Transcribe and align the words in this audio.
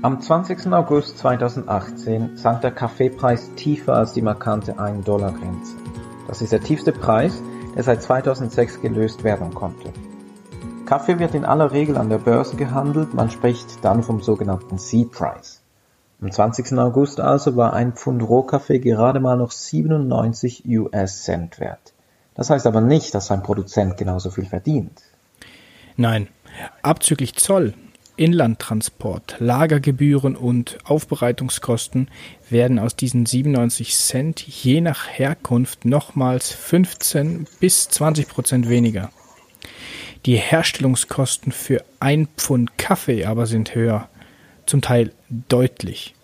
Am 0.00 0.20
20. 0.20 0.72
August 0.72 1.18
2018 1.18 2.36
sank 2.36 2.60
der 2.60 2.70
Kaffeepreis 2.70 3.52
tiefer 3.56 3.94
als 3.94 4.12
die 4.12 4.22
markante 4.22 4.74
1-Dollar-Grenze. 4.78 5.74
Das 6.28 6.40
ist 6.40 6.52
der 6.52 6.62
tiefste 6.62 6.92
Preis, 6.92 7.42
der 7.74 7.82
seit 7.82 8.00
2006 8.04 8.80
gelöst 8.80 9.24
werden 9.24 9.52
konnte. 9.52 9.92
Kaffee 10.86 11.18
wird 11.18 11.34
in 11.34 11.44
aller 11.44 11.72
Regel 11.72 11.96
an 11.96 12.10
der 12.10 12.18
Börse 12.18 12.54
gehandelt, 12.54 13.12
man 13.12 13.28
spricht 13.28 13.84
dann 13.84 14.04
vom 14.04 14.22
sogenannten 14.22 14.78
C-Price. 14.78 15.62
Am 16.22 16.30
20. 16.30 16.78
August 16.78 17.18
also 17.18 17.56
war 17.56 17.72
ein 17.72 17.94
Pfund 17.94 18.22
Rohkaffee 18.22 18.78
gerade 18.78 19.18
mal 19.18 19.36
noch 19.36 19.50
97 19.50 20.62
US-Cent 20.64 21.58
wert. 21.58 21.92
Das 22.36 22.50
heißt 22.50 22.68
aber 22.68 22.80
nicht, 22.80 23.16
dass 23.16 23.32
ein 23.32 23.42
Produzent 23.42 23.96
genauso 23.96 24.30
viel 24.30 24.46
verdient. 24.46 25.02
Nein, 25.96 26.28
abzüglich 26.82 27.34
Zoll 27.34 27.74
Inlandtransport, 28.18 29.36
Lagergebühren 29.38 30.36
und 30.36 30.78
Aufbereitungskosten 30.84 32.10
werden 32.50 32.78
aus 32.78 32.96
diesen 32.96 33.26
97 33.26 33.94
Cent 33.94 34.40
je 34.40 34.80
nach 34.80 35.08
Herkunft 35.08 35.84
nochmals 35.84 36.52
15 36.52 37.46
bis 37.60 37.88
20 37.88 38.28
Prozent 38.28 38.68
weniger. 38.68 39.10
Die 40.26 40.36
Herstellungskosten 40.36 41.52
für 41.52 41.84
ein 42.00 42.28
Pfund 42.36 42.76
Kaffee 42.76 43.24
aber 43.24 43.46
sind 43.46 43.74
höher, 43.74 44.08
zum 44.66 44.82
Teil 44.82 45.12
deutlich. 45.48 46.14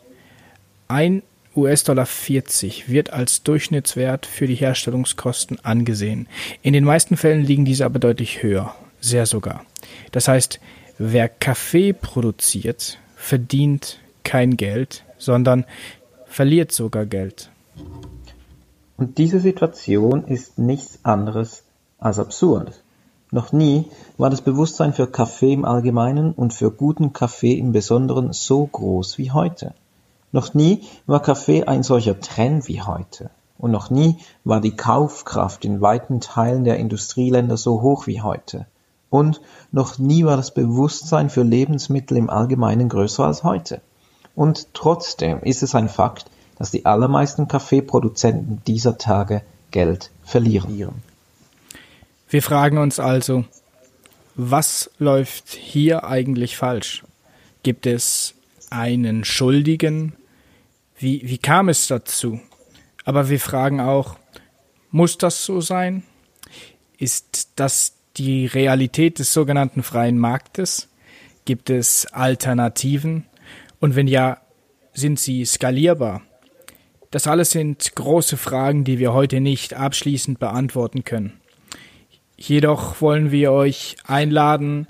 Ein 0.88 1.22
US-Dollar 1.56 2.06
40 2.06 2.88
wird 2.88 3.12
als 3.12 3.44
Durchschnittswert 3.44 4.26
für 4.26 4.46
die 4.46 4.56
Herstellungskosten 4.56 5.64
angesehen. 5.64 6.28
In 6.62 6.72
den 6.72 6.84
meisten 6.84 7.16
Fällen 7.16 7.44
liegen 7.44 7.64
diese 7.64 7.84
aber 7.84 8.00
deutlich 8.00 8.42
höher, 8.42 8.74
sehr 9.00 9.26
sogar. 9.26 9.64
Das 10.10 10.26
heißt, 10.26 10.58
Wer 10.98 11.28
Kaffee 11.28 11.92
produziert, 11.92 12.98
verdient 13.16 13.98
kein 14.22 14.56
Geld, 14.56 15.04
sondern 15.18 15.64
verliert 16.26 16.70
sogar 16.70 17.04
Geld. 17.04 17.50
Und 18.96 19.18
diese 19.18 19.40
Situation 19.40 20.24
ist 20.24 20.56
nichts 20.56 21.00
anderes 21.02 21.64
als 21.98 22.20
absurd. 22.20 22.84
Noch 23.32 23.52
nie 23.52 23.86
war 24.18 24.30
das 24.30 24.42
Bewusstsein 24.42 24.92
für 24.92 25.08
Kaffee 25.08 25.52
im 25.52 25.64
Allgemeinen 25.64 26.32
und 26.32 26.54
für 26.54 26.70
guten 26.70 27.12
Kaffee 27.12 27.54
im 27.54 27.72
Besonderen 27.72 28.32
so 28.32 28.64
groß 28.64 29.18
wie 29.18 29.32
heute. 29.32 29.74
Noch 30.30 30.54
nie 30.54 30.82
war 31.06 31.20
Kaffee 31.20 31.64
ein 31.64 31.82
solcher 31.82 32.20
Trend 32.20 32.68
wie 32.68 32.82
heute. 32.82 33.30
Und 33.58 33.72
noch 33.72 33.90
nie 33.90 34.18
war 34.44 34.60
die 34.60 34.76
Kaufkraft 34.76 35.64
in 35.64 35.80
weiten 35.80 36.20
Teilen 36.20 36.62
der 36.62 36.78
Industrieländer 36.78 37.56
so 37.56 37.82
hoch 37.82 38.06
wie 38.06 38.20
heute. 38.20 38.66
Und 39.14 39.40
noch 39.70 39.98
nie 39.98 40.24
war 40.24 40.36
das 40.36 40.52
Bewusstsein 40.52 41.30
für 41.30 41.44
Lebensmittel 41.44 42.16
im 42.16 42.28
Allgemeinen 42.28 42.88
größer 42.88 43.24
als 43.24 43.44
heute. 43.44 43.80
Und 44.34 44.74
trotzdem 44.74 45.40
ist 45.42 45.62
es 45.62 45.76
ein 45.76 45.88
Fakt, 45.88 46.28
dass 46.58 46.72
die 46.72 46.84
allermeisten 46.84 47.46
Kaffeeproduzenten 47.46 48.60
dieser 48.66 48.98
Tage 48.98 49.42
Geld 49.70 50.10
verlieren. 50.24 51.04
Wir 52.28 52.42
fragen 52.42 52.76
uns 52.76 52.98
also, 52.98 53.44
was 54.34 54.90
läuft 54.98 55.50
hier 55.50 56.02
eigentlich 56.02 56.56
falsch? 56.56 57.04
Gibt 57.62 57.86
es 57.86 58.34
einen 58.70 59.24
Schuldigen? 59.24 60.14
Wie, 60.98 61.22
wie 61.24 61.38
kam 61.38 61.68
es 61.68 61.86
dazu? 61.86 62.40
Aber 63.04 63.28
wir 63.28 63.38
fragen 63.38 63.80
auch, 63.80 64.16
muss 64.90 65.18
das 65.18 65.44
so 65.44 65.60
sein? 65.60 66.02
Ist 66.98 67.50
das 67.54 67.93
die 68.16 68.46
Realität 68.46 69.18
des 69.18 69.32
sogenannten 69.32 69.82
freien 69.82 70.18
Marktes? 70.18 70.88
Gibt 71.44 71.70
es 71.70 72.06
Alternativen? 72.06 73.26
Und 73.80 73.96
wenn 73.96 74.06
ja, 74.06 74.38
sind 74.92 75.18
sie 75.18 75.44
skalierbar? 75.44 76.22
Das 77.10 77.26
alles 77.26 77.50
sind 77.50 77.94
große 77.94 78.36
Fragen, 78.36 78.84
die 78.84 78.98
wir 78.98 79.12
heute 79.12 79.40
nicht 79.40 79.74
abschließend 79.74 80.38
beantworten 80.38 81.04
können. 81.04 81.34
Jedoch 82.36 83.00
wollen 83.00 83.30
wir 83.30 83.52
euch 83.52 83.96
einladen, 84.04 84.88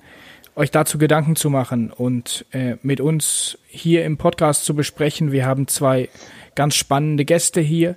euch 0.57 0.71
dazu 0.71 0.99
Gedanken 0.99 1.37
zu 1.37 1.51
machen 1.51 1.91
und 1.91 2.47
äh, 2.53 2.77
mit 2.83 3.01
uns 3.01 3.59
hier 3.67 4.05
im 4.05 4.17
Podcast 4.17 4.65
zu 4.65 4.75
besprechen. 4.75 5.33
Wir 5.33 5.45
haben 5.45 5.69
zwei 5.69 6.09
ganz 6.55 6.77
spannende 6.77 7.25
Gäste 7.25 7.61
hier, 7.61 7.97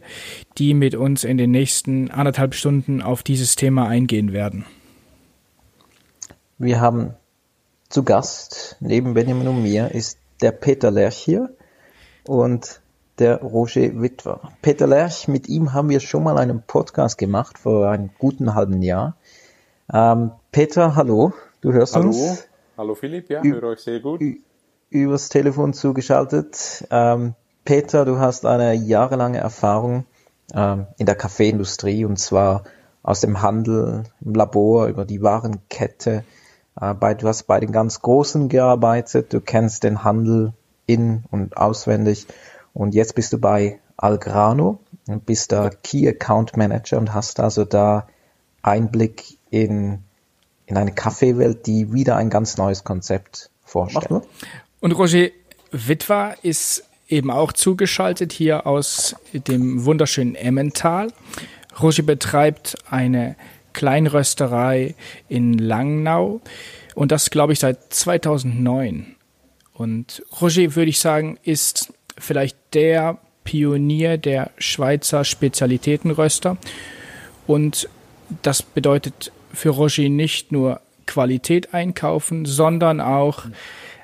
die 0.57 0.73
mit 0.73 0.95
uns 0.95 1.23
in 1.23 1.37
den 1.37 1.51
nächsten 1.51 2.09
anderthalb 2.11 2.55
Stunden 2.55 3.01
auf 3.01 3.23
dieses 3.23 3.55
Thema 3.55 3.87
eingehen 3.87 4.33
werden. 4.33 4.65
Wir 6.59 6.81
haben 6.81 7.13
zu 7.87 8.01
Gast, 8.01 8.77
neben 8.79 9.13
Benjamin 9.13 9.47
und 9.47 9.61
mir, 9.61 9.91
ist 9.91 10.17
der 10.41 10.51
Peter 10.51 10.89
Lerch 10.89 11.15
hier 11.15 11.55
und 12.25 12.81
der 13.19 13.43
Roger 13.43 14.01
Witwer. 14.01 14.41
Peter 14.63 14.87
Lerch, 14.87 15.27
mit 15.27 15.47
ihm 15.49 15.73
haben 15.73 15.89
wir 15.89 15.99
schon 15.99 16.23
mal 16.23 16.39
einen 16.39 16.63
Podcast 16.63 17.19
gemacht 17.19 17.59
vor 17.59 17.91
einem 17.91 18.09
guten 18.17 18.55
halben 18.55 18.81
Jahr. 18.81 19.17
Ähm, 19.93 20.31
Peter, 20.51 20.95
hallo, 20.95 21.31
du 21.61 21.73
hörst 21.73 21.95
hallo. 21.95 22.07
uns? 22.07 22.47
Hallo 22.75 22.95
Philipp, 22.95 23.29
ja, 23.29 23.43
höre 23.43 23.63
euch 23.65 23.81
sehr 23.81 23.99
gut. 23.99 24.19
Übers 24.89 25.29
Telefon 25.29 25.73
zugeschaltet. 25.73 26.87
Ähm, 26.89 27.35
Peter, 27.65 28.03
du 28.03 28.17
hast 28.17 28.47
eine 28.47 28.73
jahrelange 28.73 29.37
Erfahrung 29.37 30.07
ähm, 30.55 30.87
in 30.97 31.05
der 31.05 31.15
Kaffeeindustrie 31.15 32.03
und 32.03 32.17
zwar 32.17 32.63
aus 33.03 33.21
dem 33.21 33.43
Handel, 33.43 34.05
im 34.21 34.33
Labor, 34.33 34.87
über 34.87 35.05
die 35.05 35.21
Warenkette, 35.21 36.23
du 36.79 37.27
hast 37.27 37.43
bei 37.43 37.59
den 37.59 37.71
ganz 37.71 38.01
Großen 38.01 38.49
gearbeitet, 38.49 39.33
du 39.33 39.41
kennst 39.41 39.83
den 39.83 40.03
Handel 40.03 40.53
in- 40.85 41.23
und 41.31 41.57
auswendig 41.57 42.27
und 42.73 42.93
jetzt 42.93 43.15
bist 43.15 43.33
du 43.33 43.39
bei 43.39 43.79
Algrano 43.97 44.79
und 45.07 45.25
bist 45.25 45.51
da 45.51 45.69
Key 45.69 46.07
Account 46.07 46.55
Manager 46.55 46.97
und 46.97 47.13
hast 47.13 47.39
also 47.39 47.65
da 47.65 48.07
Einblick 48.61 49.37
in, 49.49 50.03
in 50.65 50.77
eine 50.77 50.93
Kaffeewelt, 50.93 51.65
die 51.65 51.93
wieder 51.93 52.15
ein 52.17 52.29
ganz 52.29 52.57
neues 52.57 52.83
Konzept 52.83 53.49
vorstellt. 53.63 54.23
Und 54.79 54.91
Roger 54.91 55.29
Witwer 55.71 56.35
ist 56.43 56.83
eben 57.07 57.31
auch 57.31 57.53
zugeschaltet 57.53 58.33
hier 58.33 58.67
aus 58.67 59.15
dem 59.33 59.85
wunderschönen 59.85 60.35
Emmental. 60.35 61.11
Roger 61.81 62.03
betreibt 62.03 62.75
eine 62.89 63.35
Kleinrösterei 63.77 64.95
in 65.29 65.53
Langnau 65.59 66.41
und 66.95 67.11
das 67.11 67.29
glaube 67.29 67.53
ich 67.53 67.59
seit 67.59 67.93
2009. 67.93 69.15
Und 69.71 70.23
Roger, 70.41 70.75
würde 70.75 70.89
ich 70.89 70.99
sagen, 70.99 71.37
ist 71.43 71.93
vielleicht 72.17 72.57
der 72.73 73.19
Pionier 73.43 74.17
der 74.17 74.49
Schweizer 74.57 75.23
Spezialitätenröster. 75.23 76.57
Und 77.45 77.87
das 78.41 78.63
bedeutet 78.63 79.31
für 79.53 79.69
Roger 79.69 80.09
nicht 80.09 80.51
nur 80.51 80.81
Qualität 81.05 81.75
einkaufen, 81.75 82.45
sondern 82.45 82.99
auch 82.99 83.45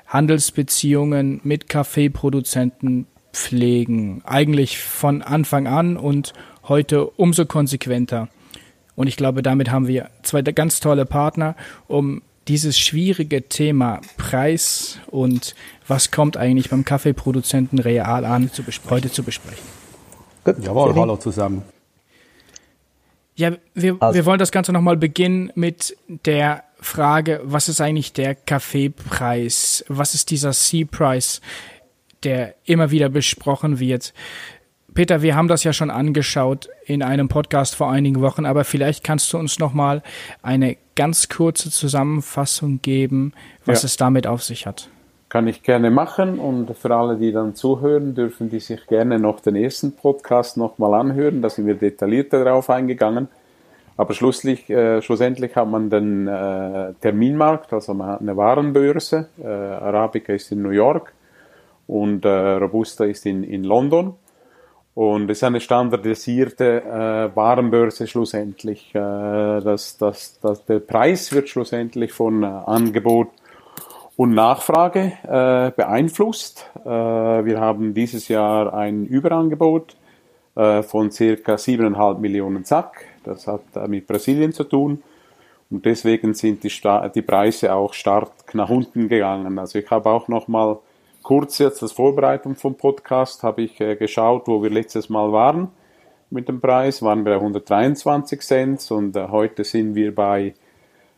Handelsbeziehungen 0.06 1.40
mit 1.42 1.68
Kaffeeproduzenten 1.68 3.08
pflegen. 3.32 4.22
Eigentlich 4.24 4.78
von 4.78 5.20
Anfang 5.20 5.66
an 5.66 5.96
und 5.96 6.32
heute 6.68 7.06
umso 7.06 7.44
konsequenter. 7.44 8.28
Und 8.96 9.06
ich 9.08 9.16
glaube, 9.16 9.42
damit 9.42 9.70
haben 9.70 9.88
wir 9.88 10.10
zwei 10.22 10.42
ganz 10.42 10.80
tolle 10.80 11.04
Partner, 11.04 11.56
um 11.88 12.22
dieses 12.48 12.78
schwierige 12.78 13.48
Thema 13.48 14.00
Preis 14.16 14.98
und 15.06 15.54
was 15.88 16.10
kommt 16.10 16.36
eigentlich 16.36 16.70
beim 16.70 16.84
Kaffeeproduzenten 16.84 17.78
real 17.78 18.24
an, 18.24 18.52
zu 18.52 18.62
heute 18.90 19.10
zu 19.10 19.22
besprechen. 19.22 19.64
Gut, 20.44 20.56
Jawohl, 20.62 20.94
hallo 20.94 21.16
zusammen. 21.16 21.62
Ja, 23.36 23.52
wir, 23.74 23.96
also. 23.98 24.14
wir 24.16 24.26
wollen 24.26 24.38
das 24.38 24.52
Ganze 24.52 24.72
nochmal 24.72 24.96
beginnen 24.96 25.50
mit 25.54 25.96
der 26.06 26.64
Frage, 26.80 27.40
was 27.44 27.68
ist 27.68 27.80
eigentlich 27.80 28.12
der 28.12 28.34
Kaffeepreis? 28.34 29.84
Was 29.88 30.14
ist 30.14 30.30
dieser 30.30 30.52
C-Price, 30.52 31.40
der 32.22 32.54
immer 32.64 32.90
wieder 32.90 33.08
besprochen 33.08 33.80
wird? 33.80 34.12
Peter, 34.94 35.22
wir 35.22 35.34
haben 35.34 35.48
das 35.48 35.64
ja 35.64 35.72
schon 35.72 35.90
angeschaut 35.90 36.68
in 36.86 37.02
einem 37.02 37.26
Podcast 37.26 37.74
vor 37.74 37.90
einigen 37.90 38.20
Wochen, 38.20 38.46
aber 38.46 38.62
vielleicht 38.62 39.02
kannst 39.02 39.32
du 39.32 39.38
uns 39.38 39.58
noch 39.58 39.74
mal 39.74 40.04
eine 40.40 40.76
ganz 40.94 41.28
kurze 41.28 41.72
Zusammenfassung 41.72 42.80
geben, 42.80 43.32
was 43.64 43.82
ja. 43.82 43.86
es 43.86 43.96
damit 43.96 44.28
auf 44.28 44.44
sich 44.44 44.66
hat. 44.66 44.88
Kann 45.28 45.48
ich 45.48 45.64
gerne 45.64 45.90
machen 45.90 46.38
und 46.38 46.76
für 46.76 46.94
alle, 46.94 47.16
die 47.16 47.32
dann 47.32 47.56
zuhören, 47.56 48.14
dürfen 48.14 48.50
die 48.50 48.60
sich 48.60 48.86
gerne 48.86 49.18
noch 49.18 49.40
den 49.40 49.56
ersten 49.56 49.90
Podcast 49.96 50.56
noch 50.56 50.78
mal 50.78 50.94
anhören. 50.94 51.42
Da 51.42 51.50
sind 51.50 51.66
wir 51.66 51.74
detaillierter 51.74 52.44
darauf 52.44 52.70
eingegangen. 52.70 53.26
Aber 53.96 54.14
schlusslich, 54.14 54.70
äh, 54.70 55.02
schlussendlich 55.02 55.56
hat 55.56 55.68
man 55.68 55.90
den 55.90 56.28
äh, 56.28 56.92
Terminmarkt, 57.00 57.72
also 57.72 57.94
man 57.94 58.08
hat 58.10 58.20
eine 58.20 58.36
Warenbörse. 58.36 59.26
Äh, 59.42 59.48
Arabica 59.48 60.32
ist 60.32 60.52
in 60.52 60.62
New 60.62 60.70
York 60.70 61.12
und 61.88 62.24
äh, 62.24 62.28
Robusta 62.28 63.04
ist 63.04 63.26
in, 63.26 63.42
in 63.42 63.64
London. 63.64 64.14
Und 64.94 65.28
es 65.28 65.38
ist 65.38 65.44
eine 65.44 65.60
standardisierte 65.60 66.82
äh, 66.82 67.36
Warenbörse 67.36 68.06
schlussendlich. 68.06 68.94
Äh, 68.94 68.98
das, 69.00 69.96
das, 69.98 70.38
das, 70.40 70.64
der 70.66 70.78
Preis 70.78 71.32
wird 71.32 71.48
schlussendlich 71.48 72.12
von 72.12 72.44
äh, 72.44 72.46
Angebot 72.46 73.28
und 74.16 74.34
Nachfrage 74.34 75.12
äh, 75.24 75.72
beeinflusst. 75.72 76.70
Äh, 76.84 76.88
wir 76.88 77.58
haben 77.58 77.92
dieses 77.92 78.28
Jahr 78.28 78.72
ein 78.72 79.06
Überangebot 79.06 79.96
äh, 80.54 80.84
von 80.84 81.10
circa 81.10 81.54
7,5 81.54 82.18
Millionen 82.18 82.64
Sack. 82.64 83.06
Das 83.24 83.48
hat 83.48 83.62
äh, 83.74 83.88
mit 83.88 84.06
Brasilien 84.06 84.52
zu 84.52 84.62
tun. 84.62 85.02
Und 85.70 85.84
deswegen 85.86 86.34
sind 86.34 86.62
die, 86.62 86.72
die 87.14 87.22
Preise 87.22 87.74
auch 87.74 87.94
stark 87.94 88.54
nach 88.54 88.70
unten 88.70 89.08
gegangen. 89.08 89.58
Also 89.58 89.80
ich 89.80 89.90
habe 89.90 90.08
auch 90.10 90.28
noch 90.28 90.46
mal 90.46 90.78
kurz 91.24 91.58
jetzt 91.58 91.82
als 91.82 91.92
Vorbereitung 91.92 92.54
vom 92.54 92.76
Podcast 92.76 93.42
habe 93.42 93.62
ich 93.62 93.80
äh, 93.80 93.96
geschaut, 93.96 94.46
wo 94.46 94.62
wir 94.62 94.70
letztes 94.70 95.08
Mal 95.08 95.32
waren 95.32 95.68
mit 96.30 96.48
dem 96.48 96.60
Preis. 96.60 97.02
Waren 97.02 97.24
wir 97.24 97.32
bei 97.32 97.40
123 97.40 98.40
Cent 98.42 98.90
und 98.90 99.16
äh, 99.16 99.28
heute 99.28 99.64
sind 99.64 99.94
wir 99.94 100.14
bei 100.14 100.54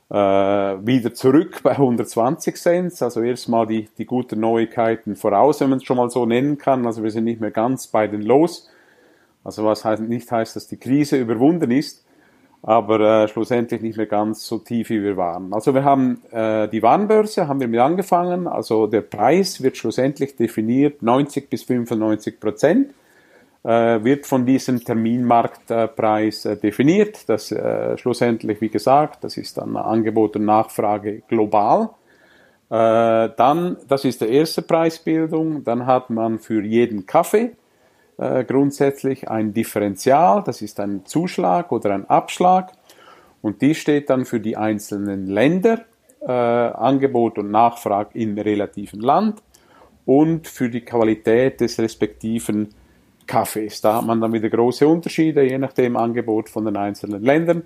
äh, 0.08 0.14
wieder 0.14 1.12
zurück 1.12 1.60
bei 1.64 1.72
120 1.72 2.56
Cent. 2.56 3.02
Also 3.02 3.20
erstmal 3.20 3.66
die, 3.66 3.88
die 3.98 4.06
guten 4.06 4.40
Neuigkeiten 4.40 5.16
voraus, 5.16 5.60
wenn 5.60 5.70
man 5.70 5.78
es 5.78 5.84
schon 5.84 5.96
mal 5.96 6.08
so 6.08 6.24
nennen 6.24 6.56
kann. 6.56 6.86
Also 6.86 7.02
wir 7.02 7.10
sind 7.10 7.24
nicht 7.24 7.40
mehr 7.40 7.50
ganz 7.50 7.88
bei 7.88 8.06
den 8.06 8.22
Los. 8.22 8.70
Also 9.42 9.64
was 9.64 9.84
heißt, 9.84 10.02
nicht 10.02 10.30
heißt, 10.30 10.54
dass 10.54 10.68
die 10.68 10.78
Krise 10.78 11.18
überwunden 11.18 11.72
ist, 11.72 12.05
aber 12.66 13.00
äh, 13.00 13.28
schlussendlich 13.28 13.80
nicht 13.80 13.96
mehr 13.96 14.06
ganz 14.06 14.44
so 14.44 14.58
tief, 14.58 14.90
wie 14.90 15.02
wir 15.02 15.16
waren. 15.16 15.54
Also 15.54 15.72
wir 15.72 15.84
haben 15.84 16.20
äh, 16.32 16.68
die 16.68 16.82
Warenbörse, 16.82 17.46
haben 17.46 17.60
wir 17.60 17.68
mit 17.68 17.80
angefangen. 17.80 18.48
Also 18.48 18.88
der 18.88 19.02
Preis 19.02 19.62
wird 19.62 19.76
schlussendlich 19.76 20.36
definiert 20.36 21.00
90 21.00 21.48
bis 21.48 21.62
95 21.62 22.40
Prozent 22.40 22.90
äh, 23.62 24.02
wird 24.04 24.26
von 24.26 24.46
diesem 24.46 24.82
Terminmarktpreis 24.82 26.44
äh, 26.44 26.56
definiert. 26.56 27.28
Das 27.28 27.50
äh, 27.52 27.96
schlussendlich, 27.98 28.60
wie 28.60 28.68
gesagt, 28.68 29.22
das 29.22 29.36
ist 29.36 29.58
dann 29.58 29.76
Angebot 29.76 30.36
und 30.36 30.44
Nachfrage 30.44 31.22
global. 31.28 31.90
Äh, 32.68 33.30
dann, 33.36 33.76
das 33.88 34.04
ist 34.04 34.20
die 34.20 34.28
erste 34.28 34.62
Preisbildung. 34.62 35.64
Dann 35.64 35.86
hat 35.86 36.10
man 36.10 36.38
für 36.40 36.62
jeden 36.62 37.06
Kaffee 37.06 37.52
äh, 38.18 38.44
grundsätzlich 38.44 39.28
ein 39.28 39.52
Differential. 39.52 40.42
Das 40.44 40.62
ist 40.62 40.80
ein 40.80 41.04
Zuschlag 41.04 41.72
oder 41.72 41.94
ein 41.94 42.08
Abschlag. 42.08 42.72
Und 43.42 43.62
die 43.62 43.74
steht 43.74 44.10
dann 44.10 44.24
für 44.24 44.40
die 44.40 44.56
einzelnen 44.56 45.26
Länder, 45.26 45.84
äh, 46.20 46.32
Angebot 46.32 47.38
und 47.38 47.50
Nachfrage 47.50 48.18
im 48.18 48.38
relativen 48.38 49.00
Land 49.00 49.42
und 50.04 50.48
für 50.48 50.70
die 50.70 50.80
Qualität 50.80 51.60
des 51.60 51.78
respektiven 51.78 52.74
Kaffees. 53.26 53.80
Da 53.80 53.96
hat 53.96 54.06
man 54.06 54.20
dann 54.20 54.32
wieder 54.32 54.48
große 54.48 54.86
Unterschiede, 54.86 55.42
je 55.42 55.58
nach 55.58 55.72
dem 55.72 55.96
Angebot 55.96 56.48
von 56.48 56.64
den 56.64 56.76
einzelnen 56.76 57.22
Ländern. 57.22 57.62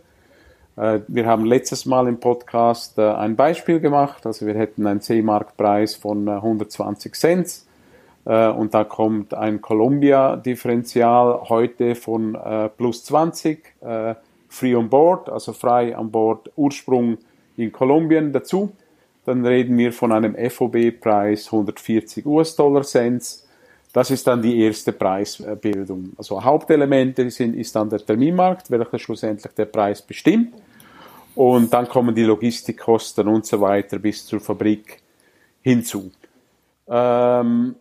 Äh, 0.76 1.00
wir 1.06 1.26
haben 1.26 1.44
letztes 1.44 1.86
Mal 1.86 2.08
im 2.08 2.18
Podcast 2.18 2.98
äh, 2.98 3.02
ein 3.02 3.36
Beispiel 3.36 3.80
gemacht, 3.80 4.26
also 4.26 4.46
wir 4.46 4.54
hätten 4.54 4.86
einen 4.86 5.00
C-Marktpreis 5.00 5.94
von 5.94 6.28
120 6.28 7.12
äh, 7.12 7.14
Cent 7.14 7.69
und 8.24 8.74
da 8.74 8.84
kommt 8.84 9.32
ein 9.32 9.60
Columbia-Differential 9.60 11.48
heute 11.48 11.94
von 11.94 12.36
plus 12.76 13.04
20, 13.04 13.74
free 14.48 14.74
on 14.74 14.90
board, 14.90 15.30
also 15.30 15.52
frei 15.52 15.96
an 15.96 16.10
Bord, 16.10 16.50
Ursprung 16.56 17.16
in 17.56 17.72
Kolumbien 17.72 18.32
dazu. 18.32 18.72
Dann 19.24 19.44
reden 19.44 19.76
wir 19.78 19.92
von 19.92 20.12
einem 20.12 20.34
FOB-Preis 20.34 21.46
140 21.46 22.26
US-Dollar 22.26 22.82
Cents 22.82 23.48
das 23.92 24.10
ist 24.10 24.26
dann 24.26 24.40
die 24.40 24.60
erste 24.60 24.92
Preisbildung. 24.92 26.12
Also 26.16 26.42
Hauptelemente 26.42 27.28
sind, 27.30 27.56
ist 27.56 27.74
dann 27.74 27.90
der 27.90 28.04
Terminmarkt, 28.04 28.70
welcher 28.70 28.98
schlussendlich 28.98 29.52
der 29.52 29.64
Preis 29.64 30.00
bestimmt. 30.00 30.54
Und 31.34 31.72
dann 31.72 31.88
kommen 31.88 32.14
die 32.14 32.22
Logistikkosten 32.22 33.26
und 33.26 33.46
so 33.46 33.60
weiter 33.60 33.98
bis 33.98 34.26
zur 34.26 34.40
Fabrik 34.40 35.02
hinzu. 35.62 36.10
Ähm, 36.88 37.74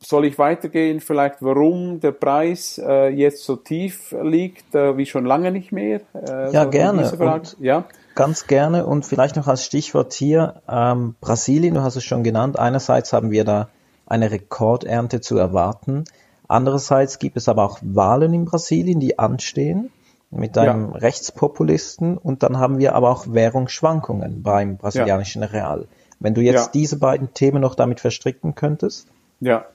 soll 0.00 0.26
ich 0.26 0.38
weitergehen, 0.38 1.00
vielleicht 1.00 1.42
warum 1.42 2.00
der 2.00 2.12
Preis 2.12 2.80
äh, 2.82 3.08
jetzt 3.08 3.44
so 3.44 3.56
tief 3.56 4.14
liegt, 4.22 4.74
äh, 4.74 4.96
wie 4.96 5.06
schon 5.06 5.24
lange 5.24 5.50
nicht 5.50 5.72
mehr? 5.72 6.00
Äh, 6.14 6.52
ja, 6.52 6.64
gerne. 6.64 7.10
ja, 7.58 7.84
ganz 8.14 8.46
gerne. 8.46 8.86
Und 8.86 9.04
vielleicht 9.04 9.36
noch 9.36 9.48
als 9.48 9.64
Stichwort 9.64 10.12
hier, 10.12 10.62
ähm, 10.68 11.16
Brasilien, 11.20 11.74
du 11.74 11.82
hast 11.82 11.96
es 11.96 12.04
schon 12.04 12.22
genannt. 12.22 12.58
Einerseits 12.58 13.12
haben 13.12 13.30
wir 13.30 13.44
da 13.44 13.68
eine 14.06 14.30
Rekordernte 14.30 15.20
zu 15.20 15.36
erwarten. 15.36 16.04
Andererseits 16.46 17.18
gibt 17.18 17.36
es 17.36 17.48
aber 17.48 17.64
auch 17.64 17.78
Wahlen 17.82 18.32
in 18.32 18.44
Brasilien, 18.44 19.00
die 19.00 19.18
anstehen 19.18 19.90
mit 20.30 20.56
einem 20.56 20.92
ja. 20.92 20.98
Rechtspopulisten 20.98 22.18
und 22.18 22.42
dann 22.42 22.58
haben 22.58 22.78
wir 22.78 22.94
aber 22.94 23.10
auch 23.10 23.26
Währungsschwankungen 23.28 24.42
beim 24.42 24.76
brasilianischen 24.76 25.42
ja. 25.42 25.48
Real. 25.48 25.88
Wenn 26.20 26.34
du 26.34 26.40
jetzt 26.40 26.66
ja. 26.66 26.70
diese 26.72 26.98
beiden 26.98 27.32
Themen 27.34 27.60
noch 27.62 27.74
damit 27.74 28.00
verstricken 28.00 28.54
könntest? 28.54 29.08
Ja, 29.40 29.66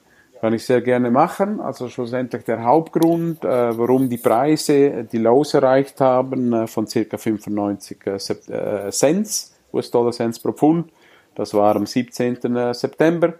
kann 0.44 0.52
ich 0.52 0.66
sehr 0.66 0.82
gerne 0.82 1.10
machen. 1.10 1.58
Also 1.58 1.88
schlussendlich 1.88 2.44
der 2.44 2.62
Hauptgrund, 2.62 3.42
äh, 3.46 3.78
warum 3.78 4.10
die 4.10 4.18
Preise 4.18 5.04
die 5.10 5.16
Lows 5.16 5.54
erreicht 5.54 6.02
haben 6.02 6.52
äh, 6.52 6.66
von 6.66 6.84
ca. 6.84 7.16
95 7.16 7.98
äh, 8.04 8.10
äh, 8.10 8.90
Cent, 8.90 9.46
US-Dollar 9.72 10.12
Cents 10.12 10.38
pro 10.38 10.52
Pfund. 10.52 10.92
Das 11.34 11.54
war 11.54 11.74
am 11.74 11.86
17. 11.86 12.56
Äh, 12.56 12.74
September 12.74 13.32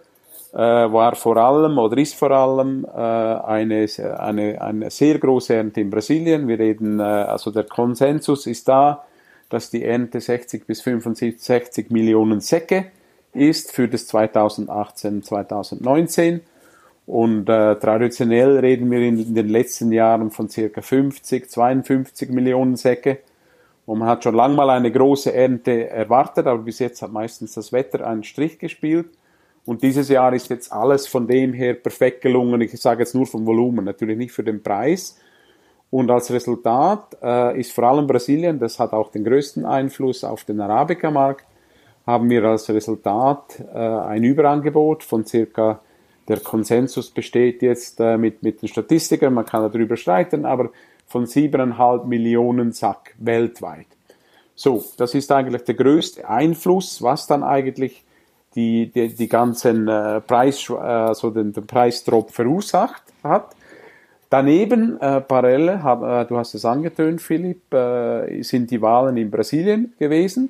äh, 0.51 0.57
war 0.57 1.13
vor 1.13 1.37
allem 1.37 1.77
oder 1.77 1.95
ist 1.99 2.15
vor 2.15 2.31
allem 2.31 2.87
eine, 2.91 3.85
eine, 4.17 4.59
eine 4.59 4.89
sehr 4.89 5.19
große 5.19 5.53
Ernte 5.53 5.81
in 5.81 5.91
Brasilien. 5.91 6.47
Wir 6.47 6.57
reden, 6.57 6.99
also 6.99 7.51
der 7.51 7.65
Konsensus 7.65 8.47
ist 8.47 8.67
da, 8.67 9.05
dass 9.49 9.69
die 9.69 9.83
Ernte 9.83 10.19
60 10.19 10.65
bis 10.65 10.81
65 10.81 11.91
Millionen 11.91 12.41
Säcke 12.41 12.85
ist 13.31 13.73
für 13.73 13.87
das 13.87 14.07
2018, 14.07 15.21
2019. 15.21 16.41
Und 17.05 17.47
äh, 17.49 17.75
traditionell 17.75 18.57
reden 18.59 18.89
wir 18.89 18.99
in, 18.99 19.19
in 19.19 19.35
den 19.35 19.49
letzten 19.49 19.91
Jahren 19.91 20.31
von 20.31 20.49
circa 20.49 20.81
50, 20.81 21.49
52 21.49 22.29
Millionen 22.29 22.75
Säcke. 22.75 23.19
Und 23.85 23.99
man 23.99 24.07
hat 24.07 24.23
schon 24.23 24.33
lange 24.33 24.55
mal 24.55 24.69
eine 24.71 24.91
große 24.91 25.31
Ernte 25.31 25.89
erwartet, 25.89 26.47
aber 26.47 26.63
bis 26.63 26.79
jetzt 26.79 27.01
hat 27.01 27.11
meistens 27.11 27.53
das 27.53 27.71
Wetter 27.71 28.05
einen 28.07 28.23
Strich 28.23 28.57
gespielt. 28.57 29.09
Und 29.65 29.83
dieses 29.83 30.09
Jahr 30.09 30.33
ist 30.33 30.49
jetzt 30.49 30.71
alles 30.71 31.07
von 31.07 31.27
dem 31.27 31.53
her 31.53 31.73
perfekt 31.73 32.21
gelungen. 32.21 32.61
Ich 32.61 32.79
sage 32.79 33.01
jetzt 33.01 33.15
nur 33.15 33.25
vom 33.25 33.45
Volumen, 33.45 33.85
natürlich 33.85 34.17
nicht 34.17 34.31
für 34.31 34.43
den 34.43 34.61
Preis. 34.61 35.19
Und 35.89 36.11
als 36.11 36.31
Resultat 36.31 37.17
äh, 37.21 37.59
ist 37.59 37.71
vor 37.71 37.85
allem 37.85 38.07
Brasilien, 38.07 38.59
das 38.59 38.79
hat 38.79 38.93
auch 38.93 39.11
den 39.11 39.23
größten 39.23 39.65
Einfluss 39.65 40.23
auf 40.23 40.43
den 40.43 40.59
Arabica-Markt, 40.59 41.45
haben 42.05 42.29
wir 42.29 42.43
als 42.43 42.69
Resultat 42.69 43.63
äh, 43.73 43.77
ein 43.77 44.23
Überangebot 44.23 45.03
von 45.03 45.25
circa, 45.25 45.79
der 46.27 46.39
Konsensus 46.39 47.09
besteht 47.09 47.61
jetzt 47.61 47.99
äh, 47.99 48.17
mit, 48.17 48.43
mit 48.43 48.61
den 48.61 48.69
Statistikern, 48.69 49.33
man 49.33 49.45
kann 49.45 49.71
darüber 49.71 49.95
streiten, 49.97 50.45
aber 50.45 50.69
von 51.07 51.25
siebeneinhalb 51.25 52.05
Millionen 52.05 52.71
Sack 52.71 53.13
weltweit. 53.19 53.87
So, 54.55 54.83
das 54.97 55.13
ist 55.13 55.31
eigentlich 55.31 55.63
der 55.63 55.75
größte 55.75 56.27
Einfluss, 56.27 57.01
was 57.01 57.27
dann 57.27 57.43
eigentlich 57.43 58.03
die, 58.55 58.87
die, 58.87 59.09
die 59.09 59.27
ganzen 59.27 59.87
äh, 59.87 60.21
Preis, 60.21 60.69
also 60.71 61.29
den, 61.29 61.51
den 61.51 61.67
Preisdrop 61.67 62.31
verursacht 62.31 63.03
hat. 63.23 63.55
Daneben, 64.29 64.99
äh, 64.99 65.21
parallel, 65.21 65.83
hab, 65.83 66.01
äh, 66.03 66.25
du 66.25 66.37
hast 66.37 66.55
es 66.55 66.65
angetönt, 66.65 67.21
Philipp, 67.21 67.73
äh, 67.73 68.41
sind 68.41 68.71
die 68.71 68.81
Wahlen 68.81 69.17
in 69.17 69.29
Brasilien 69.29 69.93
gewesen. 69.99 70.49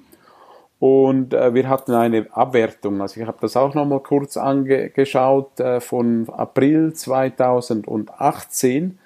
Und 0.79 1.33
äh, 1.33 1.53
wir 1.53 1.69
hatten 1.69 1.93
eine 1.93 2.27
Abwertung. 2.31 3.01
Also 3.01 3.21
ich 3.21 3.27
habe 3.27 3.37
das 3.41 3.55
auch 3.55 3.73
nochmal 3.73 4.01
kurz 4.01 4.37
angeschaut 4.37 5.59
äh, 5.59 5.79
von 5.79 6.27
April 6.29 6.93
2018. 6.93 8.99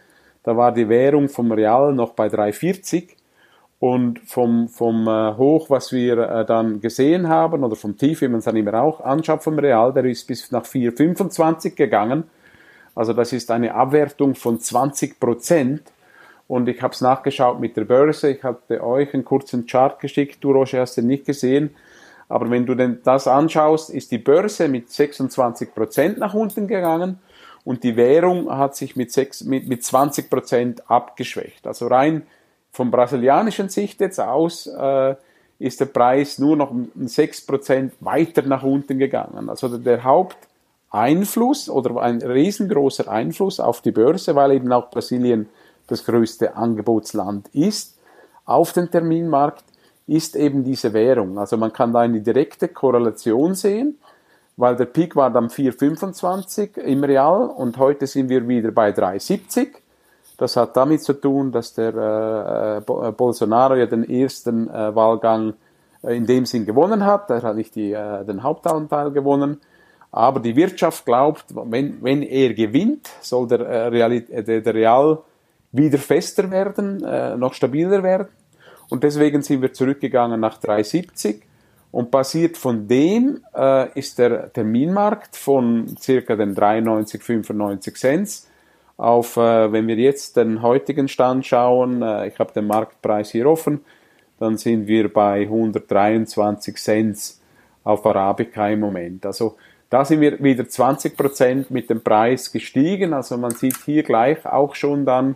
Da 0.44 0.58
war 0.58 0.72
die 0.72 0.90
Währung 0.90 1.30
vom 1.30 1.52
Real 1.52 1.94
noch 1.94 2.14
bei 2.14 2.28
3,40 2.28 3.10
und 3.80 4.20
vom, 4.20 4.68
vom 4.68 5.08
äh, 5.08 5.36
Hoch, 5.38 5.70
was 5.70 5.92
wir 5.92 6.18
äh, 6.18 6.46
dann 6.46 6.82
gesehen 6.82 7.30
haben, 7.30 7.64
oder 7.64 7.76
vom 7.76 7.98
Tief, 7.98 8.22
wie 8.22 8.28
man 8.28 8.40
es 8.40 8.46
dann 8.46 8.58
immer 8.58 8.82
auch 8.82 9.02
anschaut 9.02 9.44
vom 9.44 9.58
Real, 9.58 9.94
der 9.94 10.06
ist 10.06 10.28
bis 10.28 10.52
nach 10.52 10.66
4,25 10.66 11.76
gegangen. 11.76 12.26
Also 12.96 13.14
das 13.14 13.32
ist 13.32 13.50
eine 13.52 13.74
Abwertung 13.74 14.36
von 14.36 14.60
20 14.60 15.20
Prozent. 15.20 15.84
Und 16.50 16.68
ich 16.68 16.82
habe 16.82 16.96
es 16.96 17.00
nachgeschaut 17.00 17.60
mit 17.60 17.78
der 17.78 17.86
Börse. 17.86 18.32
Ich 18.32 18.44
hatte 18.44 18.84
euch 18.84 19.14
einen 19.14 19.24
kurzen 19.24 19.68
Chart 19.68 20.00
geschickt. 20.00 20.40
Du, 20.42 20.52
Roger, 20.52 20.82
hast 20.82 20.98
den 20.98 21.06
nicht 21.06 21.26
gesehen. 21.26 21.76
Aber 22.28 22.50
wenn 22.50 22.66
du 22.66 22.74
denn 22.74 23.02
das 23.04 23.28
anschaust, 23.28 23.92
ist 23.92 24.10
die 24.12 24.18
Börse 24.18 24.68
mit 24.68 24.90
26 24.90 25.76
Prozent 25.76 26.18
nach 26.18 26.34
unten 26.34 26.68
gegangen 26.68 27.20
und 27.66 27.84
die 27.84 27.96
Währung 27.96 28.50
hat 28.50 28.76
sich 28.76 28.96
mit, 28.96 29.12
6, 29.12 29.44
mit, 29.44 29.68
mit 29.68 29.84
20 29.84 30.28
Prozent 30.28 30.90
abgeschwächt. 30.90 31.68
Also 31.68 31.86
rein 31.86 32.24
vom 32.72 32.90
brasilianischen 32.90 33.70
Sicht 33.70 34.02
jetzt 34.02 34.20
aus 34.20 34.66
äh, 34.66 35.16
ist 35.60 35.80
der 35.80 35.86
Preis 35.86 36.40
nur 36.40 36.58
noch 36.58 36.72
um 36.72 36.90
6% 37.00 37.92
weiter 38.00 38.42
nach 38.42 38.64
unten 38.64 38.98
gegangen. 38.98 39.50
Also 39.50 39.78
der 39.78 40.04
Haupteinfluss 40.04 41.70
oder 41.70 42.02
ein 42.02 42.24
riesengroßer 42.24 43.08
Einfluss 43.08 43.60
auf 43.60 43.82
die 43.82 43.92
Börse, 43.92 44.34
weil 44.34 44.54
eben 44.54 44.72
auch 44.72 44.90
Brasilien 44.90 45.48
das 45.90 46.06
größte 46.06 46.56
Angebotsland 46.56 47.50
ist, 47.50 47.98
auf 48.46 48.74
den 48.74 48.90
Terminmarkt 48.90 49.64
ist 50.08 50.36
eben 50.36 50.64
diese 50.64 50.92
Währung. 50.94 51.38
Also 51.38 51.56
man 51.56 51.72
kann 51.72 51.94
da 51.94 52.00
eine 52.00 52.20
direkte 52.20 52.68
Korrelation 52.68 53.54
sehen, 53.54 54.00
weil 54.58 54.76
der 54.76 54.86
Peak 54.86 55.16
war 55.16 55.30
dann 55.30 55.50
4,25 55.50 56.78
im 56.80 57.04
Real 57.04 57.48
und 57.48 57.78
heute 57.78 58.08
sind 58.08 58.30
wir 58.30 58.48
wieder 58.48 58.72
bei 58.72 58.90
3,70. 58.90 59.70
Das 60.38 60.56
hat 60.56 60.76
damit 60.76 61.04
zu 61.04 61.14
tun, 61.14 61.52
dass 61.52 61.74
der 61.74 61.94
äh, 61.94 62.78
äh 62.78 63.12
Bolsonaro 63.12 63.76
ja 63.76 63.86
den 63.86 64.10
ersten 64.10 64.70
äh, 64.70 64.96
Wahlgang 64.96 65.54
äh, 66.02 66.16
in 66.16 66.26
dem 66.26 66.46
Sinn 66.46 66.66
gewonnen 66.66 67.06
hat. 67.06 67.30
Er 67.30 67.44
hat 67.44 67.56
nicht 67.56 67.76
die, 67.76 67.92
äh, 67.94 68.26
den 68.26 68.42
Hauptanteil 68.42 69.12
gewonnen. 69.12 69.62
Aber 70.12 70.40
die 70.40 70.56
Wirtschaft 70.56 71.06
glaubt, 71.06 71.46
wenn, 71.50 72.02
wenn 72.02 72.24
er 72.24 72.54
gewinnt, 72.54 73.10
soll 73.22 73.48
der, 73.48 73.60
äh, 73.60 73.88
Real, 73.88 74.22
der, 74.22 74.62
der 74.62 74.74
Real 74.74 75.20
wieder 75.72 75.98
fester 75.98 76.50
werden, 76.52 77.04
äh, 77.04 77.36
noch 77.38 77.54
stabiler 77.54 78.04
werden. 78.04 78.28
Und 78.90 79.04
deswegen 79.04 79.42
sind 79.42 79.62
wir 79.62 79.72
zurückgegangen 79.72 80.40
nach 80.40 80.58
370. 80.58 81.44
Und 81.92 82.12
basiert 82.12 82.56
von 82.58 82.88
dem 82.88 83.44
äh, 83.56 83.98
ist 83.98 84.20
der 84.20 84.54
Terminmarkt 84.54 85.36
von 85.36 85.96
circa 86.00 86.36
den 86.36 86.54
93, 86.54 87.24
95 87.24 87.96
Cent 87.98 88.42
auf, 89.00 89.38
äh, 89.38 89.72
wenn 89.72 89.88
wir 89.88 89.96
jetzt 89.96 90.38
den 90.38 90.62
heutigen 90.62 91.08
Stand 91.08 91.46
schauen, 91.46 92.02
äh, 92.02 92.28
ich 92.28 92.38
habe 92.38 92.54
den 92.54 92.68
Marktpreis 92.68 93.32
hier 93.32 93.48
offen, 93.48 93.80
dann 94.40 94.58
sind 94.58 94.88
wir 94.88 95.12
bei 95.12 95.42
123 95.44 96.76
Cent 96.78 97.34
auf 97.84 98.06
Arabica 98.06 98.70
im 98.70 98.82
Moment. 98.82 99.26
Also 99.26 99.56
da 99.90 100.06
sind 100.06 100.22
wir 100.22 100.44
wieder 100.44 100.68
20 100.68 101.18
Prozent 101.18 101.72
mit 101.72 101.90
dem 101.90 102.02
Preis 102.02 102.52
gestiegen. 102.52 103.14
Also 103.14 103.38
man 103.38 103.52
sieht 103.52 103.78
hier 103.86 104.04
gleich 104.04 104.46
auch 104.46 104.76
schon 104.76 105.06
dann 105.06 105.36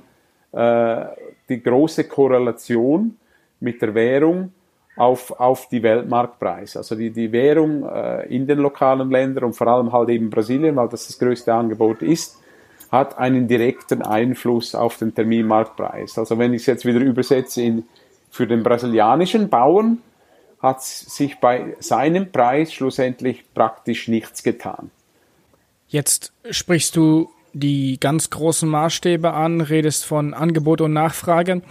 äh, 0.53 1.05
die 1.49 1.61
große 1.61 2.05
Korrelation 2.05 3.17
mit 3.59 3.81
der 3.81 3.93
Währung 3.93 4.51
auf, 4.95 5.31
auf 5.31 5.67
die 5.69 5.81
Weltmarktpreise. 5.81 6.79
Also 6.79 6.95
die, 6.95 7.09
die 7.09 7.31
Währung 7.31 7.83
äh, 7.89 8.27
in 8.27 8.45
den 8.45 8.59
lokalen 8.59 9.09
Ländern 9.09 9.45
und 9.45 9.53
vor 9.53 9.67
allem 9.67 9.91
halt 9.91 10.09
eben 10.09 10.29
Brasilien, 10.29 10.75
weil 10.75 10.89
das 10.89 11.07
das 11.07 11.17
größte 11.17 11.53
Angebot 11.53 12.01
ist, 12.01 12.39
hat 12.91 13.17
einen 13.17 13.47
direkten 13.47 14.03
Einfluss 14.03 14.75
auf 14.75 14.97
den 14.97 15.15
Terminmarktpreis. 15.15 16.17
Also 16.17 16.37
wenn 16.37 16.53
ich 16.53 16.61
es 16.61 16.65
jetzt 16.67 16.85
wieder 16.85 16.99
übersetze 16.99 17.61
in, 17.63 17.87
für 18.29 18.45
den 18.45 18.61
brasilianischen 18.61 19.49
Bauern, 19.49 19.99
hat 20.61 20.83
sich 20.83 21.39
bei 21.39 21.75
seinem 21.79 22.31
Preis 22.31 22.71
schlussendlich 22.71 23.43
praktisch 23.53 24.07
nichts 24.07 24.43
getan. 24.43 24.91
Jetzt 25.87 26.31
sprichst 26.49 26.95
du 26.95 27.29
die 27.53 27.99
ganz 27.99 28.29
großen 28.29 28.67
Maßstäbe 28.67 29.33
an, 29.33 29.61
redest 29.61 30.05
von 30.05 30.33
Angebot 30.33 30.81
und 30.81 30.93
Nachfrage. 30.93 31.61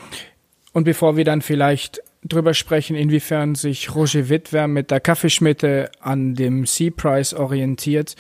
Und 0.73 0.85
bevor 0.85 1.17
wir 1.17 1.25
dann 1.25 1.43
vielleicht 1.43 2.03
drüber 2.25 2.55
sprechen, 2.55 2.97
inwiefern 2.97 3.55
sich 3.55 3.95
Roger 3.95 4.29
Wittwer 4.29 4.69
mit 4.69 4.91
der 4.91 5.01
Kaffeeschmitte 5.01 5.91
an 6.01 6.35
dem 6.35 6.67
C-Price 6.67 7.35
orientiert. 7.35 8.15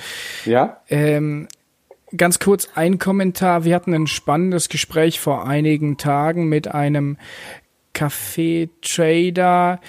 Ja. 0.44 0.78
Ähm, 0.88 1.48
ganz 2.16 2.38
kurz 2.38 2.68
ein 2.74 2.98
Kommentar. 2.98 3.64
Wir 3.64 3.74
hatten 3.74 3.94
ein 3.94 4.06
spannendes 4.06 4.68
Gespräch 4.68 5.20
vor 5.20 5.46
einigen 5.46 5.96
Tagen 5.96 6.48
mit 6.48 6.68
einem 6.68 7.16
Kaffeetrader, 7.92 9.80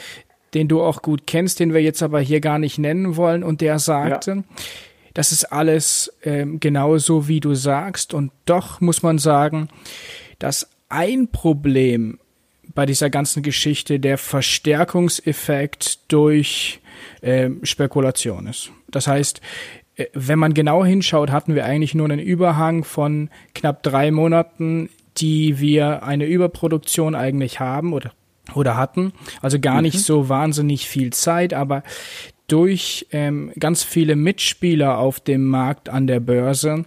den 0.53 0.67
du 0.67 0.81
auch 0.81 1.01
gut 1.01 1.25
kennst, 1.25 1.59
den 1.59 1.73
wir 1.73 1.81
jetzt 1.81 2.03
aber 2.03 2.19
hier 2.19 2.39
gar 2.39 2.59
nicht 2.59 2.77
nennen 2.77 3.17
wollen. 3.17 3.43
Und 3.43 3.61
der 3.61 3.79
sagte, 3.79 4.31
ja. 4.31 4.43
Das 5.13 5.31
ist 5.31 5.45
alles 5.45 6.11
ähm, 6.23 6.59
genauso, 6.59 7.27
wie 7.27 7.39
du 7.39 7.53
sagst. 7.53 8.13
Und 8.13 8.31
doch 8.45 8.81
muss 8.81 9.03
man 9.03 9.19
sagen, 9.19 9.69
dass 10.39 10.69
ein 10.89 11.29
Problem 11.29 12.19
bei 12.73 12.85
dieser 12.85 13.09
ganzen 13.09 13.43
Geschichte 13.43 13.99
der 13.99 14.17
Verstärkungseffekt 14.17 16.11
durch 16.11 16.81
äh, 17.21 17.49
Spekulation 17.63 18.47
ist. 18.47 18.71
Das 18.89 19.07
heißt, 19.07 19.41
äh, 19.95 20.05
wenn 20.13 20.39
man 20.39 20.53
genau 20.53 20.83
hinschaut, 20.83 21.31
hatten 21.31 21.55
wir 21.55 21.65
eigentlich 21.65 21.93
nur 21.93 22.09
einen 22.09 22.19
Überhang 22.19 22.83
von 22.83 23.29
knapp 23.53 23.83
drei 23.83 24.11
Monaten, 24.11 24.89
die 25.17 25.59
wir 25.59 26.03
eine 26.03 26.25
Überproduktion 26.25 27.13
eigentlich 27.15 27.59
haben 27.59 27.93
oder 27.93 28.11
oder 28.55 28.75
hatten. 28.75 29.13
Also 29.41 29.57
gar 29.57 29.77
mhm. 29.77 29.83
nicht 29.83 29.99
so 29.99 30.27
wahnsinnig 30.27 30.87
viel 30.87 31.13
Zeit, 31.13 31.53
aber 31.53 31.81
durch 32.47 33.07
ähm, 33.11 33.51
ganz 33.59 33.83
viele 33.83 34.15
Mitspieler 34.15 34.97
auf 34.97 35.19
dem 35.19 35.47
Markt 35.47 35.89
an 35.89 36.07
der 36.07 36.19
Börse, 36.19 36.85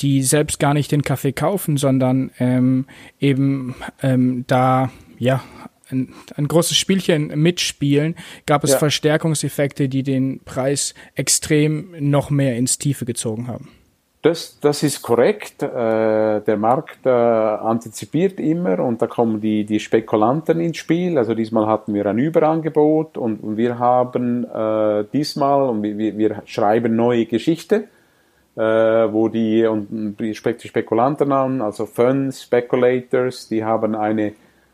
die 0.00 0.22
selbst 0.22 0.58
gar 0.58 0.74
nicht 0.74 0.92
den 0.92 1.02
Kaffee 1.02 1.32
kaufen, 1.32 1.76
sondern 1.76 2.30
ähm, 2.38 2.86
eben 3.18 3.74
ähm, 4.02 4.44
da 4.46 4.90
ja, 5.18 5.42
ein, 5.90 6.12
ein 6.36 6.48
großes 6.48 6.76
Spielchen 6.76 7.28
mitspielen, 7.40 8.14
gab 8.46 8.64
es 8.64 8.72
ja. 8.72 8.78
Verstärkungseffekte, 8.78 9.88
die 9.88 10.02
den 10.02 10.40
Preis 10.44 10.94
extrem 11.14 11.94
noch 11.98 12.30
mehr 12.30 12.56
ins 12.56 12.78
Tiefe 12.78 13.04
gezogen 13.04 13.46
haben. 13.46 13.70
Das, 14.28 14.60
das 14.60 14.82
ist 14.82 15.00
korrekt. 15.00 15.62
Äh, 15.62 16.42
der 16.42 16.56
Markt 16.58 17.06
äh, 17.06 17.08
antizipiert 17.08 18.38
immer 18.38 18.78
und 18.80 19.00
da 19.00 19.06
kommen 19.06 19.40
die, 19.40 19.64
die 19.64 19.80
Spekulanten 19.80 20.60
ins 20.60 20.76
Spiel. 20.76 21.16
Also 21.16 21.34
diesmal 21.34 21.66
hatten 21.66 21.94
wir 21.94 22.04
ein 22.04 22.18
Überangebot 22.18 23.16
und, 23.16 23.56
wir 23.56 23.78
haben 23.78 24.44
äh, 24.44 25.04
diesmal, 25.14 25.70
und 25.70 25.82
wir, 25.82 26.18
wir 26.18 26.42
schreiben 26.44 26.94
neue 26.94 27.24
Geschichte, 27.24 27.84
wo 28.54 29.28
die, 29.28 29.64
und 29.64 30.16
Spekulanten 30.32 31.30
an, 31.30 31.62
also 31.62 31.86
Funds, 31.86 32.42
Speculators, 32.42 33.48
die 33.48 33.64
haben 33.64 33.94
eine 33.94 34.32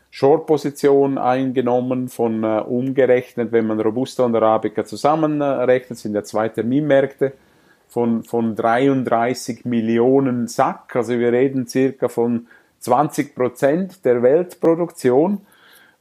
Short-Position 0.09 1.19
eingenommen 1.19 2.09
von 2.09 2.43
umgerechnet, 2.43 3.51
wenn 3.51 3.67
man 3.67 3.79
Robusta 3.79 4.23
und 4.25 4.35
Arabica 4.35 4.85
zusammenrechnet, 4.85 5.99
sind 5.99 6.15
ja 6.15 6.23
zwei 6.23 6.49
Terminmärkte 6.49 7.33
von, 7.87 8.23
von 8.23 8.55
33 8.55 9.65
Millionen 9.65 10.47
Sack. 10.47 10.95
Also 10.95 11.17
wir 11.19 11.31
reden 11.31 11.67
circa 11.67 12.07
von 12.07 12.47
20 12.79 13.35
Prozent 13.35 14.05
der 14.05 14.21
Weltproduktion, 14.21 15.41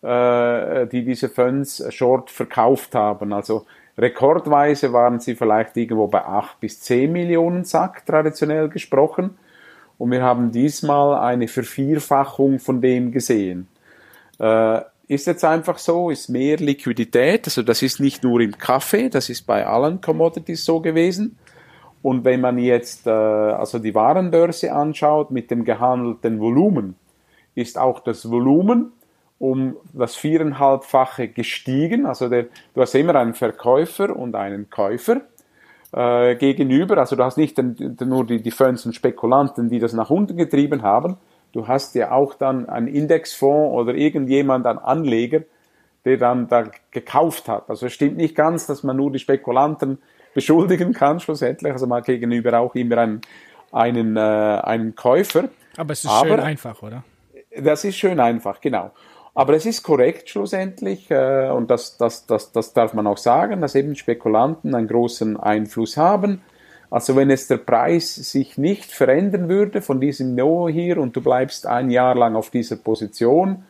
äh, 0.02 0.86
die 0.86 1.04
diese 1.04 1.28
Funds 1.28 1.84
short 1.94 2.30
verkauft 2.30 2.94
haben. 2.94 3.32
Also 3.32 3.66
rekordweise 3.96 4.92
waren 4.92 5.20
sie 5.20 5.34
vielleicht 5.34 5.76
irgendwo 5.76 6.08
bei 6.08 6.24
8 6.24 6.60
bis 6.60 6.80
10 6.80 7.12
Millionen 7.12 7.64
Sack, 7.64 8.04
traditionell 8.06 8.68
gesprochen. 8.68 9.38
Und 9.96 10.10
wir 10.10 10.22
haben 10.22 10.50
diesmal 10.50 11.18
eine 11.18 11.48
Vervierfachung 11.48 12.58
von 12.58 12.80
dem 12.80 13.12
gesehen. 13.12 13.68
Äh, 14.38 14.80
ist 15.06 15.26
jetzt 15.26 15.44
einfach 15.44 15.78
so, 15.78 16.10
ist 16.10 16.28
mehr 16.28 16.56
Liquidität, 16.56 17.46
also 17.46 17.62
das 17.62 17.82
ist 17.82 18.00
nicht 18.00 18.24
nur 18.24 18.40
im 18.40 18.56
Kaffee, 18.56 19.10
das 19.10 19.28
ist 19.28 19.46
bei 19.46 19.66
allen 19.66 20.00
Commodities 20.00 20.64
so 20.64 20.80
gewesen. 20.80 21.38
Und 22.04 22.26
wenn 22.26 22.42
man 22.42 22.58
jetzt 22.58 23.06
äh, 23.06 23.10
also 23.10 23.78
die 23.78 23.94
Warenbörse 23.94 24.74
anschaut 24.74 25.30
mit 25.30 25.50
dem 25.50 25.64
gehandelten 25.64 26.38
Volumen, 26.38 26.96
ist 27.54 27.78
auch 27.78 27.98
das 27.98 28.30
Volumen 28.30 28.92
um 29.38 29.76
das 29.94 30.14
viereinhalbfache 30.14 31.28
gestiegen. 31.28 32.04
Also 32.04 32.28
der, 32.28 32.48
du 32.74 32.82
hast 32.82 32.94
immer 32.94 33.14
einen 33.14 33.32
Verkäufer 33.32 34.14
und 34.14 34.34
einen 34.34 34.68
Käufer 34.68 35.22
äh, 35.92 36.36
gegenüber. 36.36 36.98
Also 36.98 37.16
du 37.16 37.24
hast 37.24 37.38
nicht 37.38 37.56
den, 37.56 37.96
nur 38.04 38.26
die, 38.26 38.42
die 38.42 38.50
Funds 38.50 38.84
und 38.84 38.94
Spekulanten, 38.94 39.70
die 39.70 39.78
das 39.78 39.94
nach 39.94 40.10
unten 40.10 40.36
getrieben 40.36 40.82
haben, 40.82 41.16
du 41.52 41.68
hast 41.68 41.94
ja 41.94 42.12
auch 42.12 42.34
dann 42.34 42.68
einen 42.68 42.88
Indexfonds 42.88 43.74
oder 43.74 43.94
irgendjemand, 43.94 44.66
einen 44.66 44.78
Anleger, 44.78 45.40
der 46.04 46.18
dann 46.18 46.48
da 46.48 46.64
gekauft 46.90 47.48
hat. 47.48 47.70
Also 47.70 47.86
es 47.86 47.94
stimmt 47.94 48.18
nicht 48.18 48.34
ganz, 48.34 48.66
dass 48.66 48.82
man 48.82 48.98
nur 48.98 49.10
die 49.10 49.18
Spekulanten 49.20 49.96
beschuldigen 50.34 50.92
kann 50.92 51.20
schlussendlich. 51.20 51.72
Also 51.72 51.86
man 51.86 51.98
hat 51.98 52.06
gegenüber 52.06 52.58
auch 52.58 52.74
immer 52.74 52.98
einen, 52.98 53.20
einen, 53.72 54.16
äh, 54.16 54.20
einen 54.20 54.94
Käufer. 54.94 55.48
Aber 55.76 55.92
es 55.92 56.04
ist 56.04 56.10
Aber, 56.10 56.28
schön 56.28 56.40
einfach, 56.40 56.82
oder? 56.82 57.04
Das 57.56 57.84
ist 57.84 57.96
schön 57.96 58.20
einfach, 58.20 58.60
genau. 58.60 58.90
Aber 59.36 59.54
es 59.54 59.66
ist 59.66 59.82
korrekt 59.82 60.28
schlussendlich, 60.28 61.10
äh, 61.10 61.50
und 61.50 61.70
das, 61.70 61.96
das, 61.96 62.26
das, 62.26 62.52
das 62.52 62.72
darf 62.72 62.94
man 62.94 63.06
auch 63.06 63.18
sagen, 63.18 63.60
dass 63.60 63.74
eben 63.74 63.96
Spekulanten 63.96 64.74
einen 64.74 64.86
großen 64.86 65.38
Einfluss 65.38 65.96
haben 65.96 66.42
also 66.94 67.16
wenn 67.16 67.28
es 67.28 67.48
der 67.48 67.56
Preis 67.56 68.14
sich 68.14 68.56
nicht 68.56 68.92
verändern 68.92 69.48
würde 69.48 69.82
von 69.82 70.00
diesem 70.00 70.36
Niveau 70.36 70.68
hier 70.68 70.98
und 70.98 71.16
du 71.16 71.20
bleibst 71.20 71.66
ein 71.66 71.90
Jahr 71.90 72.14
lang 72.14 72.36
auf 72.36 72.50
dieser 72.50 72.76
Position, 72.76 73.64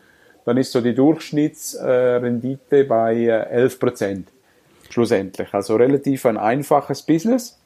dann 0.45 0.59
ist 0.59 0.73
so 0.73 0.83
die 0.83 0.95
Durchschnittsrendite 0.95 2.85
bei 2.85 3.25
11 3.25 3.75
äh, 3.75 3.79
Prozent 3.79 4.29
schlussendlich. 4.95 5.53
Also 5.53 5.77
relativ 5.77 6.25
ein 6.25 6.39
einfaches 6.39 7.03
Business. 7.03 7.61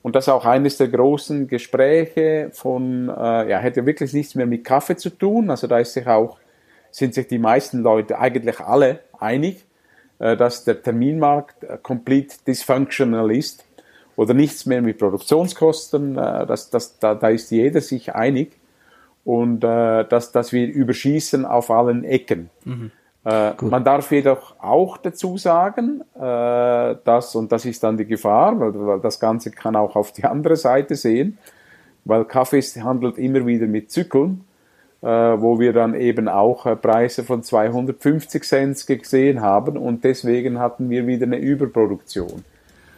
Und 0.00 0.14
das 0.14 0.24
ist 0.24 0.32
auch 0.32 0.46
eines 0.46 0.76
der 0.78 0.88
großen 0.88 1.48
Gespräche 1.48 2.50
von, 2.52 3.08
äh, 3.08 3.50
ja, 3.50 3.58
hätte 3.58 3.84
wirklich 3.84 4.12
nichts 4.12 4.34
mehr 4.36 4.46
mit 4.46 4.64
Kaffee 4.64 4.96
zu 4.96 5.10
tun. 5.10 5.50
Also 5.50 5.66
da 5.66 5.78
ist 5.78 5.92
sich 5.92 6.06
auch, 6.06 6.38
sind 6.90 7.14
sich 7.14 7.26
die 7.26 7.38
meisten 7.38 7.82
Leute, 7.82 8.18
eigentlich 8.18 8.60
alle 8.60 9.00
einig, 9.18 9.66
äh, 10.20 10.36
dass 10.36 10.64
der 10.64 10.80
Terminmarkt 10.82 11.64
äh, 11.64 11.78
komplett 11.82 12.46
dysfunctional 12.46 13.30
ist 13.32 13.64
oder 14.14 14.32
nichts 14.32 14.64
mehr 14.64 14.80
mit 14.80 14.98
Produktionskosten. 14.98 16.16
Äh, 16.16 16.46
das, 16.46 16.70
das, 16.70 16.98
da, 17.00 17.16
da 17.16 17.28
ist 17.28 17.50
jeder 17.50 17.80
sich 17.80 18.14
einig 18.14 18.52
und 19.24 19.64
äh, 19.64 20.04
dass, 20.04 20.30
dass 20.30 20.52
wir 20.52 20.68
überschießen 20.68 21.44
auf 21.44 21.70
allen 21.70 22.04
Ecken. 22.04 22.50
Mhm. 22.64 22.92
Äh, 23.24 23.52
man 23.62 23.84
darf 23.84 24.10
jedoch 24.12 24.54
auch 24.60 24.96
dazu 24.96 25.36
sagen, 25.36 26.02
äh, 26.14 26.20
dass, 27.04 27.34
und 27.34 27.50
das 27.50 27.64
ist 27.64 27.82
dann 27.82 27.96
die 27.96 28.06
Gefahr, 28.06 28.58
weil, 28.58 28.72
weil, 28.74 29.00
das 29.00 29.18
Ganze 29.18 29.50
kann 29.50 29.76
auch 29.76 29.96
auf 29.96 30.12
die 30.12 30.24
andere 30.24 30.56
Seite 30.56 30.94
sehen, 30.94 31.38
weil 32.04 32.24
Kaffee 32.24 32.62
handelt 32.62 33.18
immer 33.18 33.44
wieder 33.44 33.66
mit 33.66 33.90
Zyklen, 33.90 34.44
äh, 35.02 35.06
wo 35.06 35.58
wir 35.58 35.72
dann 35.72 35.94
eben 35.94 36.28
auch 36.28 36.64
äh, 36.66 36.76
Preise 36.76 37.24
von 37.24 37.42
250 37.42 38.44
Cent 38.44 38.86
gesehen 38.86 39.40
haben 39.40 39.76
und 39.76 40.04
deswegen 40.04 40.58
hatten 40.58 40.88
wir 40.88 41.06
wieder 41.06 41.26
eine 41.26 41.38
Überproduktion. 41.38 42.44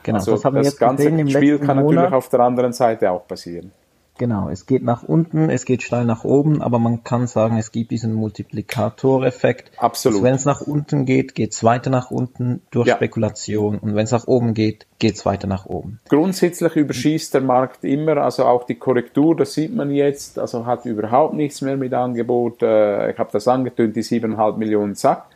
Genau, 0.03 0.19
also 0.19 0.33
das, 0.33 0.45
haben 0.45 0.55
das 0.55 0.65
wir 0.65 0.71
jetzt 0.71 0.79
ganze 0.79 1.29
Spiel 1.31 1.59
kann 1.59 1.79
Monat. 1.79 1.95
natürlich 1.95 2.13
auf 2.13 2.29
der 2.29 2.41
anderen 2.41 2.73
Seite 2.73 3.11
auch 3.11 3.27
passieren. 3.27 3.73
Genau, 4.21 4.51
es 4.51 4.67
geht 4.67 4.83
nach 4.83 5.03
unten, 5.03 5.49
es 5.49 5.65
geht 5.65 5.83
steil 5.83 6.05
nach 6.05 6.25
oben, 6.25 6.61
aber 6.61 6.79
man 6.79 7.05
kann 7.05 7.27
sagen, 7.27 7.57
es 7.57 7.73
gibt 7.73 7.91
diesen 7.91 8.13
Multiplikatoreffekt. 8.13 9.73
Absolut. 9.79 10.17
Also 10.17 10.25
wenn 10.27 10.35
es 10.35 10.45
nach 10.45 10.61
unten 10.61 11.07
geht, 11.07 11.35
geht 11.35 11.53
es 11.53 11.65
weiter 11.65 11.89
nach 11.89 12.11
unten 12.11 12.61
durch 12.71 12.89
ja. 12.89 12.97
Spekulation 12.97 13.79
und 13.79 13.95
wenn 13.95 14.05
es 14.05 14.11
nach 14.11 14.27
oben 14.27 14.53
geht, 14.53 14.87
geht 14.99 15.15
es 15.15 15.25
weiter 15.25 15.47
nach 15.47 15.65
oben. 15.65 16.01
Grundsätzlich 16.11 16.77
überschießt 16.77 17.33
der 17.33 17.41
Markt 17.41 17.83
immer, 17.83 18.19
also 18.19 18.45
auch 18.45 18.65
die 18.65 18.75
Korrektur, 18.75 19.35
das 19.35 19.55
sieht 19.55 19.75
man 19.75 19.91
jetzt, 19.91 20.39
also 20.39 20.67
hat 20.67 20.85
überhaupt 20.85 21.33
nichts 21.33 21.63
mehr 21.63 21.79
mit 21.79 21.95
Angebot. 21.95 22.63
Äh, 22.63 23.13
ich 23.13 23.19
habe 23.19 23.31
das 23.33 23.49
angetönt, 23.49 23.97
die 23.97 24.03
7,5 24.03 24.59
Millionen 24.59 24.97
Sack, 24.97 25.29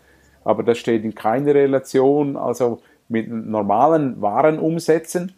aber 0.45 0.62
das 0.62 0.76
steht 0.76 1.05
in 1.05 1.14
keiner 1.14 1.55
Relation, 1.55 2.37
also 2.37 2.83
mit 3.09 3.31
normalen 3.31 4.21
Warenumsätzen 4.21 5.33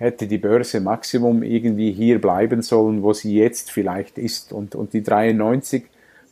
hätte 0.00 0.26
die 0.26 0.38
Börse 0.38 0.80
Maximum 0.80 1.42
irgendwie 1.42 1.92
hier 1.92 2.20
bleiben 2.20 2.62
sollen, 2.62 3.02
wo 3.02 3.12
sie 3.12 3.36
jetzt 3.36 3.70
vielleicht 3.70 4.16
ist. 4.16 4.50
Und, 4.50 4.74
und 4.74 4.94
die 4.94 5.02
93 5.02 5.84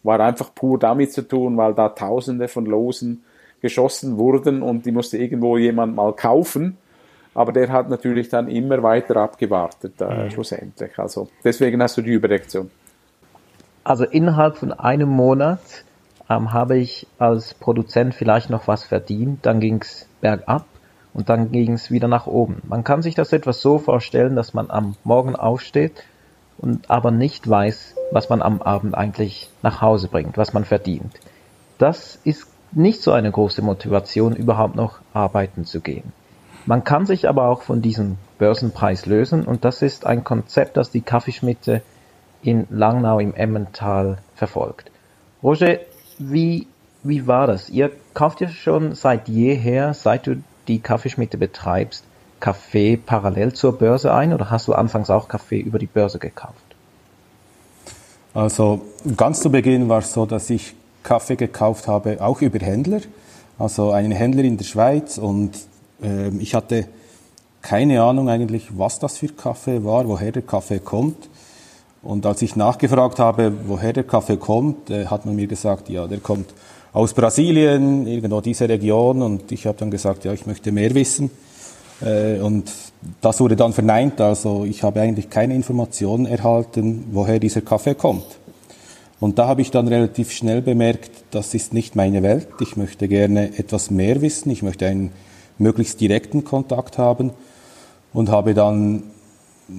war 0.02 0.18
einfach 0.20 0.54
pur 0.54 0.78
damit 0.78 1.12
zu 1.12 1.20
tun, 1.20 1.58
weil 1.58 1.74
da 1.74 1.90
Tausende 1.90 2.48
von 2.48 2.64
Losen 2.64 3.22
geschossen 3.60 4.16
wurden 4.16 4.62
und 4.62 4.86
die 4.86 4.90
musste 4.90 5.18
irgendwo 5.18 5.58
jemand 5.58 5.94
mal 5.94 6.14
kaufen. 6.14 6.78
Aber 7.34 7.52
der 7.52 7.70
hat 7.70 7.90
natürlich 7.90 8.30
dann 8.30 8.48
immer 8.48 8.82
weiter 8.82 9.16
abgewartet, 9.16 10.00
äh, 10.00 10.24
mhm. 10.24 10.30
schlussendlich. 10.30 10.98
Also 10.98 11.28
deswegen 11.44 11.82
hast 11.82 11.98
du 11.98 12.02
die 12.02 12.12
Überreaktion. 12.12 12.70
Also 13.84 14.04
innerhalb 14.04 14.56
von 14.56 14.72
einem 14.72 15.10
Monat 15.10 15.60
ähm, 16.30 16.54
habe 16.54 16.78
ich 16.78 17.06
als 17.18 17.52
Produzent 17.52 18.14
vielleicht 18.14 18.48
noch 18.48 18.66
was 18.66 18.84
verdient, 18.84 19.44
dann 19.44 19.60
ging 19.60 19.82
es 19.82 20.08
bergab 20.22 20.64
und 21.18 21.28
dann 21.28 21.50
ging 21.50 21.72
es 21.72 21.90
wieder 21.90 22.06
nach 22.06 22.28
oben. 22.28 22.62
Man 22.68 22.84
kann 22.84 23.02
sich 23.02 23.16
das 23.16 23.32
etwas 23.32 23.60
so 23.60 23.80
vorstellen, 23.80 24.36
dass 24.36 24.54
man 24.54 24.70
am 24.70 24.94
Morgen 25.02 25.34
aufsteht 25.34 26.04
und 26.58 26.92
aber 26.92 27.10
nicht 27.10 27.50
weiß, 27.50 27.96
was 28.12 28.28
man 28.28 28.40
am 28.40 28.62
Abend 28.62 28.94
eigentlich 28.94 29.50
nach 29.60 29.82
Hause 29.82 30.06
bringt, 30.06 30.38
was 30.38 30.52
man 30.52 30.64
verdient. 30.64 31.12
Das 31.76 32.20
ist 32.22 32.46
nicht 32.70 33.02
so 33.02 33.10
eine 33.10 33.32
große 33.32 33.62
Motivation, 33.62 34.36
überhaupt 34.36 34.76
noch 34.76 35.00
arbeiten 35.12 35.64
zu 35.64 35.80
gehen. 35.80 36.12
Man 36.66 36.84
kann 36.84 37.04
sich 37.04 37.28
aber 37.28 37.48
auch 37.48 37.62
von 37.62 37.82
diesem 37.82 38.16
Börsenpreis 38.38 39.04
lösen 39.04 39.44
und 39.44 39.64
das 39.64 39.82
ist 39.82 40.06
ein 40.06 40.22
Konzept, 40.22 40.76
das 40.76 40.92
die 40.92 41.00
Kaffeeschmitte 41.00 41.82
in 42.42 42.68
Langnau 42.70 43.18
im 43.18 43.34
Emmental 43.34 44.18
verfolgt. 44.36 44.92
Roger, 45.42 45.78
wie, 46.20 46.68
wie 47.02 47.26
war 47.26 47.48
das? 47.48 47.70
Ihr 47.70 47.90
kauft 48.14 48.40
ja 48.40 48.46
schon 48.46 48.94
seit 48.94 49.26
jeher, 49.26 49.94
seit 49.94 50.28
du 50.28 50.44
die 50.68 50.80
Kaffeeschmiede 50.80 51.38
betreibst, 51.38 52.04
Kaffee 52.40 52.96
parallel 52.96 53.52
zur 53.52 53.72
Börse 53.72 54.12
ein 54.14 54.32
oder 54.32 54.50
hast 54.50 54.68
du 54.68 54.74
anfangs 54.74 55.10
auch 55.10 55.28
Kaffee 55.28 55.58
über 55.58 55.78
die 55.78 55.86
Börse 55.86 56.18
gekauft? 56.18 56.54
Also 58.34 58.82
ganz 59.16 59.40
zu 59.40 59.50
Beginn 59.50 59.88
war 59.88 59.98
es 59.98 60.12
so, 60.12 60.26
dass 60.26 60.48
ich 60.50 60.74
Kaffee 61.02 61.36
gekauft 61.36 61.88
habe, 61.88 62.20
auch 62.20 62.40
über 62.40 62.58
Händler, 62.58 63.00
also 63.58 63.90
einen 63.90 64.12
Händler 64.12 64.44
in 64.44 64.56
der 64.56 64.64
Schweiz 64.64 65.18
und 65.18 65.52
äh, 66.02 66.28
ich 66.38 66.54
hatte 66.54 66.86
keine 67.62 68.02
Ahnung 68.02 68.28
eigentlich, 68.28 68.78
was 68.78 68.98
das 68.98 69.18
für 69.18 69.28
Kaffee 69.28 69.84
war, 69.84 70.06
woher 70.06 70.30
der 70.30 70.42
Kaffee 70.42 70.78
kommt. 70.78 71.28
Und 72.02 72.24
als 72.24 72.42
ich 72.42 72.54
nachgefragt 72.54 73.18
habe, 73.18 73.52
woher 73.66 73.92
der 73.92 74.04
Kaffee 74.04 74.36
kommt, 74.36 74.90
äh, 74.90 75.06
hat 75.06 75.26
man 75.26 75.34
mir 75.34 75.48
gesagt, 75.48 75.88
ja, 75.88 76.06
der 76.06 76.18
kommt 76.18 76.48
aus 76.98 77.14
Brasilien, 77.14 78.08
irgendwo 78.08 78.40
diese 78.40 78.68
Region. 78.68 79.22
Und 79.22 79.52
ich 79.52 79.66
habe 79.66 79.78
dann 79.78 79.90
gesagt, 79.90 80.24
ja, 80.24 80.32
ich 80.32 80.46
möchte 80.46 80.72
mehr 80.72 80.92
wissen. 80.94 81.30
Äh, 82.00 82.40
und 82.40 82.72
das 83.20 83.38
wurde 83.38 83.54
dann 83.54 83.72
verneint. 83.72 84.20
Also 84.20 84.64
ich 84.64 84.82
habe 84.82 85.00
eigentlich 85.00 85.30
keine 85.30 85.54
Informationen 85.54 86.26
erhalten, 86.26 87.04
woher 87.12 87.38
dieser 87.38 87.60
Kaffee 87.60 87.94
kommt. 87.94 88.26
Und 89.20 89.38
da 89.38 89.46
habe 89.46 89.62
ich 89.62 89.70
dann 89.70 89.86
relativ 89.86 90.32
schnell 90.32 90.60
bemerkt, 90.60 91.10
das 91.30 91.54
ist 91.54 91.72
nicht 91.72 91.94
meine 91.94 92.24
Welt. 92.24 92.48
Ich 92.60 92.76
möchte 92.76 93.06
gerne 93.06 93.56
etwas 93.56 93.92
mehr 93.92 94.20
wissen. 94.20 94.50
Ich 94.50 94.64
möchte 94.64 94.86
einen 94.86 95.12
möglichst 95.56 96.00
direkten 96.00 96.42
Kontakt 96.42 96.98
haben 96.98 97.30
und 98.12 98.28
habe 98.28 98.54
dann 98.54 99.04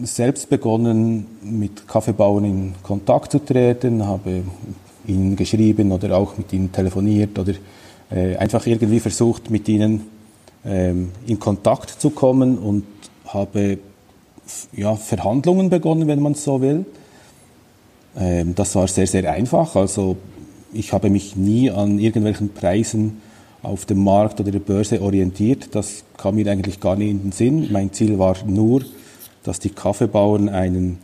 selbst 0.04 0.50
begonnen, 0.50 1.26
mit 1.42 1.86
Kaffeebauern 1.86 2.46
in 2.46 2.76
Kontakt 2.82 3.34
zu 3.34 3.40
treten, 3.40 4.08
habe 4.08 4.44
ihnen 5.10 5.36
geschrieben 5.36 5.92
oder 5.92 6.18
auch 6.18 6.38
mit 6.38 6.54
ihnen 6.54 6.72
telefoniert 6.72 7.38
oder 7.38 7.54
äh, 8.12 8.36
einfach 8.38 8.66
irgendwie 8.66 9.00
versucht, 9.00 9.50
mit 9.50 9.68
ihnen 9.68 10.06
ähm, 10.66 11.12
in 11.28 11.40
Kontakt 11.40 11.90
zu 11.90 12.12
kommen 12.12 12.58
und 12.58 12.84
habe 13.26 13.80
ja, 14.76 14.96
Verhandlungen 14.96 15.70
begonnen, 15.70 16.08
wenn 16.08 16.22
man 16.22 16.34
so 16.36 16.62
will. 16.62 16.86
Ähm, 18.18 18.56
das 18.56 18.76
war 18.76 18.88
sehr, 18.88 19.08
sehr 19.08 19.32
einfach. 19.32 19.76
Also 19.76 20.18
ich 20.74 20.94
habe 20.94 21.10
mich 21.10 21.36
nie 21.36 21.70
an 21.70 22.00
irgendwelchen 22.00 22.54
Preisen 22.54 23.22
auf 23.62 23.86
dem 23.86 24.04
Markt 24.04 24.40
oder 24.40 24.52
der 24.52 24.60
Börse 24.60 25.02
orientiert. 25.02 25.76
Das 25.76 26.04
kam 26.18 26.36
mir 26.36 26.50
eigentlich 26.50 26.80
gar 26.80 26.96
nicht 26.96 27.10
in 27.10 27.22
den 27.22 27.32
Sinn. 27.32 27.70
Mein 27.72 27.92
Ziel 27.92 28.18
war 28.18 28.36
nur, 28.46 28.84
dass 29.44 29.60
die 29.60 29.70
Kaffeebauern 29.70 30.50
einen 30.50 31.00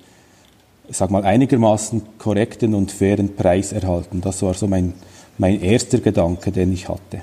ich 0.87 0.97
sag 0.97 1.11
mal, 1.11 1.23
einigermaßen 1.23 2.01
korrekten 2.17 2.73
und 2.73 2.91
fairen 2.91 3.35
Preis 3.35 3.71
erhalten. 3.71 4.21
Das 4.21 4.41
war 4.41 4.53
so 4.53 4.67
mein, 4.67 4.93
mein 5.37 5.61
erster 5.61 5.99
Gedanke, 5.99 6.51
den 6.51 6.73
ich 6.73 6.87
hatte. 6.87 7.21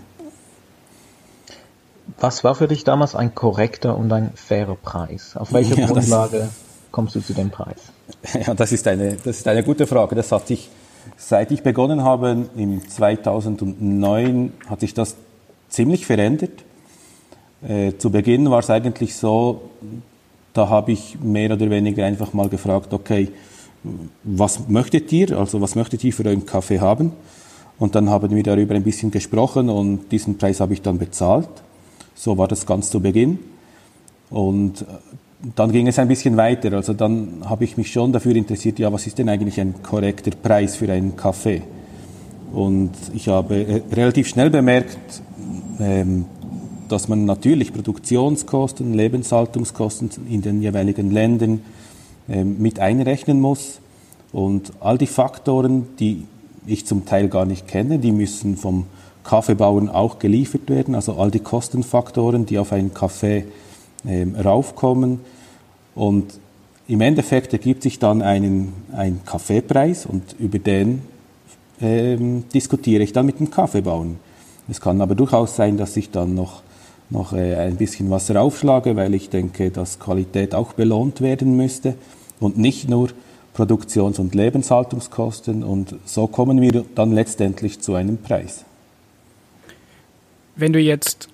Was 2.18 2.44
war 2.44 2.55
für 2.55 2.68
dich 2.68 2.85
damals 2.85 3.14
ein 3.14 3.35
korrekter 3.35 3.96
und 3.96 4.12
ein 4.12 4.33
fairer 4.35 4.77
Preis? 4.77 5.37
Auf 5.37 5.53
welcher 5.53 5.77
ja, 5.79 5.87
Grundlage 5.87 6.48
kommst 6.90 7.14
du 7.14 7.20
zu 7.20 7.35
dem 7.35 7.51
Preis? 7.51 7.79
Ja, 8.46 8.55
das 8.55 8.72
ist 8.72 8.87
eine, 8.87 9.14
das 9.14 9.38
ist 9.38 9.48
eine 9.48 9.62
gute 9.62 9.87
Frage. 9.87 10.14
Das 10.14 10.31
hat 10.33 10.46
sich, 10.46 10.68
seit 11.16 11.51
ich 11.51 11.62
begonnen 11.62 12.05
habe, 12.05 12.48
im 12.57 12.87
2009, 12.88 14.53
hat 14.68 14.81
sich 14.81 14.94
das 14.94 15.16
ziemlich 15.68 16.05
verändert. 16.07 16.64
Äh, 17.66 17.92
zu 17.96 18.11
Beginn 18.11 18.51
war 18.51 18.59
es 18.59 18.70
eigentlich 18.70 19.16
so, 19.16 19.70
da 20.53 20.68
habe 20.68 20.92
ich 20.92 21.18
mehr 21.20 21.53
oder 21.53 21.70
weniger 21.70 22.05
einfach 22.05 22.33
mal 22.33 22.48
gefragt, 22.48 22.92
okay, 22.92 23.33
was 24.25 24.68
möchtet 24.68 25.12
ihr, 25.12 25.38
also 25.38 25.61
was 25.61 25.75
möchtet 25.75 26.05
ihr 26.05 26.12
für 26.12 26.25
euren 26.25 26.47
Kaffee 26.47 26.81
haben? 26.81 27.12
Und 27.79 27.95
dann 27.95 28.11
haben 28.11 28.35
wir 28.35 28.42
darüber 28.42 28.75
ein 28.75 28.85
bisschen 28.85 29.11
gesprochen 29.11 29.68
und 29.68 30.11
diesen 30.12 30.38
Preis 30.38 30.61
habe 30.61 30.73
ich 30.73 30.83
dann 30.83 30.99
bezahlt. 30.99 31.49
So 32.14 32.38
war 32.38 32.47
das 32.47 32.64
ganz 32.64 32.90
zu 32.90 33.01
Beginn. 33.01 33.38
Und 34.31 34.83
äh, 34.83 34.85
dann 35.57 35.73
ging 35.73 35.88
es 35.88 35.99
ein 35.99 36.09
bisschen 36.09 36.37
weiter. 36.37 36.73
Also 36.75 36.92
dann 36.92 37.42
habe 37.45 37.64
ich 37.64 37.77
mich 37.77 37.90
schon 37.90 38.12
dafür 38.12 38.37
interessiert, 38.37 38.79
ja, 38.79 38.92
was 38.92 39.07
ist 39.07 39.18
denn 39.18 39.29
eigentlich 39.29 39.61
ein 39.61 39.83
korrekter 39.83 40.31
Preis 40.31 40.77
für 40.77 40.90
einen 40.92 41.16
Kaffee? 41.16 41.62
Und 42.53 42.92
ich 43.14 43.29
habe 43.29 43.57
äh, 43.57 43.83
relativ 43.92 44.29
schnell 44.29 44.51
bemerkt, 44.51 45.23
ähm, 45.81 46.27
dass 46.88 47.09
man 47.09 47.25
natürlich 47.25 47.73
Produktionskosten, 47.73 48.92
Lebenshaltungskosten 48.95 50.11
in 50.29 50.42
den 50.42 50.62
jeweiligen 50.62 51.11
Ländern 51.11 51.62
mit 52.26 52.78
einrechnen 52.78 53.40
muss. 53.40 53.80
Und 54.32 54.72
all 54.80 54.96
die 54.96 55.06
Faktoren, 55.06 55.88
die 55.98 56.24
ich 56.66 56.87
zum 56.87 57.04
Teil 57.04 57.28
gar 57.28 57.44
nicht 57.44 57.68
kenne, 57.68 57.98
die 57.98 58.12
müssen 58.12 58.56
vom 58.56 58.87
Kaffeebauern 59.24 59.88
auch 59.88 60.18
geliefert 60.18 60.68
werden. 60.68 60.94
Also 60.94 61.14
all 61.14 61.30
die 61.30 61.40
Kostenfaktoren, 61.40 62.46
die 62.46 62.58
auf 62.58 62.72
einen 62.72 62.94
Kaffee 62.94 63.44
ähm, 64.06 64.35
raufkommen. 64.35 65.20
Und 65.94 66.38
im 66.88 67.00
Endeffekt 67.00 67.52
ergibt 67.52 67.82
sich 67.82 67.98
dann 67.98 68.22
einen, 68.22 68.72
ein 68.92 69.20
Kaffeepreis 69.24 70.06
und 70.06 70.35
über 70.38 70.58
den 70.58 71.02
ähm, 71.80 72.44
diskutiere 72.52 73.02
ich 73.02 73.12
dann 73.12 73.26
mit 73.26 73.38
dem 73.40 73.50
Kaffeebauern. 73.50 74.18
Es 74.68 74.80
kann 74.80 75.00
aber 75.00 75.14
durchaus 75.14 75.56
sein, 75.56 75.76
dass 75.76 75.96
ich 75.96 76.11
dann 76.11 76.35
noch, 76.35 76.62
noch 77.12 77.33
äh, 77.33 77.55
ein 77.57 77.77
bisschen 77.77 78.11
was 78.11 78.31
raufschlage, 78.35 78.96
weil 78.96 79.14
ich 79.14 79.31
denke, 79.31 79.70
dass 79.70 79.98
Qualität 79.98 80.55
auch 80.55 80.72
belohnt 80.72 81.20
werden 81.20 81.57
müsste 81.57 81.94
und 82.40 82.59
nicht 82.59 82.88
nur 82.88 83.11
Produktions- 83.55 84.18
und 84.18 84.35
Lebenshaltungskosten 84.35 85.62
und 85.62 85.96
so 86.05 86.27
kommen 86.27 86.61
wir 86.61 86.85
dann 86.94 87.12
letztendlich 87.12 87.81
zu 87.81 87.94
einem 87.94 88.16
Preis. 88.16 88.64
Wenn 90.57 90.72
du 90.72 90.81
jetzt 90.81 91.29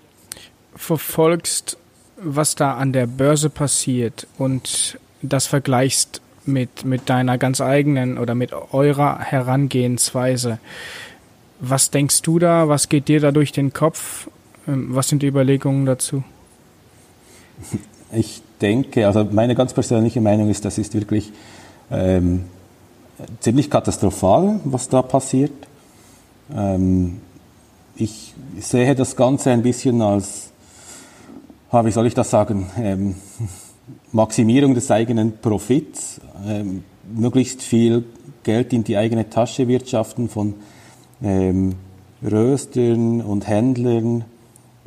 verfolgst, 0.74 1.76
was 2.20 2.56
da 2.56 2.74
an 2.74 2.92
der 2.92 3.06
Börse 3.06 3.50
passiert 3.50 4.26
und 4.36 4.98
das 5.22 5.46
vergleichst 5.46 6.20
mit, 6.44 6.84
mit 6.84 7.08
deiner 7.08 7.38
ganz 7.38 7.60
eigenen 7.60 8.18
oder 8.18 8.34
mit 8.34 8.52
eurer 8.52 9.20
Herangehensweise, 9.20 10.58
Was 11.60 11.90
denkst 11.90 12.22
du 12.22 12.38
da? 12.38 12.68
Was 12.68 12.88
geht 12.88 13.08
dir 13.08 13.20
da 13.20 13.32
durch 13.32 13.50
den 13.52 13.72
Kopf? 13.72 14.28
Ähm, 14.68 14.88
was 14.90 15.08
sind 15.08 15.22
die 15.22 15.26
Überlegungen 15.26 15.86
dazu? 15.86 16.22
Ich 18.12 18.42
denke, 18.60 19.06
also 19.06 19.24
meine 19.24 19.54
ganz 19.54 19.72
persönliche 19.72 20.20
Meinung 20.20 20.48
ist, 20.50 20.64
das 20.64 20.78
ist 20.78 20.94
wirklich 20.94 21.32
ähm, 21.90 22.44
ziemlich 23.40 23.70
katastrophal, 23.70 24.60
was 24.64 24.88
da 24.88 25.02
passiert. 25.02 25.52
Ähm, 26.54 27.20
ich 27.96 28.34
sehe 28.60 28.94
das 28.94 29.16
Ganze 29.16 29.50
ein 29.50 29.62
bisschen 29.62 30.00
als, 30.02 30.50
wie 31.72 31.90
soll 31.90 32.06
ich 32.06 32.14
das 32.14 32.30
sagen, 32.30 32.70
ähm, 32.78 33.16
Maximierung 34.12 34.74
des 34.74 34.90
eigenen 34.90 35.38
Profits, 35.38 36.20
ähm, 36.46 36.84
möglichst 37.12 37.62
viel 37.62 38.04
Geld 38.42 38.72
in 38.72 38.84
die 38.84 38.96
eigene 38.96 39.28
Tasche 39.28 39.66
wirtschaften 39.66 40.28
von 40.28 40.54
ähm, 41.22 41.74
Röstern 42.22 43.20
und 43.20 43.48
Händlern. 43.48 44.24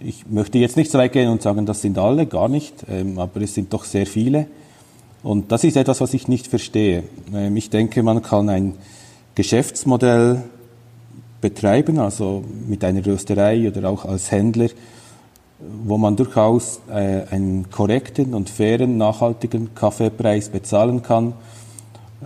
Ich 0.03 0.25
möchte 0.27 0.57
jetzt 0.57 0.77
nicht 0.77 0.89
so 0.89 0.97
weit 0.97 1.11
gehen 1.11 1.29
und 1.29 1.43
sagen, 1.43 1.67
das 1.67 1.81
sind 1.81 1.99
alle, 1.99 2.25
gar 2.25 2.47
nicht, 2.47 2.73
ähm, 2.89 3.19
aber 3.19 3.41
es 3.41 3.53
sind 3.53 3.71
doch 3.71 3.83
sehr 3.83 4.07
viele. 4.07 4.47
Und 5.21 5.51
das 5.51 5.63
ist 5.63 5.77
etwas, 5.77 6.01
was 6.01 6.15
ich 6.15 6.27
nicht 6.27 6.47
verstehe. 6.47 7.03
Ähm, 7.31 7.55
ich 7.55 7.69
denke, 7.69 8.01
man 8.01 8.23
kann 8.23 8.49
ein 8.49 8.73
Geschäftsmodell 9.35 10.41
betreiben, 11.39 11.99
also 11.99 12.43
mit 12.67 12.83
einer 12.83 13.05
Rösterei 13.05 13.67
oder 13.67 13.89
auch 13.89 14.05
als 14.05 14.31
Händler, 14.31 14.69
wo 15.59 15.99
man 15.99 16.15
durchaus 16.15 16.79
äh, 16.89 17.21
einen 17.29 17.69
korrekten 17.69 18.33
und 18.33 18.49
fairen, 18.49 18.97
nachhaltigen 18.97 19.75
Kaffeepreis 19.75 20.49
bezahlen 20.49 21.03
kann. 21.03 21.33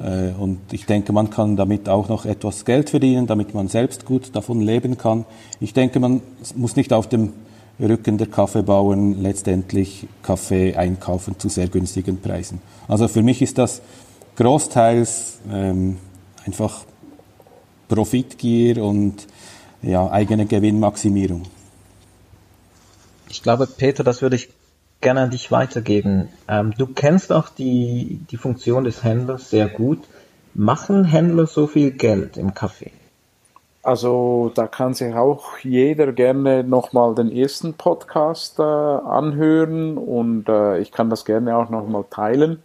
Äh, 0.01 0.29
und 0.39 0.59
ich 0.71 0.85
denke, 0.85 1.11
man 1.11 1.29
kann 1.29 1.57
damit 1.57 1.89
auch 1.89 2.07
noch 2.07 2.23
etwas 2.25 2.63
Geld 2.63 2.89
verdienen, 2.89 3.27
damit 3.27 3.53
man 3.53 3.67
selbst 3.67 4.05
gut 4.05 4.33
davon 4.33 4.61
leben 4.61 4.97
kann. 4.97 5.25
Ich 5.59 5.73
denke, 5.73 5.99
man 5.99 6.21
muss 6.55 6.77
nicht 6.77 6.93
auf 6.93 7.09
dem 7.09 7.33
Rücken 7.79 8.17
der 8.17 8.27
Kaffeebauern 8.27 9.21
letztendlich 9.21 10.07
Kaffee 10.23 10.75
einkaufen 10.75 11.37
zu 11.39 11.49
sehr 11.49 11.67
günstigen 11.67 12.21
Preisen. 12.21 12.61
Also 12.87 13.07
für 13.07 13.21
mich 13.21 13.41
ist 13.41 13.57
das 13.57 13.81
großteils 14.37 15.39
ähm, 15.51 15.97
einfach 16.45 16.85
Profitgier 17.87 18.83
und 18.83 19.27
ja, 19.81 20.09
eigene 20.09 20.45
Gewinnmaximierung. 20.45 21.43
Ich 23.29 23.43
glaube, 23.43 23.67
Peter, 23.67 24.03
das 24.03 24.21
würde 24.21 24.37
ich 24.37 24.49
gerne 25.01 25.21
an 25.21 25.29
dich 25.29 25.51
weitergeben. 25.51 26.29
Ähm, 26.47 26.73
du 26.77 26.87
kennst 26.87 27.31
auch 27.31 27.49
die, 27.49 28.21
die 28.31 28.37
Funktion 28.37 28.85
des 28.85 29.03
Händlers 29.03 29.49
sehr 29.49 29.67
gut. 29.67 29.99
Machen 30.53 31.03
Händler 31.03 31.45
so 31.47 31.67
viel 31.67 31.91
Geld 31.91 32.37
im 32.37 32.53
Kaffee? 32.53 32.91
Also 33.85 34.51
da 34.55 34.65
kann 34.65 34.95
sich 34.95 35.13
auch 35.13 35.59
jeder 35.59 36.11
gerne 36.11 36.63
nochmal 36.63 37.13
den 37.13 37.31
ersten 37.31 37.75
Podcast 37.75 38.57
äh, 38.57 38.63
anhören 38.63 39.99
und 39.99 40.49
äh, 40.49 40.79
ich 40.79 40.91
kann 40.91 41.11
das 41.11 41.23
gerne 41.23 41.55
auch 41.55 41.69
nochmal 41.69 42.03
teilen 42.09 42.63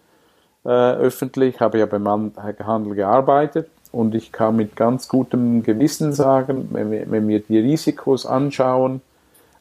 äh, 0.65 0.71
öffentlich. 0.71 1.57
Ich 1.57 1.61
habe 1.61 1.79
ja 1.79 1.85
beim 1.85 2.09
Handel 2.09 2.95
gearbeitet 2.95 3.69
und 3.93 4.15
ich 4.15 4.33
kann 4.33 4.57
mit 4.57 4.77
ganz 4.77 5.09
gutem 5.09 5.63
Gewissen 5.63 6.15
sagen, 6.15 6.71
wenn 6.73 6.91
wir, 6.91 7.11
wenn 7.11 7.29
wir 7.29 7.41
die 7.41 7.59
Risikos 7.59 8.25
anschauen, 8.25 9.03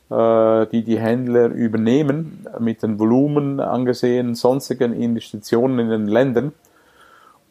äh, 0.10 0.66
die 0.68 0.84
die 0.86 0.98
Händler 0.98 1.48
übernehmen, 1.48 2.48
mit 2.60 2.84
den 2.84 3.00
Volumen 3.00 3.60
angesehen, 3.60 4.34
sonstigen 4.34 4.94
Investitionen 4.94 5.80
in 5.80 5.90
den 5.90 6.08
Ländern, 6.08 6.54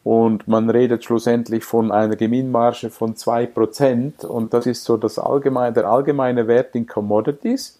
und 0.09 0.47
man 0.47 0.71
redet 0.71 1.03
schlussendlich 1.03 1.63
von 1.63 1.91
einer 1.91 2.15
Gewinnmarge 2.15 2.89
von 2.89 3.13
2% 3.13 4.25
und 4.25 4.55
das 4.55 4.65
ist 4.65 4.83
so 4.83 4.97
das 4.97 5.19
allgemeine, 5.19 5.71
der 5.73 5.87
allgemeine 5.87 6.47
Wert 6.47 6.73
in 6.73 6.87
Commodities. 6.87 7.79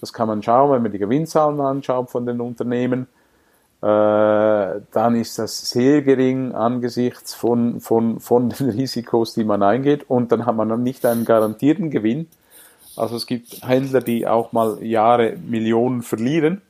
Das 0.00 0.14
kann 0.14 0.28
man 0.28 0.42
schauen, 0.42 0.72
wenn 0.72 0.80
man 0.80 0.92
die 0.92 0.98
Gewinnzahlen 0.98 1.60
anschaut 1.60 2.08
von 2.08 2.24
den 2.24 2.40
Unternehmen 2.40 3.08
äh, 3.82 4.80
dann 4.90 5.16
ist 5.16 5.38
das 5.38 5.68
sehr 5.68 6.00
gering 6.00 6.54
angesichts 6.54 7.34
von, 7.34 7.78
von, 7.80 8.20
von 8.20 8.48
den 8.58 8.70
Risikos, 8.70 9.34
die 9.34 9.44
man 9.44 9.62
eingeht. 9.62 10.08
Und 10.08 10.32
dann 10.32 10.46
hat 10.46 10.56
man 10.56 10.82
nicht 10.82 11.04
einen 11.04 11.26
garantierten 11.26 11.90
Gewinn. 11.90 12.26
Also 12.96 13.16
es 13.16 13.26
gibt 13.26 13.68
Händler, 13.68 14.00
die 14.00 14.26
auch 14.26 14.52
mal 14.52 14.82
Jahre 14.82 15.36
Millionen 15.46 16.00
verlieren. 16.00 16.62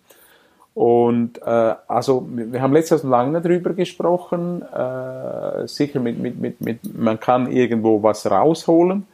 Und 0.77 1.41
äh, 1.41 1.75
also 1.89 2.29
wir 2.31 2.61
haben 2.61 2.75
letztes 2.75 3.03
lange 3.03 3.41
darüber 3.41 3.73
gesprochen. 3.73 4.61
Äh, 4.61 5.67
sicher 5.67 6.01
mit, 6.01 6.19
mit, 6.19 6.39
mit, 6.39 6.61
mit, 6.61 6.95
man 6.95 7.19
kann 7.19 7.51
irgendwo 7.51 8.03
was 8.03 8.31
rausholen. 8.31 9.07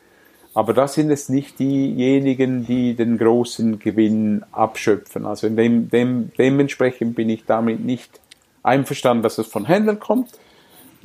Aber 0.54 0.74
das 0.74 0.94
sind 0.94 1.08
es 1.12 1.28
nicht 1.28 1.60
diejenigen, 1.60 2.66
die 2.66 2.94
den 2.94 3.16
großen 3.16 3.78
Gewinn 3.78 4.42
abschöpfen. 4.50 5.24
Also 5.24 5.46
in 5.46 5.54
dem, 5.54 5.88
dem, 5.88 6.32
dementsprechend 6.36 7.14
bin 7.14 7.28
ich 7.28 7.44
damit 7.46 7.84
nicht 7.84 8.20
einverstanden, 8.64 9.22
dass 9.22 9.38
es 9.38 9.46
von 9.46 9.64
Händlern 9.64 10.00
kommt. 10.00 10.30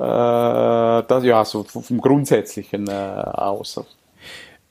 das 0.00 1.22
ja 1.22 1.44
so 1.44 1.62
vom 1.62 2.00
Grundsätzlichen 2.00 2.88
äh, 2.88 2.90
aus. 2.90 3.80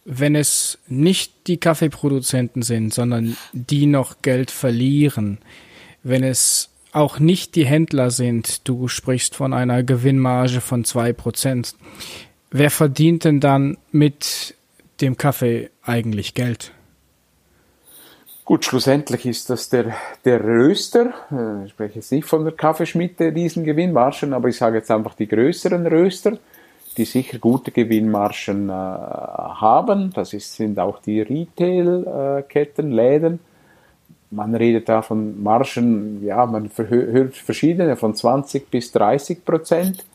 Wenn 0.03 0.35
es 0.35 0.79
nicht 0.89 1.47
die 1.47 1.61
Kaffeeproduzenten 1.61 2.61
sind, 2.61 2.93
sondern 2.93 3.37
die 3.53 3.85
noch 3.85 4.21
Geld 4.21 4.51
verlieren, 4.51 5.37
wenn 6.07 6.23
es 6.23 6.69
auch 6.93 7.19
nicht 7.19 7.55
die 7.55 7.65
Händler 7.65 8.11
sind, 8.11 8.67
du 8.67 8.87
sprichst 8.87 9.35
von 9.35 9.53
einer 9.53 9.83
Gewinnmarge 9.83 10.61
von 10.61 10.83
zwei 10.83 11.13
Prozent, 11.13 11.75
wer 12.49 12.71
verdient 12.71 13.25
denn 13.25 13.39
dann 13.39 13.77
mit 13.91 14.55
dem 15.01 15.17
Kaffee 15.17 15.69
eigentlich 15.83 16.33
Geld? 16.33 16.71
Gut, 18.45 18.63
schlussendlich 18.63 19.25
ist 19.25 19.49
das 19.49 19.67
der, 19.67 19.93
der 20.23 20.41
Röster. 20.41 21.13
Äh, 21.31 21.65
ich 21.65 21.71
spreche 21.71 21.95
jetzt 21.95 22.13
nicht 22.13 22.25
von 22.25 22.45
der 22.45 22.53
Kaffeeschmiede 22.53 23.35
Riesengewinnmargen, 23.35 24.33
aber 24.33 24.47
ich 24.47 24.55
sage 24.55 24.77
jetzt 24.77 24.89
einfach 24.89 25.15
die 25.15 25.27
größeren 25.27 25.85
Röster, 25.85 26.37
die 26.95 27.03
sicher 27.03 27.39
gute 27.39 27.71
Gewinnmargen 27.71 28.69
äh, 28.69 28.71
haben. 28.71 30.13
Das 30.13 30.31
ist, 30.31 30.55
sind 30.55 30.79
auch 30.79 30.99
die 31.01 31.19
Retail-Ketten, 31.19 32.91
Läden. 32.91 33.39
Man 34.29 34.55
redet 34.55 34.89
da 34.89 35.01
von 35.01 35.41
Margen, 35.41 36.23
ja, 36.23 36.45
man 36.45 36.69
hört 36.75 37.35
verschiedene, 37.35 37.95
von 37.95 38.13
20 38.13 38.69
bis 38.69 38.91
30 38.91 39.45
Prozent. 39.45 40.05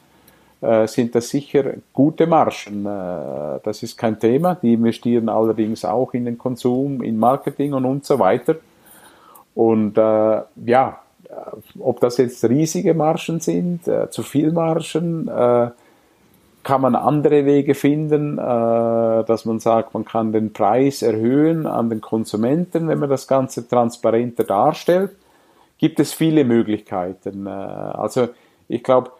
Äh, 0.60 0.86
sind 0.86 1.14
das 1.14 1.28
sicher 1.28 1.74
gute 1.92 2.26
Margen. 2.26 2.86
Äh, 2.86 3.58
das 3.64 3.82
ist 3.82 3.96
kein 3.98 4.18
Thema. 4.18 4.54
Die 4.54 4.74
investieren 4.74 5.28
allerdings 5.28 5.84
auch 5.84 6.14
in 6.14 6.26
den 6.26 6.38
Konsum, 6.38 7.02
in 7.02 7.18
Marketing 7.18 7.72
und, 7.72 7.84
und 7.84 8.04
so 8.04 8.18
weiter. 8.18 8.56
Und 9.54 9.98
äh, 9.98 10.42
ja, 10.66 11.00
äh, 11.28 11.32
ob 11.80 12.00
das 12.00 12.18
jetzt 12.18 12.44
riesige 12.44 12.94
Margen 12.94 13.40
sind, 13.40 13.88
äh, 13.88 14.08
zu 14.10 14.22
viel 14.22 14.52
Margen, 14.52 15.26
äh, 15.26 15.70
kann 16.62 16.80
man 16.80 16.94
andere 16.94 17.44
Wege 17.44 17.74
finden, 17.74 18.36
dass 18.36 19.44
man 19.44 19.58
sagt, 19.58 19.94
man 19.94 20.04
kann 20.04 20.32
den 20.32 20.52
Preis 20.52 21.02
erhöhen 21.02 21.66
an 21.66 21.90
den 21.90 22.00
Konsumenten, 22.00 22.88
wenn 22.88 22.98
man 22.98 23.10
das 23.10 23.26
Ganze 23.26 23.68
transparenter 23.68 24.44
darstellt. 24.44 25.10
Gibt 25.78 25.98
es 25.98 26.12
viele 26.12 26.44
Möglichkeiten. 26.44 27.48
also 27.48 28.28
ich 28.68 28.82
glaube, 28.82 29.10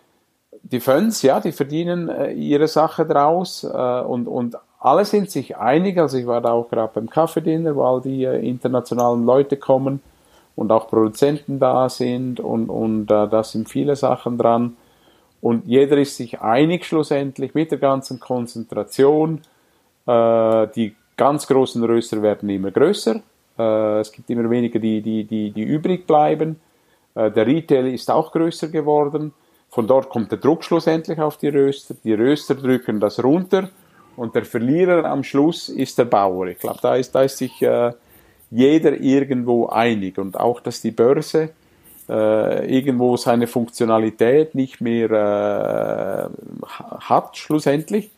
die 0.62 0.80
Fans, 0.80 1.22
ja, 1.22 1.40
die 1.40 1.52
verdienen 1.52 2.08
äh, 2.08 2.32
ihre 2.32 2.68
Sache 2.68 3.04
draus 3.04 3.64
äh, 3.64 4.00
und, 4.00 4.28
und 4.28 4.56
alle 4.78 5.04
sind 5.04 5.30
sich 5.30 5.56
einig. 5.56 5.98
Also 5.98 6.18
ich 6.18 6.26
war 6.26 6.40
da 6.40 6.52
auch 6.52 6.68
gerade 6.68 6.92
beim 6.94 7.10
Kaffeedinner, 7.10 7.74
wo 7.74 7.84
all 7.84 8.00
die 8.00 8.24
äh, 8.24 8.46
internationalen 8.46 9.24
Leute 9.24 9.56
kommen 9.56 10.00
und 10.56 10.70
auch 10.70 10.88
Produzenten 10.88 11.58
da 11.58 11.88
sind 11.88 12.40
und, 12.40 12.68
und 12.68 13.10
äh, 13.10 13.28
da 13.28 13.42
sind 13.42 13.68
viele 13.68 13.96
Sachen 13.96 14.38
dran. 14.38 14.76
Und 15.42 15.66
jeder 15.66 15.98
ist 15.98 16.16
sich 16.16 16.40
einig 16.40 16.86
schlussendlich 16.86 17.52
mit 17.52 17.72
der 17.72 17.78
ganzen 17.78 18.20
Konzentration. 18.20 19.42
Äh, 20.06 20.68
die 20.68 20.94
ganz 21.16 21.48
großen 21.48 21.82
Röster 21.82 22.22
werden 22.22 22.48
immer 22.48 22.70
größer. 22.70 23.20
Äh, 23.58 23.98
es 23.98 24.12
gibt 24.12 24.30
immer 24.30 24.48
weniger, 24.48 24.78
die, 24.78 25.02
die, 25.02 25.24
die, 25.24 25.50
die 25.50 25.62
übrig 25.64 26.06
bleiben. 26.06 26.60
Äh, 27.16 27.32
der 27.32 27.46
Retail 27.46 27.92
ist 27.92 28.08
auch 28.08 28.30
größer 28.30 28.68
geworden. 28.68 29.32
Von 29.68 29.88
dort 29.88 30.10
kommt 30.10 30.30
der 30.30 30.38
Druck 30.38 30.62
schlussendlich 30.62 31.18
auf 31.18 31.38
die 31.38 31.48
Röster. 31.48 31.96
Die 32.04 32.14
Röster 32.14 32.54
drücken 32.54 33.00
das 33.00 33.22
runter 33.22 33.68
und 34.16 34.36
der 34.36 34.44
Verlierer 34.44 35.04
am 35.06 35.24
Schluss 35.24 35.68
ist 35.68 35.98
der 35.98 36.04
Bauer. 36.04 36.46
Ich 36.46 36.58
glaube, 36.58 36.78
da 36.80 36.94
ist, 36.94 37.14
da 37.14 37.22
ist 37.22 37.38
sich 37.38 37.60
äh, 37.62 37.92
jeder 38.50 39.00
irgendwo 39.00 39.66
einig 39.66 40.18
und 40.18 40.38
auch, 40.38 40.60
dass 40.60 40.82
die 40.82 40.92
Börse 40.92 41.50
äh, 42.08 42.76
irgendwo 42.76 43.16
seine 43.16 43.46
Funktionalität 43.46 44.54
nicht 44.54 44.80
mehr 44.80 45.10
äh, 45.10 46.66
hat 47.00 47.36
schlussendlich. 47.36 48.10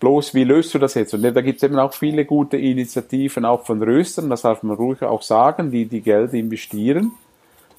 Bloß, 0.00 0.34
wie 0.34 0.44
löst 0.44 0.74
du 0.74 0.78
das 0.78 0.94
jetzt? 0.94 1.14
Und 1.14 1.22
da 1.22 1.40
gibt 1.40 1.58
es 1.58 1.62
eben 1.62 1.78
auch 1.78 1.92
viele 1.92 2.24
gute 2.24 2.56
Initiativen, 2.56 3.44
auch 3.44 3.64
von 3.64 3.80
Röstern, 3.82 4.30
das 4.30 4.42
darf 4.42 4.62
man 4.64 4.76
ruhig 4.76 5.02
auch 5.02 5.22
sagen, 5.22 5.70
die 5.70 5.86
die 5.86 6.00
Geld 6.00 6.34
investieren 6.34 7.12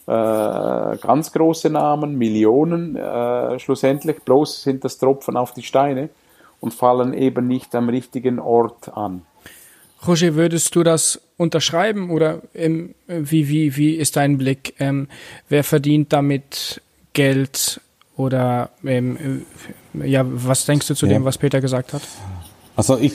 äh, 0.06 0.98
ganz 0.98 1.32
große 1.32 1.70
Namen, 1.70 2.18
Millionen 2.18 2.96
äh, 2.96 3.58
schlussendlich, 3.60 4.22
bloß 4.24 4.64
sind 4.64 4.84
das 4.84 4.98
Tropfen 4.98 5.38
auf 5.38 5.54
die 5.54 5.64
Steine. 5.64 6.10
und 6.60 6.74
fallen 6.74 7.14
eben 7.14 7.46
nicht 7.48 7.76
am 7.76 7.90
richtigen 7.90 8.40
Ort 8.40 8.96
an. 8.96 9.24
Roger, 10.08 10.36
würdest 10.36 10.76
du 10.76 10.84
das 10.84 11.22
unterschreiben 11.38 12.10
oder 12.10 12.42
ähm, 12.54 12.96
wie, 13.08 13.48
wie, 13.48 13.78
wie 13.78 13.96
ist 13.96 14.16
dein 14.16 14.38
Blick? 14.38 14.76
Ähm, 14.80 15.08
wer 15.50 15.64
verdient 15.64 16.12
damit 16.14 16.82
Geld 17.14 17.80
oder 18.16 18.70
ähm, 18.84 19.46
ja, 20.04 20.24
was 20.26 20.66
denkst 20.66 20.88
du 20.88 20.96
zu 20.96 21.06
ja. 21.06 21.14
dem, 21.14 21.26
was 21.26 21.38
Peter 21.38 21.62
gesagt 21.62 21.94
hat? 21.94 22.02
Also 22.76 22.98
ich 22.98 23.14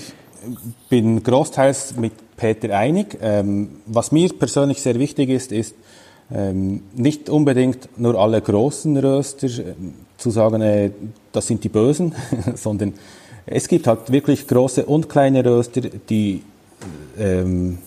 bin 0.88 1.22
großteils 1.22 1.96
mit 1.96 2.12
Peter 2.36 2.76
einig. 2.76 3.18
Ähm, 3.20 3.80
was 3.86 4.12
mir 4.12 4.28
persönlich 4.30 4.80
sehr 4.80 4.98
wichtig 4.98 5.30
ist, 5.30 5.52
ist 5.52 5.74
ähm, 6.32 6.82
nicht 6.94 7.28
unbedingt 7.28 7.88
nur 7.98 8.18
alle 8.18 8.40
großen 8.40 8.96
Röster 8.96 9.46
äh, 9.46 9.74
zu 10.16 10.30
sagen, 10.30 10.60
äh, 10.62 10.90
das 11.32 11.46
sind 11.46 11.64
die 11.64 11.68
Bösen, 11.68 12.14
sondern 12.54 12.94
es 13.46 13.66
gibt 13.68 13.86
halt 13.86 14.12
wirklich 14.12 14.46
große 14.46 14.84
und 14.84 15.08
kleine 15.08 15.44
Röster, 15.44 15.80
die 15.80 16.42
ähm, 17.18 17.78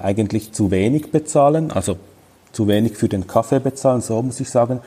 eigentlich 0.00 0.52
zu 0.52 0.70
wenig 0.70 1.10
bezahlen, 1.10 1.70
also 1.70 1.96
zu 2.52 2.68
wenig 2.68 2.96
für 2.96 3.08
den 3.08 3.26
Kaffee 3.26 3.60
bezahlen, 3.60 4.00
so 4.00 4.20
muss 4.22 4.40
ich 4.40 4.50
sagen, 4.50 4.80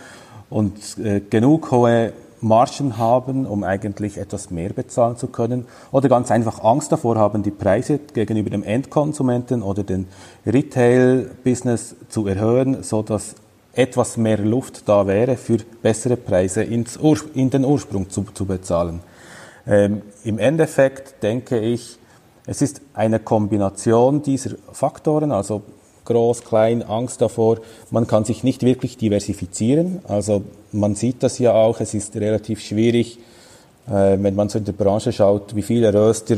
und 0.49 0.97
äh, 0.97 1.19
genug 1.19 1.71
hohe 1.71 2.13
Margen 2.39 2.97
haben, 2.97 3.45
um 3.45 3.63
eigentlich 3.63 4.17
etwas 4.17 4.51
mehr 4.51 4.69
bezahlen 4.69 5.17
zu 5.17 5.27
können, 5.27 5.65
oder 5.91 6.07
ganz 6.07 6.29
einfach 6.31 6.63
Angst 6.63 6.91
davor 6.91 7.15
haben, 7.15 7.43
die 7.43 7.51
Preise 7.51 7.99
gegenüber 8.13 8.49
dem 8.49 8.63
Endkonsumenten 8.63 9.63
oder 9.63 9.83
dem 9.83 10.05
Retail-Business 10.45 11.95
zu 12.09 12.27
erhöhen, 12.27 12.83
so 12.83 13.01
dass 13.01 13.35
etwas 13.73 14.17
mehr 14.17 14.39
Luft 14.39 14.87
da 14.87 15.07
wäre, 15.07 15.35
für 15.35 15.57
bessere 15.81 16.17
Preise 16.17 16.63
ins 16.63 16.97
in 17.33 17.49
den 17.49 17.65
Ursprung 17.65 18.09
zu, 18.09 18.25
zu 18.33 18.45
bezahlen. 18.45 19.01
Ähm, 19.67 20.01
Im 20.23 20.39
Endeffekt 20.39 21.21
denke 21.21 21.59
ich, 21.59 21.99
es 22.47 22.61
ist 22.61 22.81
eine 22.93 23.19
Kombination 23.19 24.23
dieser 24.23 24.51
Faktoren, 24.71 25.31
also 25.33 25.63
groß, 26.05 26.45
klein, 26.45 26.81
Angst 26.81 27.21
davor. 27.21 27.57
Man 27.91 28.07
kann 28.07 28.23
sich 28.23 28.43
nicht 28.43 28.63
wirklich 28.63 28.95
diversifizieren. 28.97 29.99
Also 30.07 30.43
man 30.71 30.95
sieht 30.95 31.21
das 31.21 31.37
ja 31.39 31.53
auch, 31.53 31.81
es 31.81 31.93
ist 31.93 32.15
relativ 32.15 32.61
schwierig, 32.61 33.19
äh, 33.87 34.17
wenn 34.17 34.33
man 34.33 34.47
so 34.47 34.57
in 34.57 34.65
der 34.65 34.71
Branche 34.71 35.11
schaut, 35.11 35.55
wie 35.55 35.61
viele 35.61 35.93
Röster 35.93 36.37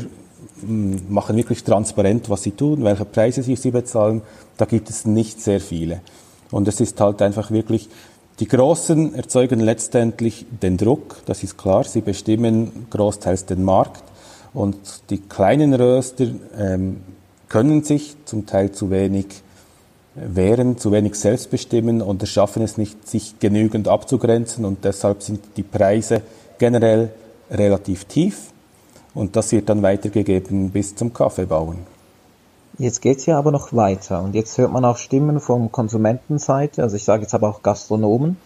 hm, 0.62 1.02
machen 1.10 1.38
wirklich 1.38 1.64
transparent, 1.64 2.28
was 2.30 2.42
sie 2.42 2.52
tun, 2.52 2.84
welche 2.84 3.06
Preise 3.06 3.44
sie, 3.44 3.56
sie 3.56 3.70
bezahlen. 3.70 4.24
Da 4.58 4.66
gibt 4.66 4.90
es 4.90 5.06
nicht 5.06 5.40
sehr 5.40 5.62
viele. 5.62 6.02
Und 6.50 6.68
es 6.68 6.82
ist 6.82 7.00
halt 7.00 7.22
einfach 7.22 7.52
wirklich, 7.52 7.88
die 8.40 8.48
Großen 8.48 9.14
erzeugen 9.14 9.60
letztendlich 9.60 10.48
den 10.50 10.78
Druck, 10.78 11.18
das 11.28 11.44
ist 11.44 11.58
klar, 11.58 11.84
sie 11.84 12.02
bestimmen 12.02 12.88
großteils 12.90 13.46
den 13.46 13.64
Markt. 13.64 14.02
Und 14.54 14.78
die 15.10 15.20
kleinen 15.20 15.74
Röster 15.74 16.28
ähm, 16.58 17.02
können 17.48 17.84
sich 17.84 18.16
zum 18.26 18.46
Teil 18.46 18.72
zu 18.72 18.90
wenig 18.90 19.28
wehren, 20.16 20.78
zu 20.78 20.92
wenig 20.92 21.16
selbst 21.16 21.52
bestimmen 21.52 22.02
und 22.02 22.28
schaffen 22.28 22.64
es 22.64 22.78
nicht, 22.78 23.08
sich 23.08 23.40
genügend 23.40 23.88
abzugrenzen. 23.88 24.66
Und 24.66 24.84
deshalb 24.86 25.22
sind 25.24 25.42
die 25.56 25.64
Preise 25.64 26.22
generell 26.58 27.12
relativ 27.52 28.06
tief. 28.06 28.52
Und 29.14 29.36
das 29.36 29.52
wird 29.52 29.70
dann 29.70 29.82
weitergegeben 29.82 30.70
bis 30.70 30.96
zum 30.96 31.14
Kaffeebauen. 31.14 31.78
Jetzt 32.78 33.02
geht's 33.02 33.26
ja 33.26 33.38
aber 33.38 33.52
noch 33.52 33.74
weiter. 33.74 34.22
Und 34.22 34.36
jetzt 34.36 34.58
hört 34.58 34.72
man 34.72 34.86
auch 34.86 34.98
Stimmen 34.98 35.40
von 35.40 35.72
Konsumentenseite, 35.72 36.82
also 36.82 36.96
ich 36.96 37.04
sage 37.04 37.24
jetzt 37.24 37.34
aber 37.34 37.50
auch 37.50 37.62
Gastronomen, 37.62 38.38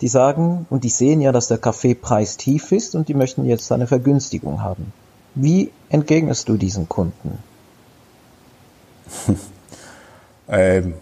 die 0.00 0.08
sagen 0.08 0.66
und 0.70 0.84
die 0.84 0.88
sehen 0.88 1.20
ja, 1.20 1.32
dass 1.32 1.48
der 1.48 1.58
Kaffeepreis 1.58 2.36
tief 2.36 2.72
ist 2.72 2.94
und 2.94 3.08
die 3.08 3.14
möchten 3.14 3.44
jetzt 3.44 3.70
eine 3.72 3.86
Vergünstigung 3.86 4.62
haben. 4.62 4.92
Wie 5.34 5.70
entgegnest 5.88 6.48
du 6.48 6.56
diesen 6.56 6.88
Kunden? 6.88 7.38
ähm, 10.48 10.94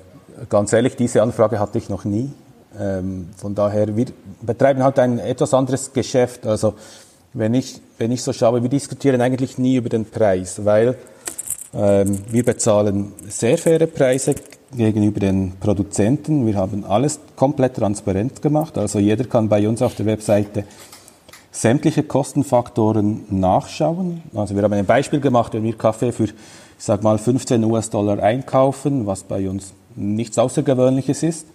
ganz 0.48 0.72
ehrlich, 0.72 0.96
diese 0.96 1.22
Anfrage 1.22 1.58
hatte 1.58 1.78
ich 1.78 1.88
noch 1.88 2.04
nie. 2.04 2.30
Ähm, 2.78 3.28
von 3.36 3.54
daher, 3.54 3.94
wir 3.96 4.06
betreiben 4.40 4.82
halt 4.82 4.98
ein 4.98 5.18
etwas 5.18 5.52
anderes 5.52 5.92
Geschäft. 5.92 6.46
Also 6.46 6.74
wenn 7.34 7.54
ich, 7.54 7.80
wenn 7.98 8.12
ich 8.12 8.22
so 8.22 8.32
schaue, 8.32 8.62
wir 8.62 8.70
diskutieren 8.70 9.20
eigentlich 9.20 9.58
nie 9.58 9.76
über 9.76 9.88
den 9.88 10.04
Preis, 10.04 10.64
weil 10.64 10.96
ähm, 11.74 12.18
wir 12.30 12.44
bezahlen 12.44 13.12
sehr 13.28 13.58
faire 13.58 13.86
Preise 13.86 14.34
gegenüber 14.74 15.20
den 15.20 15.52
Produzenten. 15.60 16.46
Wir 16.46 16.56
haben 16.56 16.84
alles 16.84 17.20
komplett 17.36 17.76
transparent 17.76 18.42
gemacht. 18.42 18.78
Also 18.78 18.98
jeder 18.98 19.24
kann 19.24 19.48
bei 19.48 19.66
uns 19.68 19.82
auf 19.82 19.94
der 19.94 20.06
Webseite 20.06 20.64
sämtliche 21.52 22.02
Kostenfaktoren 22.02 23.26
nachschauen. 23.28 24.22
Also 24.34 24.56
wir 24.56 24.62
haben 24.62 24.72
ein 24.72 24.86
Beispiel 24.86 25.20
gemacht, 25.20 25.52
wenn 25.52 25.62
wir 25.62 25.76
Kaffee 25.76 26.10
für, 26.10 26.24
ich 26.24 26.34
sag 26.78 27.02
mal, 27.02 27.18
15 27.18 27.62
US-Dollar 27.62 28.20
einkaufen, 28.20 29.06
was 29.06 29.22
bei 29.22 29.48
uns 29.48 29.74
nichts 29.94 30.38
Außergewöhnliches 30.38 31.22
ist, 31.22 31.46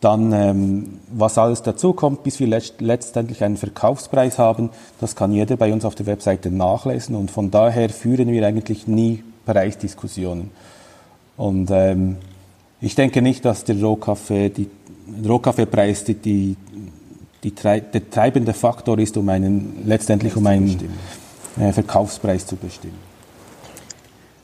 dann 0.00 0.32
ähm, 0.32 1.00
was 1.10 1.38
alles 1.38 1.62
dazukommt, 1.62 2.22
bis 2.22 2.38
wir 2.38 2.46
letzt 2.46 2.82
letztendlich 2.82 3.42
einen 3.42 3.56
Verkaufspreis 3.56 4.38
haben, 4.38 4.68
das 5.00 5.16
kann 5.16 5.32
jeder 5.32 5.56
bei 5.56 5.72
uns 5.72 5.86
auf 5.86 5.94
der 5.94 6.04
Webseite 6.04 6.50
nachlesen 6.50 7.16
und 7.16 7.30
von 7.30 7.50
daher 7.50 7.88
führen 7.88 8.30
wir 8.30 8.46
eigentlich 8.46 8.86
nie 8.86 9.24
Preisdiskussionen. 9.46 10.50
Und 11.38 11.70
ähm, 11.70 12.16
ich 12.82 12.94
denke 12.94 13.22
nicht, 13.22 13.46
dass 13.46 13.64
der 13.64 13.80
Rohkaffee, 13.80 14.50
die, 14.50 14.68
Rohkaffeepreis 15.26 16.04
die, 16.04 16.14
die 16.14 16.56
die, 17.42 17.52
der 17.52 18.10
treibende 18.10 18.52
Faktor 18.52 18.98
ist, 18.98 19.16
um 19.16 19.28
einen, 19.28 19.84
letztendlich 19.86 20.36
um 20.36 20.46
einen 20.46 20.88
äh, 21.58 21.72
Verkaufspreis 21.72 22.46
zu 22.46 22.56
bestimmen. 22.56 22.98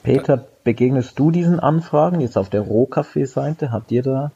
Peter, 0.03 0.47
begegnest 0.65 1.19
du 1.19 1.31
diesen 1.31 1.61
Anfragen 1.61 2.21
jetzt 2.21 2.37
auf 2.37 2.49
der 2.49 2.63
Rohkaffee-Seite? 2.63 3.71
Habt 3.71 3.93
ihr 3.93 4.03
da 4.03 4.33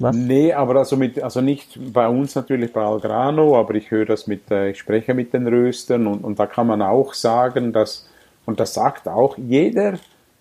was? 0.00 0.16
Nee, 0.16 0.54
aber 0.54 0.76
also, 0.76 0.96
mit, 0.96 1.22
also 1.22 1.42
nicht 1.42 1.78
bei 1.92 2.08
uns 2.08 2.34
natürlich 2.34 2.72
bei 2.72 2.80
Algrano, 2.80 3.58
aber 3.58 3.74
ich 3.74 3.90
höre 3.90 4.06
das 4.06 4.26
mit, 4.26 4.50
äh, 4.50 4.70
ich 4.70 4.78
spreche 4.78 5.12
mit 5.12 5.34
den 5.34 5.46
Röstern 5.46 6.06
und, 6.06 6.24
und 6.24 6.38
da 6.38 6.46
kann 6.46 6.68
man 6.68 6.80
auch 6.80 7.12
sagen, 7.12 7.74
dass, 7.74 8.08
und 8.46 8.58
das 8.60 8.72
sagt 8.72 9.08
auch 9.08 9.36
jeder 9.36 9.98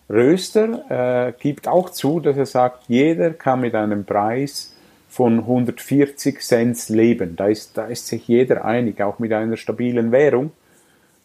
Röster, 0.10 1.28
äh, 1.28 1.34
gibt 1.38 1.68
auch 1.68 1.90
zu, 1.90 2.22
dass 2.22 2.38
er 2.38 2.46
sagt, 2.46 2.86
jeder 2.88 3.32
kann 3.32 3.60
mit 3.60 3.76
einem 3.76 4.06
Preis 4.06 4.69
von 5.10 5.40
140 5.40 6.40
Cent 6.40 6.90
leben. 6.90 7.36
Da 7.36 7.48
ist, 7.48 7.78
da 7.78 7.86
ist 7.86 8.08
sich 8.08 8.28
jeder 8.28 8.64
einig, 8.64 9.02
auch 9.02 9.20
mit 9.20 9.34
einer 9.34 9.58
stabilen 9.58 10.12
Währung. 10.12 10.52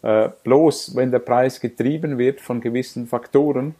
Äh, 0.02 0.30
bloß 0.42 0.96
wenn 0.96 1.10
der 1.10 1.20
Preis 1.20 1.60
getrieben 1.60 2.18
wird 2.18 2.40
von 2.40 2.60
gewissen 2.60 3.06
Faktoren, 3.06 3.74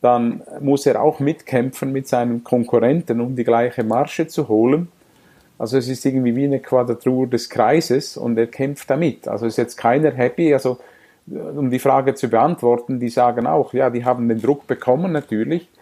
dann 0.00 0.42
muss 0.60 0.86
er 0.86 1.02
auch 1.02 1.18
mitkämpfen 1.18 1.92
mit 1.92 2.06
seinen 2.06 2.44
Konkurrenten, 2.44 3.20
um 3.20 3.34
die 3.34 3.44
gleiche 3.44 3.82
Marge 3.82 4.26
zu 4.28 4.48
holen. 4.48 4.88
Also 5.58 5.76
es 5.76 5.88
ist 5.88 6.04
irgendwie 6.06 6.36
wie 6.36 6.44
eine 6.44 6.60
Quadratur 6.60 7.26
des 7.26 7.50
Kreises 7.50 8.16
und 8.16 8.38
er 8.38 8.46
kämpft 8.46 8.88
damit. 8.90 9.26
Also 9.26 9.46
ist 9.46 9.58
jetzt 9.58 9.76
keiner 9.76 10.12
happy. 10.12 10.52
Also 10.52 10.78
um 11.26 11.70
die 11.70 11.80
Frage 11.80 12.14
zu 12.14 12.28
beantworten, 12.28 13.00
die 13.00 13.08
sagen 13.08 13.46
auch, 13.46 13.74
ja, 13.74 13.90
die 13.90 14.04
haben 14.04 14.28
den 14.28 14.40
Druck 14.40 14.66
bekommen 14.66 15.12
natürlich, 15.12 15.62
äh, 15.62 15.77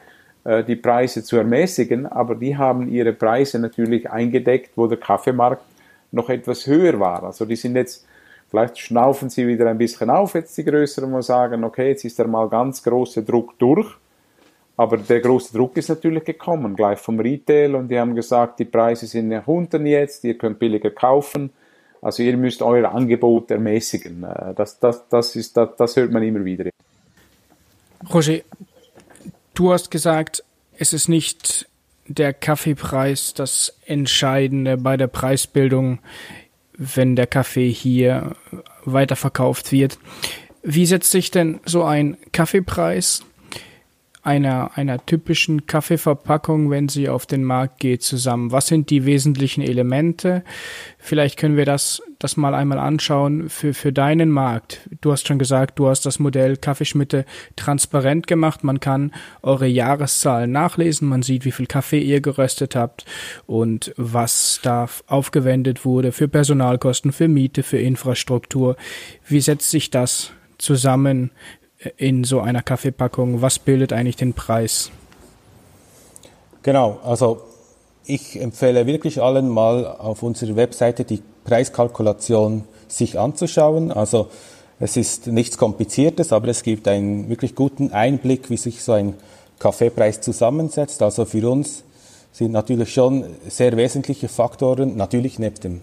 die 0.65 0.77
Preise 0.77 1.25
zu 1.25 1.37
ermäßigen, 1.37 2.07
aber 2.07 2.37
die 2.37 2.57
haben 2.57 2.89
ihre 2.89 3.13
Preise 3.13 3.59
natürlich 3.59 4.09
eingedeckt, 4.11 4.71
wo 4.77 4.87
der 4.87 4.99
Kaffeemarkt 4.99 5.63
noch 6.13 6.31
etwas 6.31 6.67
höher 6.67 7.01
war. 7.01 7.25
Also 7.25 7.45
die 7.45 7.57
sind 7.57 7.75
jetzt, 7.77 8.07
vielleicht 8.49 8.79
schnaufen 8.79 9.29
sie 9.29 9.47
wieder 9.47 9.69
ein 9.69 9.79
bisschen 9.79 10.11
auf, 10.11 10.35
jetzt 10.35 10.57
die 10.57 10.65
Größeren 10.65 11.13
und 11.13 11.23
sagen, 11.23 11.65
okay, 11.65 11.89
jetzt 11.89 12.05
ist 12.05 12.19
der 12.19 12.29
mal 12.29 12.49
ganz 12.49 12.83
große 12.83 13.23
Druck 13.23 13.59
durch. 13.59 13.89
Aber 14.77 14.99
der 14.99 15.21
große 15.21 15.57
Druck 15.57 15.77
ist 15.79 15.89
natürlich 15.89 16.25
gekommen, 16.25 16.77
gleich 16.77 16.99
vom 16.99 17.19
Retail, 17.19 17.75
und 17.75 17.89
die 17.89 17.99
haben 17.99 18.15
gesagt, 18.15 18.59
die 18.59 18.67
Preise 18.67 19.07
sind 19.07 19.29
nach 19.29 19.47
unten 19.47 19.87
jetzt, 19.87 20.23
ihr 20.25 20.37
könnt 20.37 20.59
billiger 20.59 20.91
kaufen. 20.91 21.51
Also 22.03 22.23
ihr 22.23 22.37
müsst 22.37 22.61
euer 22.61 22.93
Angebot 22.93 23.51
ermäßigen. 23.51 24.23
Äh, 24.23 24.55
das, 24.55 24.79
das, 24.79 25.09
das, 25.09 25.35
ist, 25.35 25.57
das, 25.57 25.71
das 25.77 25.97
hört 25.97 26.13
man 26.13 26.23
immer 26.23 26.45
wieder. 26.45 26.71
Roger, 28.13 28.41
Du 29.57 29.73
hast 29.73 29.91
gesagt, 29.91 30.45
es 30.77 30.93
ist 30.93 31.09
nicht 31.09 31.67
der 32.07 32.35
Kaffeepreis 32.35 33.33
das 33.33 33.75
Entscheidende 33.87 34.77
bei 34.77 34.99
der 34.99 35.07
Preisbildung, 35.07 35.99
wenn 36.77 37.17
der 37.17 37.27
Kaffee 37.27 37.71
hier 37.71 38.37
weiterverkauft 38.85 39.73
wird. 39.73 39.99
Wie 40.63 40.85
setzt 40.85 41.11
sich 41.11 41.31
denn 41.31 41.61
so 41.65 41.85
ein 41.85 42.19
Kaffeepreis 42.33 43.25
einer, 44.27 44.73
einer 44.75 45.05
typischen 45.07 45.67
Kaffeeverpackung, 45.67 46.69
wenn 46.69 46.89
sie 46.89 47.09
auf 47.09 47.27
den 47.27 47.45
Markt 47.45 47.79
geht, 47.79 48.03
zusammen? 48.03 48.51
Was 48.51 48.67
sind 48.67 48.91
die 48.91 49.07
wesentlichen 49.07 49.63
Elemente? 49.63 50.43
Vielleicht 50.99 51.39
können 51.39 51.57
wir 51.57 51.65
das, 51.65 52.03
das 52.19 52.37
mal 52.37 52.55
einmal 52.55 52.79
anschauen 52.79 53.49
für, 53.49 53.73
für 53.73 53.93
deinen 53.93 54.31
Markt. 54.31 54.91
Du 55.01 55.13
hast 55.13 55.29
schon 55.29 55.39
gesagt, 55.39 55.79
du 55.79 55.89
hast 55.89 56.05
das 56.07 56.19
Modell 56.19 56.57
Kaffeeschmitte 56.57 57.25
transparent 57.55 58.27
gemacht. 58.27 58.65
Man 58.65 58.81
kann 58.81 59.13
eure 59.43 59.69
Jahreszahlen 59.69 60.51
nachlesen. 60.51 61.09
Man 61.09 61.23
sieht, 61.23 61.45
wie 61.45 61.53
viel 61.53 61.67
Kaffee 61.67 62.01
ihr 62.01 62.21
geröstet 62.21 62.75
habt 62.75 63.05
und 63.47 63.95
was 63.97 64.59
da 64.63 64.89
aufgewendet 65.07 65.85
wurde 65.85 66.11
für 66.11 66.27
Personalkosten, 66.27 67.13
für 67.13 67.29
Miete, 67.29 67.63
für 67.63 67.79
Infrastruktur. 67.79 68.77
Wie 69.29 69.41
setzt 69.41 69.71
sich 69.71 69.91
das 69.91 70.33
zusammen? 70.59 71.31
In 71.97 72.25
so 72.25 72.41
einer 72.41 72.63
Kaffeepackung? 72.63 73.43
Was 73.43 73.59
bildet 73.59 73.93
eigentlich 73.93 74.17
den 74.17 74.33
Preis? 74.33 74.91
Genau, 76.63 76.99
also 77.05 77.43
ich 78.05 78.41
empfehle 78.41 78.87
wirklich 78.87 79.21
allen 79.21 79.49
mal 79.49 79.87
auf 79.87 80.23
unserer 80.23 80.57
Webseite 80.57 81.05
die 81.05 81.23
Preiskalkulation 81.45 82.65
sich 82.89 83.19
anzuschauen. 83.19 83.93
Also 83.93 84.29
es 84.79 84.97
ist 84.97 85.27
nichts 85.27 85.59
Kompliziertes, 85.59 86.33
aber 86.33 86.49
es 86.49 86.63
gibt 86.63 86.89
einen 86.89 87.29
wirklich 87.29 87.55
guten 87.55 87.93
Einblick, 87.93 88.51
wie 88.51 88.57
sich 88.57 88.83
so 88.83 88.93
ein 88.93 89.15
Kaffeepreis 89.59 90.21
zusammensetzt. 90.21 91.03
Also 91.03 91.25
für 91.25 91.49
uns 91.51 91.83
sind 92.33 92.53
natürlich 92.53 92.93
schon 92.93 93.25
sehr 93.49 93.77
wesentliche 93.77 94.29
Faktoren, 94.29 94.97
natürlich 94.97 95.39
neben 95.39 95.61
dem 95.61 95.81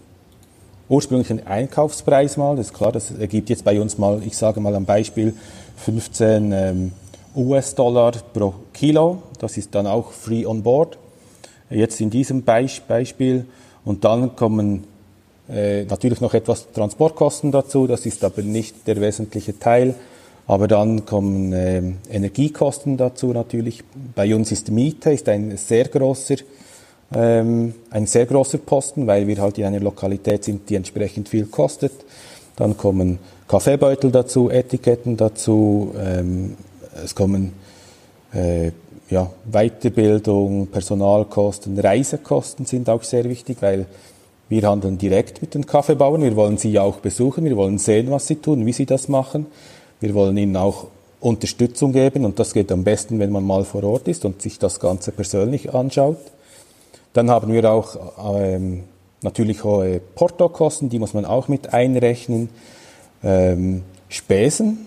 ursprünglichen 0.88 1.46
Einkaufspreis 1.46 2.36
mal, 2.36 2.56
das 2.56 2.66
ist 2.66 2.74
klar, 2.74 2.92
das 2.92 3.10
ergibt 3.10 3.50
jetzt 3.50 3.64
bei 3.64 3.80
uns 3.80 3.98
mal, 3.98 4.22
ich 4.24 4.36
sage 4.36 4.60
mal 4.60 4.74
am 4.74 4.84
Beispiel 4.84 5.34
15 5.76 6.52
ähm, 6.52 6.92
US-Dollar 7.34 8.12
pro 8.32 8.54
Kilo. 8.72 9.22
Das 9.38 9.56
ist 9.56 9.74
dann 9.74 9.86
auch 9.86 10.12
free 10.12 10.46
on 10.46 10.62
board. 10.62 10.98
Jetzt 11.70 12.00
in 12.00 12.10
diesem 12.10 12.42
Beispiel. 12.42 13.46
Und 13.84 14.04
dann 14.04 14.36
kommen 14.36 14.84
äh, 15.48 15.84
natürlich 15.84 16.20
noch 16.20 16.34
etwas 16.34 16.70
Transportkosten 16.72 17.50
dazu. 17.50 17.86
Das 17.86 18.06
ist 18.06 18.22
aber 18.24 18.42
nicht 18.42 18.86
der 18.86 19.00
wesentliche 19.00 19.58
Teil. 19.58 19.94
Aber 20.46 20.68
dann 20.68 21.06
kommen 21.06 21.52
äh, 21.52 21.82
Energiekosten 22.10 22.96
dazu 22.96 23.28
natürlich. 23.28 23.82
Bei 24.14 24.34
uns 24.34 24.52
ist 24.52 24.70
Miete 24.70 25.10
ist 25.12 25.28
ein 25.28 25.56
sehr 25.56 25.88
großer 25.88 26.36
ähm, 27.14 27.74
ein 27.90 28.06
sehr 28.06 28.26
großer 28.26 28.58
Posten, 28.58 29.06
weil 29.06 29.26
wir 29.26 29.38
halt 29.38 29.58
in 29.58 29.64
einer 29.64 29.80
Lokalität 29.80 30.44
sind, 30.44 30.68
die 30.68 30.76
entsprechend 30.76 31.28
viel 31.28 31.46
kostet. 31.46 31.92
Dann 32.56 32.76
kommen 32.76 33.18
Kaffeebeutel 33.48 34.10
dazu, 34.10 34.50
Etiketten 34.50 35.16
dazu, 35.16 35.94
ähm, 35.98 36.56
es 37.04 37.14
kommen 37.14 37.52
äh, 38.32 38.70
ja, 39.10 39.30
Weiterbildung, 39.50 40.68
Personalkosten, 40.68 41.78
Reisekosten 41.78 42.66
sind 42.66 42.88
auch 42.88 43.02
sehr 43.02 43.24
wichtig, 43.24 43.58
weil 43.60 43.86
wir 44.48 44.68
handeln 44.68 44.98
direkt 44.98 45.40
mit 45.40 45.54
den 45.54 45.66
Kaffeebauern. 45.66 46.22
Wir 46.22 46.36
wollen 46.36 46.58
sie 46.58 46.70
ja 46.70 46.82
auch 46.82 46.96
besuchen, 46.96 47.44
wir 47.44 47.56
wollen 47.56 47.78
sehen, 47.78 48.10
was 48.10 48.26
sie 48.26 48.36
tun, 48.36 48.64
wie 48.66 48.72
sie 48.72 48.86
das 48.86 49.08
machen. 49.08 49.46
Wir 50.00 50.14
wollen 50.14 50.36
ihnen 50.36 50.56
auch 50.56 50.88
Unterstützung 51.20 51.92
geben 51.92 52.24
und 52.24 52.38
das 52.38 52.52
geht 52.52 52.70
am 52.70 52.84
besten, 52.84 53.18
wenn 53.18 53.30
man 53.30 53.44
mal 53.44 53.64
vor 53.64 53.82
Ort 53.84 54.08
ist 54.08 54.24
und 54.24 54.42
sich 54.42 54.58
das 54.58 54.80
Ganze 54.80 55.12
persönlich 55.12 55.72
anschaut. 55.72 56.18
Dann 57.14 57.30
haben 57.30 57.52
wir 57.52 57.70
auch 57.70 57.96
ähm, 58.36 58.84
natürlich 59.22 59.64
hohe 59.64 60.00
Portokosten, 60.00 60.90
die 60.90 60.98
muss 60.98 61.14
man 61.14 61.24
auch 61.24 61.48
mit 61.48 61.72
einrechnen. 61.72 62.50
Ähm, 63.22 63.82
Spesen, 64.08 64.86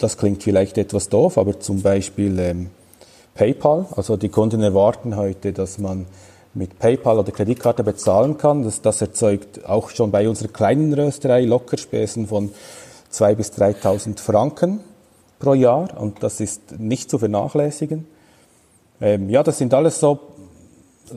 das 0.00 0.18
klingt 0.18 0.42
vielleicht 0.42 0.76
etwas 0.76 1.08
doof, 1.08 1.38
aber 1.38 1.60
zum 1.60 1.82
Beispiel 1.82 2.38
ähm, 2.40 2.70
PayPal, 3.34 3.86
also 3.94 4.16
die 4.16 4.28
Kunden 4.28 4.62
erwarten 4.62 5.16
heute, 5.16 5.52
dass 5.52 5.78
man 5.78 6.06
mit 6.54 6.78
PayPal 6.78 7.18
oder 7.18 7.32
Kreditkarte 7.32 7.84
bezahlen 7.84 8.38
kann. 8.38 8.62
Das, 8.62 8.80
das 8.80 9.00
erzeugt 9.00 9.66
auch 9.66 9.90
schon 9.90 10.10
bei 10.10 10.28
unserer 10.28 10.48
kleinen 10.48 10.92
Rösterei 10.92 11.44
Lockerspesen 11.44 12.26
von 12.26 12.50
2.000 13.12 13.34
bis 13.34 13.52
3.000 13.52 14.18
Franken 14.18 14.80
pro 15.38 15.54
Jahr 15.54 16.00
und 16.00 16.22
das 16.22 16.40
ist 16.40 16.78
nicht 16.78 17.10
zu 17.10 17.18
vernachlässigen. 17.18 18.06
Ähm, 19.00 19.28
ja, 19.28 19.42
das 19.42 19.58
sind 19.58 19.74
alles 19.74 20.00
so, 20.00 20.18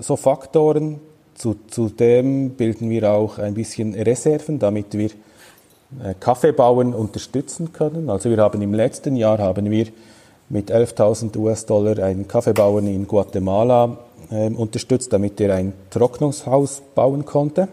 so 0.01 0.15
Faktoren. 0.15 0.99
Zu, 1.35 1.55
zudem 1.67 2.51
bilden 2.51 2.89
wir 2.89 3.11
auch 3.11 3.37
ein 3.37 3.53
bisschen 3.53 3.93
Reserven, 3.93 4.57
damit 4.57 4.97
wir 4.97 5.11
äh, 6.03 6.15
Kaffeebauern 6.19 6.95
unterstützen 6.95 7.73
können. 7.73 8.09
Also 8.09 8.29
wir 8.31 8.37
haben 8.37 8.61
im 8.61 8.73
letzten 8.73 9.15
Jahr 9.15 9.37
haben 9.37 9.69
wir 9.69 9.87
mit 10.49 10.71
11.000 10.71 11.37
US-Dollar 11.37 12.03
einen 12.03 12.27
Kaffeebauern 12.27 12.87
in 12.87 13.07
Guatemala 13.07 13.97
äh, 14.31 14.49
unterstützt, 14.49 15.13
damit 15.13 15.39
er 15.39 15.55
ein 15.55 15.73
Trocknungshaus 15.91 16.81
bauen 16.95 17.23
konnte. 17.25 17.67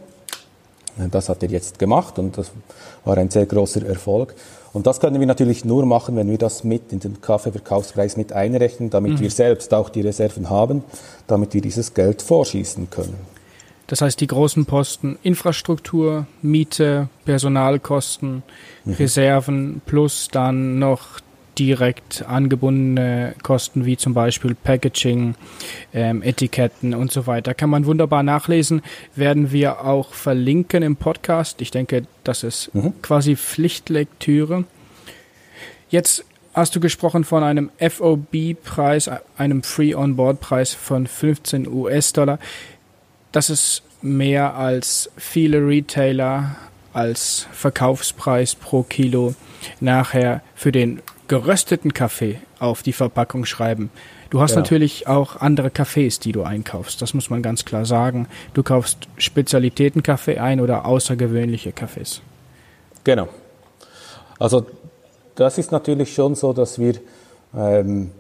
Äh, 0.98 1.08
das 1.10 1.28
hat 1.28 1.42
er 1.42 1.50
jetzt 1.50 1.78
gemacht 1.78 2.18
und 2.18 2.36
das 2.36 2.50
war 3.04 3.16
ein 3.16 3.30
sehr 3.30 3.46
großer 3.46 3.86
Erfolg. 3.86 4.34
Und 4.74 4.88
das 4.88 4.98
können 5.00 5.20
wir 5.20 5.26
natürlich 5.26 5.64
nur 5.64 5.86
machen, 5.86 6.16
wenn 6.16 6.28
wir 6.28 6.36
das 6.36 6.64
mit 6.64 6.92
in 6.92 6.98
den 6.98 7.20
Kaffeeverkaufspreis 7.20 8.16
mit 8.16 8.32
einrechnen, 8.32 8.90
damit 8.90 9.12
mhm. 9.12 9.20
wir 9.20 9.30
selbst 9.30 9.72
auch 9.72 9.88
die 9.88 10.00
Reserven 10.00 10.50
haben, 10.50 10.82
damit 11.28 11.54
wir 11.54 11.62
dieses 11.62 11.94
Geld 11.94 12.20
vorschießen 12.20 12.90
können. 12.90 13.14
Das 13.86 14.00
heißt, 14.00 14.20
die 14.20 14.26
großen 14.26 14.66
Posten 14.66 15.16
Infrastruktur, 15.22 16.26
Miete, 16.42 17.08
Personalkosten, 17.24 18.42
mhm. 18.84 18.92
Reserven 18.94 19.82
plus 19.86 20.28
dann 20.32 20.80
noch 20.80 21.20
direkt 21.58 22.24
angebundene 22.26 23.34
Kosten 23.42 23.84
wie 23.84 23.96
zum 23.96 24.14
Beispiel 24.14 24.54
Packaging, 24.54 25.34
ähm, 25.92 26.22
Etiketten 26.22 26.94
und 26.94 27.12
so 27.12 27.26
weiter. 27.26 27.54
Kann 27.54 27.70
man 27.70 27.86
wunderbar 27.86 28.22
nachlesen. 28.22 28.82
Werden 29.14 29.52
wir 29.52 29.84
auch 29.84 30.14
verlinken 30.14 30.82
im 30.82 30.96
Podcast. 30.96 31.60
Ich 31.60 31.70
denke, 31.70 32.06
das 32.24 32.42
ist 32.42 32.74
mhm. 32.74 32.92
quasi 33.02 33.36
Pflichtlektüre. 33.36 34.64
Jetzt 35.90 36.24
hast 36.52 36.74
du 36.76 36.80
gesprochen 36.80 37.24
von 37.24 37.42
einem 37.42 37.70
FOB-Preis, 37.78 39.10
einem 39.36 39.62
Free-on-Board-Preis 39.62 40.74
von 40.74 41.06
15 41.06 41.66
US-Dollar 41.66 42.38
das 43.34 43.50
ist 43.50 43.82
mehr 44.00 44.54
als 44.54 45.10
viele 45.16 45.58
Retailer 45.66 46.54
als 46.92 47.48
Verkaufspreis 47.50 48.54
pro 48.54 48.84
Kilo 48.84 49.34
nachher 49.80 50.40
für 50.54 50.70
den 50.70 51.02
gerösteten 51.28 51.94
Kaffee 51.94 52.40
auf 52.58 52.82
die 52.82 52.92
Verpackung 52.92 53.44
schreiben. 53.44 53.90
Du 54.30 54.40
hast 54.40 54.52
ja. 54.52 54.58
natürlich 54.58 55.06
auch 55.06 55.36
andere 55.36 55.70
Kaffees, 55.70 56.18
die 56.18 56.32
du 56.32 56.42
einkaufst. 56.42 57.00
Das 57.00 57.14
muss 57.14 57.30
man 57.30 57.42
ganz 57.42 57.64
klar 57.64 57.86
sagen. 57.86 58.28
Du 58.52 58.62
kaufst 58.62 59.08
Spezialitätenkaffee 59.16 60.38
ein 60.38 60.60
oder 60.60 60.86
außergewöhnliche 60.86 61.72
Kaffees. 61.72 62.20
Genau. 63.04 63.28
Also 64.38 64.66
das 65.34 65.58
ist 65.58 65.72
natürlich 65.72 66.14
schon 66.14 66.34
so, 66.34 66.52
dass 66.52 66.78
wir 66.78 66.94
ähm, 67.56 68.10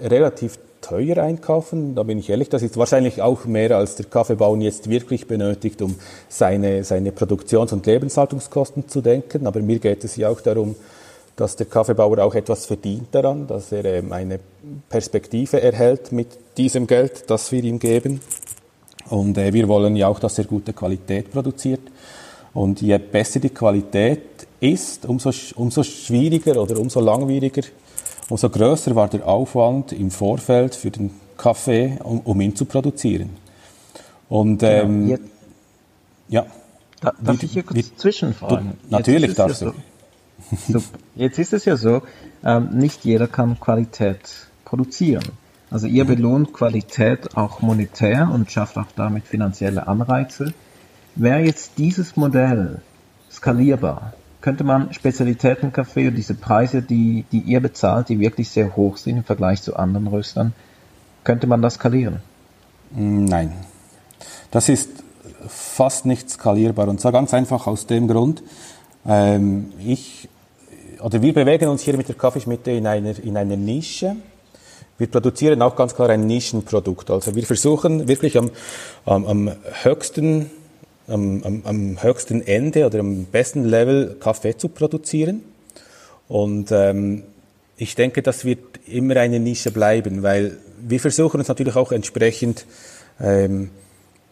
relativ 0.00 0.58
teuer 0.80 1.18
einkaufen, 1.18 1.94
da 1.94 2.02
bin 2.02 2.18
ich 2.18 2.30
ehrlich. 2.30 2.48
Das 2.48 2.62
ist 2.62 2.76
wahrscheinlich 2.76 3.20
auch 3.20 3.44
mehr, 3.44 3.76
als 3.76 3.96
der 3.96 4.06
Kaffeebauern 4.06 4.60
jetzt 4.60 4.88
wirklich 4.88 5.26
benötigt, 5.26 5.82
um 5.82 5.96
seine, 6.28 6.84
seine 6.84 7.12
Produktions- 7.12 7.72
und 7.72 7.86
Lebenshaltungskosten 7.86 8.88
zu 8.88 9.00
denken. 9.00 9.46
Aber 9.46 9.60
mir 9.60 9.78
geht 9.78 10.04
es 10.04 10.16
ja 10.16 10.28
auch 10.28 10.40
darum, 10.40 10.76
dass 11.38 11.56
der 11.56 11.66
Kaffeebauer 11.66 12.18
auch 12.18 12.34
etwas 12.34 12.66
verdient 12.66 13.08
daran, 13.12 13.46
dass 13.46 13.70
er 13.72 13.84
ähm, 13.84 14.12
eine 14.12 14.40
Perspektive 14.88 15.62
erhält 15.62 16.12
mit 16.12 16.28
diesem 16.56 16.86
Geld, 16.86 17.30
das 17.30 17.52
wir 17.52 17.62
ihm 17.62 17.78
geben. 17.78 18.20
Und 19.08 19.38
äh, 19.38 19.52
wir 19.52 19.68
wollen 19.68 19.94
ja 19.96 20.08
auch, 20.08 20.18
dass 20.18 20.38
er 20.38 20.44
gute 20.44 20.72
Qualität 20.72 21.30
produziert. 21.30 21.80
Und 22.54 22.80
je 22.80 22.98
besser 22.98 23.38
die 23.40 23.50
Qualität 23.50 24.48
ist, 24.58 25.06
umso, 25.06 25.30
umso 25.54 25.82
schwieriger 25.84 26.60
oder 26.60 26.78
umso 26.78 27.00
langwieriger 27.00 27.62
Umso 28.28 28.50
größer 28.50 28.94
war 28.94 29.08
der 29.08 29.26
Aufwand 29.26 29.92
im 29.92 30.10
Vorfeld 30.10 30.74
für 30.74 30.90
den 30.90 31.10
Kaffee, 31.36 31.98
um, 32.02 32.20
um 32.20 32.40
ihn 32.40 32.54
zu 32.54 32.66
produzieren. 32.66 33.30
Und 34.28 34.62
ähm, 34.62 35.08
genau. 35.08 35.20
ja. 36.28 36.46
Da, 37.00 37.14
darf 37.22 37.40
wie, 37.40 37.46
ich 37.46 37.52
hier 37.52 37.62
kurz 37.62 37.78
wie, 37.78 37.96
zwischenfragen? 37.96 38.72
Du, 38.82 38.90
natürlich 38.90 39.34
darfst 39.34 39.62
ja 39.62 39.68
du. 39.68 39.72
So. 39.72 39.82
Jetzt 41.14 41.38
ist 41.38 41.52
es 41.52 41.64
ja 41.64 41.76
so, 41.76 42.02
ähm, 42.44 42.70
nicht 42.72 43.04
jeder 43.04 43.26
kann 43.26 43.58
Qualität 43.58 44.48
produzieren. 44.64 45.24
Also 45.70 45.86
ihr 45.86 46.04
belohnt 46.04 46.52
Qualität 46.52 47.36
auch 47.36 47.60
monetär 47.60 48.30
und 48.32 48.50
schafft 48.50 48.78
auch 48.78 48.86
damit 48.96 49.26
finanzielle 49.26 49.86
Anreize. 49.86 50.54
Wäre 51.14 51.40
jetzt 51.40 51.72
dieses 51.76 52.16
Modell 52.16 52.80
skalierbar, 53.30 54.14
könnte 54.40 54.64
man 54.64 54.92
Spezialitätenkaffee 54.92 56.08
und 56.08 56.14
diese 56.14 56.34
Preise, 56.34 56.80
die, 56.80 57.24
die 57.32 57.40
ihr 57.40 57.60
bezahlt, 57.60 58.08
die 58.08 58.18
wirklich 58.18 58.48
sehr 58.48 58.76
hoch 58.76 58.96
sind 58.96 59.18
im 59.18 59.24
Vergleich 59.24 59.62
zu 59.62 59.76
anderen 59.76 60.06
Röstern, 60.06 60.54
könnte 61.24 61.46
man 61.46 61.60
das 61.60 61.74
skalieren? 61.74 62.22
Nein. 62.90 63.52
Das 64.50 64.68
ist 64.70 64.88
fast 65.46 66.06
nicht 66.06 66.30
skalierbar 66.30 66.88
und 66.88 67.00
zwar 67.00 67.12
ganz 67.12 67.34
einfach 67.34 67.66
aus 67.66 67.86
dem 67.86 68.08
Grund, 68.08 68.42
ähm, 69.08 69.72
ich 69.84 70.28
oder 71.00 71.22
wir 71.22 71.32
bewegen 71.32 71.68
uns 71.68 71.82
hier 71.82 71.96
mit 71.96 72.08
der 72.08 72.16
Kaffeeschmitte 72.16 72.72
in 72.72 72.86
einer, 72.86 73.18
in 73.18 73.36
einer 73.36 73.56
Nische. 73.56 74.16
wir 74.98 75.06
produzieren 75.06 75.62
auch 75.62 75.76
ganz 75.76 75.94
klar 75.94 76.10
ein 76.10 76.26
Nischenprodukt. 76.26 77.10
Also 77.10 77.34
wir 77.34 77.46
versuchen 77.46 78.08
wirklich 78.08 78.36
am, 78.36 78.50
am, 79.04 79.26
am 79.26 79.52
höchsten 79.82 80.50
am, 81.08 81.42
am, 81.42 81.62
am 81.64 82.02
höchsten 82.02 82.46
Ende 82.46 82.86
oder 82.86 83.00
am 83.00 83.24
besten 83.24 83.64
Level 83.64 84.16
Kaffee 84.20 84.56
zu 84.56 84.68
produzieren. 84.68 85.42
Und 86.28 86.70
ähm, 86.70 87.22
ich 87.76 87.94
denke, 87.94 88.22
das 88.22 88.44
wird 88.44 88.60
immer 88.86 89.16
eine 89.16 89.40
Nische 89.40 89.70
bleiben, 89.70 90.22
weil 90.22 90.58
wir 90.80 91.00
versuchen 91.00 91.38
uns 91.40 91.48
natürlich 91.48 91.76
auch 91.76 91.92
entsprechend 91.92 92.66
ähm, 93.20 93.70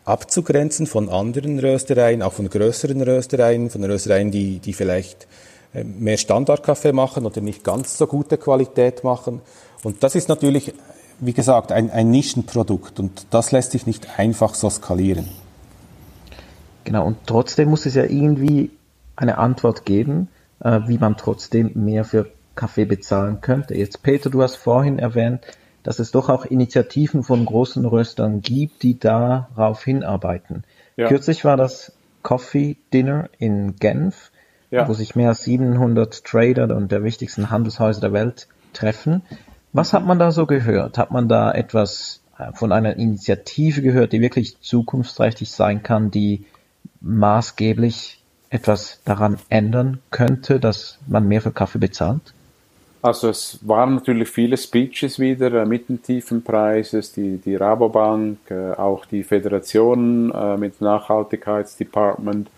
abzugrenzen 0.06 0.86
von 0.86 1.10
anderen 1.10 1.58
Röstereien, 1.58 2.22
auch 2.22 2.32
von 2.32 2.48
größeren 2.48 3.02
Röstereien, 3.02 3.68
von 3.68 3.84
Röstereien, 3.84 4.30
die, 4.30 4.60
die 4.60 4.72
vielleicht 4.72 5.26
äh, 5.74 5.84
mehr 5.84 6.16
Standardkaffee 6.16 6.92
machen 6.92 7.26
oder 7.26 7.40
nicht 7.40 7.64
ganz 7.64 7.98
so 7.98 8.06
gute 8.06 8.38
Qualität 8.38 9.04
machen. 9.04 9.42
Und 9.82 10.02
das 10.02 10.14
ist 10.14 10.28
natürlich, 10.28 10.72
wie 11.18 11.32
gesagt, 11.32 11.72
ein, 11.72 11.90
ein 11.90 12.10
Nischenprodukt 12.10 13.00
und 13.00 13.26
das 13.30 13.52
lässt 13.52 13.72
sich 13.72 13.86
nicht 13.86 14.18
einfach 14.18 14.54
so 14.54 14.70
skalieren. 14.70 15.28
Genau, 16.84 17.04
und 17.04 17.18
trotzdem 17.26 17.68
muss 17.68 17.84
es 17.84 17.96
ja 17.96 18.04
irgendwie 18.04 18.70
eine 19.16 19.38
Antwort 19.38 19.84
geben, 19.84 20.28
äh, 20.60 20.80
wie 20.86 20.98
man 20.98 21.16
trotzdem 21.16 21.72
mehr 21.74 22.04
für 22.04 22.30
Kaffee 22.54 22.84
bezahlen 22.84 23.40
könnte. 23.40 23.74
Jetzt, 23.74 24.04
Peter, 24.04 24.30
du 24.30 24.40
hast 24.40 24.54
vorhin 24.54 25.00
erwähnt, 25.00 25.44
dass 25.86 26.00
es 26.00 26.10
doch 26.10 26.28
auch 26.28 26.44
Initiativen 26.44 27.22
von 27.22 27.46
großen 27.46 27.84
Röstern 27.84 28.40
gibt, 28.42 28.82
die 28.82 28.98
darauf 28.98 29.84
hinarbeiten. 29.84 30.64
Ja. 30.96 31.06
Kürzlich 31.06 31.44
war 31.44 31.56
das 31.56 31.92
Coffee 32.22 32.76
Dinner 32.92 33.28
in 33.38 33.76
Genf, 33.76 34.32
ja. 34.72 34.88
wo 34.88 34.94
sich 34.94 35.14
mehr 35.14 35.28
als 35.28 35.44
700 35.44 36.24
Trader 36.24 36.74
und 36.74 36.90
der 36.90 37.04
wichtigsten 37.04 37.50
Handelshäuser 37.50 38.00
der 38.00 38.12
Welt 38.12 38.48
treffen. 38.72 39.22
Was 39.72 39.92
hat 39.92 40.04
man 40.04 40.18
da 40.18 40.32
so 40.32 40.44
gehört? 40.46 40.98
Hat 40.98 41.12
man 41.12 41.28
da 41.28 41.52
etwas 41.52 42.20
äh, 42.36 42.50
von 42.52 42.72
einer 42.72 42.96
Initiative 42.96 43.80
gehört, 43.80 44.12
die 44.12 44.20
wirklich 44.20 44.60
zukunftsträchtig 44.60 45.52
sein 45.52 45.84
kann, 45.84 46.10
die 46.10 46.46
maßgeblich 47.00 48.24
etwas 48.50 49.02
daran 49.04 49.38
ändern 49.50 50.00
könnte, 50.10 50.58
dass 50.58 50.98
man 51.06 51.28
mehr 51.28 51.42
für 51.42 51.52
Kaffee 51.52 51.78
bezahlt? 51.78 52.34
Also 53.06 53.28
es 53.28 53.60
waren 53.62 53.94
natürlich 53.94 54.28
viele 54.28 54.56
Speeches 54.56 55.20
wieder 55.20 55.62
äh, 55.62 55.64
mit 55.64 55.88
den 55.88 56.02
tiefen 56.02 56.42
Preises, 56.42 57.12
die, 57.12 57.36
die 57.36 57.54
Rabobank, 57.54 58.38
äh, 58.50 58.72
auch 58.72 59.06
die 59.06 59.22
Föderation 59.22 60.32
äh, 60.32 60.56
mit 60.56 60.80
Nachhaltigkeitsdepartment. 60.80 62.48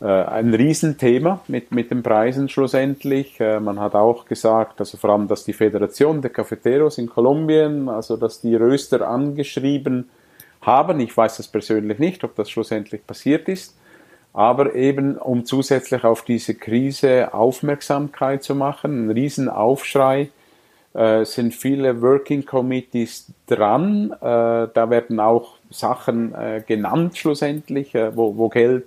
Äh, 0.00 0.06
ein 0.06 0.52
Riesenthema 0.52 1.42
mit, 1.46 1.70
mit 1.70 1.92
den 1.92 2.02
Preisen 2.02 2.48
schlussendlich. 2.48 3.38
Äh, 3.38 3.60
man 3.60 3.78
hat 3.78 3.94
auch 3.94 4.24
gesagt, 4.24 4.80
also 4.80 4.96
vor 4.96 5.10
allem, 5.10 5.28
dass 5.28 5.44
die 5.44 5.52
Föderation 5.52 6.20
der 6.20 6.32
Cafeteros 6.32 6.98
in 6.98 7.08
Kolumbien, 7.08 7.88
also 7.88 8.16
dass 8.16 8.40
die 8.40 8.56
Röster 8.56 9.08
angeschrieben 9.08 10.10
haben. 10.62 10.98
Ich 10.98 11.16
weiß 11.16 11.36
das 11.36 11.46
persönlich 11.46 12.00
nicht, 12.00 12.24
ob 12.24 12.34
das 12.34 12.50
schlussendlich 12.50 13.06
passiert 13.06 13.48
ist. 13.48 13.76
Aber 14.34 14.74
eben, 14.74 15.16
um 15.16 15.44
zusätzlich 15.44 16.02
auf 16.04 16.22
diese 16.22 16.54
Krise 16.54 17.32
Aufmerksamkeit 17.32 18.42
zu 18.42 18.56
machen, 18.56 19.06
ein 19.06 19.10
Riesenaufschrei, 19.12 20.30
äh, 20.92 21.24
sind 21.24 21.54
viele 21.54 22.02
Working 22.02 22.44
Committees 22.44 23.32
dran. 23.46 24.10
Äh, 24.10 24.18
da 24.20 24.90
werden 24.90 25.20
auch 25.20 25.56
Sachen 25.70 26.34
äh, 26.34 26.62
genannt 26.66 27.16
schlussendlich, 27.16 27.94
äh, 27.94 28.16
wo, 28.16 28.36
wo 28.36 28.48
Geld 28.48 28.86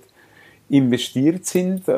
investiert 0.68 1.46
sind. 1.46 1.88
Äh, 1.88 1.92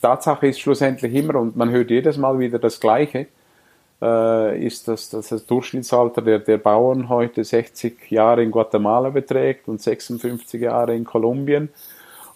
Tatsache 0.00 0.46
ist 0.46 0.60
schlussendlich 0.60 1.14
immer, 1.14 1.36
und 1.36 1.56
man 1.56 1.70
hört 1.70 1.90
jedes 1.90 2.16
Mal 2.16 2.38
wieder 2.38 2.58
das 2.58 2.80
Gleiche, 2.80 3.26
äh, 4.02 4.66
ist, 4.66 4.88
dass, 4.88 5.10
dass 5.10 5.28
das 5.28 5.46
Durchschnittsalter 5.46 6.22
der, 6.22 6.40
der 6.40 6.58
Bauern 6.58 7.08
heute 7.08 7.44
60 7.44 8.10
Jahre 8.10 8.42
in 8.42 8.50
Guatemala 8.50 9.10
beträgt 9.10 9.68
und 9.68 9.80
56 9.80 10.60
Jahre 10.60 10.94
in 10.96 11.04
Kolumbien. 11.04 11.68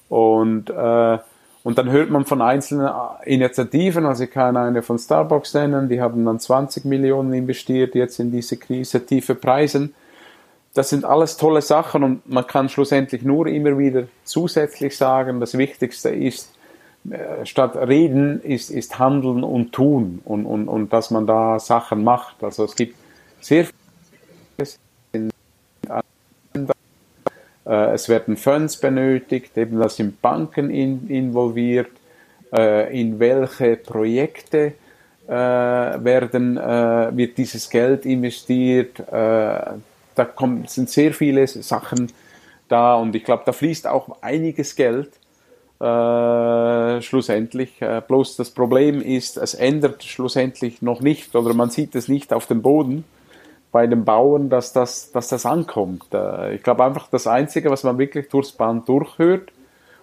Und, 0.08 0.70
äh, 0.70 1.18
und 1.64 1.78
dann 1.78 1.90
hört 1.90 2.10
man 2.10 2.24
von 2.24 2.40
einzelnen 2.40 2.88
Initiativen, 3.24 4.06
also 4.06 4.24
ich 4.24 4.30
kann 4.30 4.56
eine 4.56 4.82
von 4.82 4.98
Starbucks 4.98 5.54
nennen, 5.54 5.88
die 5.88 6.00
haben 6.00 6.24
dann 6.24 6.38
20 6.38 6.84
Millionen 6.84 7.34
investiert 7.34 7.96
jetzt 7.96 8.20
in 8.20 8.30
diese 8.30 8.56
Krise, 8.56 9.04
tiefe 9.04 9.34
Preisen. 9.34 9.92
Das 10.74 10.90
sind 10.90 11.04
alles 11.04 11.36
tolle 11.36 11.62
Sachen 11.62 12.04
und 12.04 12.30
man 12.30 12.46
kann 12.46 12.68
schlussendlich 12.68 13.22
nur 13.22 13.48
immer 13.48 13.76
wieder 13.76 14.04
zusätzlich 14.22 14.96
sagen, 14.96 15.40
das 15.40 15.58
Wichtigste 15.58 16.10
ist, 16.10 16.52
äh, 16.52 16.55
statt 17.44 17.76
reden 17.76 18.42
ist, 18.42 18.70
ist 18.70 18.98
handeln 18.98 19.44
und 19.44 19.72
tun 19.72 20.20
und, 20.24 20.46
und, 20.46 20.68
und 20.68 20.92
dass 20.92 21.10
man 21.10 21.26
da 21.26 21.58
Sachen 21.58 22.04
macht. 22.04 22.42
Also 22.42 22.64
es 22.64 22.74
gibt 22.74 22.96
sehr 23.40 23.66
viele 23.66 23.76
äh, 27.66 27.92
es 27.92 28.08
werden 28.08 28.36
Funds 28.36 28.76
benötigt, 28.76 29.56
eben 29.58 29.78
da 29.78 29.88
sind 29.88 30.22
Banken 30.22 30.70
in, 30.70 31.08
involviert, 31.08 31.90
äh, 32.52 32.98
in 32.98 33.18
welche 33.18 33.76
Projekte 33.76 34.74
äh, 35.26 35.32
werden, 35.32 36.56
äh, 36.56 37.16
wird 37.16 37.36
dieses 37.36 37.68
Geld 37.68 38.06
investiert, 38.06 39.00
äh, 39.00 39.02
da 39.12 40.24
kommt, 40.34 40.70
sind 40.70 40.88
sehr 40.88 41.12
viele 41.12 41.46
Sachen 41.46 42.12
da 42.68 42.94
und 42.94 43.14
ich 43.14 43.24
glaube, 43.24 43.42
da 43.44 43.52
fließt 43.52 43.86
auch 43.86 44.22
einiges 44.22 44.76
Geld 44.76 45.10
äh, 45.80 47.02
schlussendlich. 47.02 47.80
Äh, 47.80 48.02
bloß 48.06 48.36
das 48.36 48.50
Problem 48.50 49.00
ist, 49.00 49.36
es 49.36 49.54
ändert 49.54 50.02
schlussendlich 50.04 50.82
noch 50.82 51.00
nicht 51.00 51.34
oder 51.34 51.54
man 51.54 51.70
sieht 51.70 51.94
es 51.94 52.08
nicht 52.08 52.32
auf 52.32 52.46
dem 52.46 52.62
Boden 52.62 53.04
bei 53.72 53.86
den 53.86 54.04
Bauern, 54.04 54.48
dass 54.48 54.72
das, 54.72 55.12
dass 55.12 55.28
das 55.28 55.44
ankommt. 55.44 56.04
Äh, 56.14 56.54
ich 56.54 56.62
glaube 56.62 56.84
einfach, 56.84 57.08
das 57.08 57.26
Einzige, 57.26 57.70
was 57.70 57.84
man 57.84 57.98
wirklich 57.98 58.28
durchs 58.28 58.52
Band 58.52 58.88
durchhört, 58.88 59.52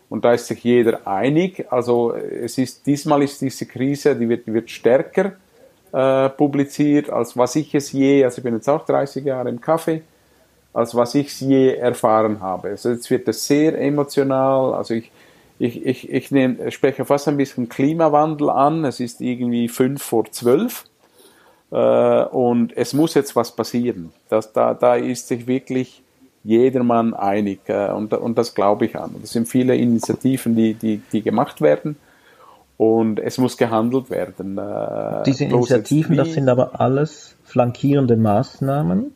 und 0.10 0.24
da 0.26 0.34
ist 0.34 0.46
sich 0.46 0.64
jeder 0.64 1.08
einig, 1.08 1.66
also 1.72 2.14
es 2.14 2.60
ist, 2.60 2.86
diesmal 2.86 3.24
ist 3.24 3.42
diese 3.42 3.66
Krise, 3.66 4.16
die 4.16 4.30
wird, 4.30 4.46
wird 4.46 4.70
stärker 4.70 5.34
äh, 5.92 6.30
publiziert, 6.30 7.10
als 7.10 7.36
was 7.36 7.56
ich 7.56 7.74
es 7.74 7.92
je, 7.92 8.24
also 8.24 8.38
ich 8.38 8.44
bin 8.44 8.54
jetzt 8.54 8.70
auch 8.70 8.86
30 8.86 9.26
Jahre 9.26 9.50
im 9.50 9.60
Kaffee, 9.60 10.04
als 10.72 10.94
was 10.94 11.16
ich 11.16 11.30
es 11.30 11.40
je 11.40 11.74
erfahren 11.74 12.42
habe. 12.42 12.70
Also 12.70 12.92
jetzt 12.92 13.10
wird 13.10 13.28
es 13.28 13.48
sehr 13.48 13.76
emotional, 13.80 14.76
also 14.76 14.94
ich, 14.94 15.12
ich, 15.60 15.86
ich, 15.86 16.10
ich 16.10 16.32
nehm, 16.32 16.72
spreche 16.72 17.06
fast 17.06 17.28
ein 17.28 17.38
bisschen 17.38 17.70
Klimawandel 17.70 18.50
an. 18.50 18.86
Es 18.86 19.00
ist 19.00 19.22
irgendwie 19.22 19.68
fünf 19.68 20.04
vor 20.04 20.26
zwölf. 20.32 20.86
Äh, 21.72 22.24
und 22.26 22.76
es 22.76 22.94
muss 22.94 23.14
jetzt 23.14 23.36
was 23.36 23.56
passieren. 23.56 24.12
Das, 24.30 24.54
da, 24.54 24.74
da 24.74 24.96
ist 24.96 25.28
sich 25.28 25.48
wirklich 25.48 26.02
jedermann 26.44 27.14
einig. 27.14 27.62
Äh, 27.68 27.92
und, 27.92 28.14
und 28.14 28.38
das 28.38 28.56
glaube 28.56 28.86
ich 28.86 28.98
an. 28.98 29.16
Es 29.24 29.32
sind 29.32 29.48
viele 29.48 29.76
Initiativen, 29.76 30.56
die, 30.56 30.74
die, 30.74 31.02
die 31.12 31.22
gemacht 31.22 31.62
werden. 31.62 31.98
Und 32.78 33.20
es 33.20 33.38
muss 33.38 33.58
gehandelt 33.58 34.10
werden. 34.10 34.58
Äh, 34.58 35.24
Diese 35.26 35.46
Initiativen, 35.46 36.18
das 36.18 36.34
sind 36.34 36.50
aber 36.50 36.80
alles 36.82 37.36
flankierende 37.44 38.18
Maßnahmen. 38.18 39.14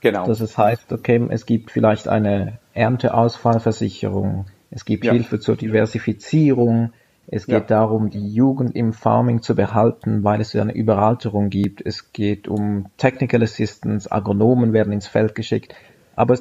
Genau. 0.00 0.26
Das 0.26 0.58
heißt, 0.58 0.92
okay, 0.92 1.24
es 1.30 1.46
gibt 1.46 1.70
vielleicht 1.70 2.08
eine 2.08 2.58
Ernteausfallversicherung, 2.74 4.46
es 4.74 4.84
gibt 4.84 5.04
ja. 5.04 5.12
Hilfe 5.12 5.38
zur 5.38 5.56
Diversifizierung. 5.56 6.92
Es 7.28 7.46
geht 7.46 7.54
ja. 7.54 7.60
darum, 7.60 8.10
die 8.10 8.34
Jugend 8.34 8.76
im 8.76 8.92
Farming 8.92 9.40
zu 9.40 9.54
behalten, 9.54 10.24
weil 10.24 10.40
es 10.40 10.54
eine 10.54 10.74
Überalterung 10.74 11.48
gibt. 11.48 11.80
Es 11.86 12.12
geht 12.12 12.48
um 12.48 12.86
Technical 12.98 13.42
Assistance, 13.42 14.10
Agronomen 14.10 14.72
werden 14.72 14.92
ins 14.92 15.06
Feld 15.06 15.34
geschickt. 15.34 15.74
Aber 16.16 16.38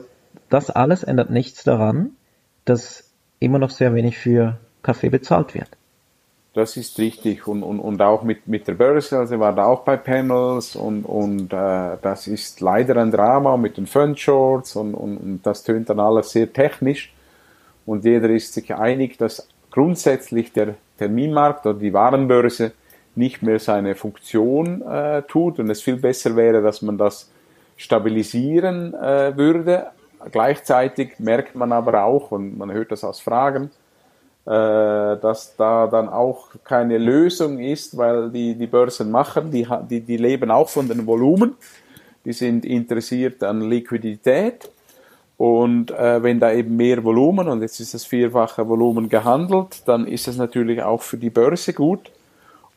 das 0.49 0.69
alles 0.69 1.03
ändert 1.03 1.29
nichts 1.29 1.63
daran, 1.63 2.11
dass 2.65 3.09
immer 3.39 3.59
noch 3.59 3.69
sehr 3.69 3.93
wenig 3.93 4.17
für 4.17 4.57
Kaffee 4.81 5.09
bezahlt 5.09 5.53
wird. 5.53 5.69
Das 6.53 6.75
ist 6.77 6.99
richtig 6.99 7.47
und, 7.47 7.63
und, 7.63 7.79
und 7.79 8.01
auch 8.01 8.23
mit, 8.23 8.47
mit 8.47 8.67
der 8.67 8.73
Börse, 8.73 9.17
also 9.17 9.39
war 9.39 9.55
da 9.55 9.65
auch 9.65 9.81
bei 9.81 9.97
Panels 9.97 10.75
und, 10.75 11.03
und 11.03 11.51
äh, 11.51 11.97
das 12.01 12.27
ist 12.27 12.61
leider 12.61 12.97
ein 12.97 13.09
Drama 13.09 13.57
mit 13.57 13.77
den 13.77 13.87
Fund 13.87 14.19
Shorts 14.19 14.75
und, 14.75 14.93
und, 14.93 15.17
und 15.17 15.39
das 15.43 15.63
tönt 15.63 15.89
dann 15.89 15.99
alles 15.99 16.31
sehr 16.31 16.51
technisch 16.51 17.11
und 17.85 18.05
jeder 18.05 18.29
ist 18.29 18.53
sich 18.53 18.73
einig, 18.73 19.17
dass 19.17 19.47
grundsätzlich 19.71 20.51
der 20.53 20.75
Terminmarkt 20.97 21.65
oder 21.65 21.79
die 21.79 21.93
Warenbörse 21.93 22.71
nicht 23.15 23.41
mehr 23.41 23.59
seine 23.59 23.95
Funktion 23.95 24.81
äh, 24.81 25.21
tut 25.23 25.59
und 25.59 25.69
es 25.69 25.81
viel 25.81 25.97
besser 25.97 26.35
wäre, 26.35 26.61
dass 26.61 26.81
man 26.81 26.97
das 26.97 27.29
stabilisieren 27.77 28.93
äh, 28.93 29.35
würde. 29.35 29.87
Gleichzeitig 30.31 31.19
merkt 31.19 31.55
man 31.55 31.71
aber 31.71 32.03
auch, 32.03 32.31
und 32.31 32.57
man 32.57 32.71
hört 32.71 32.91
das 32.91 33.03
aus 33.03 33.19
Fragen, 33.19 33.71
äh, 34.45 34.49
dass 34.49 35.55
da 35.57 35.87
dann 35.87 36.09
auch 36.09 36.49
keine 36.63 36.97
Lösung 36.97 37.59
ist, 37.59 37.97
weil 37.97 38.29
die, 38.29 38.55
die 38.55 38.67
Börsen 38.67 39.11
machen, 39.11 39.51
die, 39.51 39.67
die, 39.89 40.01
die 40.01 40.17
leben 40.17 40.49
auch 40.51 40.69
von 40.69 40.87
den 40.87 41.05
Volumen, 41.05 41.55
die 42.25 42.33
sind 42.33 42.65
interessiert 42.65 43.43
an 43.43 43.61
Liquidität 43.61 44.69
und 45.43 45.91
äh, 45.91 46.23
wenn 46.23 46.39
da 46.39 46.53
eben 46.53 46.77
mehr 46.77 47.03
Volumen, 47.03 47.49
und 47.49 47.61
jetzt 47.61 47.81
ist 47.81 47.93
das 47.93 48.05
vierfache 48.05 48.65
Volumen 48.65 49.09
gehandelt, 49.09 49.85
dann 49.89 50.07
ist 50.07 50.29
es 50.29 50.37
natürlich 50.37 50.81
auch 50.81 51.01
für 51.01 51.17
die 51.17 51.29
Börse 51.29 51.73
gut. 51.73 52.11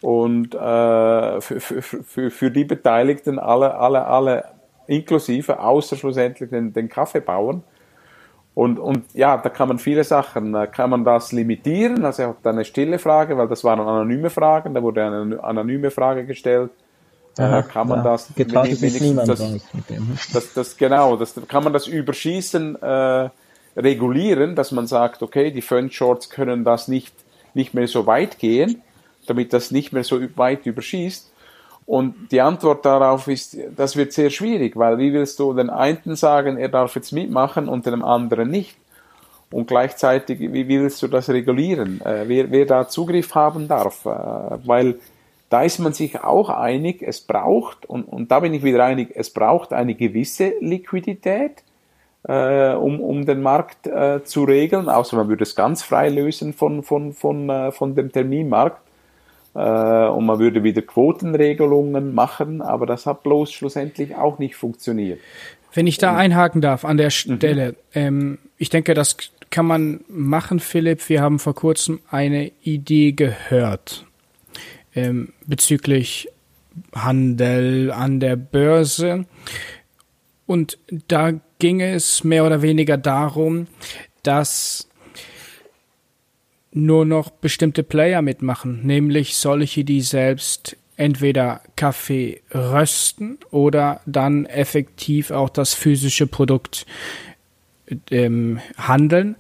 und 0.03 0.53
äh, 0.53 1.41
für, 1.41 1.61
für, 1.61 1.83
für, 1.83 2.31
für 2.33 2.51
die 2.51 2.65
Beteiligten 2.65 3.39
alle, 3.39 3.77
alle, 3.77 4.05
alle 4.07 4.45
inklusive, 4.89 5.61
außer 5.61 5.95
schlussendlich 5.95 6.51
den, 6.51 6.73
den 6.73 6.89
Kaffeebauern. 6.89 7.63
Und, 8.55 8.81
und 8.81 9.15
ja, 9.15 9.37
da 9.37 9.49
kann 9.49 9.69
man 9.69 9.79
viele 9.79 10.03
Sachen, 10.03 10.53
äh, 10.57 10.67
kann 10.67 10.91
man 10.91 11.05
das 11.05 11.31
limitieren, 11.31 12.05
also 12.05 12.23
er 12.23 12.29
hat 12.31 12.45
eine 12.49 12.65
stille 12.65 12.99
Frage, 12.99 13.39
weil 13.39 13.47
das 13.47 13.63
waren 13.63 13.79
anonyme 13.79 14.29
Fragen, 14.29 14.75
da 14.75 14.83
wurde 14.83 15.05
eine 15.05 15.45
anonyme 15.45 15.93
Frage 15.93 16.27
gestellt. 16.27 16.73
Äh, 17.39 17.43
Aha, 17.43 17.63
kann 17.63 17.89
man 17.89 17.99
ja. 17.99 18.13
das 18.13 18.31
ist 18.31 19.01
niemand 19.01 19.29
das. 19.29 19.43
Das, 20.33 20.53
das, 20.55 20.77
genau, 20.77 21.17
das 21.17 21.35
kann 21.49 21.65
man 21.65 21.73
das 21.73 21.87
Überschießen 21.87 22.81
äh, 22.81 23.31
regulieren, 23.77 24.55
dass 24.55 24.73
man 24.73 24.87
sagt, 24.87 25.23
okay, 25.23 25.51
die 25.51 25.63
Fun 25.63 25.91
Shorts 25.91 26.31
können 26.31 26.65
das 26.65 26.89
nicht 26.89 27.13
nicht 27.57 27.75
mehr 27.75 27.89
so 27.89 28.07
weit 28.07 28.39
gehen, 28.39 28.83
damit 29.27 29.53
das 29.53 29.71
nicht 29.71 29.93
mehr 29.93 30.05
so 30.05 30.21
weit 30.37 30.67
überschießt. 30.67 31.33
Und 31.87 32.31
die 32.31 32.41
Antwort 32.41 32.85
darauf 32.85 33.29
ist, 33.29 33.57
das 33.77 33.97
wird 33.97 34.13
sehr 34.13 34.31
schwierig, 34.31 34.77
weil 34.77 34.99
wie 34.99 35.13
willst 35.13 35.39
du 35.39 35.53
den 35.55 35.71
einen 35.71 36.17
sagen, 36.17 36.59
er 36.59 36.69
darf 36.69 36.95
jetzt 36.97 37.13
mitmachen 37.13 37.69
und 37.69 37.87
dem 37.87 38.05
anderen 38.05 38.51
nicht? 38.51 38.77
Und 39.51 39.69
gleichzeitig, 39.69 40.41
wie 40.41 40.69
willst 40.69 41.01
du 41.03 41.09
das 41.09 41.29
regulieren? 41.29 42.01
Äh, 42.05 42.25
wer, 42.27 42.51
wer 42.51 42.67
da 42.67 42.89
Zugriff 42.89 43.35
haben 43.35 43.69
darf? 43.69 44.05
Äh, 44.05 44.09
weil 44.67 44.97
da 45.49 45.63
ist 45.63 45.79
man 45.79 45.93
sich 45.93 46.23
auch 46.23 46.49
einig, 46.49 47.03
es 47.03 47.21
braucht, 47.21 47.87
und, 47.87 48.05
und 48.05 48.31
da 48.31 48.41
bin 48.41 48.53
ich 48.55 48.63
wieder 48.63 48.85
einig, 48.85 49.11
es 49.15 49.31
braucht 49.31 49.73
eine 49.73 49.95
gewisse 49.95 50.55
Liquidität, 50.61 51.63
äh, 52.25 52.73
um, 52.73 53.01
um 53.01 53.25
den 53.25 53.43
Markt 53.43 53.87
äh, 53.87 54.25
zu 54.25 54.45
regeln, 54.45 54.89
außer 54.89 55.17
man 55.17 55.29
würde 55.29 55.45
es 55.45 55.55
ganz 55.55 55.83
frei 55.83 56.09
lösen 56.09 56.53
von, 56.53 56.83
von, 56.83 57.13
von, 57.13 57.49
äh, 57.49 57.71
von 57.71 57.95
dem 57.95 58.11
Terminmarkt. 58.11 58.81
Äh, 59.55 59.59
und 60.09 60.27
man 60.27 60.41
würde 60.41 60.65
wieder 60.65 60.83
Quotenregelungen 60.83 62.13
machen, 62.13 62.61
aber 62.61 62.87
das 62.87 63.07
hat 63.07 63.23
bloß 63.23 63.53
schlussendlich 63.53 64.17
auch 64.17 64.41
nicht 64.41 64.57
funktioniert. 64.57 65.21
Wenn 65.73 65.87
ich 65.87 65.99
da 65.99 66.17
einhaken 66.17 66.61
darf 66.61 66.85
an 66.85 66.97
der 66.97 67.11
Stelle, 67.11 67.71
mhm. 67.71 67.77
ähm, 67.95 68.39
ich 68.59 68.71
denke, 68.71 68.95
das 68.95 69.17
kann 69.51 69.67
man 69.67 70.01
machen, 70.09 70.59
Philipp. 70.59 71.09
Wir 71.09 71.23
haben 71.23 71.39
vor 71.39 71.55
kurzem 71.55 72.01
eine 72.11 72.51
Idee 72.63 73.13
gehört 73.13 74.07
ähm, 74.97 75.33
bezüglich 75.47 76.29
Handel 76.95 77.93
an 77.93 78.19
der 78.19 78.37
Börse. 78.37 79.27
Und 80.47 80.79
da 81.09 81.33
ging 81.59 81.81
es 81.81 82.25
mehr 82.25 82.45
oder 82.45 82.63
weniger 82.63 82.97
darum, 82.97 83.69
dass 84.23 84.89
nur 86.73 87.07
noch 87.07 87.31
bestimmte 87.31 87.83
Player 87.83 88.21
mitmachen, 88.21 88.87
nämlich 88.87 89.37
solche, 89.37 89.85
die 89.85 90.03
selbst 90.03 90.77
entweder 90.97 91.63
Kaffee 91.75 92.43
rösten 92.55 93.39
oder 93.51 94.01
dann 94.07 94.47
effektiv 94.47 95.31
auch 95.31 95.49
das 95.49 95.75
physische 95.75 96.27
Produkt 96.27 96.87
ähm, 98.11 98.61
handeln, 98.77 99.37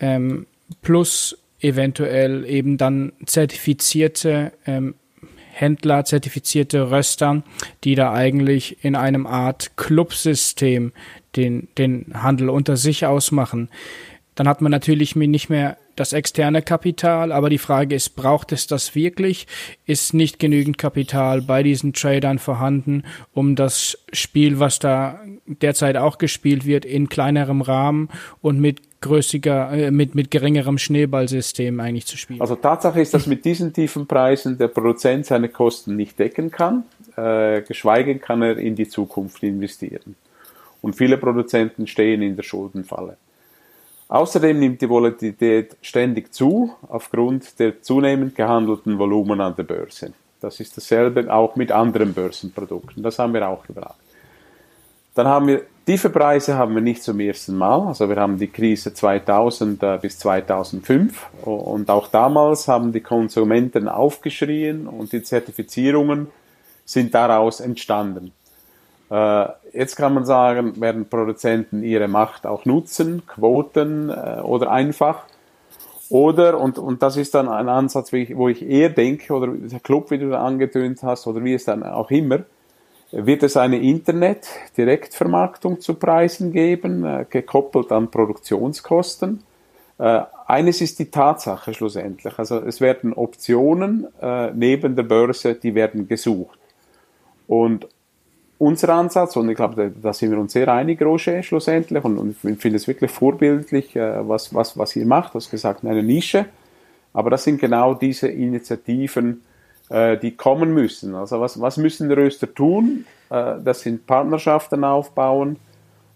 ähm, 0.00 0.46
plus 0.82 1.38
eventuell 1.64 2.44
eben 2.44 2.76
dann 2.76 3.12
zertifizierte 3.26 4.52
ähm, 4.66 4.94
Händler, 5.50 6.04
zertifizierte 6.04 6.90
Röster, 6.90 7.42
die 7.84 7.94
da 7.94 8.12
eigentlich 8.12 8.84
in 8.84 8.96
einem 8.96 9.26
Art 9.26 9.76
Clubsystem 9.76 10.92
den, 11.36 11.68
den 11.78 12.22
Handel 12.22 12.50
unter 12.50 12.76
sich 12.76 13.06
ausmachen. 13.06 13.70
Dann 14.34 14.48
hat 14.48 14.60
man 14.60 14.72
natürlich 14.72 15.14
nicht 15.14 15.48
mehr 15.48 15.76
das 15.96 16.12
externe 16.12 16.60
Kapital, 16.60 17.30
aber 17.30 17.50
die 17.50 17.58
Frage 17.58 17.94
ist, 17.94 18.16
braucht 18.16 18.50
es 18.50 18.66
das 18.66 18.96
wirklich? 18.96 19.46
Ist 19.86 20.12
nicht 20.12 20.40
genügend 20.40 20.76
Kapital 20.76 21.40
bei 21.40 21.62
diesen 21.62 21.92
Tradern 21.92 22.40
vorhanden, 22.40 23.04
um 23.32 23.54
das 23.54 23.98
Spiel, 24.12 24.58
was 24.58 24.80
da 24.80 25.20
derzeit 25.46 25.96
auch 25.96 26.18
gespielt 26.18 26.66
wird, 26.66 26.84
in 26.84 27.08
kleinerem 27.08 27.60
Rahmen 27.60 28.08
und 28.40 28.58
mit 28.58 28.80
größiger, 29.04 29.70
äh, 29.72 29.90
mit, 29.90 30.14
mit 30.14 30.30
geringerem 30.30 30.78
Schneeballsystem 30.78 31.78
eigentlich 31.78 32.06
zu 32.06 32.16
spielen? 32.16 32.40
Also 32.40 32.56
Tatsache 32.56 33.00
ist, 33.00 33.14
dass 33.14 33.26
mit 33.26 33.44
diesen 33.44 33.72
tiefen 33.72 34.06
Preisen 34.06 34.58
der 34.58 34.68
Produzent 34.68 35.26
seine 35.26 35.48
Kosten 35.48 35.94
nicht 35.96 36.18
decken 36.18 36.50
kann, 36.50 36.84
äh, 37.16 37.62
geschweige 37.62 38.18
kann 38.18 38.42
er 38.42 38.56
in 38.56 38.74
die 38.74 38.88
Zukunft 38.88 39.42
investieren. 39.42 40.16
Und 40.80 40.96
viele 40.96 41.18
Produzenten 41.18 41.86
stehen 41.86 42.22
in 42.22 42.36
der 42.36 42.42
Schuldenfalle. 42.42 43.16
Außerdem 44.08 44.58
nimmt 44.58 44.80
die 44.80 44.88
Volatilität 44.88 45.76
ständig 45.80 46.32
zu 46.32 46.74
aufgrund 46.88 47.58
der 47.58 47.82
zunehmend 47.82 48.34
gehandelten 48.34 48.98
Volumen 48.98 49.40
an 49.40 49.56
der 49.56 49.64
Börse. 49.64 50.12
Das 50.40 50.60
ist 50.60 50.76
dasselbe 50.76 51.32
auch 51.32 51.56
mit 51.56 51.72
anderen 51.72 52.12
Börsenprodukten. 52.12 53.02
Das 53.02 53.18
haben 53.18 53.32
wir 53.32 53.48
auch 53.48 53.66
gebraucht. 53.66 53.96
Dann 55.14 55.26
haben 55.26 55.46
wir 55.46 55.62
tiefe 55.84 56.10
Preise 56.10 56.56
haben 56.56 56.74
wir 56.74 56.82
nicht 56.82 57.02
zum 57.02 57.20
ersten 57.20 57.56
Mal. 57.56 57.88
Also 57.88 58.08
wir 58.08 58.16
haben 58.16 58.38
die 58.38 58.48
Krise 58.48 58.94
2000 58.94 59.82
äh, 59.82 59.98
bis 60.00 60.18
2005 60.18 61.26
und 61.42 61.90
auch 61.90 62.08
damals 62.08 62.68
haben 62.68 62.92
die 62.92 63.00
Konsumenten 63.00 63.88
aufgeschrien 63.88 64.86
und 64.86 65.12
die 65.12 65.22
Zertifizierungen 65.22 66.28
sind 66.84 67.14
daraus 67.14 67.60
entstanden. 67.60 68.32
Äh, 69.10 69.46
jetzt 69.72 69.96
kann 69.96 70.14
man 70.14 70.24
sagen, 70.24 70.80
werden 70.80 71.08
Produzenten 71.08 71.82
ihre 71.82 72.08
Macht 72.08 72.46
auch 72.46 72.64
nutzen, 72.64 73.26
Quoten 73.26 74.10
äh, 74.10 74.40
oder 74.42 74.70
einfach. 74.70 75.24
Oder, 76.10 76.60
und, 76.60 76.78
und 76.78 77.02
das 77.02 77.16
ist 77.16 77.34
dann 77.34 77.48
ein 77.48 77.68
Ansatz, 77.68 78.12
wo 78.12 78.16
ich, 78.16 78.36
wo 78.36 78.48
ich 78.48 78.62
eher 78.62 78.90
denke, 78.90 79.32
oder 79.32 79.48
der 79.48 79.80
Club, 79.80 80.10
wie 80.10 80.18
du 80.18 80.30
da 80.30 80.44
angetönt 80.44 81.02
hast, 81.02 81.26
oder 81.26 81.42
wie 81.42 81.54
es 81.54 81.64
dann 81.64 81.82
auch 81.82 82.10
immer, 82.10 82.40
wird 83.16 83.44
es 83.44 83.56
eine 83.56 83.78
Internet-Direktvermarktung 83.78 85.80
zu 85.80 85.94
Preisen 85.94 86.52
geben, 86.52 87.04
äh, 87.04 87.24
gekoppelt 87.28 87.92
an 87.92 88.10
Produktionskosten. 88.10 89.44
Äh, 89.98 90.22
eines 90.46 90.80
ist 90.80 90.98
die 90.98 91.10
Tatsache 91.10 91.72
schlussendlich. 91.72 92.36
Also 92.38 92.58
es 92.58 92.80
werden 92.80 93.12
Optionen 93.12 94.08
äh, 94.20 94.50
neben 94.50 94.96
der 94.96 95.04
Börse, 95.04 95.54
die 95.54 95.74
werden 95.74 96.08
gesucht. 96.08 96.58
Und 97.46 97.86
unser 98.58 98.88
Ansatz, 98.90 99.36
und 99.36 99.48
ich 99.48 99.56
glaube, 99.56 99.92
da, 100.02 100.12
sind 100.12 100.32
wir 100.32 100.38
uns 100.38 100.52
sehr 100.52 100.68
einig, 100.68 101.00
Roger, 101.00 101.42
schlussendlich, 101.42 102.04
und, 102.04 102.36
ich 102.42 102.58
finde 102.58 102.76
es 102.76 102.88
wirklich 102.88 103.10
vorbildlich, 103.10 103.94
was, 103.94 104.54
was, 104.54 104.78
was 104.78 104.96
ihr 104.96 105.04
macht, 105.04 105.34
du 105.34 105.38
hast 105.38 105.50
gesagt, 105.50 105.84
eine 105.84 106.02
Nische, 106.02 106.46
aber 107.12 107.30
das 107.30 107.44
sind 107.44 107.60
genau 107.60 107.94
diese 107.94 108.28
Initiativen, 108.28 109.42
äh, 109.88 110.16
die 110.16 110.36
kommen 110.36 110.72
müssen. 110.74 111.14
Also 111.14 111.40
was, 111.40 111.60
was 111.60 111.76
müssen 111.76 112.10
Röster 112.10 112.52
tun? 112.52 113.06
Äh, 113.30 113.54
das 113.62 113.80
sind 113.80 114.06
Partnerschaften 114.06 114.84
aufbauen 114.84 115.56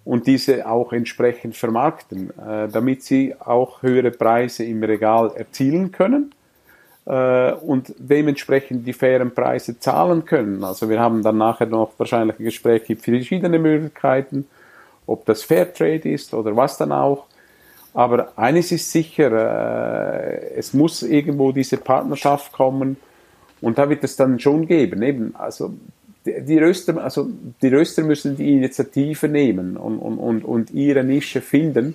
und 0.04 0.26
diese 0.26 0.68
auch 0.68 0.92
entsprechend 0.92 1.56
vermarkten, 1.56 2.30
äh, 2.30 2.68
damit 2.68 3.02
sie 3.02 3.34
auch 3.38 3.82
höhere 3.82 4.10
Preise 4.10 4.64
im 4.64 4.82
Regal 4.82 5.32
erzielen 5.36 5.92
können 5.92 6.34
äh, 7.04 7.52
und 7.52 7.94
dementsprechend 7.98 8.86
die 8.86 8.94
fairen 8.94 9.34
Preise 9.34 9.78
zahlen 9.78 10.24
können. 10.24 10.64
Also 10.64 10.88
wir 10.88 11.00
haben 11.00 11.22
dann 11.22 11.38
nachher 11.38 11.66
noch 11.66 11.92
wahrscheinlich 11.98 12.38
ein 12.38 12.44
Gespräch, 12.44 12.84
gibt 12.84 13.02
verschiedene 13.02 13.58
Möglichkeiten, 13.58 14.46
ob 15.06 15.26
das 15.26 15.42
Fairtrade 15.42 16.08
ist 16.08 16.32
oder 16.32 16.56
was 16.56 16.78
dann 16.78 16.92
auch. 16.92 17.26
Aber 17.94 18.32
eines 18.36 18.72
ist 18.72 18.90
sicher, 18.90 19.32
äh, 19.32 20.54
es 20.56 20.72
muss 20.72 21.02
irgendwo 21.02 21.52
diese 21.52 21.78
Partnerschaft 21.78 22.52
kommen 22.52 22.96
und 23.60 23.78
da 23.78 23.88
wird 23.88 24.04
es 24.04 24.16
dann 24.16 24.38
schon 24.38 24.66
geben. 24.66 25.02
Eben, 25.02 25.34
also 25.36 25.72
die, 26.24 26.58
Röster, 26.58 27.02
also 27.02 27.28
die 27.62 27.68
Röster 27.68 28.02
müssen 28.02 28.36
die 28.36 28.52
Initiative 28.52 29.28
nehmen 29.28 29.76
und, 29.76 29.98
und, 29.98 30.18
und, 30.18 30.44
und 30.44 30.70
ihre 30.70 31.04
Nische 31.04 31.40
finden 31.40 31.94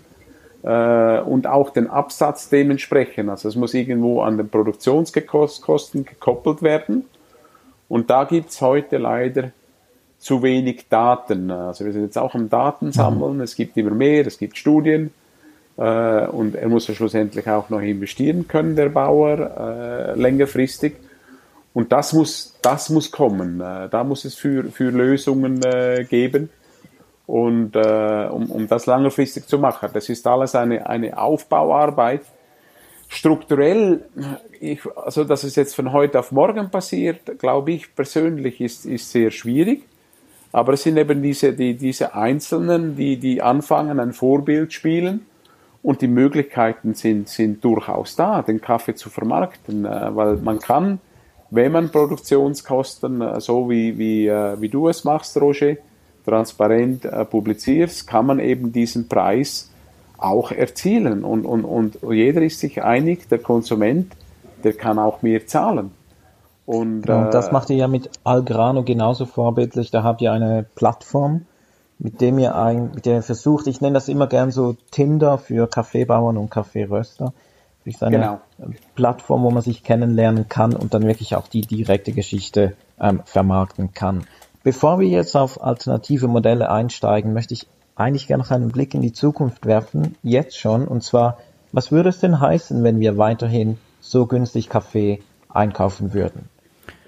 äh, 0.64 1.20
und 1.20 1.48
auch 1.48 1.70
den 1.70 1.90
Absatz 1.90 2.50
dementsprechend. 2.50 3.30
Also 3.30 3.50
es 3.50 3.56
muss 3.56 3.74
irgendwo 3.74 4.22
an 4.22 4.38
den 4.38 4.50
Produktionskosten 4.50 6.06
gekoppelt 6.06 6.62
werden. 6.62 7.06
Und 7.90 8.10
da 8.10 8.24
gibt 8.24 8.50
es 8.50 8.62
heute 8.62 8.98
leider 8.98 9.52
zu 10.18 10.42
wenig 10.42 10.88
Daten. 10.90 11.52
Also 11.52 11.86
wir 11.86 11.92
sind 11.92 12.04
jetzt 12.04 12.18
auch 12.18 12.34
am 12.34 12.50
Datensammeln, 12.50 13.36
mhm. 13.36 13.42
es 13.42 13.56
gibt 13.56 13.76
immer 13.78 13.92
mehr, 13.92 14.26
es 14.26 14.38
gibt 14.38 14.58
Studien. 14.58 15.12
Äh, 15.78 16.28
und 16.28 16.56
er 16.56 16.70
muss 16.70 16.88
ja 16.88 16.94
schlussendlich 16.94 17.48
auch 17.50 17.70
noch 17.70 17.82
investieren 17.82 18.48
können, 18.48 18.76
der 18.76 18.90
Bauer, 18.90 20.14
äh, 20.16 20.20
längerfristig. 20.20 20.94
Und 21.74 21.92
das 21.92 22.14
muss, 22.14 22.58
das 22.62 22.90
muss 22.90 23.12
kommen. 23.12 23.60
Äh, 23.60 23.90
da 23.90 24.04
muss 24.04 24.26
es 24.26 24.36
für, 24.36 24.66
für 24.66 24.92
Lösungen 24.92 25.62
äh, 25.64 26.06
geben 26.08 26.50
und 27.26 27.76
äh, 27.76 28.28
um, 28.30 28.52
um 28.52 28.68
das 28.68 28.86
langfristig 28.86 29.48
zu 29.48 29.58
machen. 29.58 29.90
Das 29.94 30.10
ist 30.10 30.28
alles 30.28 30.56
eine, 30.56 30.88
eine 30.88 31.18
Aufbauarbeit. 31.18 32.22
Strukturell, 33.08 34.06
ich, 34.60 34.82
also 34.96 35.24
dass 35.24 35.44
es 35.44 35.56
jetzt 35.56 35.76
von 35.76 35.92
heute 35.92 36.20
auf 36.20 36.32
morgen 36.32 36.70
passiert, 36.70 37.40
glaube 37.40 37.72
ich 37.72 37.96
persönlich, 37.96 38.60
ist, 38.60 38.86
ist 38.86 39.12
sehr 39.12 39.32
schwierig. 39.32 39.84
Aber 40.52 40.74
es 40.74 40.84
sind 40.84 40.98
eben 40.98 41.22
diese, 41.22 41.54
die, 41.54 41.74
diese 41.76 42.14
Einzelnen, 42.14 42.96
die, 42.96 43.18
die 43.18 43.42
anfangen, 43.42 44.00
ein 44.00 44.14
Vorbild 44.14 44.72
spielen. 44.74 45.26
Und 45.82 46.02
die 46.02 46.08
Möglichkeiten 46.08 46.94
sind, 46.94 47.28
sind 47.28 47.64
durchaus 47.64 48.16
da, 48.16 48.42
den 48.42 48.62
Kaffee 48.62 48.96
zu 48.96 49.10
vermarkten, 49.10 49.86
äh, 49.86 50.16
weil 50.16 50.38
man 50.38 50.60
kann 50.60 51.00
wenn 51.54 51.72
man 51.72 51.92
Produktionskosten, 51.92 53.22
äh, 53.22 53.40
so 53.40 53.70
wie, 53.70 53.98
wie, 53.98 54.28
äh, 54.28 54.60
wie 54.60 54.70
du 54.70 54.88
es 54.88 55.04
machst, 55.04 55.40
Roger, 55.40 55.76
transparent 56.26 57.06
äh, 57.06 57.26
publizierst, 57.26 58.08
kann 58.08 58.26
man 58.26 58.40
eben 58.40 58.72
diesen 58.72 59.08
Preis 59.08 59.70
auch 60.18 60.52
erzielen. 60.52 61.24
Und, 61.24 61.46
und, 61.46 61.64
und 61.64 62.00
jeder 62.10 62.42
ist 62.42 62.60
sich 62.60 62.82
einig, 62.82 63.30
der 63.30 63.40
Konsument, 63.40 64.14
der 64.64 64.74
kann 64.74 64.98
auch 64.98 65.22
mehr 65.22 65.46
zahlen. 65.46 65.92
Und, 66.66 67.04
genau, 67.04 67.30
das 67.30 67.52
macht 67.52 67.70
ihr 67.70 67.76
ja 67.76 67.88
mit 67.88 68.10
Algrano 68.24 68.84
genauso 68.84 69.26
vorbildlich. 69.26 69.92
Da 69.92 70.02
habt 70.02 70.22
ihr 70.22 70.32
eine 70.32 70.66
Plattform, 70.76 71.46
mit 72.00 72.22
dem 72.22 72.40
ihr 72.40 72.56
ein, 72.56 72.92
mit 72.96 73.06
der 73.06 73.16
ihr 73.16 73.22
versucht, 73.22 73.68
ich 73.68 73.82
nenne 73.82 73.96
das 73.96 74.08
immer 74.08 74.28
gern 74.28 74.50
so 74.50 74.76
Tinder 74.90 75.38
für 75.38 75.68
Kaffeebauern 75.68 76.38
und 76.38 76.50
Kaffeeröster. 76.50 77.34
Durch 77.84 78.02
eine 78.02 78.18
genau. 78.18 78.42
Plattform, 78.96 79.44
wo 79.44 79.52
man 79.52 79.62
sich 79.62 79.84
kennenlernen 79.84 80.48
kann 80.48 80.74
und 80.74 80.94
dann 80.94 81.04
wirklich 81.04 81.36
auch 81.36 81.48
die 81.48 81.62
direkte 81.62 82.14
Geschichte 82.14 82.76
ähm, 83.00 83.22
vermarkten 83.26 83.94
kann. 83.94 84.26
Bevor 84.64 85.00
wir 85.00 85.08
jetzt 85.10 85.36
auf 85.36 85.62
alternative 85.62 86.28
Modelle 86.28 86.72
einsteigen, 86.72 87.34
möchte 87.34 87.54
ich 87.54 87.68
eigentlich 87.96 88.28
gerne 88.28 88.44
noch 88.44 88.52
einen 88.52 88.70
Blick 88.70 88.94
in 88.94 89.02
die 89.02 89.12
Zukunft 89.12 89.66
werfen, 89.66 90.16
jetzt 90.24 90.58
schon, 90.58 90.88
und 90.88 91.04
zwar, 91.04 91.38
was 91.72 91.92
würde 91.92 92.10
es 92.10 92.20
denn 92.20 92.40
heißen, 92.40 92.84
wenn 92.84 93.00
wir 93.00 93.18
weiterhin 93.18 93.78
so 94.00 94.26
günstig 94.26 94.70
Kaffee 94.70 95.22
einkaufen 95.50 96.14
würden? 96.14 96.50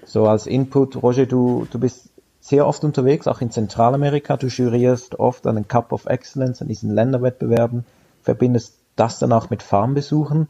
So 0.04 0.26
als 0.26 0.46
Input, 0.46 1.02
Roger, 1.02 1.26
du, 1.26 1.66
du 1.70 1.80
bist 1.80 2.10
sehr 2.40 2.66
oft 2.66 2.84
unterwegs, 2.84 3.26
auch 3.26 3.40
in 3.40 3.50
Zentralamerika, 3.50 4.36
du 4.36 4.46
jurierst 4.46 5.18
oft 5.18 5.46
an 5.46 5.56
den 5.56 5.66
Cup 5.66 5.92
of 5.92 6.06
Excellence, 6.06 6.62
an 6.62 6.68
diesen 6.68 6.94
Länderwettbewerben, 6.94 7.84
verbindest 8.22 8.78
das 8.96 9.18
dann 9.18 9.32
auch 9.32 9.50
mit 9.50 9.62
Farmbesuchen. 9.62 10.48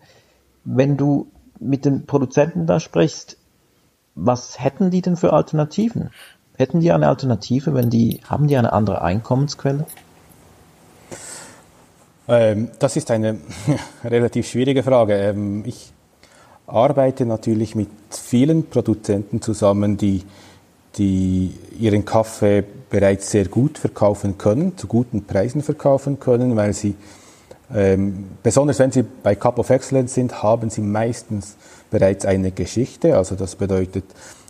Wenn 0.64 0.96
du 0.96 1.28
mit 1.58 1.84
den 1.84 2.06
Produzenten 2.06 2.66
da 2.66 2.80
sprichst, 2.80 3.36
was 4.14 4.58
hätten 4.60 4.90
die 4.90 5.02
denn 5.02 5.16
für 5.16 5.32
Alternativen? 5.32 6.10
Hätten 6.56 6.80
die 6.80 6.90
eine 6.90 7.08
Alternative, 7.08 7.74
wenn 7.74 7.90
die, 7.90 8.20
haben 8.24 8.48
die 8.48 8.56
eine 8.56 8.72
andere 8.72 9.02
Einkommensquelle? 9.02 9.86
Ähm, 12.28 12.70
das 12.78 12.96
ist 12.96 13.10
eine 13.10 13.38
relativ 14.04 14.48
schwierige 14.48 14.82
Frage. 14.82 15.14
Ähm, 15.14 15.64
ich 15.66 15.92
arbeite 16.66 17.26
natürlich 17.26 17.74
mit 17.74 17.88
vielen 18.10 18.68
Produzenten 18.68 19.40
zusammen, 19.40 19.96
die, 19.96 20.24
die 20.96 21.52
ihren 21.78 22.04
Kaffee 22.04 22.64
bereits 22.90 23.30
sehr 23.30 23.46
gut 23.46 23.78
verkaufen 23.78 24.38
können, 24.38 24.76
zu 24.76 24.86
guten 24.86 25.24
Preisen 25.24 25.62
verkaufen 25.62 26.18
können, 26.18 26.56
weil 26.56 26.72
sie, 26.72 26.94
ähm, 27.74 28.26
besonders 28.42 28.78
wenn 28.78 28.92
sie 28.92 29.02
bei 29.02 29.34
Cup 29.34 29.58
of 29.58 29.70
Excellence 29.70 30.14
sind, 30.14 30.42
haben 30.42 30.70
sie 30.70 30.82
meistens 30.82 31.56
bereits 31.90 32.24
eine 32.24 32.52
Geschichte. 32.52 33.16
Also 33.16 33.34
das 33.34 33.56
bedeutet, 33.56 34.04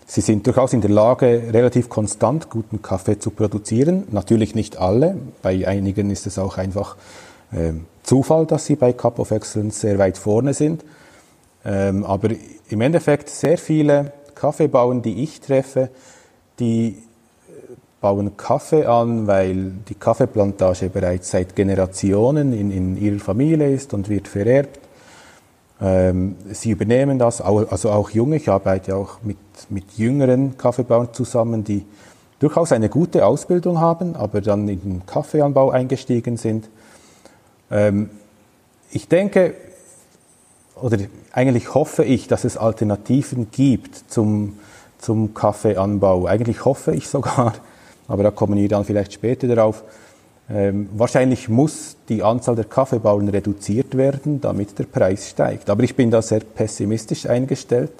sie 0.06 0.20
sind 0.20 0.46
durchaus 0.46 0.72
in 0.72 0.80
der 0.80 0.90
Lage, 0.90 1.44
relativ 1.52 1.88
konstant 1.88 2.50
guten 2.50 2.82
Kaffee 2.82 3.18
zu 3.18 3.30
produzieren. 3.30 4.04
Natürlich 4.10 4.54
nicht 4.54 4.76
alle. 4.76 5.16
Bei 5.42 5.66
einigen 5.66 6.10
ist 6.10 6.26
es 6.26 6.38
auch 6.38 6.58
einfach 6.58 6.96
ähm, 7.52 7.86
Zufall, 8.02 8.46
dass 8.46 8.66
sie 8.66 8.76
bei 8.76 8.92
Cup 8.92 9.18
of 9.18 9.30
Excellence 9.30 9.80
sehr 9.80 9.98
weit 9.98 10.18
vorne 10.18 10.54
sind. 10.54 10.84
Ähm, 11.64 12.04
aber 12.04 12.30
im 12.68 12.80
Endeffekt 12.80 13.28
sehr 13.28 13.58
viele 13.58 14.12
Kaffeebauern, 14.34 15.02
die 15.02 15.22
ich 15.22 15.40
treffe, 15.40 15.90
die 16.60 16.98
bauen 18.00 18.36
Kaffee 18.36 18.84
an, 18.84 19.26
weil 19.26 19.72
die 19.88 19.94
Kaffeeplantage 19.94 20.90
bereits 20.90 21.30
seit 21.30 21.56
Generationen 21.56 22.52
in, 22.52 22.70
in 22.70 22.96
ihrer 22.96 23.18
Familie 23.18 23.72
ist 23.72 23.94
und 23.94 24.08
wird 24.08 24.28
vererbt. 24.28 24.80
Ähm, 25.80 26.36
sie 26.52 26.70
übernehmen 26.70 27.18
das, 27.18 27.40
also 27.40 27.90
auch 27.90 28.10
junge. 28.10 28.36
Ich 28.36 28.48
arbeite 28.48 28.96
auch 28.96 29.18
mit, 29.22 29.38
mit 29.68 29.84
jüngeren 29.96 30.56
Kaffeebauern 30.56 31.12
zusammen, 31.12 31.64
die 31.64 31.84
durchaus 32.38 32.72
eine 32.72 32.88
gute 32.88 33.24
Ausbildung 33.26 33.80
haben, 33.80 34.14
aber 34.14 34.40
dann 34.40 34.68
in 34.68 34.80
den 34.80 35.06
Kaffeeanbau 35.06 35.70
eingestiegen 35.70 36.36
sind 36.36 36.68
ähm, 37.70 38.10
ich 38.90 39.08
denke, 39.08 39.54
oder 40.80 40.98
eigentlich 41.32 41.74
hoffe 41.74 42.04
ich, 42.04 42.28
dass 42.28 42.44
es 42.44 42.56
Alternativen 42.56 43.50
gibt 43.50 44.10
zum, 44.10 44.58
zum 44.98 45.34
Kaffeeanbau. 45.34 46.26
Eigentlich 46.26 46.64
hoffe 46.64 46.94
ich 46.94 47.08
sogar, 47.08 47.54
aber 48.08 48.22
da 48.22 48.30
kommen 48.30 48.56
wir 48.56 48.68
dann 48.68 48.84
vielleicht 48.84 49.12
später 49.12 49.48
darauf. 49.48 49.82
Ähm, 50.48 50.88
wahrscheinlich 50.94 51.48
muss 51.48 51.96
die 52.08 52.22
Anzahl 52.22 52.54
der 52.54 52.66
Kaffeebauern 52.66 53.28
reduziert 53.28 53.96
werden, 53.96 54.40
damit 54.40 54.78
der 54.78 54.84
Preis 54.84 55.30
steigt. 55.30 55.68
Aber 55.70 55.82
ich 55.82 55.96
bin 55.96 56.10
da 56.10 56.22
sehr 56.22 56.40
pessimistisch 56.40 57.26
eingestellt 57.26 57.92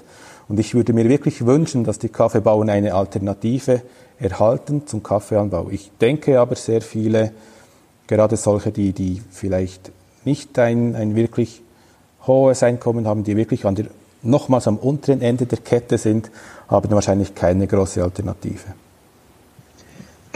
und 0.48 0.61
ich 0.61 0.74
würde 0.74 0.92
mir 0.92 1.09
wirklich 1.09 1.44
wünschen, 1.44 1.82
dass 1.82 1.98
die 1.98 2.09
Kaffeebauern 2.09 2.70
eine 2.70 2.94
Alternative 2.94 3.82
erhalten 4.18 4.86
zum 4.86 5.02
Kaffeeanbau. 5.02 5.68
Ich 5.70 5.90
denke 6.00 6.38
aber 6.38 6.54
sehr 6.54 6.82
viele 6.82 7.32
gerade 8.07 8.36
solche, 8.36 8.70
die, 8.70 8.92
die 8.92 9.20
vielleicht 9.30 9.90
nicht 10.24 10.59
ein, 10.59 10.94
ein 10.94 11.16
wirklich 11.16 11.62
hohes 12.26 12.62
Einkommen 12.62 13.07
haben, 13.07 13.24
die 13.24 13.36
wirklich 13.36 13.64
an 13.64 13.74
der, 13.74 13.86
nochmals 14.22 14.66
am 14.66 14.78
unteren 14.78 15.20
Ende 15.20 15.46
der 15.46 15.59
Kette 15.59 15.98
sind, 15.98 16.30
haben 16.68 16.90
wahrscheinlich 16.90 17.34
keine 17.34 17.66
große 17.66 18.02
Alternative. 18.02 18.74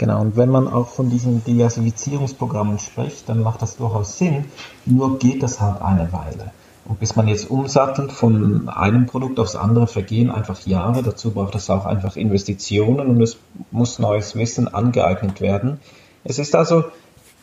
Genau, 0.01 0.19
und 0.19 0.35
wenn 0.35 0.49
man 0.49 0.67
auch 0.67 0.87
von 0.87 1.11
diesen 1.11 1.43
Diversifizierungsprogrammen 1.43 2.79
spricht, 2.79 3.29
dann 3.29 3.43
macht 3.43 3.61
das 3.61 3.77
durchaus 3.77 4.17
Sinn, 4.17 4.45
nur 4.87 5.19
geht 5.19 5.43
das 5.43 5.61
halt 5.61 5.79
eine 5.83 6.11
Weile. 6.11 6.49
Und 6.85 6.99
bis 6.99 7.15
man 7.15 7.27
jetzt 7.27 7.51
umsattelt 7.51 8.11
von 8.11 8.67
einem 8.67 9.05
Produkt 9.05 9.39
aufs 9.39 9.55
andere, 9.55 9.85
vergehen 9.85 10.31
einfach 10.31 10.59
Jahre. 10.65 11.03
Dazu 11.03 11.29
braucht 11.29 11.53
es 11.53 11.69
auch 11.69 11.85
einfach 11.85 12.15
Investitionen 12.15 13.09
und 13.09 13.21
es 13.21 13.37
muss 13.69 13.99
neues 13.99 14.35
Wissen 14.35 14.67
angeeignet 14.67 15.39
werden. 15.39 15.79
Es 16.23 16.39
ist 16.39 16.55
also 16.55 16.85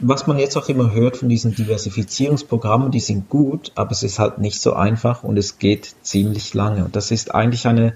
was 0.00 0.26
man 0.26 0.38
jetzt 0.38 0.56
auch 0.56 0.68
immer 0.68 0.92
hört 0.92 1.16
von 1.16 1.28
diesen 1.28 1.54
Diversifizierungsprogrammen, 1.54 2.92
die 2.92 3.00
sind 3.00 3.28
gut, 3.28 3.72
aber 3.74 3.90
es 3.90 4.04
ist 4.04 4.20
halt 4.20 4.38
nicht 4.38 4.60
so 4.60 4.74
einfach 4.74 5.24
und 5.24 5.36
es 5.36 5.58
geht 5.58 5.94
ziemlich 6.02 6.54
lange. 6.54 6.84
Und 6.84 6.94
das 6.94 7.10
ist 7.10 7.34
eigentlich 7.34 7.66
eine, 7.66 7.94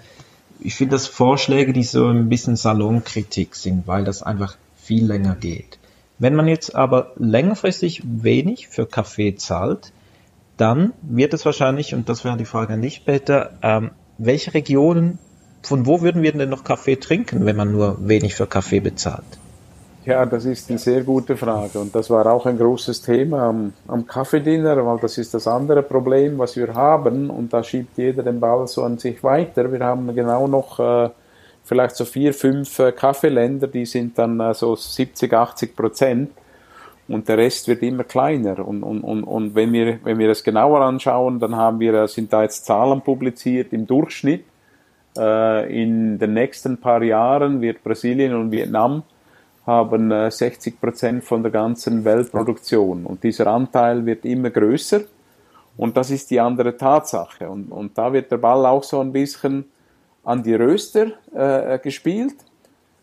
ich 0.65 0.75
finde 0.75 0.93
das 0.93 1.07
Vorschläge, 1.07 1.73
die 1.73 1.83
so 1.83 2.07
ein 2.07 2.29
bisschen 2.29 2.57
Salonkritik 2.57 3.55
sind, 3.55 3.87
weil 3.87 4.05
das 4.05 4.23
einfach 4.23 4.57
viel 4.77 5.07
länger 5.07 5.35
geht. 5.35 5.79
Wenn 6.19 6.35
man 6.35 6.49
jetzt 6.49 6.75
aber 6.75 7.13
längerfristig 7.17 8.03
wenig 8.05 8.69
für 8.69 8.87
Kaffee 8.87 9.35
zahlt, 9.35 9.93
dann 10.57 10.93
wird 11.03 11.35
es 11.35 11.45
wahrscheinlich, 11.45 11.95
und 11.95 12.09
das 12.09 12.25
wäre 12.25 12.37
die 12.37 12.45
Frage 12.45 12.75
an 12.75 12.83
dich, 12.83 13.05
Peter, 13.05 13.59
ähm, 13.63 13.91
welche 14.19 14.55
Regionen, 14.55 15.19
von 15.63 15.87
wo 15.87 16.01
würden 16.01 16.23
wir 16.23 16.33
denn 16.33 16.49
noch 16.49 16.65
Kaffee 16.65 16.97
trinken, 16.97 17.45
wenn 17.45 17.57
man 17.57 17.73
nur 17.73 18.09
wenig 18.09 18.35
für 18.35 18.47
Kaffee 18.47 18.81
bezahlt? 18.81 19.25
Ja, 20.05 20.27
das 20.27 20.45
ist 20.47 20.69
eine 20.69 20.81
sehr 20.81 21.05
gute 21.05 21.37
Frage. 21.37 21.79
Und 21.79 21.95
das 21.95 22.11
war 22.11 22.27
auch 22.27 22.45
ein 22.47 22.59
großes 22.59 23.03
Thema 23.03 23.43
am, 23.43 23.73
am 23.87 24.05
Kaffeediener, 24.05 24.85
weil 24.85 24.99
das 24.99 25.17
ist 25.17 25.33
das 25.33 25.47
andere 25.47 25.85
Problem, 25.85 26.39
was 26.39 26.57
wir 26.57 26.75
haben. 26.75 27.31
Und 27.31 27.53
da 27.53 27.63
schiebt 27.63 27.97
jeder 27.97 28.25
den 28.25 28.41
Ball 28.41 28.67
so 28.67 28.83
an 28.83 28.99
sich 28.99 29.23
weiter. 29.23 29.71
Wir 29.71 29.79
haben 29.81 30.13
genau 30.13 30.49
noch 30.49 30.81
äh, 30.81 31.11
vielleicht 31.63 31.95
so 31.95 32.05
vier, 32.05 32.35
fünf 32.35 32.81
äh, 32.81 32.91
Kaffeeländer, 32.91 33.69
die 33.69 33.87
sind 33.87 34.19
dann 34.19 34.41
äh, 34.41 34.53
so 34.55 34.75
70, 34.75 35.33
80 35.33 35.77
Prozent. 35.77 36.31
Und 37.07 37.29
der 37.29 37.39
Rest 37.39 37.69
wird 37.69 37.83
immer 37.83 38.03
kleiner. 38.03 38.67
Und, 38.67 38.83
und, 38.83 39.03
und, 39.03 39.23
und 39.23 39.55
wenn 39.55 39.73
wir 39.73 40.01
wenn 40.03 40.19
wir 40.19 40.27
das 40.27 40.43
genauer 40.43 40.81
anschauen, 40.81 41.39
dann 41.39 41.55
haben 41.55 41.79
wir 41.79 41.95
äh, 41.95 42.09
sind 42.09 42.33
da 42.33 42.43
jetzt 42.43 42.65
Zahlen 42.65 43.03
publiziert 43.03 43.73
im 43.73 43.87
Durchschnitt. 43.87 44.45
Äh, 45.17 45.83
in 45.83 46.19
den 46.19 46.35
nächsten 46.35 46.79
paar 46.79 47.05
Jahren 47.05 47.61
wird 47.61 47.85
Brasilien 47.85 48.35
und 48.35 48.51
Vietnam 48.51 49.05
haben 49.67 50.31
60 50.31 50.75
äh, 50.75 50.77
Prozent 50.77 51.25
von 51.25 51.43
der 51.43 51.53
ganzen 51.53 52.05
Weltproduktion. 52.05 53.07
Und 53.07 53.23
dieser 53.23 53.47
Anteil 53.47 54.05
wird 54.05 54.25
immer 54.25 54.51
größer. 54.51 55.03
Und 55.77 55.97
das 55.97 56.11
ist 56.11 56.31
die 56.31 56.41
andere 56.41 56.77
Tatsache. 56.77 57.49
Und, 57.49 57.71
und 57.71 57.97
da 57.97 58.13
wird 58.13 58.31
der 58.31 58.39
Ball 58.39 58.67
auch 58.67 58.83
so 58.83 59.01
ein 59.01 59.13
bisschen 59.13 59.65
an 60.25 60.43
die 60.43 60.55
Röster 60.55 61.13
äh, 61.35 61.79
gespielt, 61.79 62.35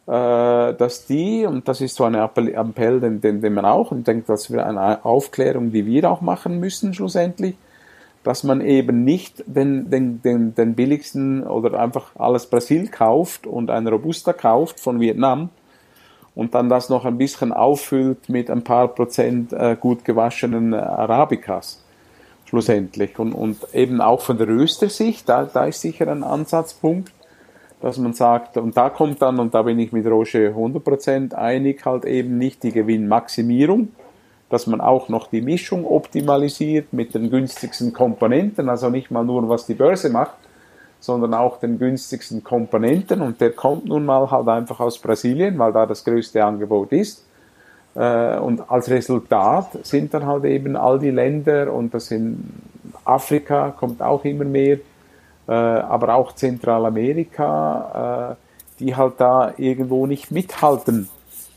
äh, 0.05 0.73
dass 0.73 1.05
die, 1.05 1.45
und 1.45 1.67
das 1.67 1.81
ist 1.81 1.95
so 1.95 2.03
ein 2.03 2.15
Appell, 2.15 2.99
den, 2.99 3.21
den, 3.21 3.41
den 3.41 3.53
man 3.53 3.65
auch, 3.65 3.91
und 3.91 4.07
denkt, 4.07 4.29
das 4.29 4.51
wäre 4.51 4.65
eine 4.65 5.03
Aufklärung, 5.03 5.71
die 5.71 5.85
wir 5.85 6.09
auch 6.09 6.21
machen 6.21 6.59
müssen 6.59 6.93
schlussendlich, 6.93 7.55
dass 8.23 8.43
man 8.43 8.61
eben 8.61 9.03
nicht 9.03 9.43
den, 9.47 9.89
den, 9.89 10.21
den, 10.21 10.53
den 10.53 10.75
billigsten 10.75 11.43
oder 11.43 11.79
einfach 11.79 12.11
alles 12.15 12.47
Brasil 12.47 12.87
kauft 12.87 13.47
und 13.47 13.69
ein 13.69 13.87
Robusta 13.87 14.33
kauft 14.33 14.79
von 14.79 14.99
Vietnam, 14.99 15.49
und 16.39 16.55
dann 16.55 16.69
das 16.69 16.87
noch 16.87 17.03
ein 17.03 17.17
bisschen 17.17 17.51
auffüllt 17.51 18.29
mit 18.29 18.49
ein 18.49 18.63
paar 18.63 18.87
Prozent 18.87 19.51
äh, 19.51 19.75
gut 19.77 20.05
gewaschenen 20.05 20.73
Arabicas 20.73 21.83
schlussendlich. 22.45 23.19
Und, 23.19 23.33
und 23.33 23.57
eben 23.73 23.99
auch 23.99 24.21
von 24.21 24.37
der 24.37 24.47
Röstersicht, 24.47 25.27
da, 25.27 25.43
da 25.43 25.65
ist 25.65 25.81
sicher 25.81 26.07
ein 26.07 26.23
Ansatzpunkt, 26.23 27.11
dass 27.81 27.97
man 27.97 28.13
sagt, 28.13 28.55
und 28.55 28.77
da 28.77 28.89
kommt 28.89 29.21
dann, 29.21 29.37
und 29.37 29.53
da 29.53 29.63
bin 29.63 29.79
ich 29.79 29.91
mit 29.91 30.07
Roche 30.07 30.53
100% 30.55 31.33
einig, 31.33 31.85
halt 31.85 32.05
eben 32.05 32.37
nicht 32.37 32.63
die 32.63 32.71
Gewinnmaximierung, 32.71 33.89
dass 34.49 34.65
man 34.65 34.79
auch 34.79 35.09
noch 35.09 35.27
die 35.27 35.41
Mischung 35.41 35.85
optimalisiert 35.85 36.93
mit 36.93 37.15
den 37.15 37.29
günstigsten 37.29 37.91
Komponenten, 37.91 38.69
also 38.69 38.89
nicht 38.89 39.11
mal 39.11 39.25
nur 39.25 39.49
was 39.49 39.65
die 39.65 39.73
Börse 39.73 40.09
macht, 40.09 40.37
sondern 40.99 41.33
auch 41.33 41.59
den 41.59 41.79
günstigsten 41.79 42.43
Komponenten 42.43 43.21
und 43.21 43.39
der 43.39 43.51
kommt 43.51 43.85
nun 43.85 44.05
mal 44.05 44.29
halt 44.29 44.47
einfach 44.47 44.79
aus 44.79 44.99
Brasilien, 44.99 45.57
weil 45.57 45.71
da 45.71 45.85
das 45.85 46.03
größte 46.03 46.43
Angebot 46.43 46.91
ist. 46.91 47.25
Äh, 47.95 48.37
und 48.37 48.69
als 48.69 48.89
Resultat 48.89 49.79
sind 49.83 50.13
dann 50.13 50.25
halt 50.25 50.45
eben 50.45 50.75
all 50.75 50.99
die 50.99 51.11
Länder 51.11 51.73
und 51.73 51.93
das 51.93 52.07
sind 52.07 52.53
Afrika 53.05 53.71
kommt 53.71 54.01
auch 54.01 54.23
immer 54.25 54.45
mehr, 54.45 54.77
äh, 55.47 55.51
aber 55.51 56.15
auch 56.15 56.33
Zentralamerika, 56.33 58.31
äh, 58.31 58.35
die 58.79 58.95
halt 58.95 59.15
da 59.17 59.53
irgendwo 59.57 60.05
nicht 60.05 60.31
mithalten 60.31 61.09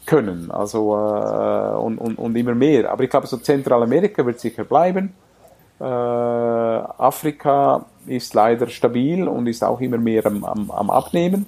können. 0.07 0.51
Also 0.51 0.95
und, 0.95 1.99
und, 1.99 2.19
und 2.19 2.37
immer 2.37 2.57
mehr. 2.57 2.91
Aber 2.91 3.05
ich 3.05 3.11
glaube, 3.11 3.29
so 3.29 3.37
Zentralamerika 3.37 4.27
wird 4.27 4.41
sicher 4.41 4.65
bleiben. 4.65 5.15
Afrika 5.85 7.87
ist 8.07 8.35
leider 8.35 8.69
stabil 8.69 9.27
und 9.27 9.47
ist 9.47 9.65
auch 9.65 9.81
immer 9.81 9.99
mehr 9.99 10.27
am, 10.27 10.45
am, 10.45 10.71
am 10.71 10.91
Abnehmen 10.91 11.47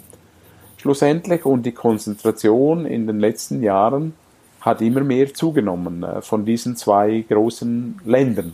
schlussendlich 0.84 1.46
und 1.46 1.64
die 1.64 1.72
Konzentration 1.72 2.84
in 2.84 3.06
den 3.06 3.18
letzten 3.18 3.62
Jahren 3.62 4.12
hat 4.60 4.82
immer 4.82 5.00
mehr 5.00 5.32
zugenommen 5.32 6.02
äh, 6.02 6.20
von 6.20 6.44
diesen 6.44 6.76
zwei 6.76 7.24
großen 7.26 8.02
Ländern. 8.04 8.52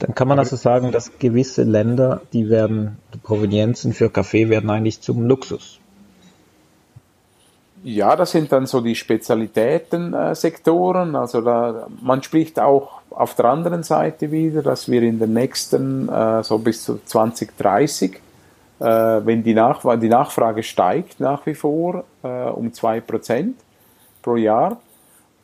Dann 0.00 0.14
kann 0.14 0.28
man 0.28 0.38
also 0.38 0.56
sagen, 0.56 0.92
dass 0.92 1.18
gewisse 1.18 1.62
Länder, 1.62 2.20
die 2.34 2.50
werden, 2.50 2.98
die 3.14 3.18
Provenienzen 3.18 3.94
für 3.94 4.10
Kaffee 4.10 4.50
werden 4.50 4.68
eigentlich 4.68 5.00
zum 5.00 5.26
Luxus. 5.26 5.80
Ja, 7.84 8.14
das 8.14 8.30
sind 8.30 8.52
dann 8.52 8.66
so 8.66 8.80
die 8.80 8.94
Spezialitätensektoren. 8.94 11.14
Äh, 11.14 11.18
also 11.18 11.40
da, 11.40 11.88
man 12.00 12.22
spricht 12.22 12.60
auch 12.60 13.00
auf 13.10 13.34
der 13.34 13.46
anderen 13.46 13.82
Seite 13.82 14.30
wieder, 14.30 14.62
dass 14.62 14.88
wir 14.90 15.02
in 15.02 15.18
den 15.18 15.32
nächsten, 15.32 16.08
äh, 16.08 16.44
so 16.44 16.58
bis 16.58 16.84
zu 16.84 17.00
2030, 17.04 18.20
äh, 18.78 18.84
wenn 18.84 19.42
die, 19.42 19.54
Nach 19.54 19.80
die 19.98 20.08
Nachfrage 20.08 20.62
steigt 20.62 21.18
nach 21.20 21.44
wie 21.46 21.54
vor 21.54 22.04
äh, 22.22 22.50
um 22.50 22.68
2% 22.68 23.54
pro 24.22 24.36
Jahr, 24.36 24.76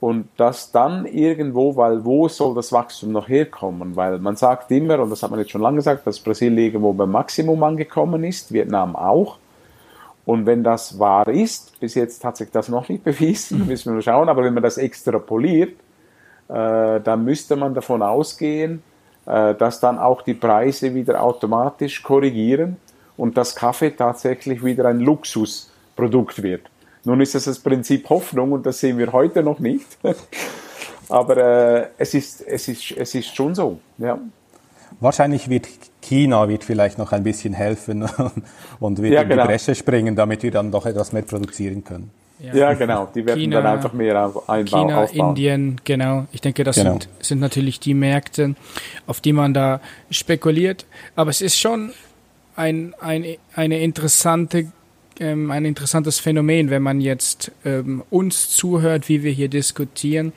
und 0.00 0.28
das 0.36 0.70
dann 0.70 1.06
irgendwo, 1.06 1.74
weil 1.74 2.04
wo 2.04 2.28
soll 2.28 2.54
das 2.54 2.72
Wachstum 2.72 3.12
noch 3.12 3.28
herkommen? 3.28 3.96
Weil 3.96 4.18
man 4.18 4.36
sagt 4.36 4.70
immer, 4.70 5.00
und 5.00 5.10
das 5.10 5.22
hat 5.22 5.30
man 5.30 5.40
jetzt 5.40 5.50
schon 5.50 5.60
lange 5.60 5.76
gesagt, 5.76 6.06
dass 6.06 6.20
Brasilien 6.20 6.56
irgendwo 6.56 6.92
beim 6.92 7.10
Maximum 7.10 7.62
angekommen 7.64 8.22
ist, 8.22 8.52
Vietnam 8.52 8.94
auch. 8.94 9.38
Und 10.28 10.44
wenn 10.44 10.62
das 10.62 10.98
wahr 10.98 11.26
ist, 11.26 11.80
bis 11.80 11.94
jetzt 11.94 12.22
hat 12.22 12.36
sich 12.36 12.50
das 12.50 12.68
noch 12.68 12.90
nicht 12.90 13.02
bewiesen, 13.02 13.66
müssen 13.66 13.94
wir 13.94 14.02
schauen, 14.02 14.28
aber 14.28 14.44
wenn 14.44 14.52
man 14.52 14.62
das 14.62 14.76
extrapoliert, 14.76 15.72
äh, 16.50 17.00
dann 17.00 17.24
müsste 17.24 17.56
man 17.56 17.72
davon 17.72 18.02
ausgehen, 18.02 18.82
äh, 19.24 19.54
dass 19.54 19.80
dann 19.80 19.98
auch 19.98 20.20
die 20.20 20.34
Preise 20.34 20.94
wieder 20.94 21.22
automatisch 21.22 22.02
korrigieren 22.02 22.76
und 23.16 23.38
das 23.38 23.56
Kaffee 23.56 23.88
tatsächlich 23.92 24.62
wieder 24.62 24.84
ein 24.84 25.00
Luxusprodukt 25.00 26.42
wird. 26.42 26.68
Nun 27.04 27.22
ist 27.22 27.34
das 27.34 27.44
das 27.44 27.58
Prinzip 27.58 28.06
Hoffnung 28.10 28.52
und 28.52 28.66
das 28.66 28.80
sehen 28.80 28.98
wir 28.98 29.10
heute 29.14 29.42
noch 29.42 29.60
nicht. 29.60 29.86
Aber 31.08 31.38
äh, 31.38 31.86
es, 31.96 32.12
ist, 32.12 32.42
es, 32.46 32.68
ist, 32.68 32.90
es 32.90 33.14
ist 33.14 33.34
schon 33.34 33.54
so. 33.54 33.80
Ja. 33.96 34.18
Wahrscheinlich 35.00 35.48
wird 35.48 35.68
China 36.00 36.48
wird 36.48 36.64
vielleicht 36.64 36.98
noch 36.98 37.12
ein 37.12 37.22
bisschen 37.22 37.52
helfen 37.52 38.02
und 38.80 39.02
wird 39.02 39.14
ja, 39.14 39.22
in 39.22 39.28
die 39.28 39.34
genau. 39.34 39.46
Bresche 39.46 39.74
springen, 39.74 40.16
damit 40.16 40.42
wir 40.42 40.50
dann 40.50 40.70
doch 40.70 40.86
etwas 40.86 41.12
mehr 41.12 41.22
produzieren 41.22 41.84
können. 41.84 42.10
Ja, 42.40 42.54
ja, 42.54 42.74
genau. 42.74 43.08
Die 43.14 43.26
werden 43.26 43.40
China, 43.40 43.60
dann 43.60 43.74
einfach 43.74 43.92
mehr 43.92 44.16
einbauen. 44.46 44.66
China, 44.66 45.02
aufbauen. 45.02 45.28
Indien, 45.30 45.80
genau. 45.84 46.26
Ich 46.32 46.40
denke, 46.40 46.62
das 46.62 46.76
genau. 46.76 46.92
sind, 46.92 47.08
sind 47.20 47.40
natürlich 47.40 47.80
die 47.80 47.94
Märkte, 47.94 48.54
auf 49.06 49.20
die 49.20 49.32
man 49.32 49.54
da 49.54 49.80
spekuliert. 50.10 50.86
Aber 51.16 51.30
es 51.30 51.40
ist 51.40 51.58
schon 51.58 51.92
ein, 52.54 52.94
ein, 53.00 53.24
eine 53.54 53.80
interessante, 53.80 54.70
ähm, 55.18 55.50
ein 55.50 55.64
interessantes 55.64 56.20
Phänomen, 56.20 56.70
wenn 56.70 56.82
man 56.82 57.00
jetzt 57.00 57.50
ähm, 57.64 58.04
uns 58.08 58.50
zuhört, 58.50 59.08
wie 59.08 59.24
wir 59.24 59.32
hier 59.32 59.48
diskutieren. 59.48 60.32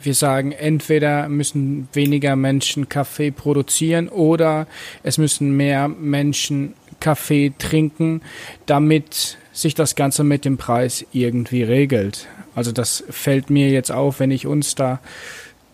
Wir 0.00 0.14
sagen, 0.14 0.52
entweder 0.52 1.28
müssen 1.28 1.88
weniger 1.92 2.36
Menschen 2.36 2.88
Kaffee 2.88 3.30
produzieren 3.30 4.08
oder 4.08 4.66
es 5.02 5.18
müssen 5.18 5.56
mehr 5.56 5.88
Menschen 5.88 6.74
Kaffee 7.00 7.52
trinken, 7.58 8.22
damit 8.66 9.38
sich 9.52 9.74
das 9.74 9.96
Ganze 9.96 10.24
mit 10.24 10.44
dem 10.44 10.56
Preis 10.56 11.04
irgendwie 11.12 11.62
regelt. 11.62 12.28
Also 12.54 12.72
das 12.72 13.04
fällt 13.10 13.50
mir 13.50 13.70
jetzt 13.70 13.90
auf, 13.90 14.20
wenn 14.20 14.30
ich 14.30 14.46
uns 14.46 14.74
da 14.74 15.00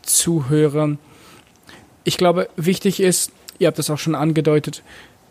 zuhöre. 0.03 0.99
Ich 2.05 2.17
glaube, 2.17 2.49
wichtig 2.57 3.01
ist, 3.01 3.33
ihr 3.59 3.69
habt 3.69 3.79
es 3.79 3.91
auch 3.91 3.99
schon 3.99 4.15
angedeutet, 4.15 4.83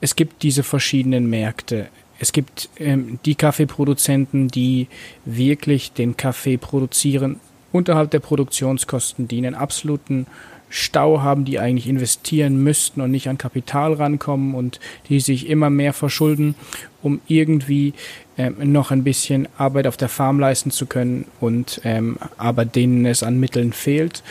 es 0.02 0.16
gibt 0.16 0.44
diese 0.44 0.64
verschiedenen 0.64 1.30
Märkte. 1.30 1.88
Es 2.20 2.32
gibt 2.32 2.70
ähm, 2.78 3.20
die 3.26 3.36
Kaffeeproduzenten, 3.36 4.48
die 4.48 4.88
wirklich 5.26 5.94
den 5.94 6.16
Kaffee 6.16 6.58
produzieren 6.58 7.40
unterhalb 7.74 8.12
der 8.12 8.20
Produktionskosten, 8.20 9.28
die 9.28 9.40
einen 9.40 9.56
absoluten 9.56 10.28
Stau 10.70 11.22
haben, 11.22 11.46
die 11.46 11.60
eigentlich 11.60 11.88
investieren 11.88 12.64
müssten 12.64 13.02
und 13.02 13.12
nicht 13.12 13.28
an 13.28 13.38
Kapital 13.38 13.94
rankommen 13.94 14.56
und 14.56 14.80
die 15.08 15.20
sich 15.20 15.48
immer 15.48 15.70
mehr 15.70 15.94
verschulden, 15.94 16.56
um 17.04 17.22
irgendwie 17.28 17.94
ähm, 18.38 18.56
noch 18.72 18.90
ein 18.90 19.04
bisschen 19.04 19.48
Arbeit 19.58 19.86
auf 19.86 19.98
der 19.98 20.10
Farm 20.10 20.40
leisten 20.40 20.72
zu 20.72 20.88
können 20.88 21.26
und 21.40 21.80
ähm, 21.84 22.18
aber 22.38 22.66
denen 22.66 23.06
es 23.06 23.22
an 23.22 23.40
Mitteln 23.40 23.72
fehlt. 23.72 24.24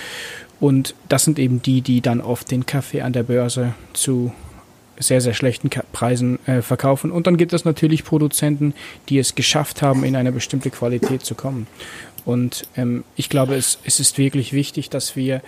Und 0.58 0.96
das 1.08 1.24
sind 1.24 1.38
eben 1.38 1.62
die, 1.62 1.80
die 1.80 2.00
dann 2.00 2.20
oft 2.20 2.50
den 2.50 2.66
Kaffee 2.66 3.02
an 3.02 3.12
der 3.12 3.22
Börse 3.22 3.74
zu 3.92 4.32
sehr, 4.98 5.20
sehr 5.20 5.34
schlechten 5.34 5.70
Preisen 5.92 6.38
äh, 6.46 6.62
verkaufen. 6.62 7.10
Und 7.10 7.26
dann 7.26 7.36
gibt 7.36 7.52
es 7.52 7.64
natürlich 7.64 8.04
Produzenten, 8.04 8.74
die 9.08 9.18
es 9.18 9.34
geschafft 9.34 9.82
haben, 9.82 10.04
in 10.04 10.16
eine 10.16 10.32
bestimmte 10.32 10.70
Qualität 10.70 11.24
zu 11.24 11.34
kommen. 11.34 11.66
Und 12.24 12.66
ähm, 12.76 13.04
ich 13.16 13.28
glaube, 13.28 13.54
es, 13.54 13.78
es 13.84 14.00
ist 14.00 14.18
wirklich 14.18 14.52
wichtig, 14.52 14.90
dass 14.90 15.16
wir 15.16 15.42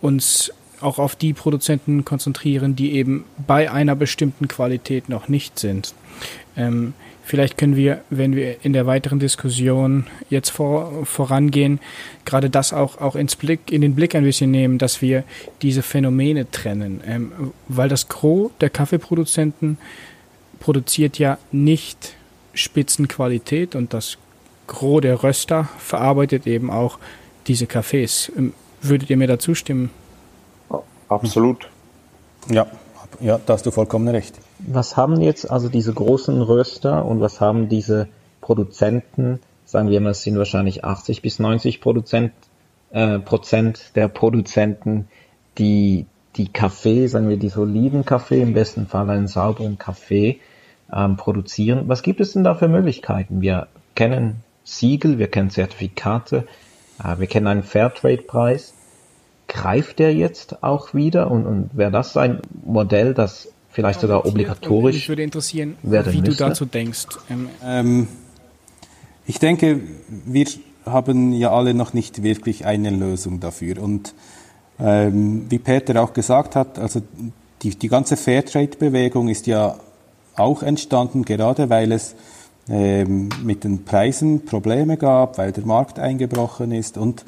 uns 0.00 0.52
auch 0.80 0.98
auf 0.98 1.16
die 1.16 1.32
Produzenten 1.32 2.04
konzentrieren, 2.04 2.76
die 2.76 2.92
eben 2.92 3.24
bei 3.46 3.70
einer 3.70 3.96
bestimmten 3.96 4.48
Qualität 4.48 5.08
noch 5.08 5.28
nicht 5.28 5.58
sind. 5.58 5.94
Ähm, 6.56 6.94
vielleicht 7.24 7.58
können 7.58 7.76
wir, 7.76 8.02
wenn 8.10 8.34
wir 8.34 8.64
in 8.64 8.72
der 8.72 8.86
weiteren 8.86 9.18
Diskussion 9.18 10.06
jetzt 10.30 10.50
vor, 10.50 11.04
vorangehen, 11.04 11.80
gerade 12.24 12.48
das 12.48 12.72
auch, 12.72 13.00
auch 13.00 13.16
ins 13.16 13.36
Blick, 13.36 13.72
in 13.72 13.80
den 13.80 13.94
Blick 13.94 14.14
ein 14.14 14.24
bisschen 14.24 14.50
nehmen, 14.50 14.78
dass 14.78 15.02
wir 15.02 15.24
diese 15.62 15.82
Phänomene 15.82 16.50
trennen. 16.50 17.00
Ähm, 17.06 17.32
weil 17.66 17.88
das 17.88 18.08
Gros 18.08 18.50
der 18.60 18.70
Kaffeeproduzenten 18.70 19.78
produziert 20.60 21.18
ja 21.18 21.38
nicht 21.52 22.14
Spitzenqualität 22.54 23.74
und 23.74 23.94
das 23.94 24.18
Gros 24.68 25.00
der 25.00 25.24
Röster 25.24 25.68
verarbeitet 25.78 26.46
eben 26.46 26.70
auch 26.70 26.98
diese 27.48 27.66
Kaffees. 27.66 28.30
Ähm, 28.36 28.54
Würdet 28.80 29.10
ihr 29.10 29.16
mir 29.16 29.26
dazu 29.26 29.56
stimmen? 29.56 29.90
Absolut. 31.08 31.68
Ja, 32.48 32.68
ja, 33.20 33.40
da 33.44 33.54
hast 33.54 33.66
du 33.66 33.72
vollkommen 33.72 34.06
recht. 34.08 34.38
Was 34.60 34.96
haben 34.96 35.20
jetzt 35.20 35.50
also 35.50 35.68
diese 35.68 35.92
großen 35.92 36.40
Röster 36.40 37.04
und 37.04 37.20
was 37.20 37.40
haben 37.40 37.68
diese 37.68 38.08
Produzenten, 38.40 39.40
sagen 39.64 39.88
wir 39.88 40.00
mal, 40.00 40.10
es 40.10 40.22
sind 40.22 40.38
wahrscheinlich 40.38 40.84
80 40.84 41.22
bis 41.22 41.38
90 41.38 41.80
Prozent, 41.80 42.32
äh, 42.90 43.18
Prozent 43.18 43.96
der 43.96 44.08
Produzenten, 44.08 45.08
die 45.58 46.06
die 46.36 46.48
Kaffee, 46.48 47.08
sagen 47.08 47.28
wir 47.28 47.36
die 47.36 47.48
soliden 47.48 48.04
Kaffee, 48.04 48.40
im 48.40 48.54
besten 48.54 48.86
Fall 48.86 49.10
einen 49.10 49.26
sauberen 49.26 49.78
Kaffee 49.78 50.38
ähm, 50.92 51.16
produzieren. 51.16 51.88
Was 51.88 52.02
gibt 52.02 52.20
es 52.20 52.32
denn 52.32 52.44
da 52.44 52.54
für 52.54 52.68
Möglichkeiten? 52.68 53.40
Wir 53.40 53.66
kennen 53.96 54.44
Siegel, 54.68 55.18
wir 55.18 55.28
kennen 55.28 55.50
Zertifikate, 55.50 56.46
äh, 57.02 57.18
wir 57.18 57.26
kennen 57.26 57.46
einen 57.46 57.62
Fairtrade-Preis. 57.62 58.74
Greift 59.48 59.98
der 59.98 60.14
jetzt 60.14 60.62
auch 60.62 60.92
wieder 60.92 61.30
und, 61.30 61.46
und 61.46 61.70
wäre 61.72 61.90
das 61.90 62.18
ein 62.18 62.42
Modell, 62.66 63.14
das 63.14 63.48
vielleicht 63.70 64.00
sogar 64.00 64.26
obligatorisch 64.26 64.94
Mich 64.96 65.08
würde 65.08 65.22
interessieren, 65.22 65.76
wie 65.82 65.96
müsste? 65.96 66.22
du 66.22 66.34
dazu 66.34 66.66
denkst. 66.66 67.06
Ähm, 67.30 67.48
ähm, 67.64 68.08
ich 69.26 69.38
denke, 69.38 69.80
wir 70.26 70.46
haben 70.84 71.32
ja 71.32 71.50
alle 71.50 71.72
noch 71.72 71.94
nicht 71.94 72.22
wirklich 72.22 72.66
eine 72.66 72.90
Lösung 72.90 73.40
dafür. 73.40 73.82
Und 73.82 74.14
ähm, 74.78 75.46
wie 75.48 75.58
Peter 75.58 76.02
auch 76.02 76.12
gesagt 76.12 76.56
hat, 76.56 76.78
also 76.78 77.00
die, 77.62 77.70
die 77.70 77.88
ganze 77.88 78.18
Fairtrade-Bewegung 78.18 79.28
ist 79.28 79.46
ja 79.46 79.76
auch 80.36 80.62
entstanden, 80.62 81.24
gerade 81.24 81.70
weil 81.70 81.90
es 81.92 82.14
ähm, 82.68 83.28
mit 83.42 83.64
den 83.64 83.84
Preisen 83.84 84.44
Probleme 84.44 84.96
gab, 84.96 85.38
weil 85.38 85.52
der 85.52 85.64
Markt 85.64 85.98
eingebrochen 85.98 86.72
ist 86.72 86.98
und 86.98 87.24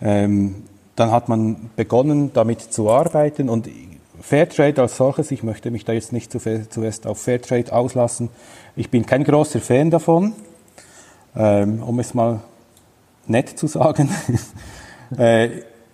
ähm, 0.00 0.56
dann 0.96 1.10
hat 1.10 1.28
man 1.28 1.70
begonnen, 1.76 2.32
damit 2.34 2.60
zu 2.60 2.90
arbeiten 2.90 3.48
und 3.48 3.68
Fairtrade 4.20 4.80
als 4.80 4.96
solches, 4.96 5.30
ich 5.30 5.42
möchte 5.42 5.70
mich 5.70 5.84
da 5.84 5.92
jetzt 5.92 6.12
nicht 6.12 6.30
zu 6.30 6.38
zuerst 6.38 7.06
auf 7.06 7.20
Fairtrade 7.20 7.72
auslassen, 7.72 8.28
ich 8.76 8.90
bin 8.90 9.04
kein 9.04 9.24
großer 9.24 9.60
Fan 9.60 9.90
davon, 9.90 10.32
ähm, 11.36 11.82
um 11.82 11.98
es 11.98 12.14
mal 12.14 12.40
nett 13.26 13.48
zu 13.48 13.66
sagen. 13.66 14.08
äh, 15.18 15.48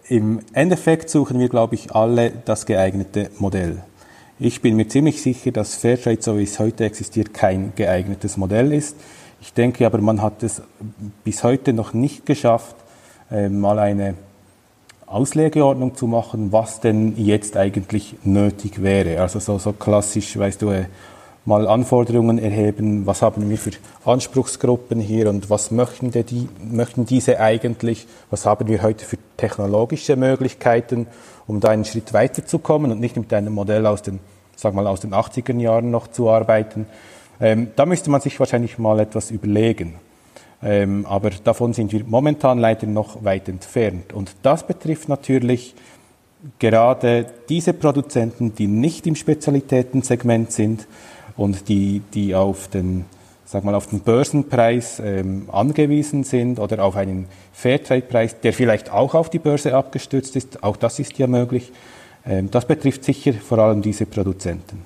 Im 0.08 0.40
Endeffekt 0.52 1.10
suchen 1.10 1.38
wir, 1.38 1.48
glaube 1.48 1.74
ich, 1.74 1.94
alle 1.94 2.32
das 2.44 2.66
geeignete 2.66 3.30
Modell. 3.38 3.82
Ich 4.40 4.62
bin 4.62 4.76
mir 4.76 4.86
ziemlich 4.86 5.20
sicher, 5.20 5.50
dass 5.50 5.74
Fairtrade, 5.74 6.22
so 6.22 6.38
wie 6.38 6.44
es 6.44 6.60
heute 6.60 6.84
existiert, 6.84 7.34
kein 7.34 7.72
geeignetes 7.74 8.36
Modell 8.36 8.72
ist. 8.72 8.96
Ich 9.40 9.52
denke 9.52 9.84
aber, 9.84 9.98
man 9.98 10.22
hat 10.22 10.44
es 10.44 10.62
bis 11.24 11.42
heute 11.42 11.72
noch 11.72 11.92
nicht 11.92 12.24
geschafft, 12.24 12.76
äh, 13.32 13.48
mal 13.48 13.80
eine 13.80 14.14
Auslegeordnung 15.06 15.96
zu 15.96 16.06
machen, 16.06 16.52
was 16.52 16.78
denn 16.78 17.14
jetzt 17.16 17.56
eigentlich 17.56 18.14
nötig 18.22 18.80
wäre. 18.80 19.20
Also 19.20 19.40
so, 19.40 19.58
so 19.58 19.72
klassisch, 19.72 20.38
weißt 20.38 20.62
du, 20.62 20.70
äh, 20.70 20.84
mal 21.44 21.66
Anforderungen 21.66 22.38
erheben, 22.38 23.06
was 23.06 23.22
haben 23.22 23.50
wir 23.50 23.58
für 23.58 23.72
Anspruchsgruppen 24.04 25.00
hier 25.00 25.30
und 25.30 25.50
was 25.50 25.72
möchten, 25.72 26.12
die, 26.12 26.48
möchten 26.70 27.06
diese 27.06 27.40
eigentlich, 27.40 28.06
was 28.30 28.46
haben 28.46 28.68
wir 28.68 28.82
heute 28.82 29.04
für 29.04 29.16
technologische 29.36 30.14
Möglichkeiten, 30.14 31.08
um 31.48 31.58
da 31.58 31.70
einen 31.70 31.84
Schritt 31.84 32.12
weiterzukommen 32.12 32.92
und 32.92 33.00
nicht 33.00 33.16
mit 33.16 33.32
einem 33.32 33.54
Modell 33.54 33.86
aus 33.86 34.02
den, 34.02 34.20
sag 34.54 34.74
mal, 34.74 34.86
aus 34.86 35.00
den 35.00 35.12
80er 35.12 35.58
Jahren 35.58 35.90
noch 35.90 36.06
zu 36.06 36.30
arbeiten. 36.30 36.86
Ähm, 37.40 37.72
da 37.74 37.86
müsste 37.86 38.10
man 38.10 38.20
sich 38.20 38.38
wahrscheinlich 38.38 38.78
mal 38.78 39.00
etwas 39.00 39.32
überlegen. 39.32 39.94
Ähm, 40.62 41.06
aber 41.06 41.30
davon 41.30 41.72
sind 41.72 41.92
wir 41.92 42.04
momentan 42.04 42.58
leider 42.58 42.86
noch 42.86 43.24
weit 43.24 43.48
entfernt. 43.48 44.12
Und 44.12 44.34
das 44.42 44.66
betrifft 44.66 45.08
natürlich 45.08 45.74
gerade 46.58 47.26
diese 47.48 47.72
Produzenten, 47.72 48.54
die 48.54 48.66
nicht 48.66 49.06
im 49.06 49.16
Spezialitätensegment 49.16 50.52
sind 50.52 50.86
und 51.36 51.68
die, 51.68 52.02
die 52.14 52.34
auf 52.34 52.68
den 52.68 53.06
sag 53.48 53.64
mal, 53.64 53.74
auf 53.74 53.86
den 53.86 54.00
Börsenpreis 54.00 55.00
ähm, 55.02 55.48
angewiesen 55.50 56.22
sind 56.22 56.58
oder 56.58 56.84
auf 56.84 56.96
einen 56.96 57.26
Fairtrade-Preis, 57.54 58.40
der 58.40 58.52
vielleicht 58.52 58.92
auch 58.92 59.14
auf 59.14 59.30
die 59.30 59.38
Börse 59.38 59.74
abgestützt 59.74 60.36
ist. 60.36 60.62
Auch 60.62 60.76
das 60.76 60.98
ist 60.98 61.16
ja 61.18 61.26
möglich. 61.26 61.72
Ähm, 62.26 62.50
das 62.50 62.66
betrifft 62.66 63.04
sicher 63.04 63.32
vor 63.32 63.58
allem 63.58 63.80
diese 63.80 64.04
Produzenten. 64.04 64.82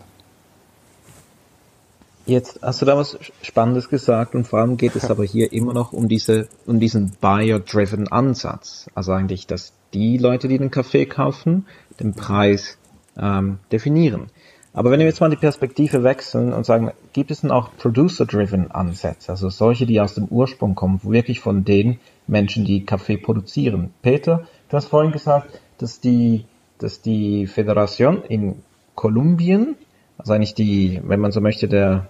Jetzt 2.24 2.60
hast 2.62 2.80
du 2.80 2.86
da 2.86 2.96
was 2.96 3.18
Spannendes 3.42 3.88
gesagt 3.88 4.36
und 4.36 4.46
vor 4.46 4.60
allem 4.60 4.76
geht 4.76 4.94
es 4.94 5.04
aber 5.10 5.24
hier 5.24 5.52
immer 5.52 5.74
noch 5.74 5.92
um 5.92 6.06
diese, 6.06 6.46
um 6.64 6.78
diesen 6.78 7.16
Buyer-driven 7.20 8.06
Ansatz. 8.12 8.88
Also 8.94 9.10
eigentlich, 9.10 9.48
dass 9.48 9.72
die 9.92 10.18
Leute, 10.18 10.46
die 10.46 10.58
den 10.58 10.70
Kaffee 10.70 11.06
kaufen, 11.06 11.66
den 11.98 12.14
Preis 12.14 12.78
ähm, 13.18 13.58
definieren. 13.72 14.30
Aber 14.74 14.90
wenn 14.90 15.00
wir 15.00 15.06
jetzt 15.06 15.20
mal 15.20 15.28
die 15.28 15.36
Perspektive 15.36 16.02
wechseln 16.02 16.52
und 16.52 16.64
sagen, 16.64 16.92
gibt 17.12 17.30
es 17.30 17.42
denn 17.42 17.50
auch 17.50 17.70
Producer-driven 17.76 18.70
Ansätze, 18.70 19.30
also 19.30 19.50
solche, 19.50 19.84
die 19.84 20.00
aus 20.00 20.14
dem 20.14 20.26
Ursprung 20.26 20.74
kommen, 20.74 21.00
wirklich 21.02 21.40
von 21.40 21.64
den 21.64 22.00
Menschen, 22.26 22.64
die 22.64 22.86
Kaffee 22.86 23.18
produzieren? 23.18 23.92
Peter, 24.00 24.46
du 24.70 24.76
hast 24.76 24.86
vorhin 24.86 25.12
gesagt, 25.12 25.60
dass 25.76 26.00
die, 26.00 26.46
dass 26.78 27.02
die 27.02 27.46
Föderation 27.46 28.22
in 28.22 28.62
Kolumbien, 28.94 29.76
also 30.16 30.32
eigentlich 30.32 30.54
die, 30.54 31.00
wenn 31.04 31.20
man 31.20 31.32
so 31.32 31.40
möchte, 31.40 31.68
der 31.68 32.08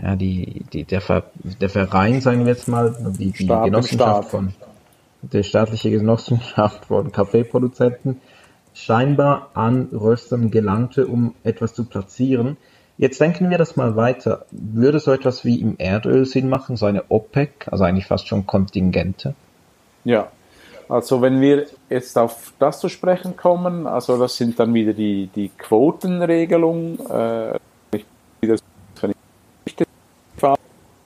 ja, 0.00 0.16
die, 0.16 0.64
die, 0.72 0.84
der, 0.84 1.00
Ver, 1.00 1.24
der 1.60 1.68
Verein, 1.68 2.20
sagen 2.20 2.40
wir 2.40 2.52
jetzt 2.52 2.68
mal, 2.68 2.96
die, 3.18 3.30
die 3.30 3.44
Staat 3.44 3.64
Genossenschaft 3.64 4.30
von, 4.30 4.52
der 5.32 5.42
staatliche 5.42 5.90
Genossenschaft 5.90 6.86
von 6.86 7.12
Kaffeeproduzenten, 7.12 8.20
scheinbar 8.74 9.50
an 9.54 9.88
Röstern 9.92 10.50
gelangte, 10.50 11.06
um 11.06 11.34
etwas 11.44 11.74
zu 11.74 11.84
platzieren. 11.84 12.56
Jetzt 12.98 13.20
denken 13.20 13.50
wir 13.50 13.58
das 13.58 13.76
mal 13.76 13.96
weiter. 13.96 14.44
Würde 14.50 14.98
so 15.00 15.12
etwas 15.12 15.44
wie 15.44 15.60
im 15.60 15.76
Erdöl 15.78 16.26
Sinn 16.26 16.48
machen, 16.48 16.76
so 16.76 16.86
eine 16.86 17.04
OPEC, 17.08 17.68
also 17.70 17.84
eigentlich 17.84 18.06
fast 18.06 18.28
schon 18.28 18.46
Kontingente? 18.46 19.34
Ja, 20.04 20.28
also 20.88 21.22
wenn 21.22 21.40
wir 21.40 21.66
jetzt 21.88 22.18
auf 22.18 22.52
das 22.58 22.80
zu 22.80 22.88
sprechen 22.88 23.36
kommen, 23.36 23.86
also 23.86 24.18
das 24.18 24.36
sind 24.36 24.60
dann 24.60 24.74
wieder 24.74 24.92
die, 24.92 25.28
die 25.34 25.48
Quotenregelung, 25.56 26.98
äh, 27.08 27.58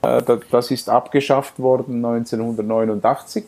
Äh, 0.03 0.23
das 0.51 0.71
ist 0.71 0.89
abgeschafft 0.89 1.59
worden 1.59 2.05
1989 2.05 3.45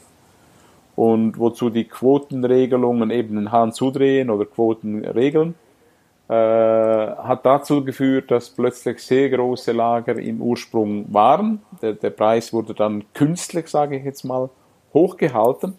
und 1.01 1.39
wozu 1.39 1.71
die 1.71 1.85
Quotenregelungen 1.85 3.11
eben 3.11 3.37
den 3.37 3.51
Hahn 3.51 3.73
zudrehen 3.73 4.29
oder 4.29 4.45
Quoten 4.45 5.03
regeln, 5.03 5.55
äh, 6.29 6.35
hat 6.35 7.47
dazu 7.47 7.83
geführt, 7.83 8.31
dass 8.31 8.51
plötzlich 8.51 9.03
sehr 9.03 9.31
große 9.31 9.73
Lager 9.73 10.19
im 10.19 10.43
Ursprung 10.43 11.07
waren. 11.11 11.63
Der, 11.81 11.95
der 11.95 12.11
Preis 12.11 12.53
wurde 12.53 12.75
dann 12.75 13.05
künstlich, 13.15 13.69
sage 13.69 13.97
ich 13.97 14.05
jetzt 14.05 14.25
mal, 14.25 14.51
hochgehalten. 14.93 15.73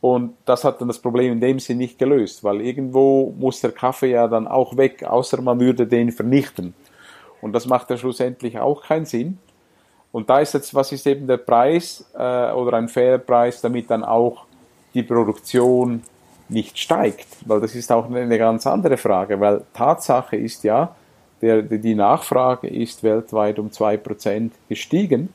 Und 0.00 0.34
das 0.46 0.64
hat 0.64 0.80
dann 0.80 0.88
das 0.88 0.98
Problem 0.98 1.34
in 1.34 1.40
dem 1.40 1.60
Sinn 1.60 1.78
nicht 1.78 2.00
gelöst, 2.00 2.42
weil 2.42 2.60
irgendwo 2.60 3.32
muss 3.38 3.60
der 3.60 3.70
Kaffee 3.70 4.10
ja 4.10 4.26
dann 4.26 4.48
auch 4.48 4.76
weg, 4.76 5.04
außer 5.04 5.40
man 5.42 5.60
würde 5.60 5.86
den 5.86 6.10
vernichten. 6.10 6.74
Und 7.40 7.52
das 7.52 7.66
macht 7.66 7.88
ja 7.90 7.96
schlussendlich 7.96 8.58
auch 8.58 8.82
keinen 8.82 9.06
Sinn. 9.06 9.38
Und 10.12 10.28
da 10.28 10.40
ist 10.40 10.54
jetzt, 10.54 10.74
was 10.74 10.90
ist 10.92 11.06
eben 11.06 11.26
der 11.26 11.36
Preis 11.36 12.04
äh, 12.14 12.52
oder 12.52 12.76
ein 12.76 12.88
fairer 12.88 13.18
Preis, 13.18 13.60
damit 13.60 13.90
dann 13.90 14.04
auch 14.04 14.44
die 14.92 15.02
Produktion 15.02 16.02
nicht 16.48 16.78
steigt? 16.78 17.28
Weil 17.46 17.60
das 17.60 17.74
ist 17.74 17.92
auch 17.92 18.10
eine 18.10 18.38
ganz 18.38 18.66
andere 18.66 18.96
Frage, 18.96 19.38
weil 19.38 19.62
Tatsache 19.72 20.36
ist 20.36 20.64
ja, 20.64 20.94
der, 21.40 21.62
die 21.62 21.94
Nachfrage 21.94 22.68
ist 22.68 23.02
weltweit 23.02 23.58
um 23.58 23.68
2% 23.68 24.50
gestiegen, 24.68 25.32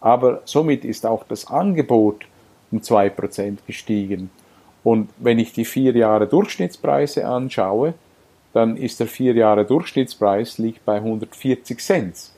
aber 0.00 0.42
somit 0.44 0.84
ist 0.84 1.04
auch 1.04 1.24
das 1.24 1.48
Angebot 1.48 2.26
um 2.70 2.78
2% 2.78 3.58
gestiegen. 3.66 4.30
Und 4.84 5.10
wenn 5.18 5.38
ich 5.38 5.52
die 5.52 5.64
vier 5.64 5.96
Jahre 5.96 6.28
Durchschnittspreise 6.28 7.26
anschaue, 7.26 7.94
dann 8.52 8.76
ist 8.76 9.00
der 9.00 9.06
vier 9.06 9.34
Jahre 9.34 9.64
Durchschnittspreis 9.64 10.58
liegt 10.58 10.84
bei 10.84 10.96
140 10.96 11.78
Cent. 11.80 12.30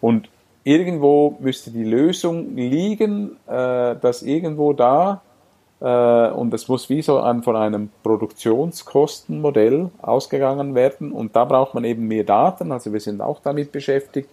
Und 0.00 0.28
irgendwo 0.64 1.36
müsste 1.40 1.70
die 1.70 1.84
Lösung 1.84 2.54
liegen, 2.54 3.36
äh, 3.46 3.96
dass 3.96 4.22
irgendwo 4.22 4.72
da, 4.72 5.22
äh, 5.80 6.30
und 6.30 6.52
es 6.52 6.68
muss 6.68 6.88
wie 6.90 7.02
so 7.02 7.18
an, 7.18 7.42
von 7.42 7.56
einem 7.56 7.90
Produktionskostenmodell 8.02 9.90
ausgegangen 10.02 10.74
werden, 10.74 11.12
und 11.12 11.34
da 11.34 11.44
braucht 11.44 11.74
man 11.74 11.84
eben 11.84 12.06
mehr 12.06 12.24
Daten, 12.24 12.72
also 12.72 12.92
wir 12.92 13.00
sind 13.00 13.20
auch 13.20 13.40
damit 13.40 13.72
beschäftigt, 13.72 14.28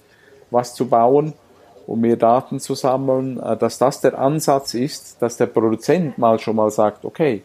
was 0.52 0.74
zu 0.74 0.88
bauen, 0.88 1.34
um 1.86 2.02
mehr 2.02 2.18
Daten 2.18 2.60
zu 2.60 2.76
sammeln, 2.76 3.40
äh, 3.40 3.56
dass 3.56 3.78
das 3.78 4.02
der 4.02 4.20
Ansatz 4.20 4.74
ist, 4.74 5.22
dass 5.22 5.38
der 5.38 5.48
Produzent 5.48 6.18
mal 6.18 6.40
schon 6.40 6.58
mal 6.58 6.70
sagt, 6.70 7.06
okay, 7.06 7.44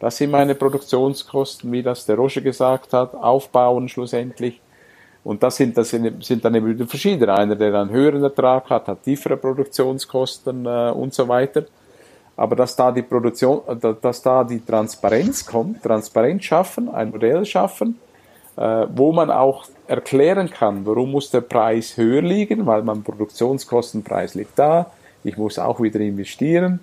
das 0.00 0.16
sind 0.16 0.32
meine 0.32 0.54
Produktionskosten, 0.54 1.70
wie 1.72 1.82
das 1.82 2.04
der 2.04 2.16
Roger 2.16 2.40
gesagt 2.40 2.92
hat, 2.92 3.14
aufbauen 3.14 3.88
schlussendlich 3.88 4.60
und 5.24 5.42
das 5.42 5.56
sind, 5.56 5.76
das 5.76 5.88
sind, 5.88 6.44
dann 6.44 6.54
eben 6.54 6.68
wieder 6.68 6.86
verschiedene. 6.86 7.32
Einer, 7.34 7.56
der 7.56 7.74
einen 7.74 7.90
höheren 7.90 8.22
Ertrag 8.22 8.68
hat, 8.68 8.88
hat 8.88 9.02
tiefere 9.02 9.38
Produktionskosten 9.38 10.66
äh, 10.66 10.90
und 10.90 11.14
so 11.14 11.26
weiter. 11.26 11.64
Aber 12.36 12.54
dass 12.54 12.76
da 12.76 12.92
die 12.92 13.02
Produktion, 13.02 13.62
äh, 13.66 13.94
dass 14.00 14.20
da 14.20 14.44
die 14.44 14.60
Transparenz 14.60 15.46
kommt, 15.46 15.82
Transparenz 15.82 16.44
schaffen, 16.44 16.90
ein 16.90 17.10
Modell 17.10 17.46
schaffen, 17.46 17.98
äh, 18.56 18.86
wo 18.94 19.12
man 19.12 19.30
auch 19.30 19.64
erklären 19.86 20.50
kann, 20.50 20.84
warum 20.84 21.12
muss 21.12 21.30
der 21.30 21.40
Preis 21.40 21.96
höher 21.96 22.22
liegen, 22.22 22.66
weil 22.66 22.82
mein 22.82 23.02
Produktionskostenpreis 23.02 24.34
liegt 24.34 24.58
da, 24.58 24.90
ich 25.24 25.38
muss 25.38 25.58
auch 25.58 25.80
wieder 25.80 26.00
investieren, 26.00 26.80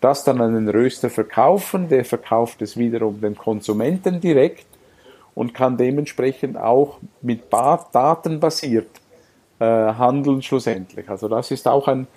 das 0.00 0.24
dann 0.24 0.40
an 0.40 0.54
den 0.54 0.68
Röster 0.68 1.10
verkaufen, 1.10 1.88
der 1.88 2.04
verkauft 2.04 2.60
es 2.60 2.76
wiederum 2.76 3.20
dem 3.20 3.38
Konsumenten 3.38 4.20
direkt 4.20 4.66
und 5.38 5.54
kann 5.54 5.76
dementsprechend 5.76 6.56
auch 6.56 6.98
mit 7.22 7.44
Daten 7.52 8.40
basiert 8.40 8.88
äh, 9.60 9.64
handeln 9.64 10.42
schlussendlich. 10.42 11.08
Also 11.08 11.28
das 11.28 11.52
ist 11.52 11.68
auch 11.68 11.86
ein, 11.86 12.08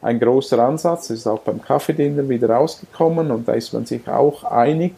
ein 0.00 0.20
großer 0.20 0.56
Ansatz, 0.60 1.08
das 1.08 1.18
ist 1.18 1.26
auch 1.26 1.40
beim 1.40 1.60
Kaffeediener 1.60 2.28
wieder 2.28 2.50
rausgekommen 2.50 3.32
und 3.32 3.48
da 3.48 3.54
ist 3.54 3.72
man 3.72 3.86
sich 3.86 4.06
auch 4.08 4.44
einig. 4.44 4.94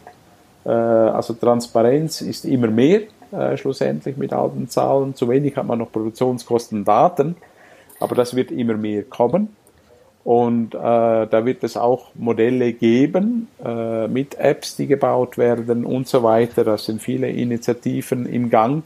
Äh, 0.66 0.68
also 0.68 1.32
Transparenz 1.32 2.20
ist 2.20 2.44
immer 2.44 2.68
mehr 2.68 3.04
äh, 3.32 3.56
schlussendlich 3.56 4.18
mit 4.18 4.34
alten 4.34 4.68
Zahlen. 4.68 5.14
Zu 5.14 5.30
wenig 5.30 5.56
hat 5.56 5.66
man 5.66 5.78
noch 5.78 5.90
Produktionskosten 5.90 6.84
Daten, 6.84 7.36
aber 8.00 8.14
das 8.14 8.36
wird 8.36 8.50
immer 8.50 8.74
mehr 8.74 9.04
kommen. 9.04 9.56
Und 10.24 10.74
äh, 10.74 10.78
da 10.78 11.44
wird 11.44 11.64
es 11.64 11.76
auch 11.76 12.10
Modelle 12.14 12.72
geben 12.72 13.48
äh, 13.64 14.06
mit 14.06 14.36
Apps, 14.36 14.76
die 14.76 14.86
gebaut 14.86 15.36
werden 15.36 15.84
und 15.84 16.06
so 16.06 16.22
weiter. 16.22 16.62
Das 16.62 16.84
sind 16.84 17.02
viele 17.02 17.28
Initiativen 17.28 18.26
im 18.26 18.48
Gang. 18.48 18.84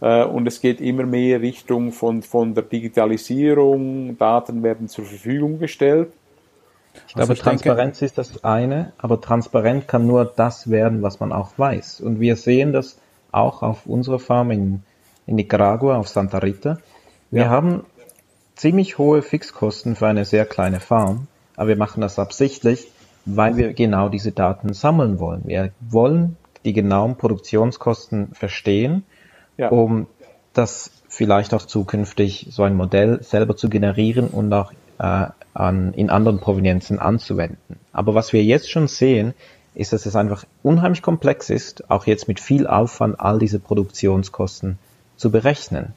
Äh, 0.00 0.24
und 0.24 0.46
es 0.46 0.60
geht 0.60 0.80
immer 0.80 1.04
mehr 1.04 1.40
Richtung 1.40 1.90
von, 1.90 2.22
von 2.22 2.54
der 2.54 2.62
Digitalisierung. 2.62 4.16
Daten 4.18 4.62
werden 4.62 4.88
zur 4.88 5.04
Verfügung 5.04 5.58
gestellt. 5.58 6.12
Ich 6.94 7.14
glaube, 7.14 7.20
also 7.22 7.32
ich 7.32 7.40
Transparenz 7.40 7.98
denke, 7.98 8.04
ist 8.04 8.18
das 8.18 8.44
eine, 8.44 8.92
aber 8.98 9.20
transparent 9.20 9.88
kann 9.88 10.06
nur 10.06 10.24
das 10.24 10.70
werden, 10.70 11.02
was 11.02 11.20
man 11.20 11.32
auch 11.32 11.52
weiß. 11.56 12.00
Und 12.00 12.20
wir 12.20 12.36
sehen 12.36 12.72
das 12.72 12.98
auch 13.32 13.62
auf 13.62 13.86
unserer 13.86 14.18
Farm 14.18 14.50
in, 14.50 14.82
in 15.26 15.36
Nicaragua, 15.36 15.96
auf 15.96 16.08
Santa 16.08 16.38
Rita. 16.38 16.78
Wir 17.30 17.44
ja. 17.44 17.48
haben 17.48 17.84
ziemlich 18.54 18.98
hohe 18.98 19.22
Fixkosten 19.22 19.96
für 19.96 20.06
eine 20.06 20.24
sehr 20.24 20.44
kleine 20.44 20.80
Farm, 20.80 21.26
aber 21.56 21.68
wir 21.68 21.76
machen 21.76 22.00
das 22.00 22.18
absichtlich, 22.18 22.88
weil 23.24 23.56
wir 23.56 23.72
genau 23.72 24.08
diese 24.08 24.32
Daten 24.32 24.72
sammeln 24.72 25.18
wollen. 25.18 25.42
Wir 25.44 25.72
wollen 25.80 26.36
die 26.64 26.72
genauen 26.72 27.16
Produktionskosten 27.16 28.28
verstehen 28.34 29.04
ja. 29.56 29.68
um 29.68 30.06
das 30.52 30.90
vielleicht 31.08 31.54
auch 31.54 31.62
zukünftig 31.62 32.48
so 32.50 32.62
ein 32.62 32.74
Modell 32.74 33.22
selber 33.22 33.56
zu 33.56 33.68
generieren 33.68 34.28
und 34.28 34.52
auch 34.52 34.72
äh, 34.98 35.26
an, 35.54 35.94
in 35.94 36.10
anderen 36.10 36.40
Provenienzen 36.40 36.98
anzuwenden. 36.98 37.78
Aber 37.92 38.14
was 38.14 38.32
wir 38.32 38.42
jetzt 38.42 38.70
schon 38.70 38.88
sehen, 38.88 39.34
ist, 39.74 39.92
dass 39.92 40.04
es 40.04 40.16
einfach 40.16 40.44
unheimlich 40.62 41.02
komplex 41.02 41.48
ist, 41.48 41.90
auch 41.90 42.06
jetzt 42.06 42.28
mit 42.28 42.40
viel 42.40 42.66
Aufwand 42.66 43.20
all 43.20 43.38
diese 43.38 43.58
Produktionskosten 43.58 44.78
zu 45.16 45.30
berechnen. 45.30 45.94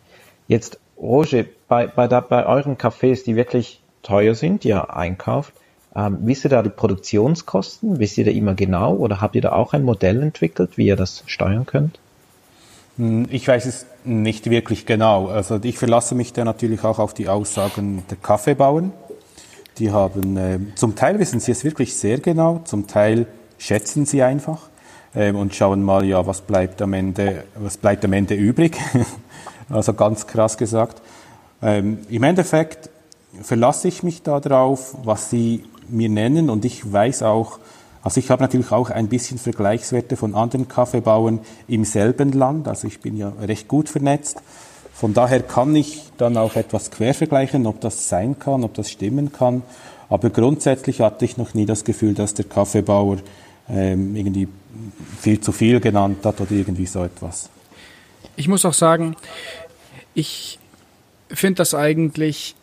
Jetzt, 0.48 0.80
Roger, 0.98 1.46
bei, 1.68 1.88
bei, 1.88 2.08
da, 2.08 2.20
bei 2.22 2.46
euren 2.46 2.78
Cafés, 2.78 3.24
die 3.24 3.36
wirklich 3.36 3.82
teuer 4.04 4.36
sind, 4.36 4.64
die 4.64 4.70
ihr 4.70 4.96
einkauft, 4.96 5.54
ähm, 5.96 6.18
wisst 6.22 6.46
ihr 6.46 6.50
da 6.50 6.62
die 6.62 6.70
Produktionskosten? 6.70 8.00
Wisst 8.00 8.18
ihr 8.18 8.26
da 8.26 8.32
immer 8.32 8.54
genau 8.54 8.96
oder 8.96 9.22
habt 9.22 9.36
ihr 9.36 9.42
da 9.42 9.54
auch 9.54 9.74
ein 9.74 9.84
Modell 9.84 10.22
entwickelt, 10.22 10.78
wie 10.78 10.88
ihr 10.88 10.96
das 10.96 11.24
steuern 11.26 11.66
könnt? 11.66 12.00
Hm, 12.98 13.28
ich 13.30 13.48
weiß 13.48 13.66
es 13.66 13.86
nicht 14.04 14.50
wirklich 14.50 14.86
genau. 14.86 15.28
Also 15.28 15.60
ich 15.64 15.78
verlasse 15.78 16.16
mich 16.16 16.34
da 16.34 16.44
natürlich 16.44 16.84
auch 16.84 17.00
auf 17.00 17.14
die 17.14 17.30
Aussagen 17.30 18.04
der 18.10 18.18
Kaffeebauern. 18.18 18.92
Die 19.78 19.92
haben, 19.92 20.38
äh, 20.38 20.60
zum 20.76 20.96
Teil 20.96 21.20
wissen 21.20 21.40
sie 21.40 21.52
es 21.52 21.64
wirklich 21.64 21.96
sehr 21.96 22.20
genau, 22.20 22.62
zum 22.64 22.88
Teil 22.88 23.28
schätzen 23.58 24.06
sie 24.06 24.22
einfach 24.22 24.70
äh, 25.14 25.32
und 25.32 25.54
schauen 25.54 25.84
mal, 25.84 26.06
ja, 26.06 26.26
was 26.26 26.42
bleibt 26.42 26.82
am 26.82 26.94
Ende, 26.94 27.44
was 27.56 27.78
bleibt 27.78 28.06
am 28.06 28.14
Ende 28.14 28.36
übrig. 28.36 28.78
also 29.70 29.94
ganz 29.94 30.28
krass 30.28 30.58
gesagt. 30.58 31.02
Ähm, 31.62 32.00
Im 32.10 32.24
Endeffekt 32.24 32.90
verlasse 33.42 33.88
ich 33.88 34.04
mich 34.04 34.22
darauf, 34.22 34.96
was 35.04 35.30
sie 35.30 35.64
mir 35.90 36.10
nennen 36.10 36.50
und 36.50 36.66
ich 36.66 36.92
weiß 36.92 37.24
auch, 37.24 37.60
also 38.02 38.20
ich 38.20 38.30
habe 38.30 38.44
natürlich 38.44 38.72
auch 38.72 38.92
ein 38.92 39.08
bisschen 39.08 39.40
Vergleichswerte 39.40 40.16
von 40.16 40.36
anderen 40.36 40.68
Kaffeebauern 40.68 41.40
im 41.68 41.86
selben 41.86 42.32
Land, 42.34 42.68
also 42.68 42.88
ich 42.88 43.02
bin 43.02 43.18
ja 43.18 43.34
recht 43.42 43.68
gut 43.68 43.90
vernetzt. 43.90 44.42
Von 44.94 45.14
daher 45.14 45.42
kann 45.42 45.76
ich 45.76 46.04
dann 46.18 46.38
auch 46.38 46.56
etwas 46.56 46.90
quer 46.90 47.14
vergleichen, 47.14 47.66
ob 47.66 47.82
das 47.82 48.08
sein 48.08 48.40
kann, 48.40 48.64
ob 48.64 48.74
das 48.76 48.90
stimmen 48.90 49.34
kann. 49.34 49.64
Aber 50.08 50.30
grundsätzlich 50.30 51.02
hatte 51.02 51.26
ich 51.26 51.36
noch 51.36 51.54
nie 51.54 51.66
das 51.66 51.84
Gefühl, 51.84 52.14
dass 52.14 52.34
der 52.34 52.46
Kaffeebauer 52.46 53.18
ähm, 53.68 54.16
irgendwie 54.16 54.48
viel 55.20 55.42
zu 55.42 55.52
viel 55.52 55.80
genannt 55.80 56.26
hat 56.26 56.40
oder 56.40 56.52
irgendwie 56.52 56.86
so 56.86 57.04
etwas. 57.04 57.50
Ich 58.36 58.48
muss 58.48 58.66
auch 58.66 58.74
sagen, 58.74 59.16
ich 60.14 60.60
finde 61.30 61.56
das 61.56 61.74
eigentlich 61.74 62.56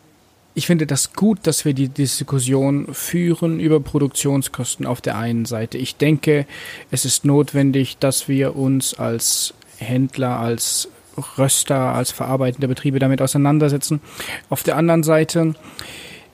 ich 0.55 0.67
finde 0.67 0.85
das 0.85 1.13
gut, 1.13 1.39
dass 1.43 1.65
wir 1.65 1.73
die 1.73 1.89
Diskussion 1.89 2.93
führen 2.93 3.59
über 3.59 3.79
Produktionskosten 3.79 4.85
auf 4.85 5.01
der 5.01 5.17
einen 5.17 5.45
Seite. 5.45 5.77
Ich 5.77 5.95
denke, 5.95 6.45
es 6.91 7.05
ist 7.05 7.25
notwendig, 7.25 7.97
dass 7.97 8.27
wir 8.27 8.55
uns 8.55 8.93
als 8.93 9.53
Händler, 9.77 10.39
als 10.39 10.89
Röster, 11.37 11.93
als 11.93 12.11
verarbeitende 12.11 12.67
Betriebe 12.67 12.99
damit 12.99 13.21
auseinandersetzen. 13.21 14.01
Auf 14.49 14.63
der 14.63 14.77
anderen 14.77 15.03
Seite 15.03 15.55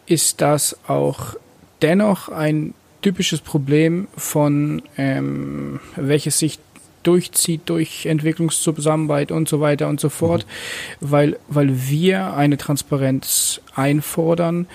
ist 0.05 0.41
das 0.41 0.77
auch 0.87 1.35
dennoch 1.81 2.29
ein 2.29 2.73
typisches 3.01 3.39
Problem 3.39 4.07
von 4.17 4.81
ähm, 4.97 5.79
welches 5.95 6.39
sich 6.39 6.59
durchzieht 7.03 7.61
durch 7.65 8.05
Entwicklungszusammenarbeit 8.05 9.31
und 9.31 9.47
so 9.47 9.61
weiter 9.61 9.87
und 9.87 9.99
so 9.99 10.09
fort, 10.09 10.45
mhm. 10.99 11.11
weil, 11.11 11.39
weil 11.47 11.89
wir 11.89 12.33
eine 12.33 12.57
Transparenz 12.57 13.61
einfordern 13.75 14.67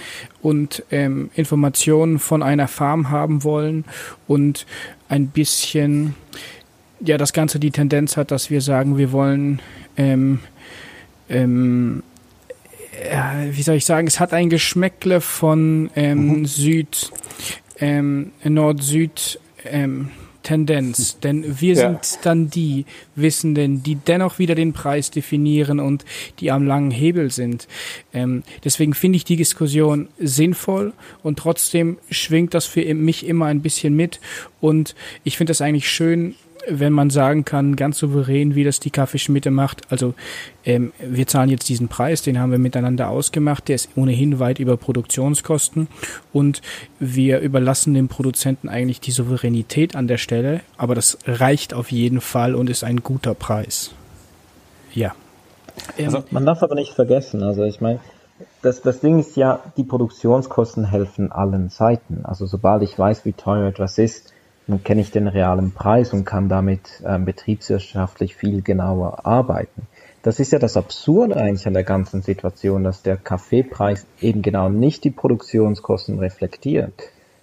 und 0.43 0.83
ähm, 0.91 1.31
Informationen 1.35 2.19
von 2.19 2.43
einer 2.43 2.69
Farm 2.69 3.11
haben 3.11 3.45
wollen 3.45 3.85
und 4.27 4.67
ein 5.09 5.29
bisschen 5.29 6.15
ja 7.01 7.19
das 7.19 7.33
Ganze 7.33 7.59
die 7.59 7.71
Tendenz 7.71 8.17
hat, 8.17 8.31
dass 8.31 8.51
wir 8.51 8.61
sagen, 8.61 8.97
wir 8.97 9.13
wollen 9.13 9.61
ähm, 9.97 10.41
ähm, 11.29 12.03
äh, 13.03 13.51
wie 13.51 13.63
soll 13.63 13.77
ich 13.77 13.85
sagen, 13.85 14.07
es 14.07 14.21
hat 14.21 14.33
ein 14.33 14.51
Geschmäckle 14.51 15.21
von 15.21 15.91
ähm, 15.97 16.41
mhm. 16.41 16.47
Süd, 16.47 17.13
ähm, 17.79 18.33
Nord-Süd, 18.43 19.41
ähm, 19.65 20.11
Tendenz, 20.45 21.19
denn 21.23 21.61
wir 21.61 21.75
ja. 21.75 21.91
sind 21.91 22.21
dann 22.23 22.51
die 22.51 22.85
Wissenden, 23.17 23.83
die 23.83 23.97
dennoch 23.97 24.39
wieder 24.39 24.55
den 24.55 24.73
Preis 24.73 25.11
definieren 25.11 25.81
und 25.81 26.05
die 26.39 26.53
am 26.53 26.65
langen 26.65 26.93
Hebel 26.93 27.33
sind. 27.33 27.67
Ähm, 28.13 28.45
deswegen 28.63 28.95
finde 28.95 29.17
ich 29.17 29.25
die 29.25 29.37
Diskussion 29.37 30.09
sinnvoll 30.21 30.93
und 31.25 31.41
trotzdem 31.41 31.99
schwingt 32.11 32.55
das 32.55 32.67
für 32.67 32.95
mich 32.95 33.27
immer 33.27 33.47
ein 33.47 33.63
bisschen 33.63 33.97
mit 33.97 34.21
und 34.61 34.95
ich 35.25 35.37
finde 35.37 35.51
das 35.51 35.61
eigentlich 35.61 35.89
schön, 35.91 36.37
wenn 36.69 36.93
man 36.93 37.11
sagen 37.11 37.45
kann, 37.45 37.77
ganz 37.77 37.99
souverän, 37.99 38.55
wie 38.55 38.65
das 38.65 38.81
die 38.81 38.91
Kaffeeschmiede 38.91 39.51
macht. 39.51 39.83
Also 39.91 40.15
ähm, 40.65 40.93
wir 40.99 41.27
zahlen 41.27 41.51
jetzt 41.51 41.69
diesen 41.69 41.89
Preis, 41.89 42.23
den 42.23 42.39
haben 42.39 42.51
wir 42.51 42.59
miteinander 42.59 43.09
ausgemacht, 43.09 43.69
der 43.69 43.77
ist 43.77 43.91
ohnehin 43.97 44.39
weit 44.39 44.59
über 44.59 44.77
Produktionskosten 44.77 45.89
und 46.33 46.63
wir 46.99 47.41
überlassen 47.41 47.95
dem 47.95 48.09
Produzenten 48.09 48.69
eigentlich 48.69 49.01
die 49.01 49.13
Souveränität 49.13 49.97
an 49.97 50.09
der 50.09 50.19
Stelle, 50.19 50.61
aber 50.77 50.95
das 50.95 51.19
reicht 51.27 51.75
auf 51.75 51.91
jeden 51.91 52.21
Fall 52.21 52.55
und 52.55 52.71
ist 52.71 52.85
ein 52.85 53.03
guter 53.03 53.35
Preis. 53.35 53.93
Ja. 54.93 55.15
Ähm, 55.99 56.07
also, 56.07 56.25
man 56.31 56.47
darf 56.47 56.63
aber 56.63 56.75
nicht 56.75 56.93
vergessen, 56.93 57.43
also 57.43 57.65
ich 57.65 57.81
meine, 57.81 58.01
das, 58.63 58.81
das 58.83 59.01
Ding 59.01 59.21
ist 59.21 59.37
ja, 59.37 59.61
die 59.77 59.85
Produktionskosten 59.85 60.85
helfen 60.85 61.31
allen 61.31 61.69
Seiten. 61.69 62.25
Also 62.25 62.47
sobald 62.47 62.83
ich 62.83 62.99
weiß, 62.99 63.25
wie 63.25 63.33
teuer 63.33 63.69
etwas 63.69 63.99
ist, 63.99 64.34
dann 64.67 64.83
kenne 64.83 65.01
ich 65.01 65.11
den 65.11 65.29
realen 65.29 65.73
Preis 65.73 66.13
und 66.13 66.25
kann 66.25 66.49
damit 66.49 67.03
ähm, 67.07 67.25
betriebswirtschaftlich 67.25 68.37
viel 68.37 68.63
genauer 68.63 69.27
arbeiten. 69.27 69.87
Das 70.23 70.41
ist 70.41 70.53
ja 70.53 70.59
das 70.59 70.77
Absurde 70.77 71.37
eigentlich 71.37 71.67
an 71.67 71.75
der 71.75 71.85
ganzen 71.85 72.23
Situation, 72.23 72.83
dass 72.83 73.03
der 73.03 73.17
Kaffeepreis 73.17 74.07
eben 74.21 74.41
genau 74.41 74.71
nicht 74.71 75.05
die 75.05 75.11
Produktionskosten 75.11 76.19
reflektiert. 76.19 76.95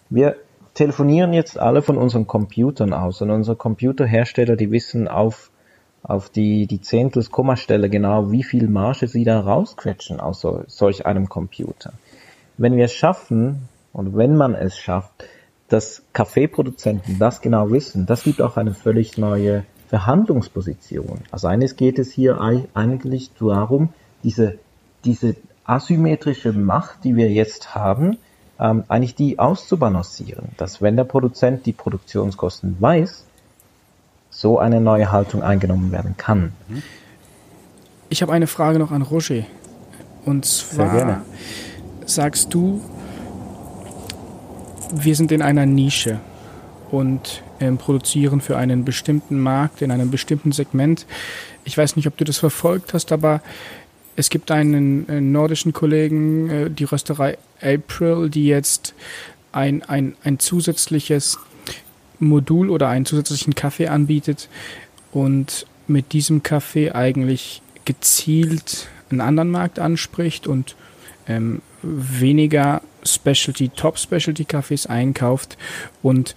Wir 0.10 0.36
telefonieren 0.74 1.34
jetzt 1.34 1.60
alle 1.60 1.84
von 1.84 1.98
unseren 1.98 2.26
Computern 2.26 2.94
aus 2.94 3.22
und 3.22 3.30
unsere 3.30 3.56
Computerhersteller, 3.56 4.56
die 4.56 4.72
wissen 4.72 5.08
auf, 5.08 5.52
auf 6.02 6.30
die, 6.30 6.66
die 6.66 6.82
Zehntels 6.82 7.30
Kommastelle 7.30 7.90
genau, 7.90 8.32
wie 8.32 8.44
viel 8.44 8.68
Marge 8.68 9.08
sie 9.08 9.26
da 9.26 9.40
rausquetschen 9.40 10.20
aus 10.20 10.42
so, 10.42 10.64
solch 10.66 11.06
einem 11.06 11.30
Computer. 11.30 11.94
Wenn 12.58 12.76
wir 12.78 12.86
es 12.86 12.94
schaffen, 12.94 13.70
und 13.94 14.16
wenn 14.16 14.36
man 14.36 14.56
es 14.56 14.78
schafft, 14.78 15.26
dass 15.72 16.04
Kaffeeproduzenten 16.12 17.18
das 17.18 17.40
genau 17.40 17.72
wissen, 17.72 18.06
das 18.06 18.24
gibt 18.24 18.42
auch 18.42 18.58
eine 18.58 18.74
völlig 18.74 19.18
neue 19.18 19.64
Verhandlungsposition. 19.88 21.22
Also 21.32 21.48
eines 21.48 21.78
geht 21.78 21.98
es 21.98 22.12
hier 22.12 22.42
eigentlich 22.74 23.32
darum, 23.40 23.90
diese, 24.22 24.60
diese 25.06 25.36
asymmetrische 25.64 26.52
Macht, 26.52 27.06
die 27.06 27.16
wir 27.16 27.32
jetzt 27.32 27.74
haben, 27.74 28.18
ähm, 28.60 28.84
eigentlich 28.90 29.16
die 29.16 29.40
auszubalancieren. 29.40 30.50
Dass 30.58 30.82
wenn 30.82 30.98
der 30.98 31.06
Produzent 31.06 31.66
die 31.66 31.74
Produktionskosten 31.74 32.76
weiß, 32.80 33.24
so 34.30 34.60
eine 34.60 34.82
neue 34.82 35.10
Haltung 35.12 35.42
eingenommen 35.42 35.94
werden 35.94 36.16
kann. 36.18 36.52
Ich 38.10 38.22
habe 38.22 38.34
eine 38.34 38.48
Frage 38.48 38.78
noch 38.78 38.92
an 38.92 39.04
Roger. 39.04 39.44
Und 40.26 40.46
zwar 40.46 41.22
sagst 42.06 42.54
du, 42.54 42.82
wir 44.92 45.16
sind 45.16 45.32
in 45.32 45.42
einer 45.42 45.66
Nische 45.66 46.20
und 46.92 47.42
ähm, 47.60 47.78
produzieren 47.78 48.42
für 48.42 48.58
einen 48.58 48.84
bestimmten 48.84 49.40
Markt, 49.40 49.82
in 49.82 49.92
einem 49.92 50.12
bestimmten 50.12 50.52
Segment. 50.52 51.06
Ich 51.64 51.78
weiß 51.78 51.96
nicht, 51.96 52.08
ob 52.08 52.18
du 52.18 52.26
das 52.26 52.38
verfolgt 52.38 52.94
hast, 52.94 53.12
aber 53.12 53.42
es 54.16 54.30
gibt 54.30 54.52
einen, 54.52 55.08
einen 55.08 55.10
äh, 55.10 55.22
nordischen 55.22 55.74
Kollegen, 55.74 56.50
äh, 56.50 56.70
die 56.70 56.84
Rösterei 56.84 57.38
April, 57.62 58.30
die 58.30 58.46
jetzt 58.48 58.94
ein, 59.52 59.84
ein, 59.84 60.16
ein 60.24 60.40
zusätzliches 60.40 61.40
Modul 62.20 62.70
oder 62.70 62.90
einen 62.90 63.06
zusätzlichen 63.06 63.56
Kaffee 63.56 63.88
anbietet 63.88 64.50
und 65.12 65.66
mit 65.88 66.14
diesem 66.14 66.44
Kaffee 66.44 66.92
eigentlich 66.92 67.62
gezielt 67.86 68.88
einen 69.10 69.22
anderen 69.22 69.52
Markt 69.52 69.80
anspricht 69.80 70.48
und 70.48 70.76
ähm, 71.28 71.62
weniger 71.82 72.82
Specialty, 73.04 73.70
Top 73.70 73.98
Specialty 73.98 74.46
Kaffees 74.46 74.86
einkauft 74.86 75.58
und 76.02 76.36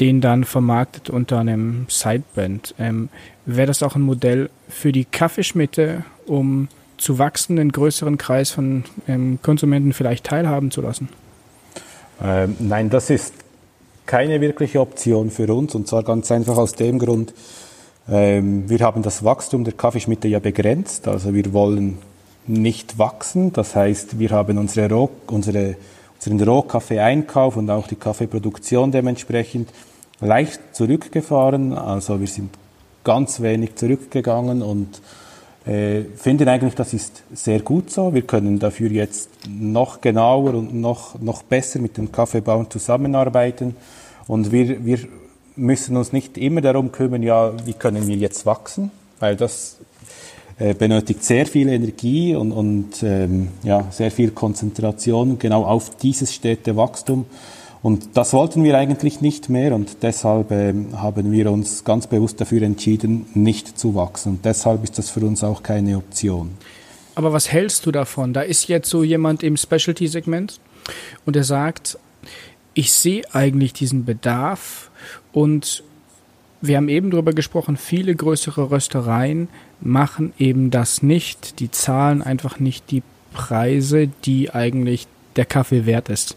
den 0.00 0.20
dann 0.20 0.44
vermarktet 0.44 1.10
unter 1.10 1.38
einem 1.38 1.86
Sidebrand. 1.88 2.74
Ähm, 2.78 3.08
Wäre 3.46 3.68
das 3.68 3.82
auch 3.82 3.94
ein 3.94 4.02
Modell 4.02 4.50
für 4.68 4.92
die 4.92 5.04
Kaffeeschmitte, 5.04 6.04
um 6.26 6.68
zu 6.98 7.18
wachsen, 7.18 7.58
einen 7.58 7.72
größeren 7.72 8.18
Kreis 8.18 8.50
von 8.50 8.84
ähm, 9.06 9.38
Konsumenten 9.42 9.92
vielleicht 9.92 10.24
teilhaben 10.24 10.70
zu 10.70 10.80
lassen? 10.80 11.08
Ähm, 12.22 12.56
nein, 12.58 12.90
das 12.90 13.10
ist 13.10 13.34
keine 14.06 14.40
wirkliche 14.40 14.80
Option 14.80 15.30
für 15.30 15.52
uns 15.52 15.74
und 15.74 15.86
zwar 15.88 16.02
ganz 16.02 16.30
einfach 16.30 16.56
aus 16.56 16.74
dem 16.74 16.98
Grund, 16.98 17.34
ähm, 18.08 18.68
wir 18.68 18.78
haben 18.80 19.02
das 19.02 19.24
Wachstum 19.24 19.64
der 19.64 19.74
Kaffeeschmitte 19.74 20.28
ja 20.28 20.38
begrenzt, 20.38 21.08
also 21.08 21.34
wir 21.34 21.52
wollen 21.52 21.98
nicht 22.48 22.98
wachsen. 22.98 23.52
Das 23.52 23.74
heißt, 23.74 24.18
wir 24.18 24.30
haben 24.30 24.58
unsere 24.58 24.92
Roh, 24.92 25.10
unsere, 25.26 25.76
unseren 26.16 26.40
Rohkaffee-Einkauf 26.48 27.56
und 27.56 27.70
auch 27.70 27.86
die 27.86 27.96
Kaffeeproduktion 27.96 28.92
dementsprechend 28.92 29.70
leicht 30.20 30.60
zurückgefahren. 30.72 31.72
Also 31.72 32.20
wir 32.20 32.26
sind 32.26 32.50
ganz 33.04 33.40
wenig 33.40 33.76
zurückgegangen 33.76 34.62
und 34.62 35.00
äh, 35.66 36.02
finden 36.16 36.48
eigentlich, 36.48 36.74
das 36.74 36.92
ist 36.92 37.22
sehr 37.32 37.60
gut 37.60 37.90
so. 37.90 38.14
Wir 38.14 38.22
können 38.22 38.58
dafür 38.58 38.90
jetzt 38.90 39.30
noch 39.48 40.00
genauer 40.00 40.54
und 40.54 40.74
noch, 40.74 41.20
noch 41.20 41.42
besser 41.42 41.80
mit 41.80 41.96
den 41.96 42.12
Kaffeebauern 42.12 42.70
zusammenarbeiten. 42.70 43.76
Und 44.28 44.52
wir, 44.52 44.84
wir 44.84 44.98
müssen 45.56 45.96
uns 45.96 46.12
nicht 46.12 46.38
immer 46.38 46.60
darum 46.60 46.92
kümmern, 46.92 47.22
ja, 47.22 47.52
wie 47.66 47.72
können 47.72 48.06
wir 48.06 48.16
jetzt 48.16 48.46
wachsen, 48.46 48.90
weil 49.18 49.36
das 49.36 49.78
äh, 50.58 50.74
benötigt 50.74 51.22
sehr 51.22 51.46
viel 51.46 51.68
Energie 51.68 52.34
und, 52.34 52.52
und 52.52 53.02
ähm, 53.02 53.48
ja, 53.62 53.86
sehr 53.90 54.10
viel 54.10 54.30
Konzentration 54.30 55.38
genau 55.38 55.64
auf 55.64 55.96
dieses 55.96 56.32
Städtewachstum. 56.32 57.26
Und 57.82 58.16
das 58.16 58.32
wollten 58.32 58.64
wir 58.64 58.76
eigentlich 58.76 59.20
nicht 59.20 59.48
mehr 59.48 59.74
und 59.74 59.98
deshalb 60.02 60.50
ähm, 60.50 61.00
haben 61.00 61.30
wir 61.30 61.52
uns 61.52 61.84
ganz 61.84 62.06
bewusst 62.06 62.40
dafür 62.40 62.62
entschieden, 62.62 63.26
nicht 63.34 63.78
zu 63.78 63.94
wachsen. 63.94 64.32
Und 64.32 64.44
deshalb 64.44 64.82
ist 64.82 64.98
das 64.98 65.10
für 65.10 65.20
uns 65.20 65.44
auch 65.44 65.62
keine 65.62 65.98
Option. 65.98 66.50
Aber 67.14 67.32
was 67.32 67.52
hältst 67.52 67.86
du 67.86 67.92
davon? 67.92 68.32
Da 68.32 68.40
ist 68.40 68.68
jetzt 68.68 68.88
so 68.88 69.02
jemand 69.02 69.42
im 69.42 69.56
Specialty-Segment 69.56 70.58
und 71.26 71.36
er 71.36 71.44
sagt, 71.44 71.98
ich 72.74 72.92
sehe 72.92 73.22
eigentlich 73.32 73.72
diesen 73.72 74.04
Bedarf 74.04 74.90
und 75.32 75.82
wir 76.66 76.76
haben 76.76 76.88
eben 76.88 77.10
darüber 77.10 77.32
gesprochen, 77.32 77.76
viele 77.76 78.14
größere 78.14 78.70
Röstereien 78.70 79.48
machen 79.80 80.32
eben 80.38 80.70
das 80.70 81.02
nicht. 81.02 81.60
Die 81.60 81.70
zahlen 81.70 82.22
einfach 82.22 82.58
nicht 82.58 82.90
die 82.90 83.02
Preise, 83.32 84.08
die 84.24 84.50
eigentlich 84.50 85.06
der 85.36 85.44
Kaffee 85.44 85.86
wert 85.86 86.08
ist. 86.08 86.36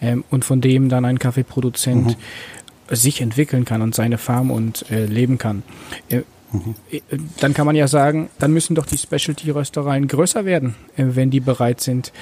Ähm, 0.00 0.24
und 0.30 0.44
von 0.44 0.60
dem 0.60 0.88
dann 0.88 1.04
ein 1.04 1.18
Kaffeeproduzent 1.18 2.16
mhm. 2.16 2.94
sich 2.94 3.20
entwickeln 3.20 3.64
kann 3.64 3.82
und 3.82 3.94
seine 3.94 4.18
Farm 4.18 4.50
und 4.50 4.90
äh, 4.90 5.06
leben 5.06 5.38
kann. 5.38 5.62
Äh, 6.08 6.22
mhm. 6.52 6.74
Äh, 6.90 7.00
dann 7.40 7.54
kann 7.54 7.66
man 7.66 7.74
ja 7.74 7.88
sagen, 7.88 8.28
dann 8.38 8.52
müssen 8.52 8.74
doch 8.74 8.86
die 8.86 8.98
Specialty-Röstereien 8.98 10.06
größer 10.06 10.44
werden, 10.44 10.74
äh, 10.96 11.04
wenn 11.08 11.30
die 11.30 11.40
bereit 11.40 11.80
sind, 11.80 12.12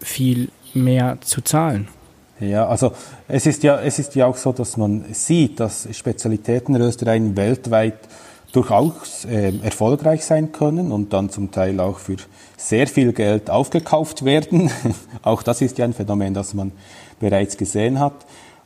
viel 0.00 0.48
mehr 0.72 1.18
zu 1.20 1.40
zahlen. 1.42 1.88
Ja, 2.40 2.66
also 2.66 2.92
es 3.28 3.46
ist 3.46 3.62
ja, 3.62 3.80
es 3.80 3.98
ist 3.98 4.14
ja 4.16 4.26
auch 4.26 4.36
so, 4.36 4.52
dass 4.52 4.76
man 4.76 5.04
sieht, 5.12 5.60
dass 5.60 5.88
Spezialitätenröstereien 5.90 7.36
weltweit 7.36 7.98
durchaus 8.52 9.24
äh, 9.24 9.52
erfolgreich 9.62 10.24
sein 10.24 10.52
können 10.52 10.92
und 10.92 11.12
dann 11.12 11.30
zum 11.30 11.50
Teil 11.50 11.80
auch 11.80 11.98
für 11.98 12.16
sehr 12.56 12.86
viel 12.86 13.12
Geld 13.12 13.50
aufgekauft 13.50 14.24
werden. 14.24 14.70
auch 15.22 15.42
das 15.42 15.60
ist 15.60 15.78
ja 15.78 15.84
ein 15.84 15.92
Phänomen, 15.92 16.34
das 16.34 16.54
man 16.54 16.72
bereits 17.18 17.56
gesehen 17.56 17.98
hat. 17.98 18.14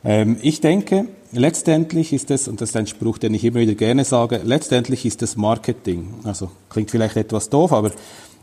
Ähm, 0.03 0.37
ich 0.41 0.61
denke, 0.61 1.05
letztendlich 1.31 2.13
ist 2.13 2.31
es, 2.31 2.47
und 2.47 2.61
das 2.61 2.69
ist 2.69 2.75
ein 2.75 2.87
Spruch, 2.87 3.17
den 3.17 3.33
ich 3.33 3.43
immer 3.43 3.59
wieder 3.59 3.75
gerne 3.75 4.05
sage, 4.05 4.41
letztendlich 4.43 5.05
ist 5.05 5.21
es 5.23 5.35
Marketing. 5.35 6.13
Also 6.23 6.51
klingt 6.69 6.91
vielleicht 6.91 7.17
etwas 7.17 7.49
doof, 7.49 7.73
aber 7.73 7.91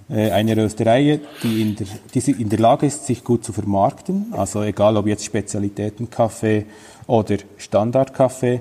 eine 0.09 0.57
Rösterei, 0.57 1.21
die 1.43 1.63
in, 1.63 1.77
der, 1.77 1.87
die 2.15 2.31
in 2.31 2.49
der 2.49 2.61
Lage 2.61 2.87
ist, 2.87 3.07
sich 3.07 3.25
gut 3.25 3.45
zu 3.45 3.53
vermarkten, 3.53 4.27
also 4.33 4.63
egal 4.63 4.97
ob 4.97 5.07
jetzt 5.07 5.25
Spezialitätenkaffee 5.25 6.67
oder 7.09 7.37
Standardkaffee, 7.57 8.61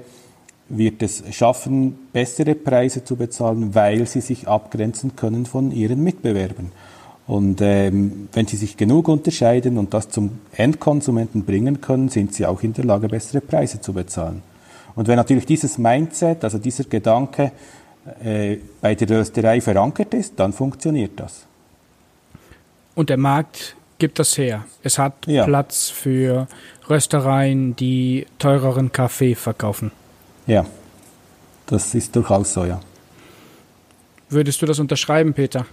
wird 0.69 1.03
es 1.03 1.23
schaffen, 1.31 2.09
bessere 2.11 2.55
Preise 2.55 3.03
zu 3.03 3.15
bezahlen, 3.15 3.75
weil 3.75 4.07
sie 4.07 4.21
sich 4.21 4.47
abgrenzen 4.47 5.15
können 5.15 5.45
von 5.45 5.71
ihren 5.71 6.03
Mitbewerbern. 6.03 6.71
Und 7.27 7.61
ähm, 7.61 8.29
wenn 8.33 8.45
sie 8.45 8.57
sich 8.57 8.77
genug 8.77 9.07
unterscheiden 9.07 9.77
und 9.77 9.93
das 9.93 10.09
zum 10.09 10.39
Endkonsumenten 10.55 11.43
bringen 11.43 11.81
können, 11.81 12.09
sind 12.09 12.33
sie 12.33 12.45
auch 12.45 12.61
in 12.61 12.73
der 12.73 12.85
Lage, 12.85 13.07
bessere 13.07 13.41
Preise 13.41 13.81
zu 13.81 13.93
bezahlen. 13.93 14.43
Und 14.95 15.07
wenn 15.07 15.15
natürlich 15.15 15.45
dieses 15.45 15.77
Mindset, 15.77 16.43
also 16.43 16.57
dieser 16.57 16.85
Gedanke 16.85 17.51
äh, 18.23 18.57
bei 18.81 18.95
der 18.95 19.09
Rösterei 19.09 19.61
verankert 19.61 20.13
ist, 20.13 20.39
dann 20.39 20.53
funktioniert 20.53 21.19
das. 21.19 21.45
Und 22.93 23.09
der 23.09 23.17
Markt 23.17 23.75
gibt 23.97 24.19
das 24.19 24.37
her. 24.37 24.65
Es 24.83 24.97
hat 24.97 25.13
ja. 25.25 25.45
Platz 25.45 25.89
für 25.89 26.47
Röstereien, 26.89 27.75
die 27.75 28.25
teureren 28.39 28.91
Kaffee 28.91 29.35
verkaufen. 29.35 29.91
Ja, 30.47 30.65
das 31.65 31.95
ist 31.95 32.15
durchaus 32.15 32.53
so, 32.53 32.65
ja. 32.65 32.79
Würdest 34.29 34.61
du 34.61 34.65
das 34.65 34.79
unterschreiben, 34.79 35.33
Peter? 35.33 35.65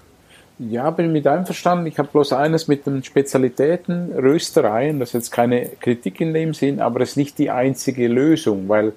Ja, 0.59 0.91
bin 0.91 1.13
mit 1.13 1.27
einverstanden. 1.27 1.87
Ich 1.87 1.99
habe 1.99 2.09
bloß 2.09 2.35
eines 2.35 2.69
mit 2.69 2.87
den 2.87 3.03
Spezialitäten, 3.03 4.13
Röstereien, 4.13 5.01
das 5.01 5.11
ist 5.11 5.15
jetzt 5.15 5.31
keine 5.33 5.71
Kritik 5.81 6.21
in 6.21 6.35
dem 6.35 6.55
Sinn, 6.55 6.81
aber 6.81 7.01
es 7.01 7.11
ist 7.11 7.17
nicht 7.17 7.39
die 7.39 7.51
einzige 7.51 8.07
Lösung, 8.09 8.69
weil 8.69 8.93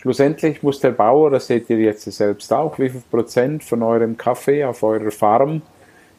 schlussendlich 0.00 0.62
muss 0.62 0.80
der 0.80 0.92
Bauer, 0.92 1.30
das 1.30 1.46
seht 1.46 1.68
ihr 1.68 1.78
jetzt 1.78 2.10
selbst 2.10 2.52
auch, 2.52 2.78
wie 2.78 2.88
viel 2.88 3.02
Prozent 3.10 3.62
von 3.62 3.82
eurem 3.82 4.16
Kaffee 4.16 4.64
auf 4.64 4.82
eurer 4.82 5.10
Farm 5.10 5.62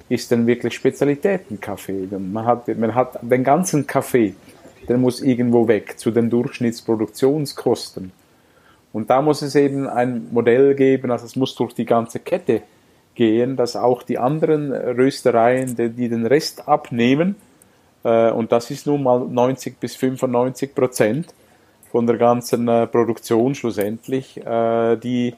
ist 0.08 0.30
denn 0.30 0.46
wirklich 0.46 0.74
Spezialitätenkaffee. 0.76 2.08
Man 2.12 2.46
hat, 2.46 2.68
man 2.78 2.94
hat 2.94 3.18
den 3.22 3.44
ganzen 3.44 3.88
Kaffee, 3.88 4.36
der 4.88 4.98
muss 4.98 5.22
irgendwo 5.22 5.68
weg 5.68 5.98
zu 5.98 6.12
den 6.12 6.30
Durchschnittsproduktionskosten. 6.30 8.12
Und 8.94 9.10
da 9.10 9.22
muss 9.22 9.42
es 9.42 9.56
eben 9.56 9.88
ein 9.88 10.28
Modell 10.32 10.76
geben, 10.76 11.12
also 11.12 11.26
es 11.26 11.36
muss 11.36 11.56
durch 11.56 11.74
die 11.74 11.86
ganze 11.86 12.20
Kette 12.20 12.62
gehen, 13.16 13.56
dass 13.56 13.76
auch 13.76 14.04
die 14.04 14.18
anderen 14.18 14.74
Röstereien, 14.74 15.76
die, 15.76 15.90
die 15.90 16.10
den 16.10 16.26
Rest 16.26 16.68
abnehmen, 16.68 17.36
äh, 18.04 18.32
und 18.32 18.52
das 18.52 18.70
ist 18.70 18.86
nun 18.86 19.04
mal 19.04 19.20
90 19.22 19.80
bis 19.80 19.96
95 19.96 20.76
Prozent 20.76 21.34
von 21.92 22.08
der 22.08 22.18
ganzen 22.18 22.68
äh, 22.68 22.88
Produktion 22.88 23.54
schlussendlich, 23.54 24.38
äh, 24.38 24.96
die 24.96 25.36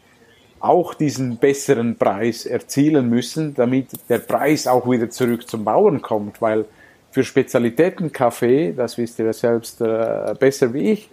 auch 0.60 0.94
diesen 0.94 1.38
besseren 1.38 1.98
Preis 1.98 2.46
erzielen 2.46 3.10
müssen, 3.10 3.54
damit 3.54 3.88
der 4.08 4.20
Preis 4.20 4.66
auch 4.66 4.90
wieder 4.90 5.10
zurück 5.10 5.50
zum 5.50 5.66
Bauern 5.66 6.02
kommt, 6.02 6.42
weil 6.42 6.66
für 7.12 7.24
Spezialitätenkaffee, 7.24 8.72
das 8.72 8.98
wisst 8.98 9.20
ihr 9.20 9.26
ja 9.26 9.34
selbst 9.34 9.82
äh, 9.82 10.34
besser 10.40 10.74
wie 10.74 10.92
ich, 10.92 11.10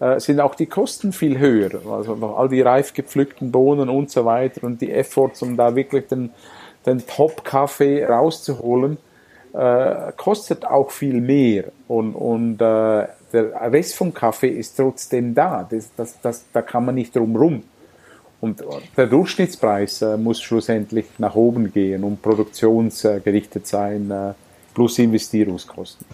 äh, 0.00 0.18
sind 0.18 0.40
auch 0.40 0.54
die 0.54 0.66
Kosten 0.66 1.12
viel 1.12 1.38
höher. 1.38 1.70
Also 1.90 2.14
all 2.36 2.48
die 2.48 2.62
reif 2.62 2.94
gepflückten 2.94 3.52
Bohnen 3.52 3.88
und 3.88 4.10
so 4.10 4.24
weiter 4.24 4.64
und 4.64 4.80
die 4.80 4.90
Efforts, 4.90 5.42
um 5.42 5.56
da 5.56 5.76
wirklich 5.76 6.08
den, 6.08 6.30
den 6.86 7.06
Top-Kaffee 7.06 8.04
rauszuholen, 8.04 8.96
äh, 9.52 10.12
kostet 10.16 10.64
auch 10.64 10.90
viel 10.90 11.20
mehr. 11.20 11.64
Und, 11.88 12.14
und 12.14 12.60
äh, 12.60 13.06
der 13.34 13.72
Rest 13.72 13.96
vom 13.96 14.14
Kaffee 14.14 14.48
ist 14.48 14.76
trotzdem 14.76 15.34
da. 15.34 15.66
Das, 15.68 15.90
das, 15.96 16.14
das, 16.22 16.44
da 16.52 16.62
kann 16.62 16.84
man 16.84 16.94
nicht 16.94 17.14
drum 17.14 17.36
rum. 17.36 17.62
Und 18.40 18.62
der 18.96 19.06
Durchschnittspreis 19.06 20.02
äh, 20.02 20.16
muss 20.16 20.40
schlussendlich 20.40 21.06
nach 21.18 21.34
oben 21.34 21.72
gehen 21.72 22.04
und 22.04 22.20
produktionsgerichtet 22.22 23.66
sein, 23.66 24.10
äh, 24.10 24.34
plus 24.74 24.98
Investierungskosten. 24.98 26.06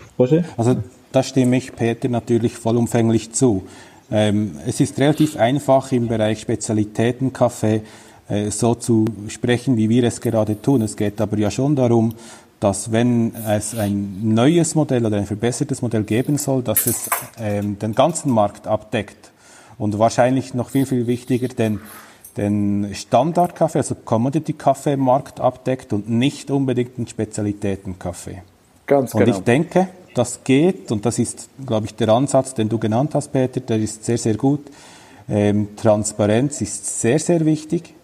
Also 0.56 0.76
da 1.12 1.22
stimme 1.22 1.56
ich 1.56 1.74
Peter 1.74 2.08
natürlich 2.08 2.56
vollumfänglich 2.56 3.32
zu. 3.32 3.64
Ähm, 4.12 4.58
es 4.66 4.80
ist 4.80 4.98
relativ 4.98 5.36
einfach 5.36 5.90
im 5.92 6.08
Bereich 6.08 6.40
Spezialitätenkaffee 6.40 7.82
äh, 8.28 8.50
so 8.50 8.76
zu 8.76 9.06
sprechen, 9.28 9.76
wie 9.76 9.88
wir 9.88 10.04
es 10.04 10.20
gerade 10.20 10.60
tun. 10.62 10.82
Es 10.82 10.96
geht 10.96 11.20
aber 11.20 11.36
ja 11.36 11.50
schon 11.50 11.74
darum, 11.74 12.14
dass 12.60 12.92
wenn 12.92 13.34
es 13.34 13.74
ein 13.74 14.34
neues 14.34 14.74
Modell 14.74 15.04
oder 15.06 15.16
ein 15.16 15.26
verbessertes 15.26 15.80
Modell 15.80 16.04
geben 16.04 16.36
soll, 16.36 16.62
dass 16.62 16.86
es 16.86 17.08
ähm, 17.38 17.78
den 17.78 17.94
ganzen 17.94 18.30
Markt 18.30 18.66
abdeckt 18.66 19.30
und 19.78 19.98
wahrscheinlich 19.98 20.52
noch 20.52 20.68
viel, 20.68 20.84
viel 20.84 21.06
wichtiger 21.06 21.48
den, 21.48 21.80
den 22.36 22.90
Standardkaffee, 22.92 23.78
also 23.78 23.94
Commodity-Kaffee-Markt 23.94 25.40
abdeckt 25.40 25.94
und 25.94 26.10
nicht 26.10 26.50
unbedingt 26.50 26.98
den 26.98 27.06
Spezialitätenkaffee. 27.06 28.42
Ganz 28.86 29.12
genau. 29.12 29.24
Und 29.24 29.30
ich 29.30 29.42
denke, 29.42 29.88
das 30.14 30.44
geht 30.44 30.92
und 30.92 31.06
das 31.06 31.18
ist, 31.18 31.48
glaube 31.66 31.86
ich, 31.86 31.94
der 31.94 32.10
Ansatz, 32.10 32.52
den 32.52 32.68
du 32.68 32.78
genannt 32.78 33.14
hast, 33.14 33.28
Peter, 33.28 33.60
der 33.60 33.78
ist 33.78 34.04
sehr, 34.04 34.18
sehr 34.18 34.34
gut. 34.34 34.60
Ähm, 35.30 35.76
Transparenz 35.76 36.60
ist 36.60 37.00
sehr, 37.00 37.18
sehr 37.18 37.46
wichtig 37.46 37.94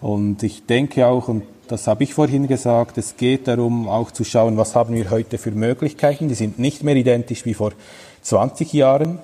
und 0.00 0.42
ich 0.42 0.66
denke 0.66 1.06
auch, 1.06 1.28
und 1.28 1.44
das 1.68 1.86
habe 1.86 2.04
ich 2.04 2.14
vorhin 2.14 2.46
gesagt, 2.46 2.98
es 2.98 3.16
geht 3.16 3.48
darum, 3.48 3.88
auch 3.88 4.10
zu 4.10 4.24
schauen, 4.24 4.56
was 4.56 4.74
haben 4.74 4.94
wir 4.94 5.10
heute 5.10 5.38
für 5.38 5.50
Möglichkeiten. 5.50 6.28
Die 6.28 6.34
sind 6.34 6.58
nicht 6.58 6.82
mehr 6.82 6.96
identisch 6.96 7.44
wie 7.44 7.54
vor 7.54 7.72
20 8.22 8.72
Jahren. 8.72 9.18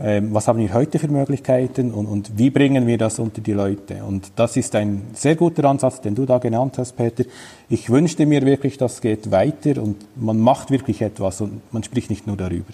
Ähm, 0.00 0.32
was 0.32 0.46
haben 0.46 0.60
wir 0.60 0.72
heute 0.74 1.00
für 1.00 1.08
Möglichkeiten 1.08 1.90
und, 1.90 2.06
und, 2.06 2.38
wie 2.38 2.50
bringen 2.50 2.86
wir 2.86 2.98
das 2.98 3.18
unter 3.18 3.40
die 3.40 3.52
Leute? 3.52 4.04
Und 4.04 4.30
das 4.36 4.56
ist 4.56 4.76
ein 4.76 5.08
sehr 5.12 5.34
guter 5.34 5.64
Ansatz, 5.64 6.00
den 6.00 6.14
du 6.14 6.24
da 6.24 6.38
genannt 6.38 6.78
hast, 6.78 6.96
Peter. 6.96 7.24
Ich 7.68 7.90
wünschte 7.90 8.24
mir 8.24 8.46
wirklich, 8.46 8.78
das 8.78 9.00
geht 9.00 9.32
weiter 9.32 9.82
und 9.82 9.96
man 10.14 10.38
macht 10.38 10.70
wirklich 10.70 11.02
etwas 11.02 11.40
und 11.40 11.62
man 11.72 11.82
spricht 11.82 12.10
nicht 12.10 12.28
nur 12.28 12.36
darüber. 12.36 12.72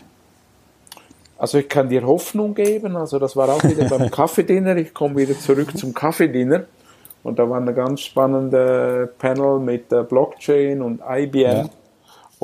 Also 1.38 1.56
ich 1.58 1.68
kann 1.68 1.88
dir 1.88 2.06
Hoffnung 2.06 2.54
geben, 2.54 2.94
also 2.94 3.18
das 3.18 3.36
war 3.36 3.48
auch 3.48 3.64
wieder 3.64 3.88
beim 3.88 4.10
Kaffeedinner, 4.10 4.76
ich 4.76 4.92
komme 4.92 5.16
wieder 5.16 5.38
zurück 5.38 5.76
zum 5.76 5.94
Kaffeedinner 5.94 6.66
und 7.24 7.40
da 7.40 7.50
war 7.50 7.56
eine 7.56 7.74
ganz 7.74 8.02
spannende 8.02 9.12
Panel 9.18 9.58
mit 9.58 9.88
Blockchain 9.88 10.80
und 10.80 11.00
IBM. 11.04 11.40
Ja 11.40 11.64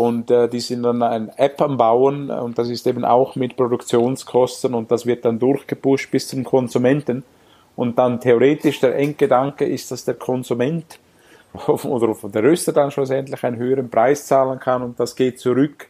und 0.01 0.31
äh, 0.31 0.49
die 0.49 0.61
sind 0.61 0.83
dann 0.83 1.03
eine 1.03 1.31
App 1.37 1.61
am 1.61 1.77
Bauen 1.77 2.31
und 2.31 2.59
das 2.59 2.71
ist 2.71 2.87
eben 2.87 3.05
auch 3.05 3.37
mit 3.37 3.55
Produktionskosten 3.55 4.73
und 4.73 4.91
das 4.91 5.05
wird 5.05 5.27
dann 5.27 5.39
durchgepusht 5.39 6.11
bis 6.11 6.29
zum 6.29 6.43
Konsumenten. 6.43 7.23
Und 7.77 7.99
dann 7.99 8.19
theoretisch 8.19 8.81
der 8.81 8.97
Endgedanke 8.97 9.67
ist, 9.67 9.91
dass 9.91 10.07
der 10.07 10.15
Konsument 10.15 10.99
oder 11.67 12.17
der 12.31 12.43
Röster 12.43 12.73
dann 12.73 12.91
schlussendlich 12.91 13.45
einen 13.45 13.59
höheren 13.59 13.91
Preis 13.91 14.27
zahlen 14.27 14.59
kann 14.59 14.83
und 14.83 14.99
das 14.99 15.15
geht 15.15 15.39
zurück 15.39 15.89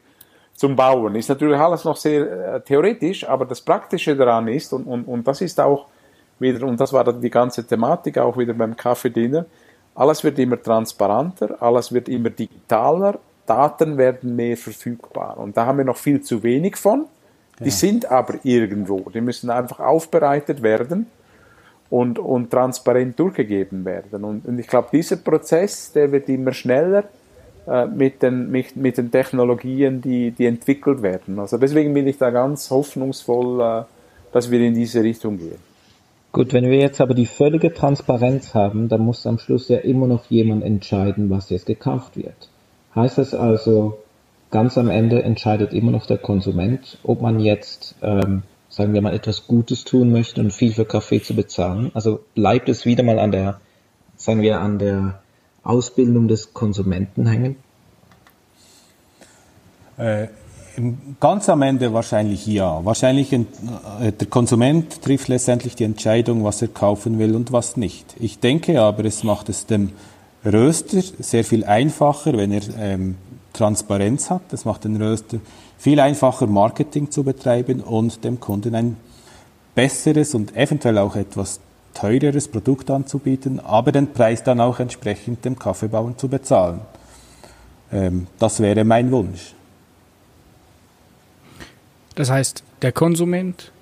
zum 0.54 0.74
Bauen. 0.74 1.14
Ist 1.14 1.28
natürlich 1.28 1.58
alles 1.58 1.84
noch 1.84 1.96
sehr 1.96 2.54
äh, 2.54 2.60
theoretisch, 2.62 3.28
aber 3.28 3.44
das 3.44 3.60
Praktische 3.60 4.16
daran 4.16 4.48
ist, 4.48 4.72
und, 4.72 4.86
und, 4.86 5.04
und 5.04 5.26
das 5.28 5.40
ist 5.40 5.60
auch 5.60 5.86
wieder, 6.40 6.66
und 6.66 6.80
das 6.80 6.92
war 6.92 7.04
dann 7.04 7.20
die 7.20 7.30
ganze 7.30 7.66
Thematik 7.66 8.18
auch 8.18 8.36
wieder 8.36 8.54
beim 8.54 8.76
Kaffeediener, 8.76 9.46
alles 9.94 10.24
wird 10.24 10.38
immer 10.38 10.60
transparenter, 10.60 11.60
alles 11.60 11.92
wird 11.92 12.08
immer 12.08 12.30
digitaler, 12.30 13.18
Daten 13.46 13.98
werden 13.98 14.36
mehr 14.36 14.56
verfügbar. 14.56 15.36
Und 15.38 15.56
da 15.56 15.66
haben 15.66 15.78
wir 15.78 15.84
noch 15.84 15.96
viel 15.96 16.20
zu 16.22 16.42
wenig 16.42 16.76
von. 16.76 17.06
Die 17.58 17.64
ja. 17.64 17.70
sind 17.70 18.10
aber 18.10 18.34
irgendwo. 18.44 19.10
Die 19.10 19.20
müssen 19.20 19.50
einfach 19.50 19.80
aufbereitet 19.80 20.62
werden 20.62 21.06
und, 21.90 22.18
und 22.18 22.50
transparent 22.50 23.18
durchgegeben 23.18 23.84
werden. 23.84 24.24
Und, 24.24 24.46
und 24.46 24.58
ich 24.58 24.68
glaube, 24.68 24.88
dieser 24.92 25.16
Prozess, 25.16 25.92
der 25.92 26.10
wird 26.12 26.28
immer 26.28 26.52
schneller 26.52 27.04
äh, 27.66 27.86
mit, 27.86 28.22
den, 28.22 28.50
mit, 28.50 28.76
mit 28.76 28.96
den 28.96 29.10
Technologien, 29.10 30.00
die, 30.00 30.30
die 30.30 30.46
entwickelt 30.46 31.02
werden. 31.02 31.38
Also 31.38 31.58
deswegen 31.58 31.92
bin 31.92 32.06
ich 32.06 32.16
da 32.16 32.30
ganz 32.30 32.70
hoffnungsvoll, 32.70 33.60
äh, 33.60 33.82
dass 34.32 34.50
wir 34.50 34.60
in 34.60 34.74
diese 34.74 35.02
Richtung 35.02 35.36
gehen. 35.36 35.69
Gut, 36.32 36.52
wenn 36.52 36.70
wir 36.70 36.78
jetzt 36.78 37.00
aber 37.00 37.14
die 37.14 37.26
völlige 37.26 37.74
Transparenz 37.74 38.54
haben, 38.54 38.88
dann 38.88 39.00
muss 39.00 39.26
am 39.26 39.38
Schluss 39.38 39.68
ja 39.68 39.78
immer 39.78 40.06
noch 40.06 40.26
jemand 40.26 40.62
entscheiden, 40.62 41.28
was 41.28 41.50
jetzt 41.50 41.66
gekauft 41.66 42.16
wird. 42.16 42.48
Heißt 42.94 43.18
das 43.18 43.34
also, 43.34 43.98
ganz 44.52 44.78
am 44.78 44.90
Ende 44.90 45.22
entscheidet 45.22 45.72
immer 45.72 45.90
noch 45.90 46.06
der 46.06 46.18
Konsument, 46.18 46.98
ob 47.02 47.20
man 47.20 47.40
jetzt, 47.40 47.96
ähm, 48.02 48.42
sagen 48.68 48.94
wir 48.94 49.02
mal, 49.02 49.12
etwas 49.12 49.48
Gutes 49.48 49.82
tun 49.82 50.12
möchte 50.12 50.40
und 50.40 50.52
viel 50.52 50.72
für 50.72 50.84
Kaffee 50.84 51.20
zu 51.20 51.34
bezahlen. 51.34 51.90
Also 51.94 52.20
bleibt 52.36 52.68
es 52.68 52.86
wieder 52.86 53.02
mal 53.02 53.18
an 53.18 53.32
der, 53.32 53.60
sagen 54.16 54.40
wir, 54.40 54.60
an 54.60 54.78
der 54.78 55.20
Ausbildung 55.64 56.28
des 56.28 56.54
Konsumenten 56.54 57.26
hängen? 57.26 57.56
Äh, 59.98 60.28
ganz 61.20 61.48
am 61.48 61.62
Ende 61.62 61.92
wahrscheinlich 61.92 62.46
ja. 62.46 62.84
Wahrscheinlich 62.84 63.32
äh, 63.32 63.44
der 64.00 64.26
Konsument 64.28 65.02
trifft 65.02 65.28
letztendlich 65.28 65.74
die 65.74 65.84
Entscheidung, 65.84 66.44
was 66.44 66.62
er 66.62 66.68
kaufen 66.68 67.18
will 67.18 67.34
und 67.34 67.52
was 67.52 67.76
nicht. 67.76 68.14
Ich 68.18 68.38
denke 68.38 68.80
aber, 68.80 69.04
es 69.04 69.24
macht 69.24 69.48
es 69.48 69.66
dem 69.66 69.92
Röster 70.44 71.02
sehr 71.18 71.44
viel 71.44 71.64
einfacher, 71.64 72.36
wenn 72.36 72.52
er 72.52 72.62
ähm, 72.78 73.16
Transparenz 73.52 74.30
hat. 74.30 74.42
Das 74.50 74.64
macht 74.64 74.84
den 74.84 74.96
Röster 74.96 75.38
viel 75.78 76.00
einfacher, 76.00 76.46
Marketing 76.46 77.10
zu 77.10 77.24
betreiben 77.24 77.80
und 77.80 78.24
dem 78.24 78.40
Kunden 78.40 78.74
ein 78.74 78.96
besseres 79.74 80.34
und 80.34 80.56
eventuell 80.56 80.98
auch 80.98 81.16
etwas 81.16 81.60
teureres 81.94 82.48
Produkt 82.48 82.90
anzubieten, 82.90 83.60
aber 83.60 83.92
den 83.92 84.12
Preis 84.12 84.42
dann 84.42 84.60
auch 84.60 84.78
entsprechend 84.78 85.44
dem 85.44 85.58
Kaffeebauern 85.58 86.16
zu 86.16 86.28
bezahlen. 86.28 86.80
Ähm, 87.92 88.26
das 88.38 88.60
wäre 88.60 88.84
mein 88.84 89.10
Wunsch. 89.10 89.54
Das 92.14 92.30
heißt, 92.30 92.62
der 92.82 92.92
Konsument 92.92 93.72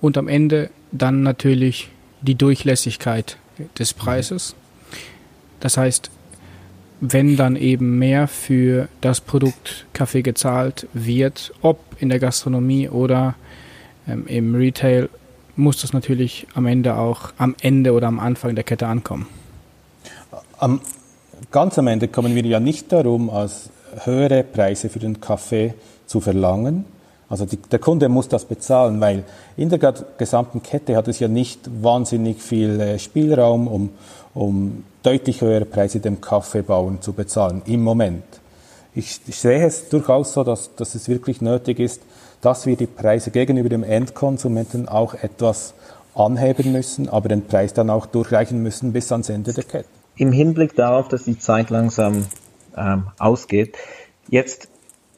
und 0.00 0.18
am 0.18 0.28
Ende 0.28 0.70
dann 0.92 1.22
natürlich 1.22 1.90
die 2.22 2.34
Durchlässigkeit 2.34 3.36
des 3.78 3.92
Preises. 3.92 4.54
Das 5.60 5.76
heißt, 5.76 6.10
wenn 7.00 7.36
dann 7.36 7.56
eben 7.56 7.98
mehr 7.98 8.28
für 8.28 8.88
das 9.00 9.20
Produkt 9.20 9.86
Kaffee 9.92 10.22
gezahlt 10.22 10.86
wird, 10.92 11.52
ob 11.60 11.78
in 11.98 12.08
der 12.08 12.18
Gastronomie 12.18 12.88
oder 12.88 13.34
ähm, 14.08 14.26
im 14.26 14.54
Retail, 14.54 15.08
muss 15.56 15.80
das 15.80 15.92
natürlich 15.92 16.46
am 16.54 16.66
Ende 16.66 16.96
auch 16.96 17.32
am 17.38 17.54
Ende 17.60 17.92
oder 17.92 18.08
am 18.08 18.18
Anfang 18.18 18.54
der 18.54 18.64
Kette 18.64 18.86
ankommen. 18.86 19.26
Am, 20.58 20.80
ganz 21.50 21.78
am 21.78 21.86
Ende 21.86 22.08
kommen 22.08 22.34
wir 22.34 22.44
ja 22.44 22.60
nicht 22.60 22.90
darum, 22.92 23.30
als 23.30 23.70
höhere 24.04 24.42
Preise 24.42 24.88
für 24.88 24.98
den 24.98 25.20
Kaffee 25.20 25.74
zu 26.06 26.20
verlangen. 26.20 26.84
Also 27.28 27.46
die, 27.46 27.56
der 27.56 27.78
Kunde 27.78 28.08
muss 28.08 28.28
das 28.28 28.44
bezahlen, 28.44 29.00
weil 29.00 29.24
in 29.56 29.70
der 29.70 29.78
gesamten 30.18 30.62
Kette 30.62 30.96
hat 30.96 31.08
es 31.08 31.20
ja 31.20 31.28
nicht 31.28 31.60
wahnsinnig 31.82 32.42
viel 32.42 32.80
äh, 32.80 32.98
Spielraum, 32.98 33.66
um, 33.66 33.90
um 34.34 34.84
deutlich 35.02 35.40
höhere 35.40 35.64
Preise 35.64 36.00
dem 36.00 36.20
Kaffeebauern 36.20 37.00
zu 37.00 37.12
bezahlen 37.12 37.62
im 37.66 37.82
Moment. 37.82 38.24
Ich, 38.94 39.20
ich 39.26 39.38
sehe 39.38 39.64
es 39.64 39.88
durchaus 39.88 40.32
so, 40.34 40.44
dass, 40.44 40.74
dass 40.76 40.94
es 40.94 41.08
wirklich 41.08 41.40
nötig 41.40 41.80
ist, 41.80 42.02
dass 42.40 42.66
wir 42.66 42.76
die 42.76 42.86
Preise 42.86 43.30
gegenüber 43.30 43.68
dem 43.68 43.82
Endkonsumenten 43.82 44.88
auch 44.88 45.14
etwas 45.14 45.74
anheben 46.14 46.72
müssen, 46.72 47.08
aber 47.08 47.28
den 47.28 47.46
Preis 47.46 47.72
dann 47.72 47.90
auch 47.90 48.06
durchreichen 48.06 48.62
müssen 48.62 48.92
bis 48.92 49.10
ans 49.10 49.30
Ende 49.30 49.52
der 49.52 49.64
Kette. 49.64 49.88
Im 50.16 50.30
Hinblick 50.30 50.76
darauf, 50.76 51.08
dass 51.08 51.24
die 51.24 51.38
Zeit 51.38 51.70
langsam 51.70 52.26
ähm, 52.76 53.08
ausgeht, 53.18 53.76
jetzt, 54.28 54.68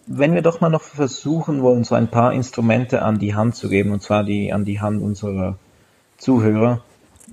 wenn 0.06 0.34
wir 0.34 0.42
doch 0.42 0.60
mal 0.60 0.70
noch 0.70 0.82
versuchen 0.82 1.62
wollen, 1.62 1.84
so 1.84 1.94
ein 1.94 2.08
paar 2.08 2.32
Instrumente 2.32 3.02
an 3.02 3.18
die 3.18 3.34
Hand 3.34 3.56
zu 3.56 3.68
geben, 3.68 3.92
und 3.92 4.02
zwar 4.02 4.24
die 4.24 4.52
an 4.52 4.64
die 4.64 4.80
Hand 4.80 5.02
unserer 5.02 5.58
Zuhörer, 6.16 6.82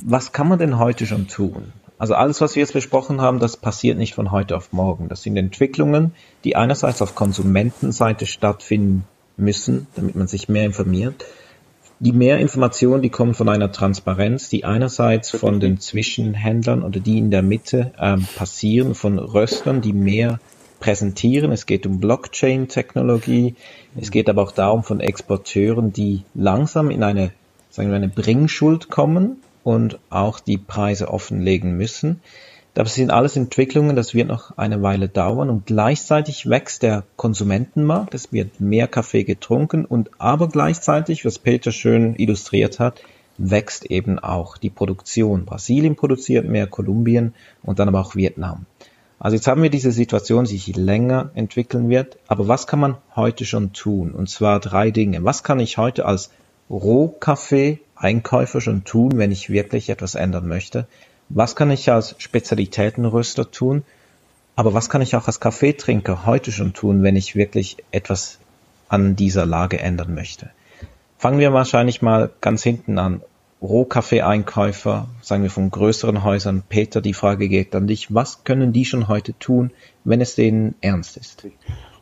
was 0.03 0.31
kann 0.31 0.47
man 0.47 0.59
denn 0.59 0.79
heute 0.79 1.05
schon 1.05 1.27
tun? 1.27 1.71
Also 1.99 2.15
alles, 2.15 2.41
was 2.41 2.55
wir 2.55 2.61
jetzt 2.61 2.73
besprochen 2.73 3.21
haben, 3.21 3.39
das 3.39 3.55
passiert 3.55 3.97
nicht 3.97 4.15
von 4.15 4.31
heute 4.31 4.57
auf 4.57 4.73
morgen. 4.73 5.07
Das 5.07 5.21
sind 5.21 5.37
Entwicklungen, 5.37 6.13
die 6.43 6.55
einerseits 6.55 7.01
auf 7.01 7.15
Konsumentenseite 7.15 8.25
stattfinden 8.25 9.05
müssen, 9.37 9.87
damit 9.95 10.15
man 10.15 10.27
sich 10.27 10.49
mehr 10.49 10.65
informiert. 10.65 11.23
Die 11.99 12.11
mehr 12.11 12.39
Informationen, 12.39 13.01
die 13.01 13.09
kommen 13.09 13.35
von 13.35 13.47
einer 13.47 13.71
Transparenz, 13.71 14.49
die 14.49 14.65
einerseits 14.65 15.29
von 15.31 15.59
den 15.59 15.79
Zwischenhändlern 15.79 16.83
oder 16.83 16.99
die 16.99 17.19
in 17.19 17.31
der 17.31 17.43
Mitte 17.43 17.93
ähm, 17.97 18.27
passieren, 18.35 18.95
von 18.95 19.19
Röstern, 19.19 19.79
die 19.79 19.93
mehr 19.93 20.39
präsentieren. 20.83 21.53
Es 21.53 21.65
geht 21.65 21.85
um 21.85 22.01
Blockchain-Technologie. 22.01 23.55
Es 23.95 24.11
geht 24.11 24.27
aber 24.27 24.41
auch 24.41 24.51
darum 24.51 24.83
von 24.83 24.99
Exporteuren, 24.99 25.93
die 25.93 26.23
langsam 26.33 26.91
in 26.91 27.03
eine, 27.03 27.31
sagen 27.69 27.87
wir, 27.87 27.95
eine 27.95 28.09
Bringschuld 28.09 28.89
kommen 28.89 29.37
und 29.63 29.97
auch 30.09 30.41
die 30.41 30.57
Preise 30.57 31.07
offenlegen 31.07 31.77
müssen. 31.77 32.19
Das 32.73 32.95
sind 32.95 33.11
alles 33.11 33.37
Entwicklungen, 33.37 33.95
das 33.95 34.13
wird 34.13 34.27
noch 34.27 34.57
eine 34.57 34.81
Weile 34.81 35.07
dauern 35.07 35.49
und 35.49 35.67
gleichzeitig 35.67 36.49
wächst 36.49 36.83
der 36.83 37.03
Konsumentenmarkt, 37.15 38.13
es 38.13 38.33
wird 38.33 38.59
mehr 38.59 38.89
Kaffee 38.89 39.23
getrunken 39.23 39.85
und 39.85 40.09
aber 40.17 40.49
gleichzeitig, 40.49 41.23
was 41.23 41.39
Peter 41.39 41.71
schön 41.71 42.15
illustriert 42.15 42.79
hat, 42.81 43.01
wächst 43.37 43.85
eben 43.85 44.19
auch 44.19 44.57
die 44.57 44.69
Produktion. 44.69 45.45
Brasilien 45.45 45.95
produziert 45.95 46.45
mehr, 46.45 46.67
Kolumbien 46.67 47.33
und 47.61 47.79
dann 47.79 47.87
aber 47.87 48.01
auch 48.01 48.15
Vietnam. 48.15 48.65
Also 49.23 49.35
jetzt 49.35 49.47
haben 49.47 49.63
wir 49.63 49.69
diese 49.69 49.93
Situation, 49.93 50.43
die 50.43 50.57
sich 50.57 50.75
länger 50.75 51.31
entwickeln 51.33 51.87
wird, 51.87 52.17
aber 52.27 52.49
was 52.49 52.67
kann 52.67 52.81
man 52.81 52.97
heute 53.15 53.45
schon 53.45 53.71
tun? 53.71 54.11
Und 54.11 54.29
zwar 54.29 54.59
drei 54.59 54.91
Dinge. 54.91 55.23
Was 55.23 55.43
kann 55.43 55.61
ich 55.61 55.77
heute 55.77 56.05
als 56.05 56.29
Rohkaffee 56.69 57.79
Einkäufer 57.95 58.59
schon 58.59 58.83
tun, 58.83 59.13
wenn 59.15 59.31
ich 59.31 59.49
wirklich 59.49 59.89
etwas 59.89 60.15
ändern 60.15 60.49
möchte? 60.49 60.87
Was 61.29 61.55
kann 61.55 61.71
ich 61.71 61.89
als 61.89 62.15
Spezialitätenröster 62.17 63.49
tun? 63.49 63.83
Aber 64.57 64.73
was 64.73 64.89
kann 64.89 65.01
ich 65.01 65.15
auch 65.15 65.27
als 65.27 65.39
Kaffeetrinker 65.39 66.25
heute 66.25 66.51
schon 66.51 66.73
tun, 66.73 67.01
wenn 67.01 67.15
ich 67.15 67.33
wirklich 67.33 67.77
etwas 67.91 68.39
an 68.89 69.15
dieser 69.15 69.45
Lage 69.45 69.79
ändern 69.79 70.13
möchte? 70.13 70.49
Fangen 71.17 71.39
wir 71.39 71.53
wahrscheinlich 71.53 72.01
mal 72.01 72.29
ganz 72.41 72.61
hinten 72.61 72.99
an. 72.99 73.21
Rohkaffeeeinkäufer, 73.63 75.07
sagen 75.21 75.43
wir 75.43 75.49
von 75.49 75.71
größeren 75.71 76.23
Häusern. 76.25 76.63
Peter, 76.67 76.99
die 76.99 77.13
Frage 77.13 77.47
geht 77.47 77.73
an 77.73 77.87
dich. 77.87 78.13
Was 78.13 78.43
können 78.43 78.73
die 78.73 78.83
schon 78.83 79.07
heute 79.07 79.37
tun, 79.39 79.71
wenn 80.03 80.19
es 80.19 80.35
denen 80.35 80.75
ernst 80.81 81.15
ist? 81.15 81.47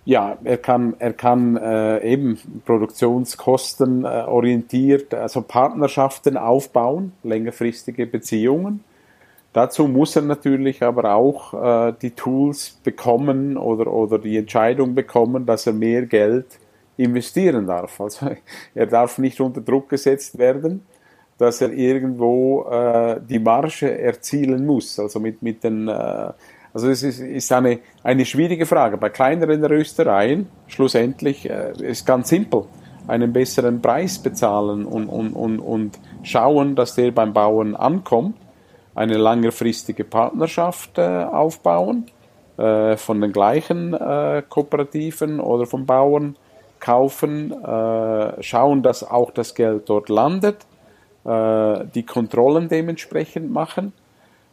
Ja, 0.04 0.40
er 0.44 0.58
kann, 0.58 0.96
er 0.98 1.14
kann 1.14 1.58
äh, 1.58 2.00
eben 2.04 2.40
Produktionskosten 2.66 4.04
äh, 4.06 4.08
orientiert, 4.08 5.14
also 5.14 5.44
Partnerschaften 5.44 6.36
aufbauen, 6.36 7.14
längerfristige 7.22 8.08
Beziehungen. 8.08 8.84
Dazu 9.54 9.88
muss 9.88 10.16
er 10.16 10.24
natürlich 10.24 10.82
aber 10.82 11.14
auch 11.14 11.54
äh, 11.90 11.94
die 12.02 12.12
Tools 12.12 12.80
bekommen 12.84 13.58
oder, 13.58 13.94
oder 13.94 14.18
die 14.18 14.38
Entscheidung 14.38 14.96
bekommen, 14.96 15.46
dass 15.46 15.68
er 15.68 15.74
mehr 15.74 16.08
Geld 16.08 16.48
investieren 16.98 17.68
darf. 17.68 18.02
Also 18.02 18.32
er 18.74 18.88
darf 18.88 19.20
nicht 19.20 19.40
unter 19.40 19.62
Druck 19.62 19.90
gesetzt 19.90 20.40
werden, 20.40 20.82
dass 21.42 21.60
er 21.60 21.72
irgendwo 21.72 22.68
äh, 22.70 23.20
die 23.28 23.40
Marge 23.40 24.00
erzielen 24.00 24.64
muss. 24.64 25.00
Also 25.00 25.20
mit, 25.20 25.42
mit 25.42 25.64
den 25.64 25.88
äh, 25.88 26.32
also 26.72 26.88
es 26.88 27.02
ist, 27.02 27.20
ist 27.20 27.52
eine, 27.52 27.80
eine 28.04 28.26
schwierige 28.26 28.68
Frage. 28.68 28.98
Bei 28.98 29.10
kleineren 29.10 29.66
Röstereien, 29.66 30.48
schlussendlich, 30.68 31.50
äh, 31.50 31.74
ist 31.80 32.06
ganz 32.06 32.30
simpel. 32.30 32.66
Einen 33.08 33.34
besseren 33.34 33.82
Preis 33.82 34.20
bezahlen 34.20 34.86
und, 34.86 35.10
und, 35.10 35.34
und, 35.34 35.60
und 35.60 36.00
schauen, 36.22 36.76
dass 36.76 36.94
der 36.94 37.12
beim 37.12 37.34
Bauen 37.34 37.76
ankommt. 37.76 38.36
Eine 38.94 39.18
langfristige 39.18 40.04
Partnerschaft 40.04 41.00
äh, 41.00 41.24
aufbauen 41.24 42.06
äh, 42.58 42.98
von 42.98 43.20
den 43.20 43.32
gleichen 43.32 43.96
äh, 43.96 44.44
Kooperativen 44.48 45.40
oder 45.40 45.66
von 45.66 45.88
Bauern 45.88 46.36
kaufen, 46.80 47.52
äh, 47.52 48.44
schauen, 48.44 48.84
dass 48.84 49.04
auch 49.04 49.32
das 49.32 49.56
Geld 49.56 49.90
dort 49.90 50.10
landet 50.10 50.68
äh, 51.26 51.86
die 51.94 52.04
Kontrollen 52.04 52.70
dementsprechend 52.70 53.52
machen 53.52 53.94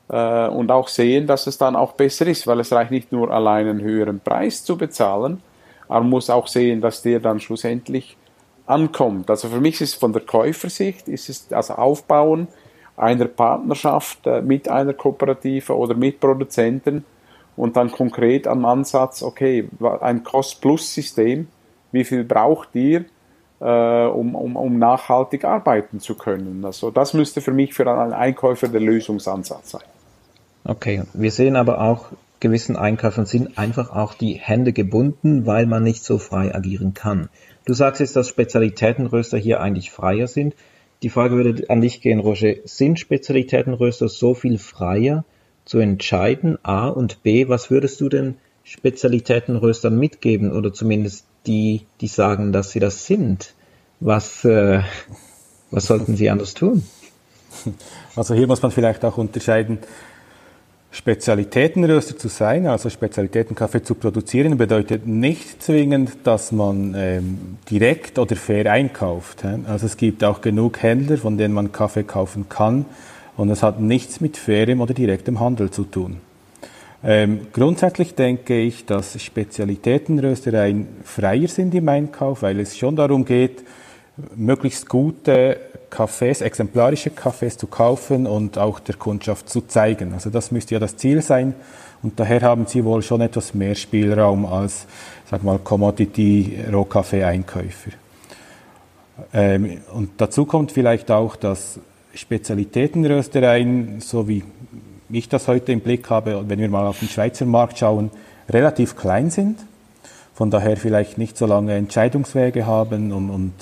äh, 0.08 0.48
und 0.48 0.70
auch 0.70 0.88
sehen, 0.88 1.26
dass 1.26 1.46
es 1.46 1.58
dann 1.58 1.76
auch 1.76 1.92
besser 1.92 2.26
ist, 2.26 2.46
weil 2.46 2.60
es 2.60 2.72
reicht 2.72 2.90
nicht 2.90 3.12
nur 3.12 3.30
allein 3.30 3.68
einen 3.68 3.80
höheren 3.80 4.20
Preis 4.20 4.64
zu 4.64 4.76
bezahlen, 4.76 5.42
man 5.88 6.08
muss 6.08 6.28
auch 6.28 6.46
sehen, 6.46 6.80
dass 6.80 7.02
der 7.02 7.18
dann 7.20 7.40
schlussendlich 7.40 8.16
ankommt. 8.66 9.30
Also 9.30 9.48
für 9.48 9.60
mich 9.60 9.80
ist 9.80 9.94
es 9.94 9.94
von 9.94 10.12
der 10.12 10.22
Käufersicht, 10.22 11.08
ist 11.08 11.30
es 11.30 11.48
das 11.48 11.70
Aufbauen 11.70 12.48
einer 12.96 13.26
Partnerschaft 13.26 14.26
äh, 14.26 14.42
mit 14.42 14.68
einer 14.68 14.92
Kooperative 14.92 15.74
oder 15.76 15.94
mit 15.94 16.20
Produzenten 16.20 17.04
und 17.56 17.76
dann 17.76 17.90
konkret 17.90 18.46
am 18.46 18.64
Ansatz, 18.64 19.22
okay, 19.22 19.68
ein 20.00 20.22
Cost-Plus-System, 20.22 21.48
wie 21.92 22.04
viel 22.04 22.24
braucht 22.24 22.74
ihr, 22.74 23.06
um, 23.64 24.34
um, 24.34 24.56
um 24.56 24.78
nachhaltig 24.78 25.44
arbeiten 25.44 26.00
zu 26.00 26.14
können? 26.14 26.64
Also 26.64 26.90
das 26.90 27.14
müsste 27.14 27.40
für 27.40 27.52
mich 27.52 27.74
für 27.74 27.90
einen 27.90 28.12
Einkäufer 28.12 28.68
der 28.68 28.80
Lösungsansatz 28.80 29.70
sein. 29.70 29.82
Okay, 30.64 31.02
wir 31.14 31.30
sehen 31.30 31.56
aber 31.56 31.80
auch, 31.80 32.06
gewissen 32.40 32.76
Einkäufern 32.76 33.26
sind 33.26 33.58
einfach 33.58 33.90
auch 33.90 34.14
die 34.14 34.34
Hände 34.34 34.72
gebunden, 34.72 35.46
weil 35.46 35.66
man 35.66 35.82
nicht 35.82 36.04
so 36.04 36.18
frei 36.18 36.54
agieren 36.54 36.94
kann. 36.94 37.28
Du 37.64 37.74
sagst 37.74 38.00
jetzt, 38.00 38.16
dass 38.16 38.28
Spezialitätenröster 38.28 39.38
hier 39.38 39.60
eigentlich 39.60 39.90
freier 39.90 40.26
sind. 40.26 40.54
Die 41.02 41.10
Frage 41.10 41.36
würde 41.36 41.68
an 41.68 41.80
dich 41.80 42.00
gehen, 42.00 42.18
Roger. 42.18 42.54
Sind 42.64 42.98
Spezialitätenröster 42.98 44.08
so 44.08 44.34
viel 44.34 44.58
freier 44.58 45.24
zu 45.64 45.78
entscheiden? 45.78 46.58
A 46.62 46.88
und 46.88 47.22
B, 47.22 47.48
was 47.48 47.70
würdest 47.70 48.00
du 48.00 48.08
denn 48.08 48.36
Spezialitätenröstern 48.64 49.98
mitgeben 49.98 50.52
oder 50.52 50.72
zumindest 50.72 51.26
die, 51.46 51.86
die 52.00 52.08
sagen, 52.08 52.52
dass 52.52 52.70
sie 52.70 52.80
das 52.80 53.06
sind? 53.06 53.54
Was, 54.00 54.44
äh, 54.44 54.82
was 55.70 55.86
sollten 55.86 56.16
sie 56.16 56.30
anders 56.30 56.54
tun? 56.54 56.82
Also 58.14 58.34
hier 58.34 58.46
muss 58.46 58.62
man 58.62 58.70
vielleicht 58.70 59.04
auch 59.04 59.16
unterscheiden, 59.16 59.78
Spezialitätenröster 60.90 62.16
zu 62.16 62.28
sein, 62.28 62.66
also 62.66 62.88
Spezialitätenkaffee 62.88 63.82
zu 63.82 63.94
produzieren, 63.94 64.56
bedeutet 64.56 65.06
nicht 65.06 65.62
zwingend, 65.62 66.16
dass 66.24 66.50
man 66.50 66.94
ähm, 66.96 67.58
direkt 67.70 68.18
oder 68.18 68.36
fair 68.36 68.72
einkauft. 68.72 69.44
Also 69.66 69.86
es 69.86 69.98
gibt 69.98 70.24
auch 70.24 70.40
genug 70.40 70.82
Händler, 70.82 71.18
von 71.18 71.36
denen 71.36 71.52
man 71.52 71.72
Kaffee 71.72 72.04
kaufen 72.04 72.48
kann 72.48 72.86
und 73.36 73.50
es 73.50 73.62
hat 73.62 73.80
nichts 73.80 74.20
mit 74.20 74.36
fairem 74.36 74.80
oder 74.80 74.94
direktem 74.94 75.40
Handel 75.40 75.70
zu 75.70 75.84
tun. 75.84 76.20
Ähm, 77.04 77.46
grundsätzlich 77.52 78.14
denke 78.14 78.60
ich, 78.60 78.84
dass 78.84 79.22
Spezialitätenröstereien 79.22 80.88
freier 81.04 81.46
sind 81.46 81.72
im 81.74 81.88
Einkauf, 81.88 82.42
weil 82.42 82.58
es 82.58 82.76
schon 82.76 82.96
darum 82.96 83.24
geht, 83.24 83.62
möglichst 84.34 84.88
gute 84.88 85.58
Cafés, 85.90 86.42
exemplarische 86.42 87.10
Cafés 87.10 87.56
zu 87.56 87.68
kaufen 87.68 88.26
und 88.26 88.58
auch 88.58 88.80
der 88.80 88.96
Kundschaft 88.96 89.48
zu 89.48 89.60
zeigen. 89.62 90.12
Also 90.12 90.30
das 90.30 90.50
müsste 90.50 90.74
ja 90.74 90.80
das 90.80 90.96
Ziel 90.96 91.22
sein 91.22 91.54
und 92.02 92.18
daher 92.18 92.42
haben 92.42 92.66
sie 92.66 92.84
wohl 92.84 93.02
schon 93.02 93.20
etwas 93.20 93.54
mehr 93.54 93.76
Spielraum 93.76 94.44
als, 94.44 94.86
sag 95.30 95.44
mal, 95.44 95.58
Commodity-Rohkaffee-Einkäufer. 95.58 97.92
Ähm, 99.32 99.78
und 99.92 100.10
dazu 100.18 100.46
kommt 100.46 100.72
vielleicht 100.72 101.12
auch, 101.12 101.36
dass 101.36 101.78
Spezialitätenröstereien, 102.14 104.00
so 104.00 104.26
wie 104.28 104.42
ich 105.10 105.28
das 105.28 105.48
heute 105.48 105.72
im 105.72 105.80
Blick 105.80 106.10
habe, 106.10 106.44
wenn 106.48 106.58
wir 106.58 106.68
mal 106.68 106.86
auf 106.86 106.98
den 106.98 107.08
Schweizer 107.08 107.46
Markt 107.46 107.78
schauen, 107.78 108.10
relativ 108.48 108.96
klein 108.96 109.30
sind, 109.30 109.58
von 110.34 110.50
daher 110.50 110.76
vielleicht 110.76 111.18
nicht 111.18 111.36
so 111.36 111.46
lange 111.46 111.74
Entscheidungswege 111.74 112.66
haben 112.66 113.12
und, 113.12 113.30
und 113.30 113.52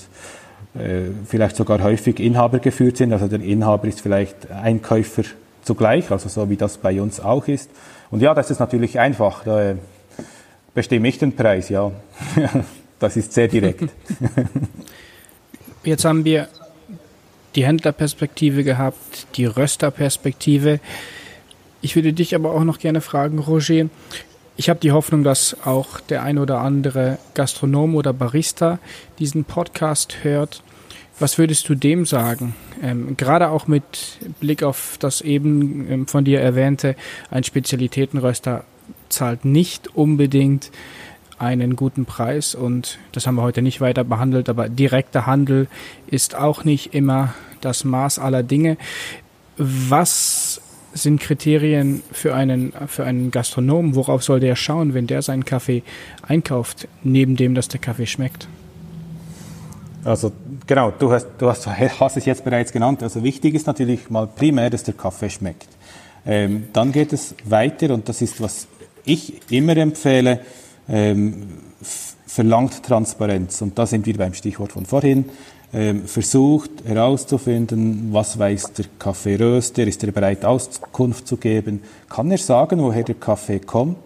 äh, 0.79 1.09
vielleicht 1.25 1.55
sogar 1.55 1.81
häufig 1.81 2.19
Inhaber 2.19 2.59
geführt 2.59 2.97
sind. 2.97 3.13
Also 3.13 3.27
der 3.27 3.41
Inhaber 3.41 3.87
ist 3.87 4.01
vielleicht 4.01 4.51
Einkäufer 4.51 5.23
zugleich, 5.63 6.11
also 6.11 6.29
so 6.29 6.49
wie 6.49 6.57
das 6.57 6.77
bei 6.77 7.01
uns 7.01 7.19
auch 7.19 7.47
ist. 7.47 7.69
Und 8.11 8.21
ja, 8.21 8.33
das 8.33 8.51
ist 8.51 8.59
natürlich 8.59 8.99
einfach. 8.99 9.43
Da 9.43 9.71
äh, 9.71 9.75
bestimme 10.73 11.07
ich 11.07 11.17
den 11.17 11.35
Preis, 11.35 11.69
ja. 11.69 11.91
das 12.99 13.17
ist 13.17 13.33
sehr 13.33 13.47
direkt. 13.47 13.89
Jetzt 15.83 16.05
haben 16.05 16.25
wir 16.25 16.47
die 17.55 17.65
Händlerperspektive 17.65 18.63
gehabt, 18.63 19.27
die 19.35 19.45
Rösterperspektive. 19.45 20.79
Ich 21.81 21.95
würde 21.95 22.13
dich 22.13 22.35
aber 22.35 22.53
auch 22.53 22.63
noch 22.63 22.79
gerne 22.79 23.01
fragen, 23.01 23.39
Roger. 23.39 23.89
Ich 24.55 24.69
habe 24.69 24.79
die 24.79 24.91
Hoffnung, 24.91 25.23
dass 25.23 25.55
auch 25.65 25.99
der 25.99 26.23
ein 26.23 26.39
oder 26.39 26.59
andere 26.59 27.19
Gastronom 27.35 27.95
oder 27.95 28.13
Barista 28.13 28.79
diesen 29.19 29.45
Podcast 29.45 30.23
hört 30.23 30.63
was 31.19 31.37
würdest 31.37 31.67
du 31.69 31.75
dem 31.75 32.05
sagen? 32.05 32.55
Ähm, 32.81 33.17
gerade 33.17 33.49
auch 33.49 33.67
mit 33.67 34.19
Blick 34.39 34.63
auf 34.63 34.97
das 34.99 35.21
eben 35.21 35.89
ähm, 35.89 36.07
von 36.07 36.25
dir 36.25 36.41
erwähnte, 36.41 36.95
ein 37.31 37.43
Spezialitätenröster 37.43 38.63
zahlt 39.09 39.45
nicht 39.45 39.95
unbedingt 39.95 40.71
einen 41.39 41.75
guten 41.75 42.05
Preis 42.05 42.55
und 42.55 42.99
das 43.11 43.27
haben 43.27 43.35
wir 43.35 43.43
heute 43.43 43.61
nicht 43.61 43.81
weiter 43.81 44.03
behandelt, 44.03 44.49
aber 44.49 44.69
direkter 44.69 45.25
Handel 45.25 45.67
ist 46.07 46.35
auch 46.35 46.63
nicht 46.63 46.93
immer 46.93 47.33
das 47.61 47.83
Maß 47.83 48.19
aller 48.19 48.43
Dinge. 48.43 48.77
Was 49.57 50.61
sind 50.97 51.21
Kriterien 51.21 52.03
für 52.11 52.35
einen, 52.35 52.73
für 52.87 53.05
einen 53.05 53.31
Gastronomen? 53.31 53.95
Worauf 53.95 54.23
soll 54.23 54.39
der 54.39 54.55
schauen, 54.55 54.93
wenn 54.93 55.07
der 55.07 55.21
seinen 55.21 55.45
Kaffee 55.45 55.83
einkauft, 56.27 56.87
neben 57.03 57.35
dem, 57.35 57.55
dass 57.55 57.67
der 57.67 57.79
Kaffee 57.79 58.07
schmeckt? 58.07 58.47
Also 60.03 60.31
genau, 60.65 60.91
du 60.91 61.11
hast, 61.11 61.27
du 61.37 61.49
hast, 61.49 61.67
hast 61.99 62.17
es 62.17 62.25
jetzt 62.25 62.43
bereits 62.43 62.71
genannt. 62.71 63.03
Also 63.03 63.23
wichtig 63.23 63.55
ist 63.55 63.67
natürlich 63.67 64.09
mal 64.09 64.27
primär, 64.27 64.69
dass 64.69 64.83
der 64.83 64.93
Kaffee 64.93 65.29
schmeckt. 65.29 65.67
Ähm, 66.25 66.67
dann 66.73 66.91
geht 66.91 67.13
es 67.13 67.35
weiter 67.45 67.93
und 67.93 68.09
das 68.09 68.21
ist, 68.21 68.41
was 68.41 68.67
ich 69.05 69.41
immer 69.49 69.77
empfehle, 69.77 70.41
ähm, 70.89 71.47
verlangt 72.25 72.83
Transparenz. 72.83 73.61
Und 73.61 73.77
da 73.79 73.85
sind 73.85 74.05
wir 74.05 74.17
beim 74.17 74.33
Stichwort 74.33 74.73
von 74.73 74.85
vorhin. 74.85 75.25
Ähm, 75.73 76.05
versucht 76.05 76.71
herauszufinden, 76.85 78.09
was 78.13 78.39
weiß 78.39 78.71
der 78.71 78.85
Kaffeeröster, 78.97 79.85
ist 79.85 80.01
er 80.01 80.13
bereit 80.13 80.45
Auskunft 80.45 81.27
zu 81.27 81.35
geben, 81.35 81.81
kann 82.07 82.31
er 82.31 82.37
sagen, 82.37 82.79
woher 82.79 83.03
der 83.03 83.15
Kaffee 83.15 83.59
kommt. 83.59 83.97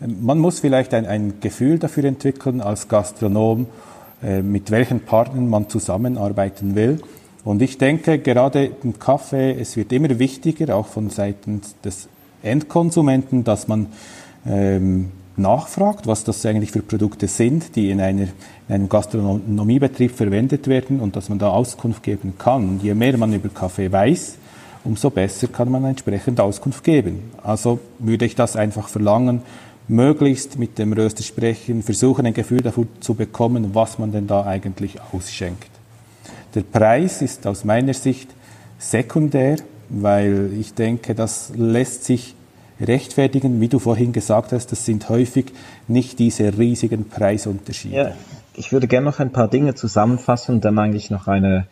Ähm, 0.00 0.18
man 0.24 0.38
muss 0.38 0.60
vielleicht 0.60 0.94
ein, 0.94 1.06
ein 1.06 1.34
Gefühl 1.40 1.80
dafür 1.80 2.04
entwickeln 2.04 2.60
als 2.60 2.86
Gastronom, 2.86 3.66
äh, 4.22 4.40
mit 4.40 4.70
welchen 4.70 5.00
Partnern 5.00 5.48
man 5.48 5.68
zusammenarbeiten 5.68 6.76
will. 6.76 7.00
Und 7.44 7.60
ich 7.60 7.76
denke, 7.76 8.20
gerade 8.20 8.70
im 8.84 9.00
Kaffee, 9.00 9.52
es 9.58 9.76
wird 9.76 9.92
immer 9.92 10.16
wichtiger, 10.20 10.76
auch 10.76 10.86
von 10.86 11.10
Seiten 11.10 11.62
des 11.84 12.06
Endkonsumenten, 12.42 13.42
dass 13.42 13.66
man 13.66 13.86
ähm, 14.46 15.10
nachfragt, 15.40 16.06
was 16.06 16.24
das 16.24 16.44
eigentlich 16.46 16.70
für 16.70 16.82
Produkte 16.82 17.26
sind, 17.26 17.74
die 17.76 17.90
in, 17.90 18.00
einer, 18.00 18.22
in 18.68 18.74
einem 18.74 18.88
Gastronomiebetrieb 18.88 20.12
verwendet 20.12 20.68
werden 20.68 21.00
und 21.00 21.16
dass 21.16 21.28
man 21.28 21.38
da 21.38 21.48
Auskunft 21.48 22.02
geben 22.02 22.34
kann. 22.38 22.68
Und 22.68 22.82
je 22.82 22.94
mehr 22.94 23.16
man 23.16 23.32
über 23.32 23.48
Kaffee 23.48 23.90
weiß, 23.90 24.36
umso 24.84 25.10
besser 25.10 25.48
kann 25.48 25.70
man 25.70 25.84
entsprechend 25.84 26.40
Auskunft 26.40 26.84
geben. 26.84 27.30
Also 27.42 27.80
würde 27.98 28.24
ich 28.24 28.34
das 28.34 28.56
einfach 28.56 28.88
verlangen, 28.88 29.42
möglichst 29.88 30.58
mit 30.58 30.78
dem 30.78 30.92
Röster 30.92 31.22
sprechen, 31.22 31.82
versuchen 31.82 32.24
ein 32.26 32.34
Gefühl 32.34 32.60
dafür 32.60 32.86
zu 33.00 33.14
bekommen, 33.14 33.74
was 33.74 33.98
man 33.98 34.12
denn 34.12 34.26
da 34.26 34.44
eigentlich 34.44 34.98
ausschenkt. 35.12 35.68
Der 36.54 36.62
Preis 36.62 37.22
ist 37.22 37.46
aus 37.46 37.64
meiner 37.64 37.94
Sicht 37.94 38.30
sekundär, 38.78 39.56
weil 39.88 40.50
ich 40.58 40.74
denke, 40.74 41.14
das 41.14 41.52
lässt 41.56 42.04
sich 42.04 42.34
rechtfertigen, 42.80 43.60
wie 43.60 43.68
du 43.68 43.78
vorhin 43.78 44.12
gesagt 44.12 44.52
hast, 44.52 44.72
das 44.72 44.84
sind 44.84 45.08
häufig 45.08 45.46
nicht 45.88 46.18
diese 46.18 46.56
riesigen 46.58 47.08
Preisunterschiede. 47.08 47.96
Ja, 47.96 48.12
ich 48.54 48.72
würde 48.72 48.88
gerne 48.88 49.06
noch 49.06 49.20
ein 49.20 49.32
paar 49.32 49.48
Dinge 49.48 49.74
zusammenfassen 49.74 50.56
und 50.56 50.64
dann 50.64 50.78
eigentlich 50.78 51.10
noch 51.10 51.28
eine, 51.28 51.66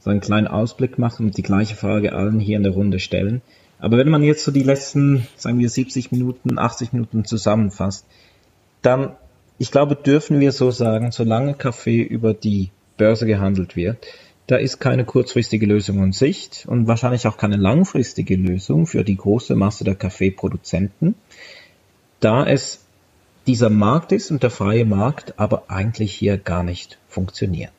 so 0.00 0.10
einen 0.10 0.20
kleinen 0.20 0.46
Ausblick 0.46 0.98
machen 0.98 1.26
und 1.26 1.36
die 1.36 1.42
gleiche 1.42 1.76
Frage 1.76 2.12
allen 2.12 2.40
hier 2.40 2.56
in 2.56 2.62
der 2.62 2.72
Runde 2.72 2.98
stellen. 2.98 3.42
Aber 3.80 3.96
wenn 3.98 4.08
man 4.08 4.22
jetzt 4.22 4.44
so 4.44 4.50
die 4.50 4.62
letzten, 4.62 5.26
sagen 5.36 5.58
wir 5.58 5.68
70 5.68 6.10
Minuten, 6.10 6.58
80 6.58 6.92
Minuten 6.92 7.24
zusammenfasst, 7.24 8.06
dann, 8.82 9.12
ich 9.58 9.70
glaube, 9.70 9.94
dürfen 9.94 10.40
wir 10.40 10.52
so 10.52 10.70
sagen, 10.70 11.12
solange 11.12 11.54
Kaffee 11.54 12.02
über 12.02 12.34
die 12.34 12.70
Börse 12.96 13.26
gehandelt 13.26 13.76
wird, 13.76 14.06
da 14.48 14.56
ist 14.56 14.80
keine 14.80 15.04
kurzfristige 15.04 15.66
Lösung 15.66 16.02
in 16.02 16.12
Sicht 16.12 16.64
und 16.66 16.88
wahrscheinlich 16.88 17.26
auch 17.26 17.36
keine 17.36 17.56
langfristige 17.56 18.34
Lösung 18.34 18.86
für 18.86 19.04
die 19.04 19.16
große 19.16 19.54
Masse 19.54 19.84
der 19.84 19.94
Kaffeeproduzenten, 19.94 21.14
da 22.20 22.46
es 22.46 22.80
dieser 23.46 23.68
Markt 23.68 24.10
ist 24.10 24.30
und 24.30 24.42
der 24.42 24.50
freie 24.50 24.86
Markt 24.86 25.38
aber 25.38 25.64
eigentlich 25.68 26.14
hier 26.14 26.38
gar 26.38 26.62
nicht 26.62 26.98
funktioniert. 27.08 27.72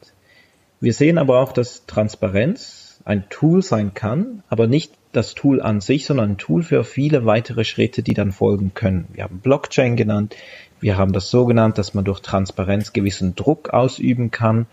Wir 0.80 0.94
sehen 0.94 1.18
aber 1.18 1.40
auch, 1.40 1.54
dass 1.54 1.88
Transparenz 1.88 3.02
ein 3.04 3.28
Tool 3.30 3.64
sein 3.64 3.96
kann, 3.96 4.44
aber 4.48 4.68
nicht 4.68 4.94
das 5.12 5.34
Tool 5.34 5.64
an 5.64 5.82
sich, 5.82 6.06
sondern 6.06 6.34
ein 6.34 6.38
Tool 6.38 6.62
für 6.62 6.84
viele 6.84 7.26
weitere 7.26 7.64
Schritte, 7.64 8.04
die 8.04 8.14
dann 8.14 8.32
folgen 8.32 8.76
können. 8.76 9.08
Wir 9.14 9.24
haben 9.24 9.40
Blockchain 9.40 9.96
genannt. 9.96 10.36
Wir 10.80 10.98
haben 10.98 11.14
das 11.14 11.32
so 11.32 11.46
genannt, 11.46 11.80
dass 11.80 11.96
man 11.96 12.06
durch 12.06 12.20
Transparenz 12.20 12.94
gewissen 12.94 13.36
Druck 13.36 13.72
ausüben 13.72 14.30
kann 14.30 14.68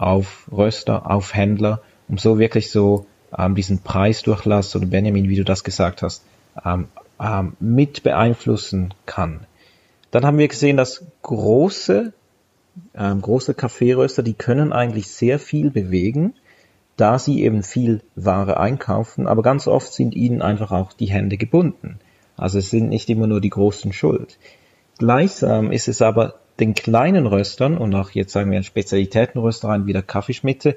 auf 0.00 0.48
Röster, 0.50 1.10
auf 1.10 1.34
Händler 1.34 1.82
um 2.10 2.18
so 2.18 2.38
wirklich 2.38 2.70
so 2.70 3.06
ähm, 3.36 3.54
diesen 3.54 3.82
Preisdurchlass 3.82 4.74
oder 4.74 4.86
Benjamin, 4.86 5.28
wie 5.28 5.36
du 5.36 5.44
das 5.44 5.62
gesagt 5.62 6.02
hast, 6.02 6.24
ähm, 6.64 6.88
ähm, 7.20 7.52
mit 7.60 8.02
beeinflussen 8.02 8.92
kann. 9.06 9.46
Dann 10.10 10.24
haben 10.24 10.38
wir 10.38 10.48
gesehen, 10.48 10.76
dass 10.76 11.04
große, 11.22 12.12
ähm, 12.96 13.22
große 13.22 13.54
Kaffeeröster, 13.54 14.24
die 14.24 14.34
können 14.34 14.72
eigentlich 14.72 15.08
sehr 15.08 15.38
viel 15.38 15.70
bewegen, 15.70 16.34
da 16.96 17.18
sie 17.18 17.44
eben 17.44 17.62
viel 17.62 18.02
Ware 18.16 18.58
einkaufen, 18.58 19.28
aber 19.28 19.42
ganz 19.42 19.68
oft 19.68 19.92
sind 19.92 20.16
ihnen 20.16 20.42
einfach 20.42 20.72
auch 20.72 20.92
die 20.92 21.10
Hände 21.10 21.36
gebunden. 21.36 22.00
Also 22.36 22.58
es 22.58 22.70
sind 22.70 22.88
nicht 22.88 23.08
immer 23.08 23.28
nur 23.28 23.40
die 23.40 23.50
großen 23.50 23.92
Schuld. 23.92 24.38
Gleichsam 24.98 25.70
ist 25.70 25.86
es 25.86 26.02
aber 26.02 26.34
den 26.60 26.74
kleinen 26.74 27.26
Röstern 27.26 27.78
und 27.78 27.94
auch 27.94 28.10
jetzt 28.10 28.32
sagen 28.32 28.50
wir 28.50 28.62
Spezialitätenröstereien 28.62 29.86
wie 29.86 29.92
der 29.92 30.02
Kaffeeschmitte, 30.02 30.76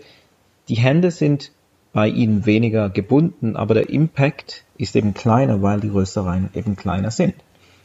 die 0.69 0.76
Hände 0.76 1.11
sind 1.11 1.51
bei 1.91 2.07
ihnen 2.07 2.45
weniger 2.45 2.89
gebunden, 2.89 3.55
aber 3.55 3.76
der 3.76 3.89
Impact 3.89 4.64
ist 4.77 4.95
eben 4.95 5.14
kleiner, 5.14 5.61
weil 5.61 5.80
die 5.80 5.89
Röstereien 5.89 6.49
eben 6.55 6.76
kleiner 6.76 7.11
sind. 7.11 7.35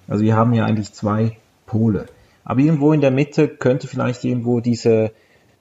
Also 0.07 0.25
wir 0.25 0.37
haben 0.37 0.55
ja 0.55 0.65
eigentlich 0.65 0.93
zwei 0.93 1.37
Pole. 1.67 2.07
Aber 2.45 2.61
irgendwo 2.61 2.93
in 2.95 3.03
der 3.03 3.11
Mitte 3.11 3.49
könnte 3.49 3.87
vielleicht 3.89 4.25
irgendwo 4.25 4.61
diese, 4.61 5.13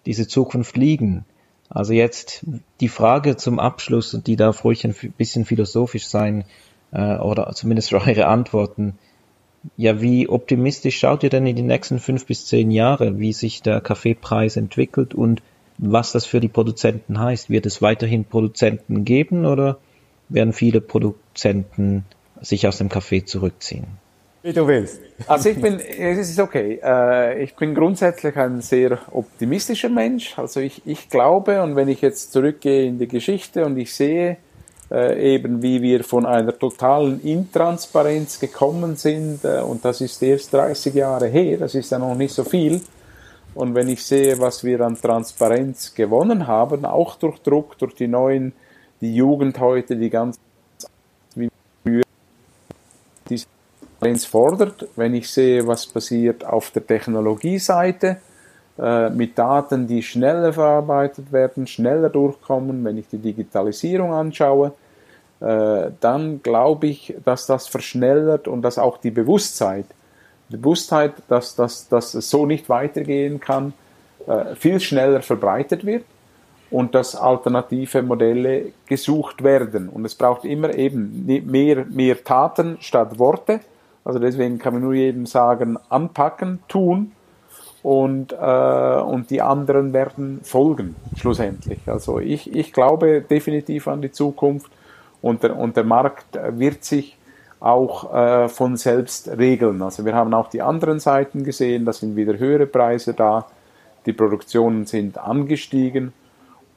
diese 0.06 0.28
Zukunft 0.28 0.78
liegen. 0.78 1.26
Also 1.70 1.92
jetzt 1.92 2.46
die 2.80 2.88
Frage 2.88 3.36
zum 3.36 3.60
Abschluss, 3.60 4.14
und 4.14 4.28
die 4.28 4.38
darf 4.38 4.64
ruhig 4.64 4.86
ein 4.86 4.96
bisschen 5.18 5.44
philosophisch 5.44 6.08
sein, 6.08 6.46
äh, 6.92 7.18
oder 7.18 7.52
zumindest 7.54 7.94
eure 7.94 8.28
Antworten. 8.28 8.98
Ja, 9.76 10.02
wie 10.02 10.30
optimistisch 10.30 11.00
schaut 11.00 11.24
ihr 11.24 11.30
denn 11.30 11.46
in 11.46 11.56
die 11.56 11.62
nächsten 11.62 12.00
fünf 12.00 12.26
bis 12.26 12.46
zehn 12.46 12.72
Jahre, 12.72 13.20
wie 13.20 13.34
sich 13.34 13.62
der 13.62 13.82
Kaffeepreis 13.82 14.56
entwickelt 14.56 15.14
und 15.14 15.42
was 15.78 16.12
das 16.12 16.26
für 16.26 16.40
die 16.40 16.48
Produzenten 16.48 17.20
heißt? 17.20 17.50
Wird 17.50 17.66
es 17.66 17.82
weiterhin 17.82 18.26
Produzenten 18.26 19.06
geben 19.06 19.46
oder 19.46 19.78
werden 20.30 20.54
viele 20.54 20.82
Produzenten 20.82 22.06
sich 22.42 22.68
aus 22.68 22.78
dem 22.78 22.90
Kaffee 22.90 23.26
zurückziehen? 23.26 23.86
Wie 24.44 24.54
du 24.54 24.68
willst. 24.68 25.02
Also 25.28 25.50
ich 25.50 25.60
bin, 25.60 25.80
es 25.80 26.30
ist 26.30 26.40
okay. 26.40 26.80
Äh, 26.82 27.44
ich 27.44 27.56
bin 27.56 27.76
grundsätzlich 27.76 28.36
ein 28.38 28.62
sehr 28.62 29.00
optimistischer 29.12 29.90
Mensch. 29.90 30.38
Also 30.38 30.60
ich, 30.60 30.82
ich 30.86 31.10
glaube, 31.10 31.62
und 31.64 31.76
wenn 31.76 31.90
ich 31.90 32.02
jetzt 32.02 32.32
zurückgehe 32.32 32.86
in 32.86 32.98
die 32.98 33.08
Geschichte 33.08 33.66
und 33.66 33.78
ich 33.78 33.94
sehe 33.94 34.38
äh, 34.92 35.36
eben, 35.36 35.62
wie 35.62 35.82
wir 35.82 36.04
von 36.04 36.26
einer 36.26 36.58
totalen 36.58 37.22
Intransparenz 37.22 38.40
gekommen 38.40 38.96
sind, 38.96 39.44
äh, 39.44 39.60
und 39.60 39.84
das 39.84 40.02
ist 40.02 40.22
erst 40.24 40.54
30 40.54 40.94
Jahre 40.94 41.28
her, 41.28 41.58
das 41.58 41.76
ist 41.76 41.92
ja 41.92 42.00
noch 42.00 42.16
nicht 42.16 42.34
so 42.34 42.44
viel, 42.44 42.82
und 43.58 43.74
wenn 43.74 43.90
ich 43.90 44.06
sehe, 44.06 44.40
was 44.40 44.64
wir 44.64 44.82
an 44.82 44.96
Transparenz 44.96 45.96
gewonnen 45.96 46.46
haben, 46.46 46.86
auch 46.86 47.16
durch 47.16 47.40
Druck, 47.40 47.76
durch 47.80 47.96
die 47.96 48.08
neuen, 48.08 48.54
die 49.02 49.16
Jugend 49.16 49.60
heute, 49.60 49.96
die 49.96 50.12
ganz 50.12 50.38
wie 51.34 51.50
früher 51.84 52.04
diese 53.28 53.48
Transparenz 53.80 54.26
fordert, 54.26 54.88
wenn 54.96 55.16
ich 55.16 55.32
sehe, 55.32 55.66
was 55.66 55.88
passiert 55.88 56.46
auf 56.46 56.70
der 56.70 56.86
Technologieseite, 56.86 58.18
äh, 58.80 59.10
mit 59.10 59.38
Daten, 59.38 59.88
die 59.88 60.04
schneller 60.04 60.54
verarbeitet 60.54 61.32
werden, 61.32 61.68
schneller 61.68 62.10
durchkommen, 62.10 62.84
wenn 62.86 62.98
ich 62.98 63.08
die 63.08 63.18
Digitalisierung 63.18 64.14
anschaue, 64.14 64.74
äh, 65.40 65.92
dann 66.00 66.42
glaube 66.44 66.88
ich, 66.88 67.16
dass 67.24 67.46
das 67.46 67.68
verschnellert 67.68 68.48
und 68.48 68.62
dass 68.62 68.78
auch 68.78 68.98
die 68.98 69.12
Bewusstsein 69.12 69.86
Bewusstheit, 70.50 71.14
dass, 71.28 71.56
dass, 71.56 71.90
dass 71.90 72.14
es 72.14 72.30
so 72.30 72.46
nicht 72.46 72.70
weitergehen 72.70 73.40
kann, 73.40 73.74
äh, 74.28 74.56
viel 74.56 74.80
schneller 74.80 75.22
verbreitet 75.22 75.86
wird 75.86 76.06
und 76.70 76.96
dass 76.96 77.16
alternative 77.16 78.02
Modelle 78.02 78.72
gesucht 78.86 79.44
werden. 79.44 79.90
Und 79.90 80.06
es 80.06 80.16
braucht 80.16 80.46
immer 80.46 80.74
eben 80.74 81.26
mehr, 81.26 81.86
mehr 81.86 82.24
Taten 82.24 82.78
statt 82.80 83.20
Worte. 83.20 83.60
Also 84.06 84.20
deswegen 84.20 84.58
kann 84.58 84.74
man 84.74 84.84
nur 84.84 84.94
jedem 84.94 85.26
sagen, 85.26 85.78
anpacken, 85.90 86.60
tun 86.68 87.12
und, 87.88 88.34
äh, 88.34 88.36
und 88.36 89.30
die 89.30 89.42
anderen 89.42 89.94
werden 89.94 90.42
folgen, 90.44 90.98
schlussendlich. 91.16 91.80
Also 91.86 92.20
ich, 92.20 92.54
ich 92.54 92.74
glaube 92.74 93.22
definitiv 93.22 93.88
an 93.88 94.02
die 94.02 94.12
Zukunft 94.12 94.70
und 95.22 95.42
der, 95.42 95.58
und 95.58 95.78
der 95.78 95.86
Markt 95.86 96.38
wird 96.50 96.84
sich 96.84 97.18
auch 97.62 98.14
äh, 98.14 98.50
von 98.50 98.76
selbst 98.76 99.30
regeln. 99.30 99.82
Also 99.82 100.04
wir 100.04 100.14
haben 100.14 100.34
auch 100.34 100.50
die 100.50 100.62
anderen 100.62 101.00
Seiten 101.00 101.46
gesehen, 101.46 101.86
da 101.86 101.94
sind 101.94 102.18
wieder 102.18 102.38
höhere 102.38 102.66
Preise 102.66 103.14
da, 103.14 103.46
die 104.06 104.12
Produktionen 104.12 104.86
sind 104.86 105.18
angestiegen, 105.18 106.12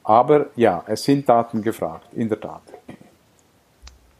aber 0.05 0.45
ja, 0.55 0.81
es 0.87 1.03
sind 1.03 1.27
Daten 1.27 1.61
gefragt, 1.61 2.07
in 2.13 2.29
der 2.29 2.39
Tat. 2.39 2.61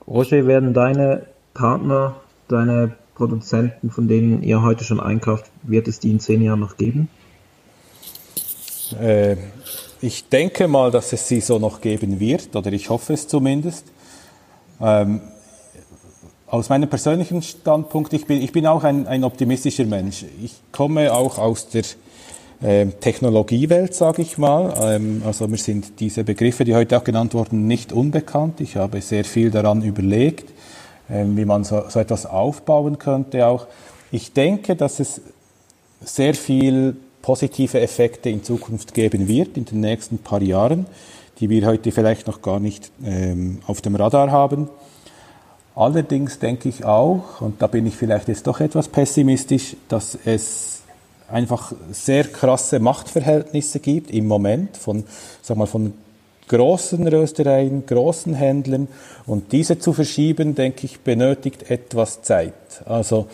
Roger, 0.05 0.45
werden 0.45 0.73
deine 0.73 1.27
Partner, 1.53 2.15
deine 2.49 2.97
Produzenten, 3.21 3.91
von 3.91 4.07
denen 4.07 4.41
ihr 4.41 4.63
heute 4.63 4.83
schon 4.83 4.99
einkauft, 4.99 5.45
wird 5.61 5.87
es 5.87 5.99
die 5.99 6.09
in 6.09 6.19
zehn 6.19 6.41
Jahren 6.41 6.59
noch 6.59 6.75
geben? 6.75 7.07
Äh, 8.99 9.35
ich 10.01 10.27
denke 10.27 10.67
mal, 10.67 10.89
dass 10.89 11.13
es 11.13 11.27
sie 11.27 11.39
so 11.39 11.59
noch 11.59 11.81
geben 11.81 12.19
wird, 12.19 12.55
oder 12.55 12.73
ich 12.73 12.89
hoffe 12.89 13.13
es 13.13 13.27
zumindest. 13.27 13.85
Ähm, 14.81 15.21
aus 16.47 16.69
meinem 16.69 16.89
persönlichen 16.89 17.43
Standpunkt, 17.43 18.11
ich 18.13 18.25
bin, 18.25 18.41
ich 18.41 18.51
bin 18.51 18.65
auch 18.65 18.83
ein, 18.83 19.05
ein 19.05 19.23
optimistischer 19.23 19.85
Mensch. 19.85 20.25
Ich 20.43 20.55
komme 20.71 21.13
auch 21.13 21.37
aus 21.37 21.69
der 21.69 21.83
äh, 22.63 22.87
Technologiewelt, 22.87 23.93
sage 23.93 24.23
ich 24.23 24.39
mal. 24.39 24.73
Ähm, 24.81 25.21
also 25.27 25.47
mir 25.47 25.57
sind 25.57 25.99
diese 25.99 26.23
Begriffe, 26.23 26.63
die 26.63 26.73
heute 26.73 26.97
auch 26.97 27.03
genannt 27.03 27.35
wurden, 27.35 27.67
nicht 27.67 27.93
unbekannt. 27.93 28.61
Ich 28.61 28.77
habe 28.77 28.99
sehr 29.01 29.25
viel 29.25 29.51
daran 29.51 29.83
überlegt, 29.83 30.51
wie 31.11 31.45
man 31.45 31.63
so, 31.63 31.83
so 31.89 31.99
etwas 31.99 32.25
aufbauen 32.25 32.97
könnte 32.97 33.45
auch. 33.45 33.67
Ich 34.11 34.33
denke, 34.33 34.75
dass 34.75 34.99
es 34.99 35.21
sehr 36.03 36.33
viel 36.33 36.95
positive 37.21 37.79
Effekte 37.79 38.29
in 38.29 38.43
Zukunft 38.43 38.93
geben 38.93 39.27
wird, 39.27 39.57
in 39.57 39.65
den 39.65 39.81
nächsten 39.81 40.17
paar 40.17 40.41
Jahren, 40.41 40.85
die 41.39 41.49
wir 41.49 41.65
heute 41.65 41.91
vielleicht 41.91 42.27
noch 42.27 42.41
gar 42.41 42.59
nicht 42.59 42.91
ähm, 43.03 43.59
auf 43.67 43.81
dem 43.81 43.95
Radar 43.95 44.31
haben. 44.31 44.69
Allerdings 45.75 46.39
denke 46.39 46.69
ich 46.69 46.83
auch, 46.83 47.41
und 47.41 47.61
da 47.61 47.67
bin 47.67 47.85
ich 47.85 47.95
vielleicht 47.95 48.27
jetzt 48.27 48.47
doch 48.47 48.59
etwas 48.59 48.87
pessimistisch, 48.87 49.75
dass 49.87 50.17
es 50.25 50.81
einfach 51.29 51.73
sehr 51.91 52.25
krasse 52.25 52.79
Machtverhältnisse 52.79 53.79
gibt 53.79 54.11
im 54.11 54.27
Moment 54.27 54.75
von, 54.75 55.05
sag 55.41 55.57
mal, 55.57 55.67
von 55.67 55.93
großen 56.51 57.07
Röstereien, 57.07 57.85
großen 57.85 58.33
Händlern 58.33 58.89
und 59.25 59.53
diese 59.53 59.79
zu 59.79 59.93
verschieben, 59.93 60.53
denke 60.53 60.85
ich, 60.85 60.99
benötigt 60.99 61.71
etwas 61.71 62.21
Zeit. 62.23 62.53
Also 62.85 63.27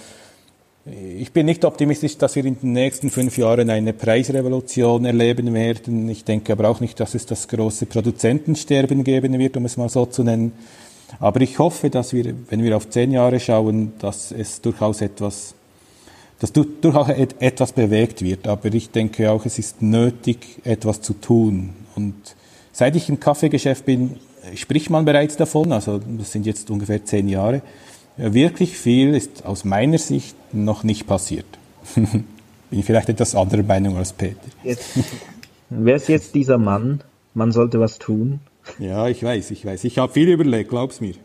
ich 0.85 1.31
bin 1.31 1.47
nicht 1.47 1.65
optimistisch, 1.65 2.17
dass 2.19 2.35
wir 2.35 2.45
in 2.45 2.59
den 2.59 2.73
nächsten 2.73 3.09
fünf 3.09 3.37
Jahren 3.37 3.71
eine 3.71 3.91
Preisrevolution 3.91 5.03
erleben 5.03 5.51
werden. 5.55 6.07
Ich 6.09 6.25
denke 6.25 6.53
aber 6.53 6.69
auch 6.69 6.79
nicht, 6.79 6.99
dass 6.99 7.15
es 7.15 7.25
das 7.25 7.47
große 7.47 7.87
Produzentensterben 7.87 9.03
geben 9.03 9.37
wird, 9.39 9.57
um 9.57 9.65
es 9.65 9.77
mal 9.77 9.89
so 9.89 10.05
zu 10.05 10.23
nennen. 10.23 10.53
Aber 11.19 11.41
ich 11.41 11.57
hoffe, 11.57 11.89
dass 11.89 12.13
wir, 12.13 12.35
wenn 12.49 12.63
wir 12.63 12.77
auf 12.77 12.87
zehn 12.89 13.11
Jahre 13.11 13.39
schauen, 13.39 13.93
dass 13.97 14.31
es 14.31 14.61
durchaus 14.61 15.01
etwas, 15.01 15.55
dass 16.39 16.53
durchaus 16.53 17.09
etwas 17.09 17.71
bewegt 17.71 18.21
wird. 18.21 18.47
Aber 18.47 18.71
ich 18.71 18.91
denke 18.91 19.31
auch, 19.31 19.43
es 19.45 19.57
ist 19.57 19.81
nötig, 19.81 20.59
etwas 20.63 21.01
zu 21.01 21.13
tun. 21.13 21.73
Und 21.95 22.35
seit 22.77 22.95
ich 22.95 23.09
im 23.09 23.19
Kaffeegeschäft 23.19 23.85
bin, 23.85 24.17
spricht 24.53 24.91
man 24.91 25.03
bereits 25.03 25.35
davon, 25.35 25.71
also 25.71 25.99
das 26.19 26.31
sind 26.31 26.45
jetzt 26.45 26.69
ungefähr 26.69 27.03
zehn 27.03 27.27
Jahre. 27.27 27.63
Wirklich 28.17 28.77
viel 28.77 29.15
ist 29.15 29.45
aus 29.47 29.65
meiner 29.65 29.97
Sicht 29.97 30.35
noch 30.53 30.83
nicht 30.83 31.07
passiert. 31.07 31.47
bin 31.95 32.23
ich 32.69 32.85
vielleicht 32.85 33.09
etwas 33.09 33.33
anderer 33.33 33.63
Meinung 33.63 33.97
als 33.97 34.13
Peter. 34.13 34.37
Jetzt, 34.63 34.99
wer 35.71 35.95
ist 35.95 36.07
jetzt 36.07 36.35
dieser 36.35 36.59
Mann? 36.59 37.01
Man 37.33 37.51
sollte 37.51 37.79
was 37.79 37.97
tun. 37.97 38.41
Ja, 38.77 39.07
ich 39.07 39.23
weiß, 39.23 39.49
ich 39.49 39.65
weiß. 39.65 39.83
Ich 39.83 39.97
habe 39.97 40.13
viel 40.13 40.29
überlegt, 40.29 40.69
glaub's 40.69 41.01
mir. 41.01 41.15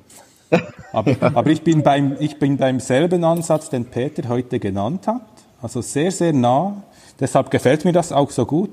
Aber, 0.90 1.16
aber 1.20 1.50
ich, 1.50 1.60
bin 1.60 1.82
beim, 1.82 2.16
ich 2.18 2.38
bin 2.38 2.56
beim 2.56 2.80
selben 2.80 3.24
Ansatz, 3.24 3.68
den 3.68 3.84
Peter 3.84 4.26
heute 4.30 4.58
genannt 4.58 5.06
hat. 5.06 5.26
Also 5.60 5.82
sehr, 5.82 6.12
sehr 6.12 6.32
nah. 6.32 6.82
Deshalb 7.20 7.50
gefällt 7.50 7.84
mir 7.84 7.92
das 7.92 8.10
auch 8.10 8.30
so 8.30 8.46
gut. 8.46 8.70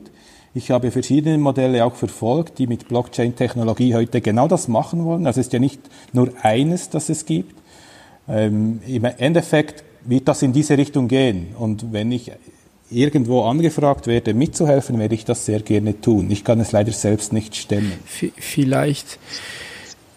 Ich 0.59 0.71
habe 0.71 0.91
verschiedene 0.91 1.37
Modelle 1.37 1.85
auch 1.85 1.95
verfolgt, 1.95 2.59
die 2.59 2.67
mit 2.67 2.89
Blockchain-Technologie 2.89 3.95
heute 3.95 4.19
genau 4.19 4.49
das 4.49 4.67
machen 4.67 5.05
wollen. 5.05 5.25
Also 5.25 5.39
es 5.39 5.47
ist 5.47 5.53
ja 5.53 5.59
nicht 5.59 5.79
nur 6.11 6.33
eines, 6.41 6.89
das 6.89 7.07
es 7.07 7.25
gibt. 7.25 7.55
Ähm, 8.27 8.81
Im 8.85 9.05
Endeffekt 9.05 9.85
wird 10.03 10.27
das 10.27 10.41
in 10.41 10.51
diese 10.51 10.77
Richtung 10.77 11.07
gehen. 11.07 11.55
Und 11.57 11.93
wenn 11.93 12.11
ich 12.11 12.33
irgendwo 12.91 13.43
angefragt 13.43 14.05
werde, 14.07 14.33
mitzuhelfen, 14.33 14.99
werde 14.99 15.15
ich 15.15 15.23
das 15.23 15.45
sehr 15.45 15.61
gerne 15.61 16.01
tun. 16.01 16.29
Ich 16.29 16.43
kann 16.43 16.59
es 16.59 16.73
leider 16.73 16.91
selbst 16.91 17.31
nicht 17.31 17.55
stemmen. 17.55 17.93
Vielleicht 18.05 19.17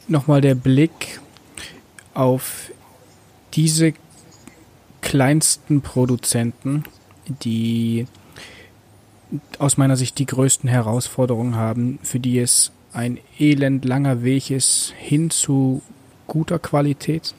nochmal 0.08 0.40
der 0.40 0.56
Blick 0.56 1.20
auf 2.14 2.72
diese 3.54 3.92
kleinsten 5.02 5.82
Produzenten, 5.82 6.82
die 7.44 8.08
aus 9.58 9.76
meiner 9.76 9.96
Sicht 9.96 10.18
die 10.18 10.26
größten 10.26 10.68
Herausforderungen 10.68 11.56
haben, 11.56 11.98
für 12.02 12.20
die 12.20 12.38
es 12.38 12.72
ein 12.92 13.18
elend 13.38 13.84
langer 13.84 14.22
Weg 14.22 14.50
ist 14.50 14.94
hin 14.98 15.30
zu 15.30 15.82
guter 16.26 16.58
Qualität 16.58 17.34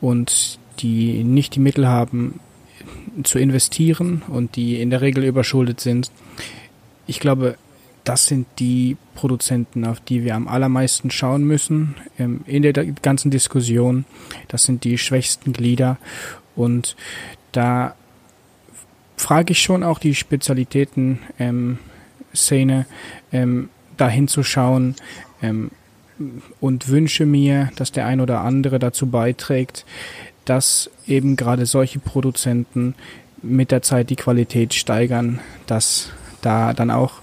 und 0.00 0.58
die 0.80 1.24
nicht 1.24 1.54
die 1.54 1.60
Mittel 1.60 1.88
haben 1.88 2.40
zu 3.24 3.38
investieren 3.38 4.22
und 4.28 4.56
die 4.56 4.80
in 4.80 4.90
der 4.90 5.00
Regel 5.00 5.24
überschuldet 5.24 5.80
sind. 5.80 6.10
Ich 7.06 7.20
glaube, 7.20 7.56
das 8.04 8.26
sind 8.26 8.46
die 8.58 8.96
Produzenten, 9.14 9.84
auf 9.84 10.00
die 10.00 10.24
wir 10.24 10.34
am 10.34 10.48
allermeisten 10.48 11.10
schauen 11.10 11.44
müssen 11.44 11.96
ähm, 12.18 12.40
in 12.46 12.62
der 12.62 12.72
ganzen 12.72 13.30
Diskussion. 13.30 14.04
Das 14.48 14.64
sind 14.64 14.84
die 14.84 14.98
schwächsten 14.98 15.52
Glieder 15.52 15.98
und 16.56 16.96
da 17.52 17.94
frage 19.18 19.52
ich 19.52 19.60
schon 19.60 19.82
auch 19.82 19.98
die 19.98 20.14
Spezialitäten 20.14 21.18
ähm, 21.38 21.78
ähm, 23.32 23.68
dahin 23.96 24.28
zu 24.28 24.42
schauen 24.42 24.94
ähm, 25.42 25.70
und 26.60 26.88
wünsche 26.88 27.26
mir, 27.26 27.70
dass 27.76 27.92
der 27.92 28.06
ein 28.06 28.20
oder 28.20 28.40
andere 28.40 28.78
dazu 28.78 29.08
beiträgt, 29.08 29.84
dass 30.44 30.90
eben 31.06 31.36
gerade 31.36 31.66
solche 31.66 31.98
Produzenten 31.98 32.94
mit 33.42 33.70
der 33.70 33.82
Zeit 33.82 34.10
die 34.10 34.16
Qualität 34.16 34.74
steigern, 34.74 35.40
dass 35.66 36.10
da 36.40 36.72
dann 36.72 36.90
auch 36.90 37.14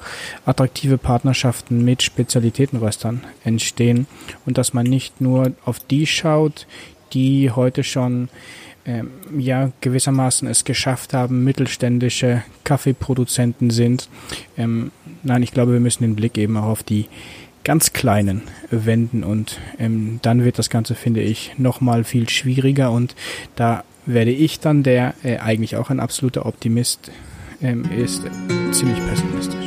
attraktive 0.45 0.97
Partnerschaften 0.97 1.83
mit 1.83 2.03
Spezialitätenröstern 2.03 3.21
entstehen 3.43 4.07
und 4.45 4.57
dass 4.57 4.73
man 4.73 4.85
nicht 4.85 5.21
nur 5.21 5.53
auf 5.63 5.79
die 5.79 6.05
schaut, 6.05 6.67
die 7.13 7.51
heute 7.51 7.83
schon 7.83 8.29
ähm, 8.85 9.09
ja 9.37 9.71
gewissermaßen 9.81 10.47
es 10.47 10.63
geschafft 10.63 11.13
haben, 11.13 11.43
mittelständische 11.43 12.43
Kaffeeproduzenten 12.63 13.69
sind. 13.69 14.09
Ähm, 14.57 14.91
nein, 15.23 15.43
ich 15.43 15.51
glaube, 15.51 15.73
wir 15.73 15.79
müssen 15.79 16.03
den 16.03 16.15
Blick 16.15 16.37
eben 16.37 16.57
auch 16.57 16.65
auf 16.65 16.83
die 16.83 17.07
ganz 17.63 17.93
kleinen 17.93 18.43
wenden 18.69 19.23
und 19.23 19.59
ähm, 19.79 20.19
dann 20.21 20.45
wird 20.45 20.59
das 20.59 20.69
Ganze, 20.69 20.93
finde 20.93 21.21
ich, 21.21 21.53
nochmal 21.57 22.03
viel 22.03 22.29
schwieriger 22.29 22.91
und 22.91 23.15
da 23.55 23.83
werde 24.05 24.31
ich 24.31 24.59
dann, 24.59 24.83
der 24.83 25.15
äh, 25.23 25.37
eigentlich 25.37 25.75
auch 25.75 25.89
ein 25.89 25.99
absoluter 25.99 26.45
Optimist 26.45 27.11
ähm, 27.61 27.85
ist, 27.91 28.21
ziemlich 28.71 28.99
pessimistisch. 29.07 29.64